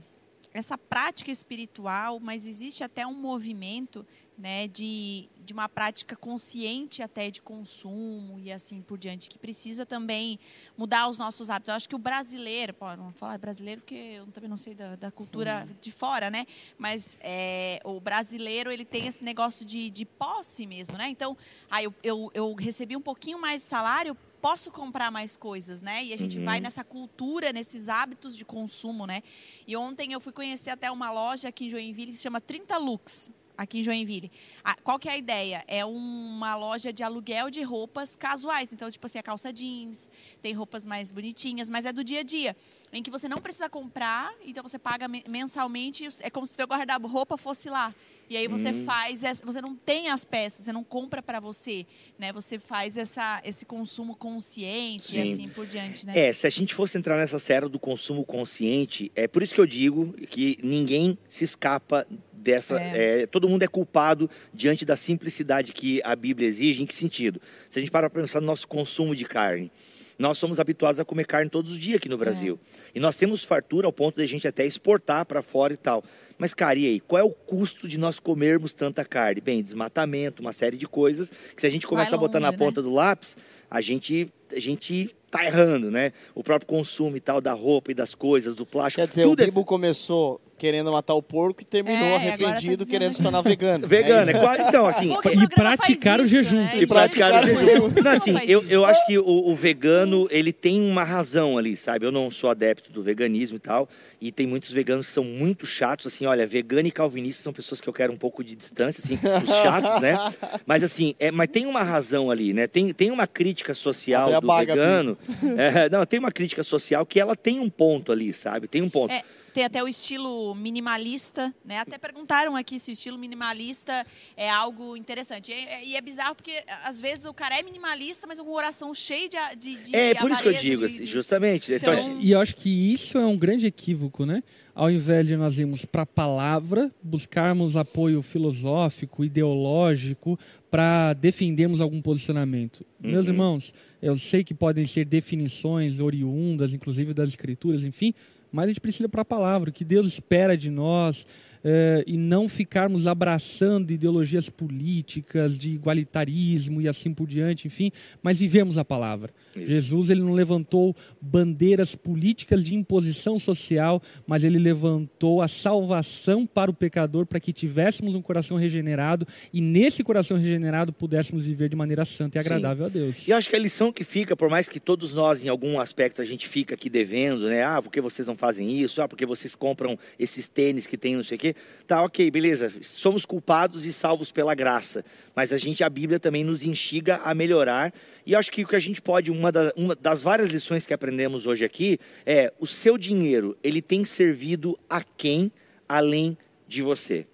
essa 0.53 0.77
prática 0.77 1.31
espiritual, 1.31 2.19
mas 2.19 2.45
existe 2.45 2.83
até 2.83 3.07
um 3.07 3.13
movimento 3.15 4.05
né, 4.37 4.67
de, 4.67 5.29
de 5.45 5.53
uma 5.53 5.69
prática 5.69 6.15
consciente 6.15 7.03
até 7.03 7.29
de 7.29 7.41
consumo 7.41 8.39
e 8.39 8.51
assim 8.51 8.81
por 8.81 8.97
diante, 8.97 9.29
que 9.29 9.37
precisa 9.37 9.85
também 9.85 10.39
mudar 10.77 11.07
os 11.07 11.17
nossos 11.17 11.49
hábitos. 11.49 11.69
Eu 11.69 11.75
acho 11.75 11.87
que 11.89 11.95
o 11.95 11.99
brasileiro, 11.99 12.73
pô, 12.73 12.87
não 12.95 13.05
vou 13.05 13.13
falar 13.13 13.37
brasileiro 13.37 13.81
porque 13.81 13.93
eu 13.95 14.25
também 14.27 14.49
não 14.49 14.57
sei 14.57 14.73
da, 14.73 14.95
da 14.95 15.11
cultura 15.11 15.67
de 15.81 15.91
fora, 15.91 16.31
né? 16.31 16.45
Mas 16.77 17.17
é, 17.21 17.79
o 17.83 17.99
brasileiro, 17.99 18.71
ele 18.71 18.85
tem 18.85 19.07
esse 19.07 19.23
negócio 19.23 19.63
de, 19.65 19.89
de 19.89 20.05
posse 20.05 20.65
mesmo, 20.65 20.97
né? 20.97 21.09
Então, 21.09 21.37
aí 21.69 21.85
eu, 21.85 21.93
eu, 22.03 22.31
eu 22.33 22.53
recebi 22.55 22.95
um 22.97 23.01
pouquinho 23.01 23.39
mais 23.39 23.61
de 23.61 23.67
salário, 23.67 24.17
posso 24.41 24.71
comprar 24.71 25.09
mais 25.11 25.37
coisas, 25.37 25.81
né? 25.81 26.03
E 26.03 26.11
a 26.13 26.17
gente 26.17 26.39
Uhum. 26.39 26.45
vai 26.45 26.59
nessa 26.59 26.83
cultura, 26.83 27.53
nesses 27.53 27.87
hábitos 27.87 28.35
de 28.35 28.43
consumo, 28.43 29.05
né? 29.05 29.21
E 29.67 29.77
ontem 29.77 30.11
eu 30.11 30.19
fui 30.19 30.33
conhecer 30.33 30.71
até 30.71 30.91
uma 30.91 31.11
loja 31.11 31.49
aqui 31.49 31.65
em 31.65 31.69
Joinville 31.69 32.11
que 32.11 32.17
se 32.17 32.23
chama 32.23 32.41
30 32.41 32.77
Lux, 32.77 33.31
aqui 33.57 33.79
em 33.79 33.83
Joinville. 33.83 34.31
A- 34.63 34.75
qual 34.83 34.97
que 34.99 35.07
é 35.07 35.13
a 35.13 35.17
ideia? 35.17 35.63
É 35.67 35.85
uma 35.85 36.55
loja 36.55 36.91
de 36.91 37.03
aluguel 37.03 37.49
de 37.49 37.61
roupas 37.61 38.15
casuais. 38.15 38.73
Então, 38.73 38.89
tipo 38.89 39.05
assim, 39.05 39.19
a 39.19 39.23
calça 39.23 39.51
jeans, 39.53 40.09
tem 40.41 40.53
roupas 40.53 40.85
mais 40.85 41.11
bonitinhas, 41.11 41.69
mas 41.69 41.85
é 41.85 41.93
do 41.93 42.03
dia 42.03 42.21
a 42.21 42.23
dia. 42.23 42.55
Em 42.91 43.01
que 43.03 43.11
você 43.11 43.27
não 43.27 43.41
precisa 43.41 43.69
comprar, 43.69 44.33
então 44.45 44.63
você 44.63 44.79
paga 44.79 45.07
me- 45.07 45.23
mensalmente, 45.27 46.07
é 46.21 46.29
como 46.29 46.45
se 46.47 46.53
o 46.53 46.57
teu 46.57 46.67
guarda-roupa 46.67 47.37
fosse 47.37 47.69
lá. 47.69 47.93
E 48.29 48.37
aí 48.37 48.47
você 48.47 48.69
Hum. 48.69 48.73
faz, 48.85 49.21
você 49.43 49.61
não 49.61 49.75
tem 49.75 50.09
as 50.09 50.23
peças, 50.25 50.65
você 50.65 50.71
não 50.73 50.83
compra 50.83 51.21
para 51.21 51.39
você, 51.39 51.85
né? 52.17 52.31
Você 52.33 52.57
faz 52.57 52.97
essa, 52.97 53.41
esse 53.43 53.65
consumo 53.65 54.15
consciente 54.15 55.15
e 55.15 55.21
Sim. 55.21 55.33
assim 55.33 55.49
por 55.49 55.67
diante, 55.67 56.05
né? 56.07 56.17
É, 56.17 56.33
se 56.33 56.47
a 56.47 56.49
gente 56.49 56.73
fosse 56.73 56.97
entrar 56.97 57.17
nessa 57.17 57.37
série 57.37 57.67
do 57.67 57.77
consumo 57.79 58.25
consciente, 58.25 59.11
é 59.15 59.27
por 59.27 59.43
isso 59.43 59.53
que 59.53 59.59
eu 59.61 59.67
digo 59.67 60.13
que 60.27 60.57
ninguém 60.63 61.17
se 61.27 61.43
escapa 61.43 62.07
dessa. 62.43 62.79
é, 62.79 63.25
todo 63.25 63.47
mundo 63.49 63.63
é 63.63 63.67
culpado 63.67 64.29
diante 64.53 64.85
da 64.85 64.95
simplicidade 64.95 65.71
que 65.71 66.01
a 66.03 66.15
Bíblia 66.15 66.47
exige. 66.47 66.83
Em 66.83 66.85
que 66.85 66.95
sentido? 66.95 67.41
Se 67.69 67.79
a 67.79 67.81
gente 67.81 67.91
parar 67.91 68.09
para 68.09 68.21
pensar 68.21 68.41
no 68.41 68.47
nosso 68.47 68.67
consumo 68.67 69.15
de 69.15 69.25
carne. 69.25 69.71
Nós 70.17 70.37
somos 70.37 70.59
habituados 70.59 70.99
a 70.99 71.05
comer 71.05 71.25
carne 71.25 71.49
todos 71.49 71.71
os 71.71 71.79
dias 71.79 71.97
aqui 71.97 72.07
no 72.07 72.17
Brasil. 72.17 72.59
E 72.93 72.99
nós 72.99 73.17
temos 73.17 73.43
fartura 73.43 73.87
ao 73.87 73.93
ponto 73.93 74.17
de 74.17 74.23
a 74.23 74.27
gente 74.27 74.47
até 74.47 74.65
exportar 74.65 75.25
para 75.25 75.41
fora 75.41 75.73
e 75.73 75.77
tal. 75.77 76.03
Mas, 76.43 76.53
cara, 76.53 76.77
e 76.77 76.85
aí? 76.85 76.99
Qual 76.99 77.17
é 77.17 77.23
o 77.23 77.29
custo 77.29 77.87
de 77.87 77.97
nós 77.97 78.19
comermos 78.19 78.73
tanta 78.73 79.05
carne? 79.05 79.39
Bem, 79.39 79.63
desmatamento, 79.63 80.41
uma 80.41 80.51
série 80.51 80.75
de 80.75 80.85
coisas 80.85 81.31
que 81.55 81.61
se 81.61 81.65
a 81.65 81.69
gente 81.69 81.87
começa 81.87 82.17
a 82.17 82.19
botar 82.19 82.41
na 82.41 82.47
longe, 82.47 82.59
né? 82.59 82.65
ponta 82.65 82.81
do 82.81 82.91
lápis, 82.91 83.37
a 83.71 83.79
gente, 83.79 84.29
a 84.53 84.59
gente 84.59 85.15
tá 85.31 85.45
errando, 85.45 85.89
né? 85.89 86.11
O 86.35 86.43
próprio 86.43 86.67
consumo 86.67 87.15
e 87.15 87.21
tal 87.21 87.39
da 87.39 87.53
roupa 87.53 87.91
e 87.91 87.93
das 87.93 88.13
coisas, 88.13 88.57
do 88.57 88.65
plástico, 88.65 89.01
Quer 89.01 89.07
dizer, 89.07 89.23
tudo 89.23 89.39
o 89.39 89.41
é 89.41 89.45
Bibo 89.45 89.63
começou 89.63 90.41
querendo 90.57 90.91
matar 90.91 91.13
o 91.15 91.21
porco 91.21 91.61
e 91.61 91.65
terminou 91.65 91.99
É, 92.01 92.07
e 92.07 92.09
tá 92.11 92.15
arrependido 92.15 92.85
dizendo 92.85 92.85
querendo 92.85 93.09
que- 93.11 93.17
se 93.17 93.23
tornar 93.23 93.41
vegano. 93.41 93.85
vegano. 93.87 94.31
É 94.31 94.33
É 94.33 94.39
quase, 94.39 94.61
então, 94.61 94.85
assim, 94.85 95.11
E 95.25 95.47
praticar 95.55 96.21
o 96.21 96.25
jejum. 96.25 96.55
né? 96.55 96.77
E 96.77 96.87
praticar 96.87 97.31
o 97.31 97.33
praticar 97.41 97.63
o 97.63 97.65
jejum. 97.65 97.89
Não, 98.03 98.11
assim, 98.11 98.35
eu, 98.47 98.63
eu 98.69 98.85
acho 98.85 99.05
que 99.05 99.17
o, 99.17 99.25
o 99.25 99.55
vegano, 99.55 100.27
ele 100.29 100.53
tem 100.53 100.79
uma 100.79 101.03
razão 101.03 101.57
ali, 101.57 101.75
sabe? 101.75 102.05
Eu 102.05 102.11
não 102.11 102.29
sou 102.29 102.49
adepto 102.49 102.91
do 102.91 103.01
veganismo 103.03 103.57
e 103.57 103.59
tal, 103.59 103.89
e 104.21 104.31
tem 104.31 104.47
muitos 104.47 104.71
veganos 104.71 105.07
que 105.07 105.11
são 105.11 105.25
muito 105.25 105.65
chatos, 105.65 106.07
assim, 106.07 106.25
olha, 106.33 106.45
vegano 106.45 106.87
e 106.87 106.91
calvinista 106.91 107.43
são 107.43 107.53
pessoas 107.53 107.79
que 107.79 107.87
eu 107.87 107.93
quero 107.93 108.11
um 108.11 108.17
pouco 108.17 108.43
de 108.43 108.55
distância, 108.55 109.01
assim, 109.03 109.15
os 109.43 109.55
chatos, 109.55 110.01
né? 110.01 110.15
Mas 110.65 110.83
assim, 110.83 111.15
é, 111.19 111.31
mas 111.31 111.47
tem 111.49 111.65
uma 111.65 111.83
razão 111.83 112.29
ali, 112.29 112.53
né? 112.53 112.67
Tem, 112.67 112.91
tem 112.93 113.11
uma 113.11 113.25
crítica 113.27 113.73
social 113.73 114.39
do 114.41 114.47
baga, 114.47 114.73
vegano. 114.75 115.17
É, 115.57 115.89
não, 115.89 116.05
tem 116.05 116.19
uma 116.19 116.31
crítica 116.31 116.63
social 116.63 117.05
que 117.05 117.19
ela 117.19 117.35
tem 117.35 117.59
um 117.59 117.69
ponto 117.69 118.11
ali, 118.11 118.33
sabe? 118.33 118.67
Tem 118.67 118.81
um 118.81 118.89
ponto. 118.89 119.11
É, 119.11 119.23
tem 119.53 119.63
até 119.65 119.83
o 119.83 119.87
estilo 119.87 120.55
minimalista, 120.55 121.53
né? 121.63 121.79
Até 121.79 121.97
perguntaram 121.97 122.55
aqui 122.55 122.79
se 122.79 122.91
o 122.91 122.93
estilo 122.93 123.17
minimalista 123.19 124.05
é 124.35 124.49
algo 124.49 124.97
interessante. 124.97 125.51
E 125.51 125.53
é, 125.53 125.85
e 125.85 125.95
é 125.95 126.01
bizarro 126.01 126.33
porque, 126.35 126.63
às 126.83 126.99
vezes, 126.99 127.25
o 127.25 127.33
cara 127.33 127.59
é 127.59 127.61
minimalista, 127.63 128.25
mas 128.27 128.39
com 128.39 128.47
o 128.47 128.51
coração 128.51 128.93
cheio 128.93 129.29
de... 129.29 129.37
de, 129.57 129.77
de 129.83 129.95
É, 129.95 130.15
por 130.15 130.31
isso 130.31 130.41
que 130.41 130.49
eu 130.49 130.53
digo, 130.53 130.87
de- 130.87 130.93
assim, 130.95 131.05
justamente. 131.05 131.71
Então, 131.73 131.93
Então- 131.93 132.17
E 132.19 132.31
eu 132.31 132.39
acho 132.41 132.55
que 132.55 132.93
isso 132.93 133.17
é 133.17 133.25
um 133.25 133.37
grande 133.37 133.67
equívoco, 133.67 134.25
né? 134.25 134.41
Ao 134.75 134.89
invés 134.89 135.27
de 135.27 135.37
nós 135.37 135.59
irmos 135.59 135.85
para 135.85 136.01
a 136.01 136.05
palavra, 136.05 136.91
buscarmos 137.03 137.77
apoio 137.77 138.23
filosófico, 138.23 139.23
ideológico, 139.23 140.37
para 140.71 141.13
defendermos 141.13 141.79
algum 141.79 142.01
posicionamento. 142.01 142.83
Meus 142.99 143.27
Uhum. 143.27 143.33
irmãos, 143.33 143.73
eu 144.01 144.15
sei 144.17 144.43
que 144.43 144.53
podem 144.53 144.85
ser 144.85 145.05
definições 145.05 145.99
oriundas, 145.99 146.73
inclusive 146.73 147.13
das 147.13 147.29
escrituras, 147.29 147.83
enfim, 147.83 148.13
mas 148.51 148.65
a 148.65 148.67
gente 148.69 148.81
precisa 148.81 149.07
para 149.07 149.21
a 149.21 149.25
palavra, 149.25 149.69
o 149.69 149.73
que 149.73 149.85
Deus 149.85 150.07
espera 150.07 150.57
de 150.57 150.71
nós, 150.71 151.25
eh, 151.63 152.03
e 152.05 152.17
não 152.17 152.49
ficarmos 152.49 153.07
abraçando 153.07 153.91
ideologias 153.91 154.49
políticas 154.49 155.57
de 155.57 155.73
igualitarismo 155.73 156.81
e 156.81 156.87
assim 156.87 157.13
por 157.13 157.27
diante, 157.27 157.67
enfim, 157.67 157.91
mas 158.21 158.37
vivemos 158.37 158.77
a 158.77 158.85
palavra. 158.85 159.31
Isso. 159.55 159.67
Jesus 159.67 160.09
ele 160.09 160.21
não 160.21 160.33
levantou 160.33 160.95
bandeiras 161.21 161.95
políticas 161.95 162.63
de 162.63 162.75
imposição 162.75 163.39
social, 163.39 164.01
mas 164.27 164.43
ele 164.43 164.59
levantou 164.59 165.41
a 165.41 165.47
salvação 165.47 166.45
para 166.45 166.69
o 166.69 166.73
pecador 166.73 167.25
para 167.25 167.39
que 167.39 167.53
tivéssemos 167.53 168.15
um 168.15 168.21
coração 168.21 168.57
regenerado 168.57 169.27
e 169.51 169.61
nesse 169.61 170.03
coração 170.03 170.37
regenerado 170.37 170.91
pudéssemos 170.91 171.43
viver 171.45 171.69
de 171.69 171.75
maneira 171.75 172.05
santa 172.05 172.37
e 172.37 172.41
Sim. 172.41 172.47
agradável 172.47 172.85
a 172.85 172.89
Deus. 172.89 173.27
E 173.27 173.31
eu 173.31 173.37
acho 173.37 173.49
que 173.49 173.55
a 173.55 173.59
lição 173.59 173.91
que 173.91 174.03
fica, 174.03 174.35
por 174.35 174.49
mais 174.49 174.67
que 174.67 174.79
todos 174.79 175.13
nós, 175.13 175.43
em 175.43 175.49
algum 175.49 175.79
aspecto, 175.79 176.21
a 176.21 176.25
gente 176.25 176.47
fica 176.47 176.75
aqui 176.75 176.89
devendo, 176.89 177.47
né? 177.47 177.63
Ah, 177.63 177.81
porque 177.81 178.01
vocês 178.01 178.27
não 178.27 178.35
fazem 178.35 178.71
isso? 178.79 179.01
Ah, 179.01 179.07
porque 179.07 179.25
vocês 179.25 179.55
compram 179.55 179.97
esses 180.19 180.47
tênis 180.47 180.85
que 180.85 180.97
tem 180.97 181.15
não 181.15 181.23
sei 181.23 181.37
o 181.37 181.39
quê. 181.39 181.52
Tá, 181.87 182.01
ok, 182.03 182.29
beleza. 182.31 182.71
Somos 182.81 183.25
culpados 183.25 183.85
e 183.85 183.93
salvos 183.93 184.31
pela 184.31 184.55
graça. 184.55 185.03
Mas 185.35 185.51
a 185.51 185.57
gente, 185.57 185.83
a 185.83 185.89
Bíblia 185.89 186.19
também 186.19 186.43
nos 186.43 186.63
instiga 186.63 187.21
a 187.23 187.33
melhorar. 187.33 187.93
E 188.25 188.35
acho 188.35 188.51
que 188.51 188.63
o 188.63 188.67
que 188.67 188.75
a 188.75 188.79
gente 188.79 189.01
pode, 189.01 189.31
uma, 189.31 189.51
uma 189.75 189.95
das 189.95 190.23
várias 190.23 190.51
lições 190.51 190.85
que 190.85 190.93
aprendemos 190.93 191.45
hoje 191.45 191.65
aqui, 191.65 191.99
é 192.25 192.53
o 192.59 192.67
seu 192.67 192.97
dinheiro, 192.97 193.57
ele 193.63 193.81
tem 193.81 194.05
servido 194.05 194.77
a 194.89 195.01
quem 195.03 195.51
além 195.87 196.37
de 196.67 196.81
você? 196.81 197.25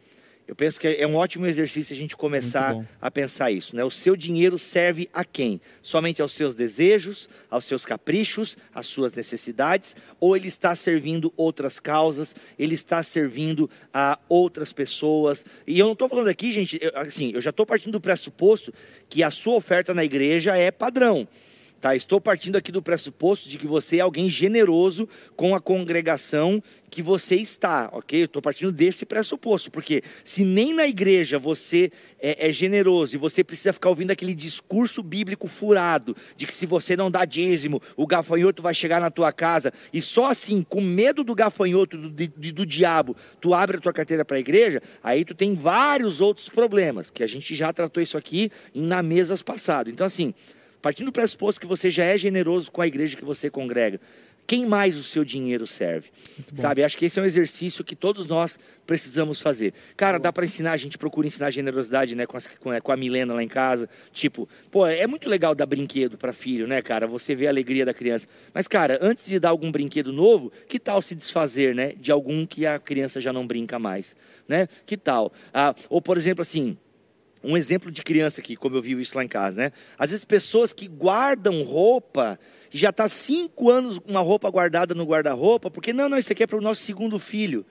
Eu 0.49 0.55
penso 0.55 0.79
que 0.79 0.87
é 0.87 1.05
um 1.05 1.15
ótimo 1.15 1.45
exercício 1.45 1.93
a 1.93 1.95
gente 1.95 2.17
começar 2.17 2.83
a 2.99 3.11
pensar 3.11 3.51
isso, 3.51 3.75
né? 3.75 3.83
O 3.83 3.91
seu 3.91 4.15
dinheiro 4.15 4.57
serve 4.57 5.07
a 5.13 5.23
quem? 5.23 5.61
Somente 5.79 6.23
aos 6.23 6.31
seus 6.31 6.55
desejos, 6.55 7.29
aos 7.51 7.65
seus 7.65 7.85
caprichos, 7.85 8.57
às 8.73 8.87
suas 8.87 9.13
necessidades, 9.13 9.95
ou 10.19 10.35
ele 10.35 10.47
está 10.47 10.73
servindo 10.73 11.31
outras 11.37 11.79
causas, 11.79 12.35
ele 12.57 12.73
está 12.73 13.03
servindo 13.03 13.69
a 13.93 14.17
outras 14.27 14.73
pessoas? 14.73 15.45
E 15.67 15.77
eu 15.77 15.85
não 15.85 15.93
estou 15.93 16.09
falando 16.09 16.29
aqui, 16.29 16.51
gente, 16.51 16.79
eu, 16.81 16.93
assim, 16.95 17.31
eu 17.31 17.41
já 17.43 17.51
estou 17.51 17.63
partindo 17.63 17.91
do 17.91 18.01
pressuposto 18.01 18.73
que 19.07 19.21
a 19.21 19.29
sua 19.29 19.53
oferta 19.53 19.93
na 19.93 20.03
igreja 20.03 20.57
é 20.57 20.71
padrão. 20.71 21.27
Tá, 21.79 21.95
estou 21.95 22.19
partindo 22.19 22.57
aqui 22.57 22.73
do 22.73 22.81
pressuposto 22.81 23.47
de 23.47 23.57
que 23.57 23.65
você 23.65 23.97
é 23.97 23.99
alguém 24.01 24.29
generoso 24.29 25.07
com 25.37 25.55
a 25.55 25.61
congregação 25.61 26.61
que 26.89 27.01
você 27.01 27.35
está, 27.35 27.87
ok? 27.93 28.23
Estou 28.23 28.41
partindo 28.41 28.69
desse 28.69 29.05
pressuposto, 29.05 29.71
porque 29.71 30.03
se 30.23 30.43
nem 30.43 30.73
na 30.73 30.85
igreja 30.87 31.39
você 31.39 31.89
é, 32.19 32.49
é 32.49 32.51
generoso 32.51 33.15
e 33.15 33.17
você 33.17 33.45
precisa 33.45 33.71
ficar 33.71 33.87
ouvindo 33.89 34.11
aquele 34.11 34.33
discurso 34.33 35.01
bíblico 35.01 35.47
furado 35.47 36.17
de 36.35 36.45
que 36.45 36.53
se 36.53 36.65
você 36.65 36.97
não 36.97 37.09
dá 37.09 37.23
dízimo, 37.23 37.81
o 37.95 38.05
gafanhoto 38.05 38.61
vai 38.61 38.73
chegar 38.73 38.99
na 38.99 39.09
tua 39.09 39.31
casa 39.31 39.71
e 39.93 40.01
só 40.01 40.25
assim, 40.25 40.61
com 40.61 40.81
medo 40.81 41.23
do 41.23 41.33
gafanhoto, 41.33 41.95
do, 41.97 42.09
do, 42.09 42.27
do 42.27 42.65
diabo, 42.65 43.15
tu 43.39 43.53
abre 43.53 43.77
a 43.77 43.79
tua 43.79 43.93
carteira 43.93 44.25
para 44.25 44.35
a 44.35 44.41
igreja, 44.41 44.81
aí 45.01 45.23
tu 45.23 45.33
tem 45.33 45.55
vários 45.55 46.19
outros 46.19 46.49
problemas, 46.49 47.09
que 47.09 47.23
a 47.23 47.27
gente 47.27 47.55
já 47.55 47.71
tratou 47.71 48.03
isso 48.03 48.17
aqui 48.17 48.51
em- 48.75 48.81
na 48.85 49.01
mesas 49.01 49.41
passado. 49.41 49.89
Então 49.89 50.05
assim, 50.05 50.33
partindo 50.81 51.07
do 51.07 51.11
pressuposto 51.11 51.59
que 51.61 51.67
você 51.67 51.89
já 51.89 52.05
é 52.05 52.17
generoso 52.17 52.71
com 52.71 52.81
a 52.81 52.87
igreja 52.87 53.17
que 53.17 53.25
você 53.25 53.49
congrega, 53.49 53.99
quem 54.47 54.65
mais 54.65 54.97
o 54.97 55.03
seu 55.03 55.23
dinheiro 55.23 55.67
serve? 55.67 56.09
Sabe? 56.55 56.83
Acho 56.83 56.97
que 56.97 57.05
esse 57.05 57.19
é 57.19 57.21
um 57.21 57.25
exercício 57.25 57.83
que 57.83 57.95
todos 57.95 58.25
nós 58.25 58.57
precisamos 58.83 59.39
fazer. 59.39 59.75
Cara, 59.95 60.17
dá 60.17 60.33
para 60.33 60.43
ensinar, 60.43 60.71
a 60.71 60.77
gente 60.77 60.97
procura 60.97 61.27
ensinar 61.27 61.51
generosidade, 61.51 62.15
né, 62.15 62.25
com, 62.25 62.35
as- 62.35 62.47
a- 62.47 62.81
com 62.81 62.91
a 62.91 62.97
Milena 62.97 63.31
lá 63.35 63.43
em 63.43 63.47
casa. 63.47 63.87
Tipo, 64.11 64.49
pô, 64.71 64.87
é 64.87 65.05
muito 65.05 65.29
legal 65.29 65.53
dar 65.53 65.67
brinquedo 65.67 66.17
para 66.17 66.33
filho, 66.33 66.65
né, 66.65 66.81
cara? 66.81 67.05
Você 67.05 67.35
vê 67.35 67.45
a 67.45 67.51
alegria 67.51 67.85
da 67.85 67.93
criança. 67.93 68.27
Mas, 68.51 68.67
cara, 68.67 68.97
antes 69.03 69.27
de 69.27 69.39
dar 69.39 69.49
algum 69.49 69.71
brinquedo 69.71 70.11
novo, 70.11 70.51
que 70.67 70.79
tal 70.79 70.99
se 70.99 71.13
desfazer, 71.13 71.75
né, 71.75 71.93
de 71.95 72.11
algum 72.11 72.43
que 72.43 72.65
a 72.65 72.79
criança 72.79 73.21
já 73.21 73.31
não 73.31 73.45
brinca 73.45 73.77
mais, 73.77 74.15
né? 74.47 74.67
Que 74.83 74.97
tal? 74.97 75.31
Ah, 75.53 75.75
ou, 75.91 76.01
por 76.01 76.17
exemplo, 76.17 76.41
assim, 76.41 76.75
um 77.43 77.55
exemplo 77.55 77.91
de 77.91 78.03
criança 78.03 78.41
aqui, 78.41 78.55
como 78.55 78.75
eu 78.75 78.81
vi 78.81 78.99
isso 78.99 79.15
lá 79.15 79.23
em 79.23 79.27
casa, 79.27 79.61
né? 79.61 79.71
Às 79.97 80.09
vezes 80.11 80.25
pessoas 80.25 80.73
que 80.73 80.87
guardam 80.87 81.63
roupa, 81.63 82.39
já 82.71 82.89
está 82.89 83.07
cinco 83.07 83.69
anos 83.69 83.99
com 83.99 84.11
uma 84.11 84.21
roupa 84.21 84.49
guardada 84.49 84.93
no 84.93 85.05
guarda-roupa, 85.05 85.71
porque 85.71 85.93
não, 85.93 86.09
não, 86.09 86.17
isso 86.17 86.31
aqui 86.31 86.43
é 86.43 86.47
para 86.47 86.57
o 86.57 86.61
nosso 86.61 86.81
segundo 86.81 87.17
filho. 87.19 87.65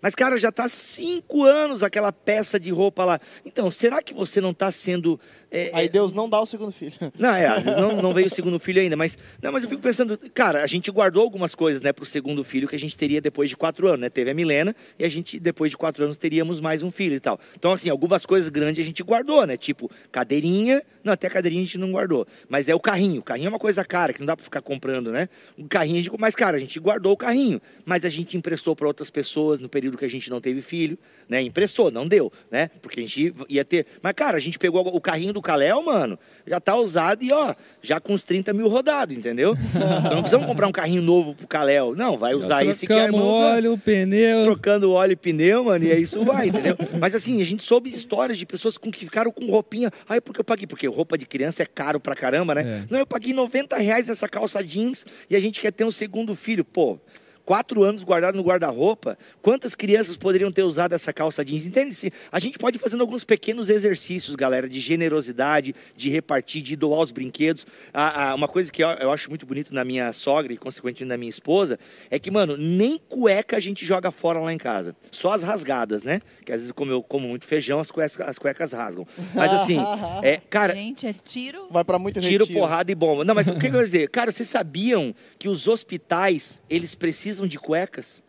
Mas, 0.00 0.14
cara, 0.14 0.36
já 0.36 0.48
está 0.48 0.68
cinco 0.68 1.44
anos 1.44 1.82
aquela 1.82 2.12
peça 2.12 2.58
de 2.58 2.70
roupa 2.70 3.04
lá. 3.04 3.20
Então, 3.44 3.70
será 3.70 4.02
que 4.02 4.14
você 4.14 4.40
não 4.40 4.50
está 4.50 4.70
sendo. 4.70 5.18
é, 5.50 5.70
Aí 5.72 5.86
é, 5.86 5.88
Deus 5.88 6.12
não 6.12 6.28
dá 6.28 6.40
o 6.40 6.46
segundo 6.46 6.72
filho. 6.72 6.92
não, 7.18 7.34
é, 7.34 7.62
não, 7.62 8.02
não 8.02 8.12
veio 8.12 8.26
o 8.26 8.30
segundo 8.30 8.58
filho 8.58 8.80
ainda, 8.80 8.96
mas 8.96 9.16
não, 9.42 9.52
mas 9.52 9.62
eu 9.62 9.68
fico 9.68 9.82
pensando, 9.82 10.18
cara, 10.32 10.62
a 10.62 10.66
gente 10.66 10.90
guardou 10.90 11.22
algumas 11.22 11.54
coisas, 11.54 11.82
né, 11.82 11.92
pro 11.92 12.04
segundo 12.04 12.42
filho 12.44 12.68
que 12.68 12.76
a 12.76 12.78
gente 12.78 12.96
teria 12.96 13.20
depois 13.20 13.50
de 13.50 13.56
quatro 13.56 13.88
anos, 13.88 14.00
né? 14.00 14.10
Teve 14.10 14.30
a 14.30 14.34
Milena 14.34 14.74
e 14.98 15.04
a 15.04 15.08
gente 15.08 15.38
depois 15.38 15.70
de 15.70 15.76
quatro 15.76 16.04
anos 16.04 16.16
teríamos 16.16 16.60
mais 16.60 16.82
um 16.82 16.90
filho 16.90 17.14
e 17.14 17.20
tal. 17.20 17.38
Então 17.56 17.72
assim, 17.72 17.88
algumas 17.88 18.26
coisas 18.26 18.48
grandes 18.48 18.84
a 18.84 18.86
gente 18.86 19.02
guardou, 19.02 19.46
né? 19.46 19.56
Tipo 19.56 19.90
cadeirinha, 20.10 20.82
não 21.02 21.12
até 21.12 21.28
cadeirinha 21.28 21.62
a 21.62 21.64
gente 21.64 21.78
não 21.78 21.92
guardou, 21.92 22.26
mas 22.48 22.68
é 22.68 22.74
o 22.74 22.80
carrinho. 22.80 23.20
O 23.20 23.24
carrinho 23.24 23.46
é 23.46 23.50
uma 23.50 23.58
coisa 23.58 23.84
cara 23.84 24.12
que 24.12 24.20
não 24.20 24.26
dá 24.26 24.36
para 24.36 24.44
ficar 24.44 24.62
comprando, 24.62 25.10
né? 25.10 25.28
O 25.56 25.66
carrinho, 25.68 25.98
a 25.98 26.02
gente, 26.02 26.16
mas 26.18 26.34
cara, 26.34 26.56
a 26.56 26.60
gente 26.60 26.78
guardou 26.78 27.12
o 27.12 27.16
carrinho, 27.16 27.60
mas 27.84 28.04
a 28.04 28.08
gente 28.08 28.36
emprestou 28.36 28.74
para 28.74 28.86
outras 28.86 29.10
pessoas 29.10 29.60
no 29.60 29.68
período 29.68 29.93
que 29.98 30.04
a 30.04 30.10
gente 30.10 30.30
não 30.30 30.40
teve 30.40 30.60
filho, 30.62 30.98
né? 31.28 31.40
Emprestou, 31.42 31.90
não 31.90 32.06
deu, 32.06 32.32
né? 32.50 32.70
Porque 32.82 33.00
a 33.00 33.02
gente 33.02 33.32
ia 33.48 33.64
ter, 33.64 33.86
mas 34.02 34.12
cara, 34.14 34.36
a 34.36 34.40
gente 34.40 34.58
pegou 34.58 34.86
o 34.86 35.00
carrinho 35.00 35.32
do 35.32 35.40
Caléu, 35.40 35.82
mano, 35.82 36.18
já 36.46 36.60
tá 36.60 36.76
usado 36.76 37.22
e 37.24 37.32
ó, 37.32 37.54
já 37.82 37.98
com 38.00 38.12
uns 38.12 38.22
30 38.22 38.52
mil 38.52 38.68
rodados, 38.68 39.16
entendeu? 39.16 39.54
Então 39.74 40.14
não 40.16 40.20
precisamos 40.22 40.46
comprar 40.46 40.66
um 40.66 40.72
carrinho 40.72 41.02
novo 41.02 41.34
pro 41.34 41.46
Caléu. 41.46 41.94
Não, 41.94 42.16
vai 42.18 42.34
usar 42.34 42.64
esse 42.64 42.86
que 42.86 42.92
a 42.92 43.04
Trocamos 43.04 43.20
irmã 43.20 43.32
usa 43.32 43.54
óleo, 43.54 43.78
pneu. 43.78 44.44
trocando 44.44 44.92
óleo 44.92 45.12
e 45.12 45.16
pneu, 45.16 45.64
mano, 45.64 45.84
e 45.84 45.92
aí 45.92 46.02
isso 46.02 46.22
vai, 46.24 46.48
entendeu? 46.48 46.76
Mas 47.00 47.14
assim, 47.14 47.40
a 47.40 47.44
gente 47.44 47.62
soube 47.62 47.88
histórias 47.90 48.38
de 48.38 48.46
pessoas 48.46 48.76
com 48.78 48.90
que 48.90 49.04
ficaram 49.04 49.30
com 49.30 49.46
roupinha. 49.46 49.90
Ai, 50.08 50.20
porque 50.20 50.40
eu 50.40 50.44
paguei? 50.44 50.66
Porque 50.66 50.86
roupa 50.86 51.16
de 51.18 51.26
criança 51.26 51.62
é 51.62 51.66
caro 51.66 51.98
pra 51.98 52.14
caramba, 52.14 52.54
né? 52.54 52.62
É. 52.62 52.84
Não, 52.90 52.98
eu 52.98 53.06
paguei 53.06 53.32
90 53.32 53.76
reais 53.76 54.08
essa 54.08 54.28
calça 54.28 54.62
jeans 54.62 55.06
e 55.28 55.36
a 55.36 55.40
gente 55.40 55.60
quer 55.60 55.72
ter 55.72 55.84
um 55.84 55.90
segundo 55.90 56.34
filho. 56.34 56.64
Pô, 56.64 56.98
quatro 57.44 57.82
anos 57.82 58.02
guardado 58.02 58.36
no 58.36 58.42
guarda-roupa, 58.42 59.18
quantas 59.42 59.74
crianças 59.74 60.16
poderiam 60.16 60.50
ter 60.50 60.62
usado 60.62 60.94
essa 60.94 61.12
calça 61.12 61.44
jeans? 61.44 61.66
Entende? 61.66 61.94
Se 61.94 62.12
A 62.32 62.38
gente 62.38 62.58
pode 62.58 62.76
ir 62.76 62.80
fazendo 62.80 63.00
alguns 63.02 63.24
pequenos 63.24 63.68
exercícios, 63.70 64.34
galera, 64.34 64.68
de 64.68 64.80
generosidade, 64.80 65.74
de 65.96 66.08
repartir, 66.10 66.62
de 66.62 66.76
doar 66.76 67.00
os 67.00 67.10
brinquedos. 67.10 67.66
Ah, 67.92 68.30
ah, 68.30 68.34
uma 68.34 68.48
coisa 68.48 68.70
que 68.72 68.82
eu, 68.82 68.88
eu 68.88 69.12
acho 69.12 69.28
muito 69.28 69.44
bonito 69.46 69.74
na 69.74 69.84
minha 69.84 70.12
sogra 70.12 70.52
e, 70.52 70.56
consequentemente, 70.56 71.08
na 71.08 71.16
minha 71.16 71.30
esposa, 71.30 71.78
é 72.10 72.18
que, 72.18 72.30
mano, 72.30 72.56
nem 72.56 72.98
cueca 72.98 73.56
a 73.56 73.60
gente 73.60 73.84
joga 73.84 74.10
fora 74.10 74.38
lá 74.38 74.52
em 74.52 74.58
casa. 74.58 74.96
Só 75.10 75.32
as 75.32 75.42
rasgadas, 75.42 76.02
né? 76.02 76.20
Que 76.44 76.52
às 76.52 76.60
vezes, 76.60 76.72
como 76.72 76.90
eu 76.90 77.02
como 77.02 77.28
muito 77.28 77.46
feijão, 77.46 77.80
as 77.80 77.90
cuecas, 77.90 78.20
as 78.20 78.38
cuecas 78.38 78.72
rasgam. 78.72 79.06
Mas 79.34 79.52
assim, 79.52 79.78
é, 80.22 80.38
cara, 80.48 80.74
Gente, 80.74 81.06
é 81.06 81.12
tiro. 81.12 81.66
Vai 81.70 81.84
pra 81.84 81.98
muito 81.98 82.20
tiro, 82.20 82.44
retiro. 82.44 82.60
porrada 82.60 82.90
e 82.90 82.94
bomba. 82.94 83.24
Não, 83.24 83.34
mas 83.34 83.46
o 83.48 83.52
que 83.52 83.66
eu 83.66 83.72
quero 83.72 83.84
dizer? 83.84 84.08
Cara, 84.10 84.30
vocês 84.30 84.48
sabiam 84.48 85.14
que 85.38 85.48
os 85.48 85.68
hospitais, 85.68 86.62
eles 86.68 86.94
precisam 86.94 87.33
de 87.46 87.58
cuecas? 87.58 88.22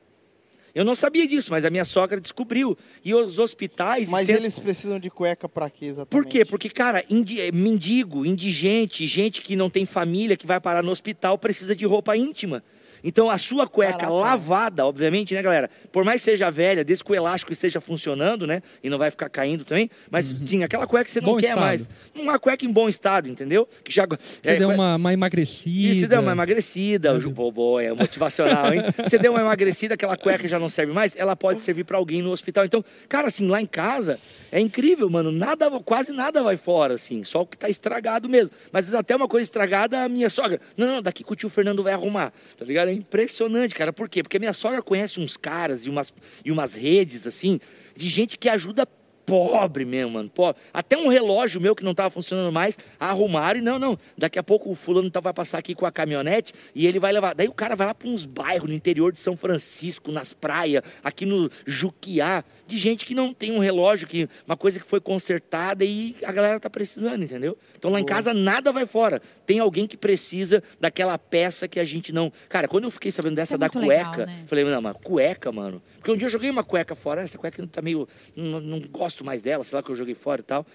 Eu 0.73 0.83
não 0.83 0.93
sabia 0.93 1.25
disso, 1.25 1.51
mas 1.51 1.63
a 1.63 1.69
minha 1.69 1.85
sogra 1.85 2.19
descobriu. 2.19 2.77
E 3.03 3.15
os 3.15 3.39
hospitais... 3.39 4.09
Mas 4.09 4.25
centros- 4.27 4.43
eles 4.45 4.59
precisam 4.59 4.99
de 4.99 5.09
cueca 5.09 5.47
pra 5.47 5.69
quê 5.69 5.85
exatamente? 5.85 6.09
Por 6.09 6.29
quê? 6.29 6.43
Porque, 6.43 6.69
cara, 6.69 7.01
indi- 7.09 7.39
eh, 7.39 7.49
mendigo, 7.51 8.25
indigente, 8.25 9.07
gente 9.07 9.41
que 9.41 9.55
não 9.55 9.69
tem 9.69 9.85
família, 9.85 10.35
que 10.35 10.45
vai 10.45 10.59
parar 10.59 10.83
no 10.83 10.91
hospital, 10.91 11.37
precisa 11.37 11.73
de 11.73 11.85
roupa 11.85 12.17
íntima. 12.17 12.61
Então, 13.07 13.29
a 13.29 13.37
sua 13.37 13.67
cueca 13.67 13.99
Caraca. 13.99 14.11
lavada, 14.11 14.83
obviamente, 14.85 15.35
né, 15.35 15.41
galera? 15.43 15.69
Por 15.91 16.03
mais 16.03 16.21
que 16.21 16.25
seja 16.25 16.49
velha, 16.49 16.83
desde 16.83 17.03
que 17.03 17.11
o 17.11 17.15
elástico 17.15 17.53
esteja 17.53 17.79
funcionando, 17.79 18.47
né? 18.47 18.63
E 18.83 18.89
não 18.89 18.97
vai 18.97 19.11
ficar 19.11 19.29
caindo 19.29 19.63
também. 19.63 19.91
Mas, 20.09 20.25
sim, 20.25 20.63
aquela 20.63 20.87
cueca 20.87 21.05
que 21.05 21.11
você 21.11 21.21
não 21.21 21.33
Bom 21.33 21.37
quer 21.37 21.49
estado. 21.49 21.59
mais. 21.59 21.89
Uma 22.15 22.39
cueca 22.39 22.65
em 22.65 22.71
bom 22.71 22.89
estado, 22.89 23.29
entendeu? 23.29 23.69
Que 23.83 23.91
já... 23.93 24.07
Você 24.07 24.51
é, 24.51 24.55
deu 24.57 24.69
uma, 24.69 24.95
uma 24.95 25.13
emagrecida. 25.13 25.91
isso 25.91 26.07
deu 26.07 26.19
uma 26.19 26.31
emagrecida, 26.31 27.13
o 27.13 27.19
Ju- 27.19 27.29
bobo, 27.29 27.79
é 27.79 27.93
motivacional, 27.93 28.73
hein? 28.73 28.81
Você 29.05 29.19
deu 29.19 29.33
uma 29.33 29.41
emagrecida, 29.41 29.93
aquela 29.93 30.17
cueca 30.17 30.47
já 30.47 30.57
não 30.57 30.69
serve 30.69 30.91
mais, 30.91 31.15
ela 31.15 31.35
pode 31.35 31.61
servir 31.61 31.83
para 31.83 31.97
alguém 31.97 32.23
no 32.23 32.31
hospital. 32.31 32.65
Então, 32.65 32.83
cara, 33.07 33.27
assim, 33.27 33.47
lá 33.47 33.61
em 33.61 33.67
casa 33.67 34.19
é 34.51 34.59
incrível, 34.59 35.07
mano, 35.09 35.31
nada, 35.31 35.69
quase 35.81 36.11
nada 36.11 36.41
vai 36.41 36.57
fora, 36.57 36.95
assim, 36.95 37.23
só 37.23 37.41
o 37.41 37.45
que 37.45 37.57
tá 37.57 37.69
estragado 37.69 38.27
mesmo. 38.27 38.51
Mas 38.71 38.85
às 38.85 38.91
vezes 38.91 38.99
até 38.99 39.15
uma 39.15 39.27
coisa 39.27 39.43
estragada, 39.43 40.03
a 40.03 40.09
minha 40.09 40.29
sogra, 40.29 40.59
não, 40.75 40.87
não, 40.87 41.01
daqui 41.01 41.23
que 41.23 41.31
o 41.31 41.35
tio 41.35 41.49
Fernando 41.49 41.83
vai 41.83 41.93
arrumar, 41.93 42.33
tá 42.57 42.65
ligado? 42.65 42.94
Impressionante, 42.95 43.75
cara, 43.75 43.91
por 43.91 44.07
quê? 44.07 44.23
Porque 44.23 44.39
minha 44.39 44.53
sogra 44.53 44.81
conhece 44.81 45.19
uns 45.19 45.37
caras 45.37 45.85
e 45.85 45.89
umas, 45.89 46.13
e 46.43 46.51
umas 46.51 46.73
redes, 46.73 47.27
assim, 47.27 47.59
de 47.95 48.07
gente 48.07 48.37
que 48.37 48.49
ajuda 48.49 48.87
pobre 49.25 49.83
mesmo, 49.83 50.13
mano. 50.13 50.29
Pobre. 50.29 50.61
Até 50.73 50.95
um 50.97 51.07
relógio 51.07 51.59
meu 51.59 51.75
que 51.75 51.83
não 51.83 51.91
estava 51.91 52.09
funcionando 52.09 52.51
mais, 52.51 52.77
arrumaram 52.99 53.59
e 53.59 53.61
não, 53.61 53.79
não. 53.79 53.97
Daqui 54.17 54.37
a 54.37 54.43
pouco 54.43 54.71
o 54.71 54.75
fulano 54.75 55.09
tá, 55.09 55.19
vai 55.19 55.33
passar 55.33 55.57
aqui 55.57 55.73
com 55.73 55.85
a 55.85 55.91
caminhonete 55.91 56.53
e 56.73 56.85
ele 56.85 56.99
vai 56.99 57.11
levar. 57.11 57.33
Daí 57.33 57.47
o 57.47 57.53
cara 57.53 57.75
vai 57.75 57.87
lá 57.87 57.93
para 57.93 58.07
uns 58.07 58.25
bairros 58.25 58.69
no 58.69 58.75
interior 58.75 59.11
de 59.11 59.19
São 59.19 59.35
Francisco, 59.35 60.11
nas 60.11 60.33
praias, 60.33 60.83
aqui 61.03 61.25
no 61.25 61.49
Juquiá. 61.65 62.43
De 62.67 62.77
gente 62.77 63.05
que 63.05 63.13
não 63.13 63.33
tem 63.33 63.51
um 63.51 63.59
relógio, 63.59 64.07
que 64.07 64.27
uma 64.45 64.57
coisa 64.57 64.79
que 64.79 64.85
foi 64.85 64.99
consertada 64.99 65.85
e 65.85 66.15
a 66.23 66.31
galera 66.31 66.59
tá 66.59 66.69
precisando, 66.69 67.23
entendeu? 67.23 67.57
Então 67.77 67.91
lá 67.91 67.99
em 67.99 68.03
Boa. 68.03 68.15
casa 68.15 68.33
nada 68.33 68.71
vai 68.71 68.85
fora. 68.85 69.21
Tem 69.45 69.59
alguém 69.59 69.87
que 69.87 69.95
precisa 69.97 70.63
daquela 70.79 71.17
peça 71.17 71.67
que 71.67 71.79
a 71.79 71.85
gente 71.85 72.11
não. 72.11 72.31
Cara, 72.49 72.67
quando 72.67 72.85
eu 72.85 72.91
fiquei 72.91 73.11
sabendo 73.11 73.35
dessa 73.35 73.55
é 73.55 73.57
da 73.57 73.69
cueca, 73.69 73.85
legal, 73.85 74.25
né? 74.25 74.43
falei, 74.47 74.63
não, 74.65 74.81
mas 74.81 74.97
cueca, 75.03 75.51
mano. 75.51 75.81
Porque 75.97 76.11
um 76.11 76.17
dia 76.17 76.27
eu 76.27 76.31
joguei 76.31 76.49
uma 76.49 76.63
cueca 76.63 76.95
fora, 76.95 77.21
essa 77.21 77.37
cueca 77.37 77.65
tá 77.67 77.81
meio. 77.81 78.07
Não, 78.35 78.59
não 78.59 78.79
gosto 78.79 79.23
mais 79.23 79.41
dela, 79.41 79.63
sei 79.63 79.75
lá 79.75 79.83
que 79.83 79.91
eu 79.91 79.95
joguei 79.95 80.15
fora 80.15 80.41
e 80.41 80.43
tal. 80.43 80.65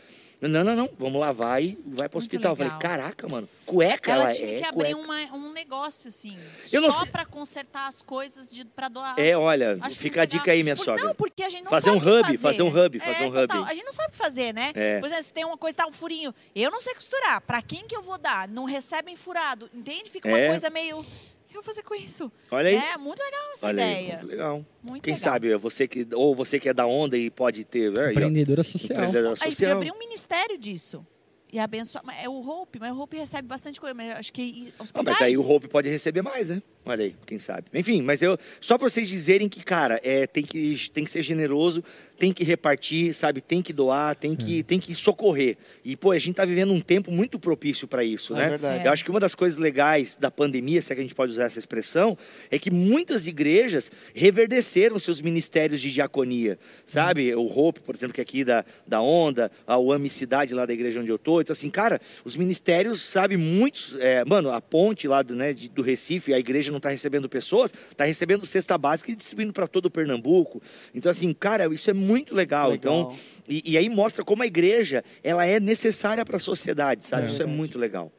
Não, 0.40 0.64
não, 0.64 0.74
não, 0.74 0.90
vamos 0.98 1.20
lavar 1.20 1.62
e 1.62 1.78
vai 1.86 2.08
pro 2.08 2.16
Muito 2.16 2.16
hospital. 2.16 2.52
Eu 2.52 2.56
Falei, 2.56 2.72
legal. 2.72 2.80
caraca, 2.80 3.28
mano, 3.28 3.46
cueca, 3.66 4.10
Ela 4.10 4.22
ela, 4.24 4.32
tinha 4.32 4.48
é 4.54 4.58
que 4.58 4.64
abrir 4.64 4.94
uma- 4.94 5.34
um 5.34 5.52
negócio, 5.52 6.08
assim, 6.08 6.34
Eu 6.72 6.80
só 6.90 7.02
sei- 7.02 7.12
pra 7.12 7.26
consertar 7.26 7.86
as 7.86 8.00
coisas 8.00 8.50
de, 8.50 8.64
pra 8.64 8.88
doar. 8.88 9.16
É, 9.18 9.36
olha, 9.36 9.76
Acho 9.82 9.98
fica 9.98 10.20
a 10.20 10.22
legal. 10.22 10.38
dica 10.38 10.52
aí, 10.52 10.62
minha 10.62 10.76
Por- 10.76 10.84
sogra. 10.86 11.04
Não, 11.04 11.14
porque 11.14 11.42
a 11.42 11.48
gente 11.50 11.64
não 11.64 11.70
Fazer 11.70 11.90
um 11.90 11.98
sabe 12.00 12.10
hub, 12.10 12.22
fazer. 12.22 12.38
fazer 12.38 12.62
um 12.62 12.68
hub, 12.68 12.96
É, 12.96 13.00
fazer 13.00 13.24
um 13.26 13.32
total. 13.32 13.60
hub. 13.62 13.70
A 13.70 13.74
gente 13.74 13.84
não 13.84 13.92
sabe 13.92 14.16
fazer, 14.16 14.54
né? 14.54 14.72
É. 14.74 14.98
Por 14.98 15.06
exemplo, 15.06 15.24
se 15.24 15.32
tem 15.32 15.44
uma 15.44 15.58
coisa, 15.58 15.76
tá 15.76 15.86
um 15.86 15.92
furinho. 15.92 16.34
Eu 16.54 16.70
não 16.70 16.80
sei 16.80 16.94
costurar. 16.94 17.40
Pra 17.42 17.60
quem 17.60 17.86
que 17.86 17.94
eu 17.94 18.00
vou 18.02 18.16
dar? 18.16 18.48
Não 18.48 18.64
recebem 18.64 19.16
furado. 19.16 19.68
Entende? 19.74 20.08
Fica 20.10 20.26
uma 20.26 20.38
É. 20.38 20.48
coisa 20.48 20.70
meio... 20.70 21.04
O 21.50 21.52
que 21.52 21.56
eu 21.58 21.62
vou 21.62 21.64
fazer 21.64 21.82
com 21.82 21.96
isso? 21.96 22.30
Olha 22.48 22.68
aí. 22.68 22.76
É, 22.76 22.96
muito 22.96 23.18
legal 23.20 23.40
essa 23.54 23.66
Olha 23.66 23.84
aí, 23.84 23.90
ideia. 24.04 24.18
muito 24.18 24.30
legal. 24.30 24.66
Muito 24.84 25.02
Quem 25.02 25.14
legal. 25.14 25.32
sabe, 25.32 25.50
é 25.50 25.56
você 25.58 25.88
que, 25.88 26.06
ou 26.14 26.32
você 26.32 26.60
que 26.60 26.68
é 26.68 26.72
da 26.72 26.86
onda 26.86 27.18
e 27.18 27.28
pode 27.28 27.64
ter. 27.64 27.88
aí, 27.98 28.06
ó, 28.06 28.10
Empreendedora 28.10 28.62
social. 28.62 28.96
empreendedor 28.98 29.32
A 29.32 29.34
gente 29.44 29.56
social. 29.56 29.76
abrir 29.78 29.90
um 29.92 29.98
ministério 29.98 30.56
disso. 30.56 31.04
E 31.52 31.58
abençoar. 31.58 32.04
É 32.22 32.28
o 32.28 32.34
Hope, 32.48 32.78
mas 32.78 32.92
o 32.92 33.00
Hope 33.00 33.16
recebe 33.16 33.48
bastante 33.48 33.80
coisa. 33.80 33.92
Mas 33.92 34.12
acho 34.12 34.32
que 34.32 34.72
Ah, 34.94 35.02
mas 35.02 35.20
aí 35.20 35.36
o 35.36 35.42
Hope 35.44 35.66
pode 35.66 35.88
receber 35.88 36.22
mais, 36.22 36.48
né? 36.50 36.62
Olha 36.86 37.04
aí, 37.04 37.14
quem 37.26 37.38
sabe. 37.38 37.64
Enfim, 37.74 38.00
mas 38.00 38.22
eu. 38.22 38.38
Só 38.60 38.78
pra 38.78 38.88
vocês 38.88 39.06
dizerem 39.08 39.48
que, 39.48 39.62
cara, 39.62 40.00
é, 40.02 40.26
tem, 40.26 40.42
que, 40.42 40.88
tem 40.90 41.04
que 41.04 41.10
ser 41.10 41.20
generoso, 41.22 41.84
tem 42.18 42.32
que 42.32 42.42
repartir, 42.42 43.12
sabe? 43.14 43.42
Tem 43.42 43.60
que 43.60 43.72
doar, 43.72 44.16
tem 44.16 44.34
que, 44.34 44.62
tem 44.62 44.78
que 44.78 44.94
socorrer. 44.94 45.58
E, 45.84 45.94
pô, 45.94 46.10
a 46.10 46.18
gente 46.18 46.36
tá 46.36 46.44
vivendo 46.44 46.72
um 46.72 46.80
tempo 46.80 47.10
muito 47.10 47.38
propício 47.38 47.86
para 47.86 48.02
isso, 48.02 48.34
É 48.34 48.38
né? 48.38 48.48
verdade. 48.50 48.86
Eu 48.86 48.92
acho 48.92 49.04
que 49.04 49.10
uma 49.10 49.20
das 49.20 49.34
coisas 49.34 49.58
legais 49.58 50.16
da 50.16 50.30
pandemia, 50.30 50.80
se 50.80 50.90
é 50.92 50.94
que 50.94 51.00
a 51.00 51.04
gente 51.04 51.14
pode 51.14 51.32
usar 51.32 51.44
essa 51.44 51.58
expressão, 51.58 52.16
é 52.50 52.58
que 52.58 52.70
muitas 52.70 53.26
igrejas 53.26 53.92
reverdeceram 54.14 54.98
seus 54.98 55.20
ministérios 55.20 55.80
de 55.82 55.90
diaconia, 55.90 56.58
sabe? 56.86 57.34
O 57.34 57.46
Hope, 57.46 57.80
por 57.80 57.94
exemplo, 57.94 58.14
que 58.14 58.20
é 58.20 58.24
aqui 58.24 58.42
da, 58.42 58.64
da 58.86 59.02
Onda, 59.02 59.50
a 59.66 59.78
UAMI 59.78 60.08
Cidade 60.08 60.54
lá 60.54 60.64
da 60.64 60.72
igreja 60.72 61.00
onde 61.00 61.10
eu 61.10 61.18
tô. 61.18 61.40
Então, 61.42 61.52
assim, 61.52 61.68
cara, 61.70 62.00
os 62.24 62.36
ministérios, 62.36 63.02
sabe, 63.02 63.36
muitos. 63.36 63.96
é, 64.00 64.24
mano, 64.24 64.50
a 64.50 64.60
ponte 64.60 65.06
lá 65.06 65.22
do, 65.22 65.34
né, 65.34 65.54
do 65.74 65.82
Recife, 65.82 66.32
a 66.32 66.38
igreja 66.38 66.69
não 66.70 66.78
está 66.78 66.88
recebendo 66.90 67.28
pessoas, 67.28 67.72
está 67.90 68.04
recebendo 68.04 68.44
cesta 68.46 68.76
básica 68.78 69.10
e 69.10 69.14
distribuindo 69.14 69.52
para 69.52 69.66
todo 69.66 69.86
o 69.86 69.90
Pernambuco. 69.90 70.62
Então, 70.94 71.10
assim, 71.10 71.32
cara, 71.32 71.72
isso 71.72 71.90
é 71.90 71.92
muito 71.94 72.34
legal. 72.34 72.70
Legal. 72.70 72.74
Então, 73.10 73.18
e, 73.48 73.72
e 73.72 73.78
aí 73.78 73.88
mostra 73.88 74.24
como 74.24 74.42
a 74.42 74.46
igreja 74.46 75.04
ela 75.22 75.44
é 75.46 75.58
necessária 75.60 76.24
para 76.24 76.36
a 76.36 76.40
sociedade, 76.40 77.04
sabe? 77.04 77.24
É. 77.24 77.26
Isso 77.26 77.42
é 77.42 77.46
muito 77.46 77.78
legal. 77.78 78.12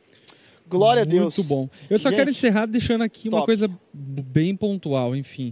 Glória 0.68 1.02
a 1.02 1.06
Deus. 1.06 1.38
Muito 1.38 1.49
bom. 1.49 1.69
Eu 1.90 1.99
só 1.99 2.10
Gente, 2.10 2.18
quero 2.19 2.30
encerrar 2.30 2.65
deixando 2.65 3.02
aqui 3.03 3.28
uma 3.28 3.40
top. 3.40 3.45
coisa 3.48 3.68
b- 3.68 3.78
bem 3.94 4.56
pontual, 4.56 5.15
enfim. 5.15 5.52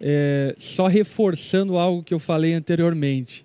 É, 0.00 0.54
só 0.58 0.86
reforçando 0.86 1.76
algo 1.76 2.02
que 2.04 2.14
eu 2.14 2.18
falei 2.20 2.54
anteriormente. 2.54 3.44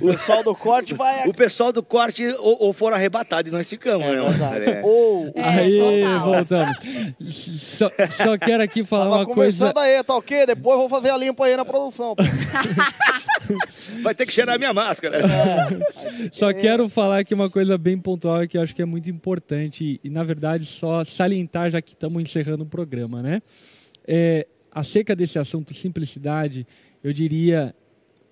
O 0.00 0.06
pessoal 0.10 0.42
do 0.42 0.54
corte 0.54 0.94
vai. 0.94 1.28
O 1.28 1.34
pessoal 1.34 1.72
do 1.72 1.82
corte 1.82 2.26
ou, 2.38 2.56
ou 2.60 2.72
foram 2.72 2.96
arrebatados 2.96 3.50
e 3.50 3.52
nós 3.54 3.68
ficamos, 3.68 4.06
É 4.06 4.16
né? 4.16 4.80
É. 4.80 4.82
Ou. 4.84 5.32
É, 5.34 5.42
aí, 5.42 5.78
total. 5.78 6.24
voltamos. 6.24 6.78
Só, 7.20 7.90
só 8.10 8.38
quero 8.38 8.62
aqui 8.62 8.84
falar 8.84 9.04
Tava 9.04 9.16
uma 9.18 9.26
coisa. 9.26 9.66
conversando 9.66 9.78
aí, 9.78 10.02
tá 10.04 10.16
ok? 10.16 10.46
Depois 10.46 10.74
eu 10.74 10.80
vou 10.80 10.88
fazer 10.88 11.10
a 11.10 11.16
limpa 11.16 11.46
aí 11.46 11.56
na 11.56 11.64
produção. 11.64 12.14
Vai 14.02 14.14
ter 14.14 14.24
que 14.26 14.32
cheirar 14.32 14.58
minha 14.58 14.72
máscara. 14.72 15.18
Só 16.30 16.52
quero 16.52 16.88
falar 16.88 17.18
aqui 17.18 17.34
uma 17.34 17.50
coisa 17.50 17.76
bem 17.76 17.98
pontual 17.98 18.46
que 18.46 18.56
eu 18.56 18.62
acho 18.62 18.74
que 18.74 18.82
é 18.82 18.84
muito 18.84 19.10
importante 19.10 20.00
e, 20.02 20.08
na 20.10 20.22
verdade, 20.22 20.64
só 20.64 21.04
salientar, 21.04 21.70
já 21.70 21.82
que 21.82 21.92
estamos 21.92 22.22
encerrando 22.22 22.62
o 22.64 22.66
programa, 22.66 23.20
né? 23.22 23.42
É, 24.06 24.46
acerca 24.72 25.14
desse 25.14 25.38
assunto 25.38 25.74
simplicidade, 25.74 26.66
eu 27.02 27.12
diria 27.12 27.74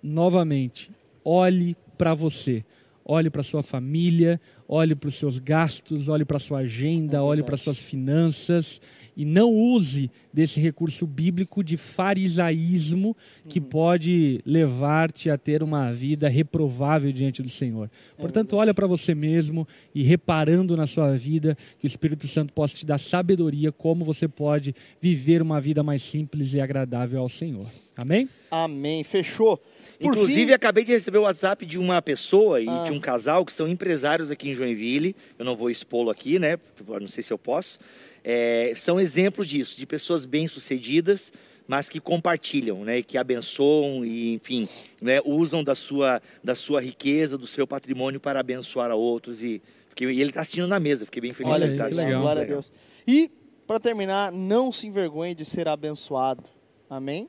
novamente, 0.02 0.90
olhe 1.24 1.76
para 1.98 2.14
você. 2.14 2.64
Olhe 3.02 3.28
para 3.28 3.42
sua 3.42 3.62
família, 3.62 4.40
olhe 4.68 4.94
para 4.94 5.08
os 5.08 5.14
seus 5.14 5.40
gastos, 5.40 6.08
olhe 6.08 6.24
para 6.24 6.38
sua 6.38 6.58
agenda, 6.58 7.16
É 7.16 7.20
olhe 7.20 7.42
para 7.42 7.56
suas 7.56 7.80
finanças 7.80 8.80
e 9.20 9.24
não 9.26 9.52
use 9.52 10.10
desse 10.32 10.58
recurso 10.60 11.06
bíblico 11.06 11.62
de 11.62 11.76
farisaísmo 11.76 13.14
que 13.48 13.58
Uhum. 13.58 13.64
pode 13.66 14.40
levar-te 14.46 15.28
a 15.28 15.36
ter 15.36 15.62
uma 15.62 15.92
vida 15.92 16.26
reprovável 16.28 17.12
diante 17.12 17.42
do 17.42 17.48
Senhor. 17.48 17.90
É 18.16 18.20
Portanto, 18.20 18.56
olha 18.56 18.72
para 18.72 18.86
você 18.86 19.14
mesmo 19.14 19.68
e 19.94 20.02
reparando 20.02 20.74
na 20.76 20.86
sua 20.86 21.16
vida 21.18 21.56
que 21.78 21.84
o 21.84 21.88
Espírito 21.88 22.26
Santo 22.26 22.52
possa 22.54 22.74
te 22.76 22.86
dar 22.86 22.96
sabedoria 22.98 23.70
como 23.70 24.04
você 24.04 24.26
pode 24.26 24.74
viver 25.00 25.42
uma 25.42 25.60
vida 25.60 25.82
mais 25.82 26.00
simples 26.02 26.54
e 26.54 26.60
agradável 26.60 27.20
ao 27.20 27.28
Senhor. 27.28 27.66
Amém? 27.96 28.26
Amém. 28.50 29.04
Fechou. 29.04 29.58
Por 29.98 30.14
Inclusive, 30.14 30.46
fim, 30.46 30.52
acabei 30.52 30.82
de 30.84 30.92
receber 30.92 31.18
o 31.18 31.22
WhatsApp 31.22 31.66
de 31.66 31.78
uma 31.78 32.00
pessoa 32.00 32.58
e 32.60 32.66
Ah. 32.66 32.84
de 32.84 32.92
um 32.92 32.98
casal 32.98 33.44
que 33.44 33.52
são 33.52 33.68
empresários 33.68 34.30
aqui 34.30 34.48
em 34.48 34.54
Joinville. 34.54 35.14
Eu 35.38 35.44
não 35.44 35.54
vou 35.54 35.68
expô-lo 35.68 36.08
aqui, 36.08 36.38
né? 36.38 36.58
Não 36.98 37.06
sei 37.08 37.22
se 37.22 37.30
eu 37.32 37.36
posso. 37.38 37.78
É, 38.22 38.72
são 38.76 39.00
exemplos 39.00 39.46
disso, 39.46 39.76
de 39.78 39.86
pessoas 39.86 40.24
bem-sucedidas, 40.26 41.32
mas 41.66 41.88
que 41.88 42.00
compartilham, 42.00 42.84
né? 42.84 43.02
Que 43.02 43.16
abençoam 43.16 44.04
e, 44.04 44.34
enfim, 44.34 44.68
né? 45.00 45.20
usam 45.24 45.62
da 45.62 45.74
sua, 45.74 46.20
da 46.42 46.54
sua 46.54 46.80
riqueza, 46.80 47.38
do 47.38 47.46
seu 47.46 47.66
patrimônio 47.66 48.18
para 48.20 48.40
abençoar 48.40 48.90
a 48.90 48.94
outros. 48.94 49.42
E, 49.42 49.62
fiquei- 49.88 50.08
e 50.10 50.20
ele 50.20 50.30
está 50.30 50.40
assistindo 50.40 50.66
na 50.66 50.80
mesa, 50.80 51.04
fiquei 51.04 51.20
bem 51.22 51.32
feliz. 51.32 51.52
olha 51.52 51.68
que 51.70 51.76
tá 51.78 51.86
legal. 51.86 52.04
legal. 52.06 52.20
Glória 52.22 52.42
a 52.42 52.46
Deus. 52.46 52.72
E, 53.06 53.30
para 53.66 53.78
terminar, 53.78 54.32
não 54.32 54.72
se 54.72 54.86
envergonhe 54.86 55.34
de 55.34 55.44
ser 55.44 55.68
abençoado. 55.68 56.42
Amém? 56.88 57.28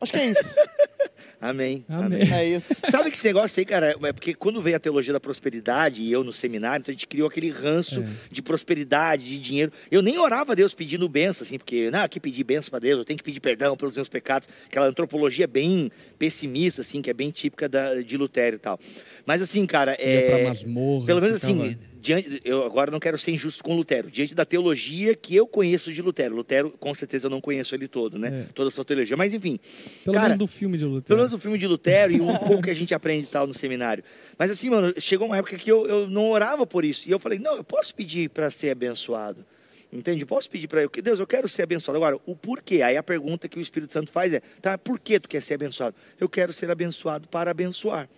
Acho 0.00 0.12
que 0.12 0.18
é 0.18 0.26
isso. 0.26 0.42
Amém. 1.40 1.84
Amém. 1.88 2.20
É 2.32 2.44
isso. 2.48 2.74
Sabe 2.90 3.10
que 3.10 3.16
esse 3.16 3.26
negócio 3.28 3.60
aí, 3.60 3.64
cara, 3.64 3.94
é 4.02 4.12
porque 4.12 4.34
quando 4.34 4.60
veio 4.60 4.74
a 4.76 4.80
teologia 4.80 5.12
da 5.12 5.20
prosperidade 5.20 6.02
e 6.02 6.10
eu 6.10 6.24
no 6.24 6.32
seminário, 6.32 6.82
então 6.82 6.90
a 6.90 6.94
gente 6.94 7.06
criou 7.06 7.28
aquele 7.28 7.48
ranço 7.50 8.00
É. 8.00 8.06
de 8.30 8.42
prosperidade, 8.42 9.24
de 9.24 9.38
dinheiro. 9.38 9.72
Eu 9.90 10.02
nem 10.02 10.18
orava 10.18 10.52
a 10.52 10.54
Deus 10.54 10.74
pedindo 10.74 11.08
benção, 11.08 11.44
assim, 11.44 11.56
porque, 11.58 11.90
não, 11.90 12.00
aqui 12.00 12.18
pedir 12.18 12.42
benção 12.44 12.70
para 12.70 12.80
Deus, 12.80 12.98
eu 12.98 13.04
tenho 13.04 13.16
que 13.18 13.22
pedir 13.24 13.40
perdão 13.40 13.76
pelos 13.76 13.94
meus 13.94 14.08
pecados. 14.08 14.48
Aquela 14.66 14.86
antropologia 14.86 15.46
bem 15.46 15.90
pessimista, 16.18 16.80
assim, 16.80 17.00
que 17.00 17.10
é 17.10 17.14
bem 17.14 17.30
típica 17.30 17.68
da, 17.68 18.02
de 18.02 18.16
Lutério 18.16 18.56
e 18.56 18.60
tal. 18.60 18.78
Mas 19.24 19.40
assim, 19.40 19.64
cara, 19.66 19.92
Ia 19.92 20.06
é. 20.06 20.26
pra 20.40 20.48
masmorra, 20.48 21.06
Pelo 21.06 21.20
menos 21.20 21.36
assim, 21.42 21.78
diante, 22.08 22.40
eu 22.42 22.64
agora 22.64 22.90
não 22.90 22.98
quero 22.98 23.18
ser 23.18 23.32
injusto 23.32 23.62
com 23.62 23.76
Lutero. 23.76 24.10
Diante 24.10 24.34
da 24.34 24.44
teologia 24.44 25.14
que 25.14 25.36
eu 25.36 25.46
conheço 25.46 25.92
de 25.92 26.00
Lutero. 26.00 26.34
Lutero, 26.34 26.70
com 26.70 26.94
certeza, 26.94 27.26
eu 27.26 27.30
não 27.30 27.40
conheço 27.40 27.74
ele 27.74 27.86
todo, 27.86 28.18
né? 28.18 28.46
É. 28.48 28.52
Toda 28.54 28.68
a 28.68 28.70
sua 28.70 28.84
teologia. 28.84 29.16
Mas 29.16 29.34
enfim. 29.34 29.60
Pelo 30.02 30.14
cara, 30.14 30.28
menos 30.28 30.38
do 30.38 30.46
filme 30.46 30.78
de 30.78 30.84
Lutero. 30.84 31.04
pelo 31.04 31.18
menos 31.18 31.32
o 31.34 31.38
filme 31.38 31.58
de 31.58 31.66
Lutero 31.66 32.12
e 32.12 32.20
um 32.20 32.34
pouco 32.38 32.62
que 32.62 32.70
a 32.70 32.74
gente 32.74 32.94
aprende 32.94 33.26
tal 33.26 33.46
no 33.46 33.52
seminário. 33.52 34.02
Mas 34.38 34.50
assim, 34.50 34.70
mano, 34.70 34.94
chegou 34.98 35.26
uma 35.26 35.36
época 35.36 35.56
que 35.56 35.70
eu, 35.70 35.86
eu 35.86 36.08
não 36.08 36.30
orava 36.30 36.66
por 36.66 36.82
isso. 36.84 37.06
E 37.08 37.12
eu 37.12 37.18
falei, 37.18 37.38
não, 37.38 37.56
eu 37.56 37.64
posso 37.64 37.94
pedir 37.94 38.30
para 38.30 38.50
ser 38.50 38.70
abençoado. 38.70 39.44
Entende? 39.92 40.24
Posso 40.24 40.50
pedir 40.50 40.68
para 40.68 40.82
eu 40.82 40.90
que 40.90 41.02
Deus, 41.02 41.20
eu 41.20 41.26
quero 41.26 41.48
ser 41.48 41.62
abençoado. 41.62 41.96
Agora, 41.96 42.18
o 42.26 42.34
porquê? 42.34 42.82
Aí 42.82 42.96
a 42.96 43.02
pergunta 43.02 43.48
que 43.48 43.58
o 43.58 43.60
Espírito 43.60 43.92
Santo 43.92 44.10
faz 44.10 44.32
é: 44.32 44.40
tá, 44.60 44.76
por 44.76 44.98
que 44.98 45.18
tu 45.18 45.28
quer 45.28 45.42
ser 45.42 45.54
abençoado? 45.54 45.96
Eu 46.20 46.28
quero 46.28 46.52
ser 46.52 46.70
abençoado 46.70 47.26
para 47.28 47.50
abençoar. 47.50 48.08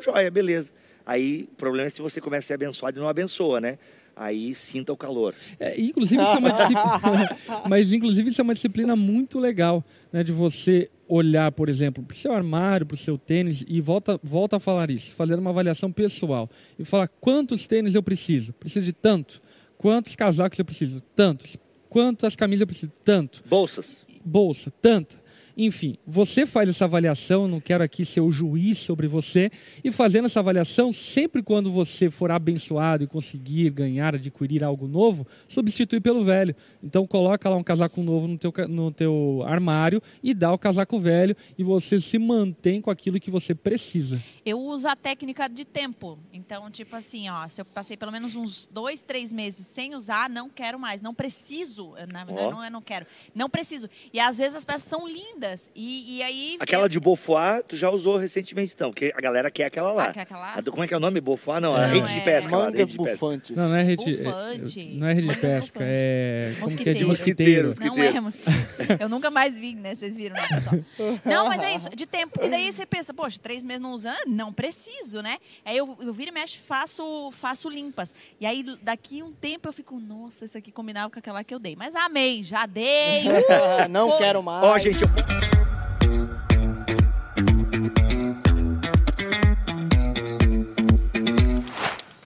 Joia, 0.00 0.30
beleza. 0.30 0.72
Aí 1.06 1.48
o 1.52 1.56
problema 1.56 1.86
é 1.86 1.90
se 1.90 2.02
você 2.02 2.20
começa 2.20 2.46
a 2.46 2.48
ser 2.48 2.54
abençoado 2.54 2.98
e 2.98 3.00
não 3.00 3.08
abençoa, 3.08 3.60
né? 3.60 3.78
Aí 4.16 4.54
sinta 4.54 4.92
o 4.92 4.96
calor. 4.96 5.34
É, 5.60 5.78
inclusive, 5.78 6.22
isso 6.22 6.32
é 6.32 6.38
uma 6.38 6.50
disciplina. 6.50 7.36
mas, 7.68 7.92
inclusive, 7.92 8.30
isso 8.30 8.40
é 8.40 8.44
uma 8.44 8.54
disciplina 8.54 8.96
muito 8.96 9.38
legal, 9.38 9.84
né? 10.10 10.24
De 10.24 10.32
você 10.32 10.90
olhar, 11.06 11.52
por 11.52 11.68
exemplo, 11.68 12.02
para 12.02 12.14
o 12.14 12.16
seu 12.16 12.32
armário, 12.32 12.86
para 12.86 12.94
o 12.94 12.98
seu 12.98 13.16
tênis 13.16 13.64
e 13.68 13.80
volta, 13.80 14.18
volta 14.22 14.56
a 14.56 14.60
falar 14.60 14.90
isso, 14.90 15.12
fazer 15.12 15.38
uma 15.38 15.50
avaliação 15.50 15.92
pessoal 15.92 16.50
e 16.78 16.84
falar 16.84 17.08
quantos 17.08 17.66
tênis 17.66 17.94
eu 17.94 18.02
preciso? 18.02 18.52
Preciso 18.54 18.84
de 18.84 18.92
tanto. 18.92 19.40
Quantos 19.76 20.16
casacos 20.16 20.58
eu 20.58 20.64
preciso? 20.64 21.00
Tantos. 21.14 21.56
Quantas 21.88 22.34
camisas 22.34 22.62
eu 22.62 22.66
preciso? 22.66 22.92
Tanto. 23.04 23.44
Bolsas. 23.46 24.06
bolsa, 24.24 24.72
tanta. 24.82 25.25
Enfim, 25.56 25.96
você 26.06 26.44
faz 26.44 26.68
essa 26.68 26.84
avaliação, 26.84 27.48
não 27.48 27.60
quero 27.60 27.82
aqui 27.82 28.04
ser 28.04 28.20
o 28.20 28.30
juiz 28.30 28.76
sobre 28.78 29.08
você, 29.08 29.50
e 29.82 29.90
fazendo 29.90 30.26
essa 30.26 30.40
avaliação, 30.40 30.92
sempre 30.92 31.42
quando 31.42 31.72
você 31.72 32.10
for 32.10 32.30
abençoado 32.30 33.04
e 33.04 33.06
conseguir 33.06 33.70
ganhar, 33.70 34.14
adquirir 34.14 34.62
algo 34.62 34.86
novo, 34.86 35.26
substitui 35.48 35.98
pelo 35.98 36.22
velho. 36.22 36.54
Então 36.82 37.06
coloca 37.06 37.48
lá 37.48 37.56
um 37.56 37.62
casaco 37.62 38.02
novo 38.02 38.28
no 38.28 38.36
teu, 38.36 38.52
no 38.68 38.90
teu 38.90 39.42
armário 39.46 40.02
e 40.22 40.34
dá 40.34 40.52
o 40.52 40.58
casaco 40.58 40.98
velho 40.98 41.34
e 41.56 41.64
você 41.64 41.98
se 41.98 42.18
mantém 42.18 42.82
com 42.82 42.90
aquilo 42.90 43.18
que 43.18 43.30
você 43.30 43.54
precisa. 43.54 44.22
Eu 44.44 44.60
uso 44.60 44.86
a 44.86 44.94
técnica 44.94 45.48
de 45.48 45.64
tempo. 45.64 46.18
Então, 46.32 46.70
tipo 46.70 46.94
assim, 46.96 47.30
ó, 47.30 47.48
se 47.48 47.60
eu 47.60 47.64
passei 47.64 47.96
pelo 47.96 48.12
menos 48.12 48.34
uns 48.34 48.66
dois, 48.70 49.02
três 49.02 49.32
meses 49.32 49.66
sem 49.66 49.94
usar, 49.94 50.28
não 50.28 50.50
quero 50.50 50.78
mais, 50.78 51.00
não 51.00 51.14
preciso. 51.14 51.94
Na 52.12 52.24
verdade, 52.24 52.48
Ó. 52.48 52.50
não 52.50 52.62
é 52.62 52.68
não 52.68 52.82
quero. 52.82 53.06
Não 53.34 53.48
preciso. 53.48 53.88
E 54.12 54.20
às 54.20 54.36
vezes 54.36 54.56
as 54.56 54.64
peças 54.64 54.88
são 54.88 55.08
lindas. 55.08 55.45
Lindas. 55.46 55.70
E, 55.74 56.16
e 56.18 56.22
aí. 56.22 56.56
Aquela 56.60 56.88
de 56.88 56.98
Bofoá, 57.00 57.62
tu 57.62 57.76
já 57.76 57.90
usou 57.90 58.16
recentemente, 58.16 58.72
então, 58.74 58.90
porque 58.90 59.12
a 59.16 59.20
galera 59.20 59.50
quer 59.50 59.64
aquela 59.66 59.92
lá. 59.92 60.06
Ah, 60.08 60.12
quer 60.12 60.20
aquela 60.22 60.40
lá? 60.40 60.54
A 60.56 60.60
do- 60.60 60.70
Como 60.70 60.82
é 60.84 60.88
que 60.88 60.94
é 60.94 60.96
o 60.96 61.00
nome? 61.00 61.20
Bofoá? 61.20 61.60
Não, 61.60 61.74
a 61.74 61.82
Não, 61.82 61.88
rede 61.88 62.12
de 62.12 62.18
é 62.20 62.22
pesca 62.22 62.56
lá. 62.56 62.70
Rede 62.70 62.92
de 62.92 62.98
pesca. 62.98 63.12
bufantes. 63.12 63.56
Não, 63.56 63.68
não 63.68 63.76
é 63.76 63.82
rede, 63.82 64.16
Bufante. 64.16 64.80
é- 64.80 64.98
não 64.98 65.06
é 65.06 65.12
rede 65.14 65.28
de 65.28 65.36
pesca, 65.36 65.78
é 65.82 66.54
como 66.60 66.76
que 66.76 66.88
é 66.90 66.92
de 66.94 67.04
Mosquiteiro. 67.04 67.68
mosquiteiro. 67.68 67.96
Não 68.12 68.18
é 68.18 68.20
mosquiteiro. 68.20 68.66
Eu 69.00 69.08
nunca 69.08 69.30
mais 69.30 69.58
vi, 69.58 69.74
né? 69.74 69.94
Vocês 69.94 70.16
viram, 70.16 70.36
né, 70.36 70.46
pessoal? 70.48 70.76
Não, 71.24 71.48
mas 71.48 71.62
é 71.62 71.74
isso, 71.74 71.88
de 71.90 72.06
tempo. 72.06 72.40
E 72.42 72.48
daí 72.48 72.72
você 72.72 72.84
pensa, 72.86 73.12
poxa, 73.14 73.38
três 73.42 73.64
meses 73.64 73.82
não 73.82 73.92
usando, 73.92 74.16
não 74.26 74.52
preciso, 74.52 75.22
né? 75.22 75.38
Aí 75.64 75.76
eu, 75.76 75.96
eu 76.00 76.12
viro 76.12 76.30
e 76.30 76.32
mexo, 76.34 76.58
faço, 76.66 77.30
faço 77.32 77.68
limpas. 77.68 78.14
E 78.40 78.46
aí 78.46 78.64
daqui 78.82 79.22
um 79.22 79.32
tempo 79.32 79.68
eu 79.68 79.72
fico, 79.72 79.98
nossa, 79.98 80.44
isso 80.44 80.56
aqui 80.58 80.70
combinava 80.72 81.10
com 81.10 81.18
aquela 81.18 81.42
que 81.44 81.54
eu 81.54 81.58
dei. 81.58 81.76
Mas 81.76 81.94
amei, 81.94 82.42
já 82.42 82.66
dei. 82.66 83.24
Uh, 83.46 83.88
não 83.88 84.08
foi. 84.10 84.18
quero 84.18 84.42
mais. 84.42 84.64
Ó, 84.64 84.78
gente, 84.78 85.02
eu... 85.02 85.35
thank 85.40 85.54
you 85.54 85.75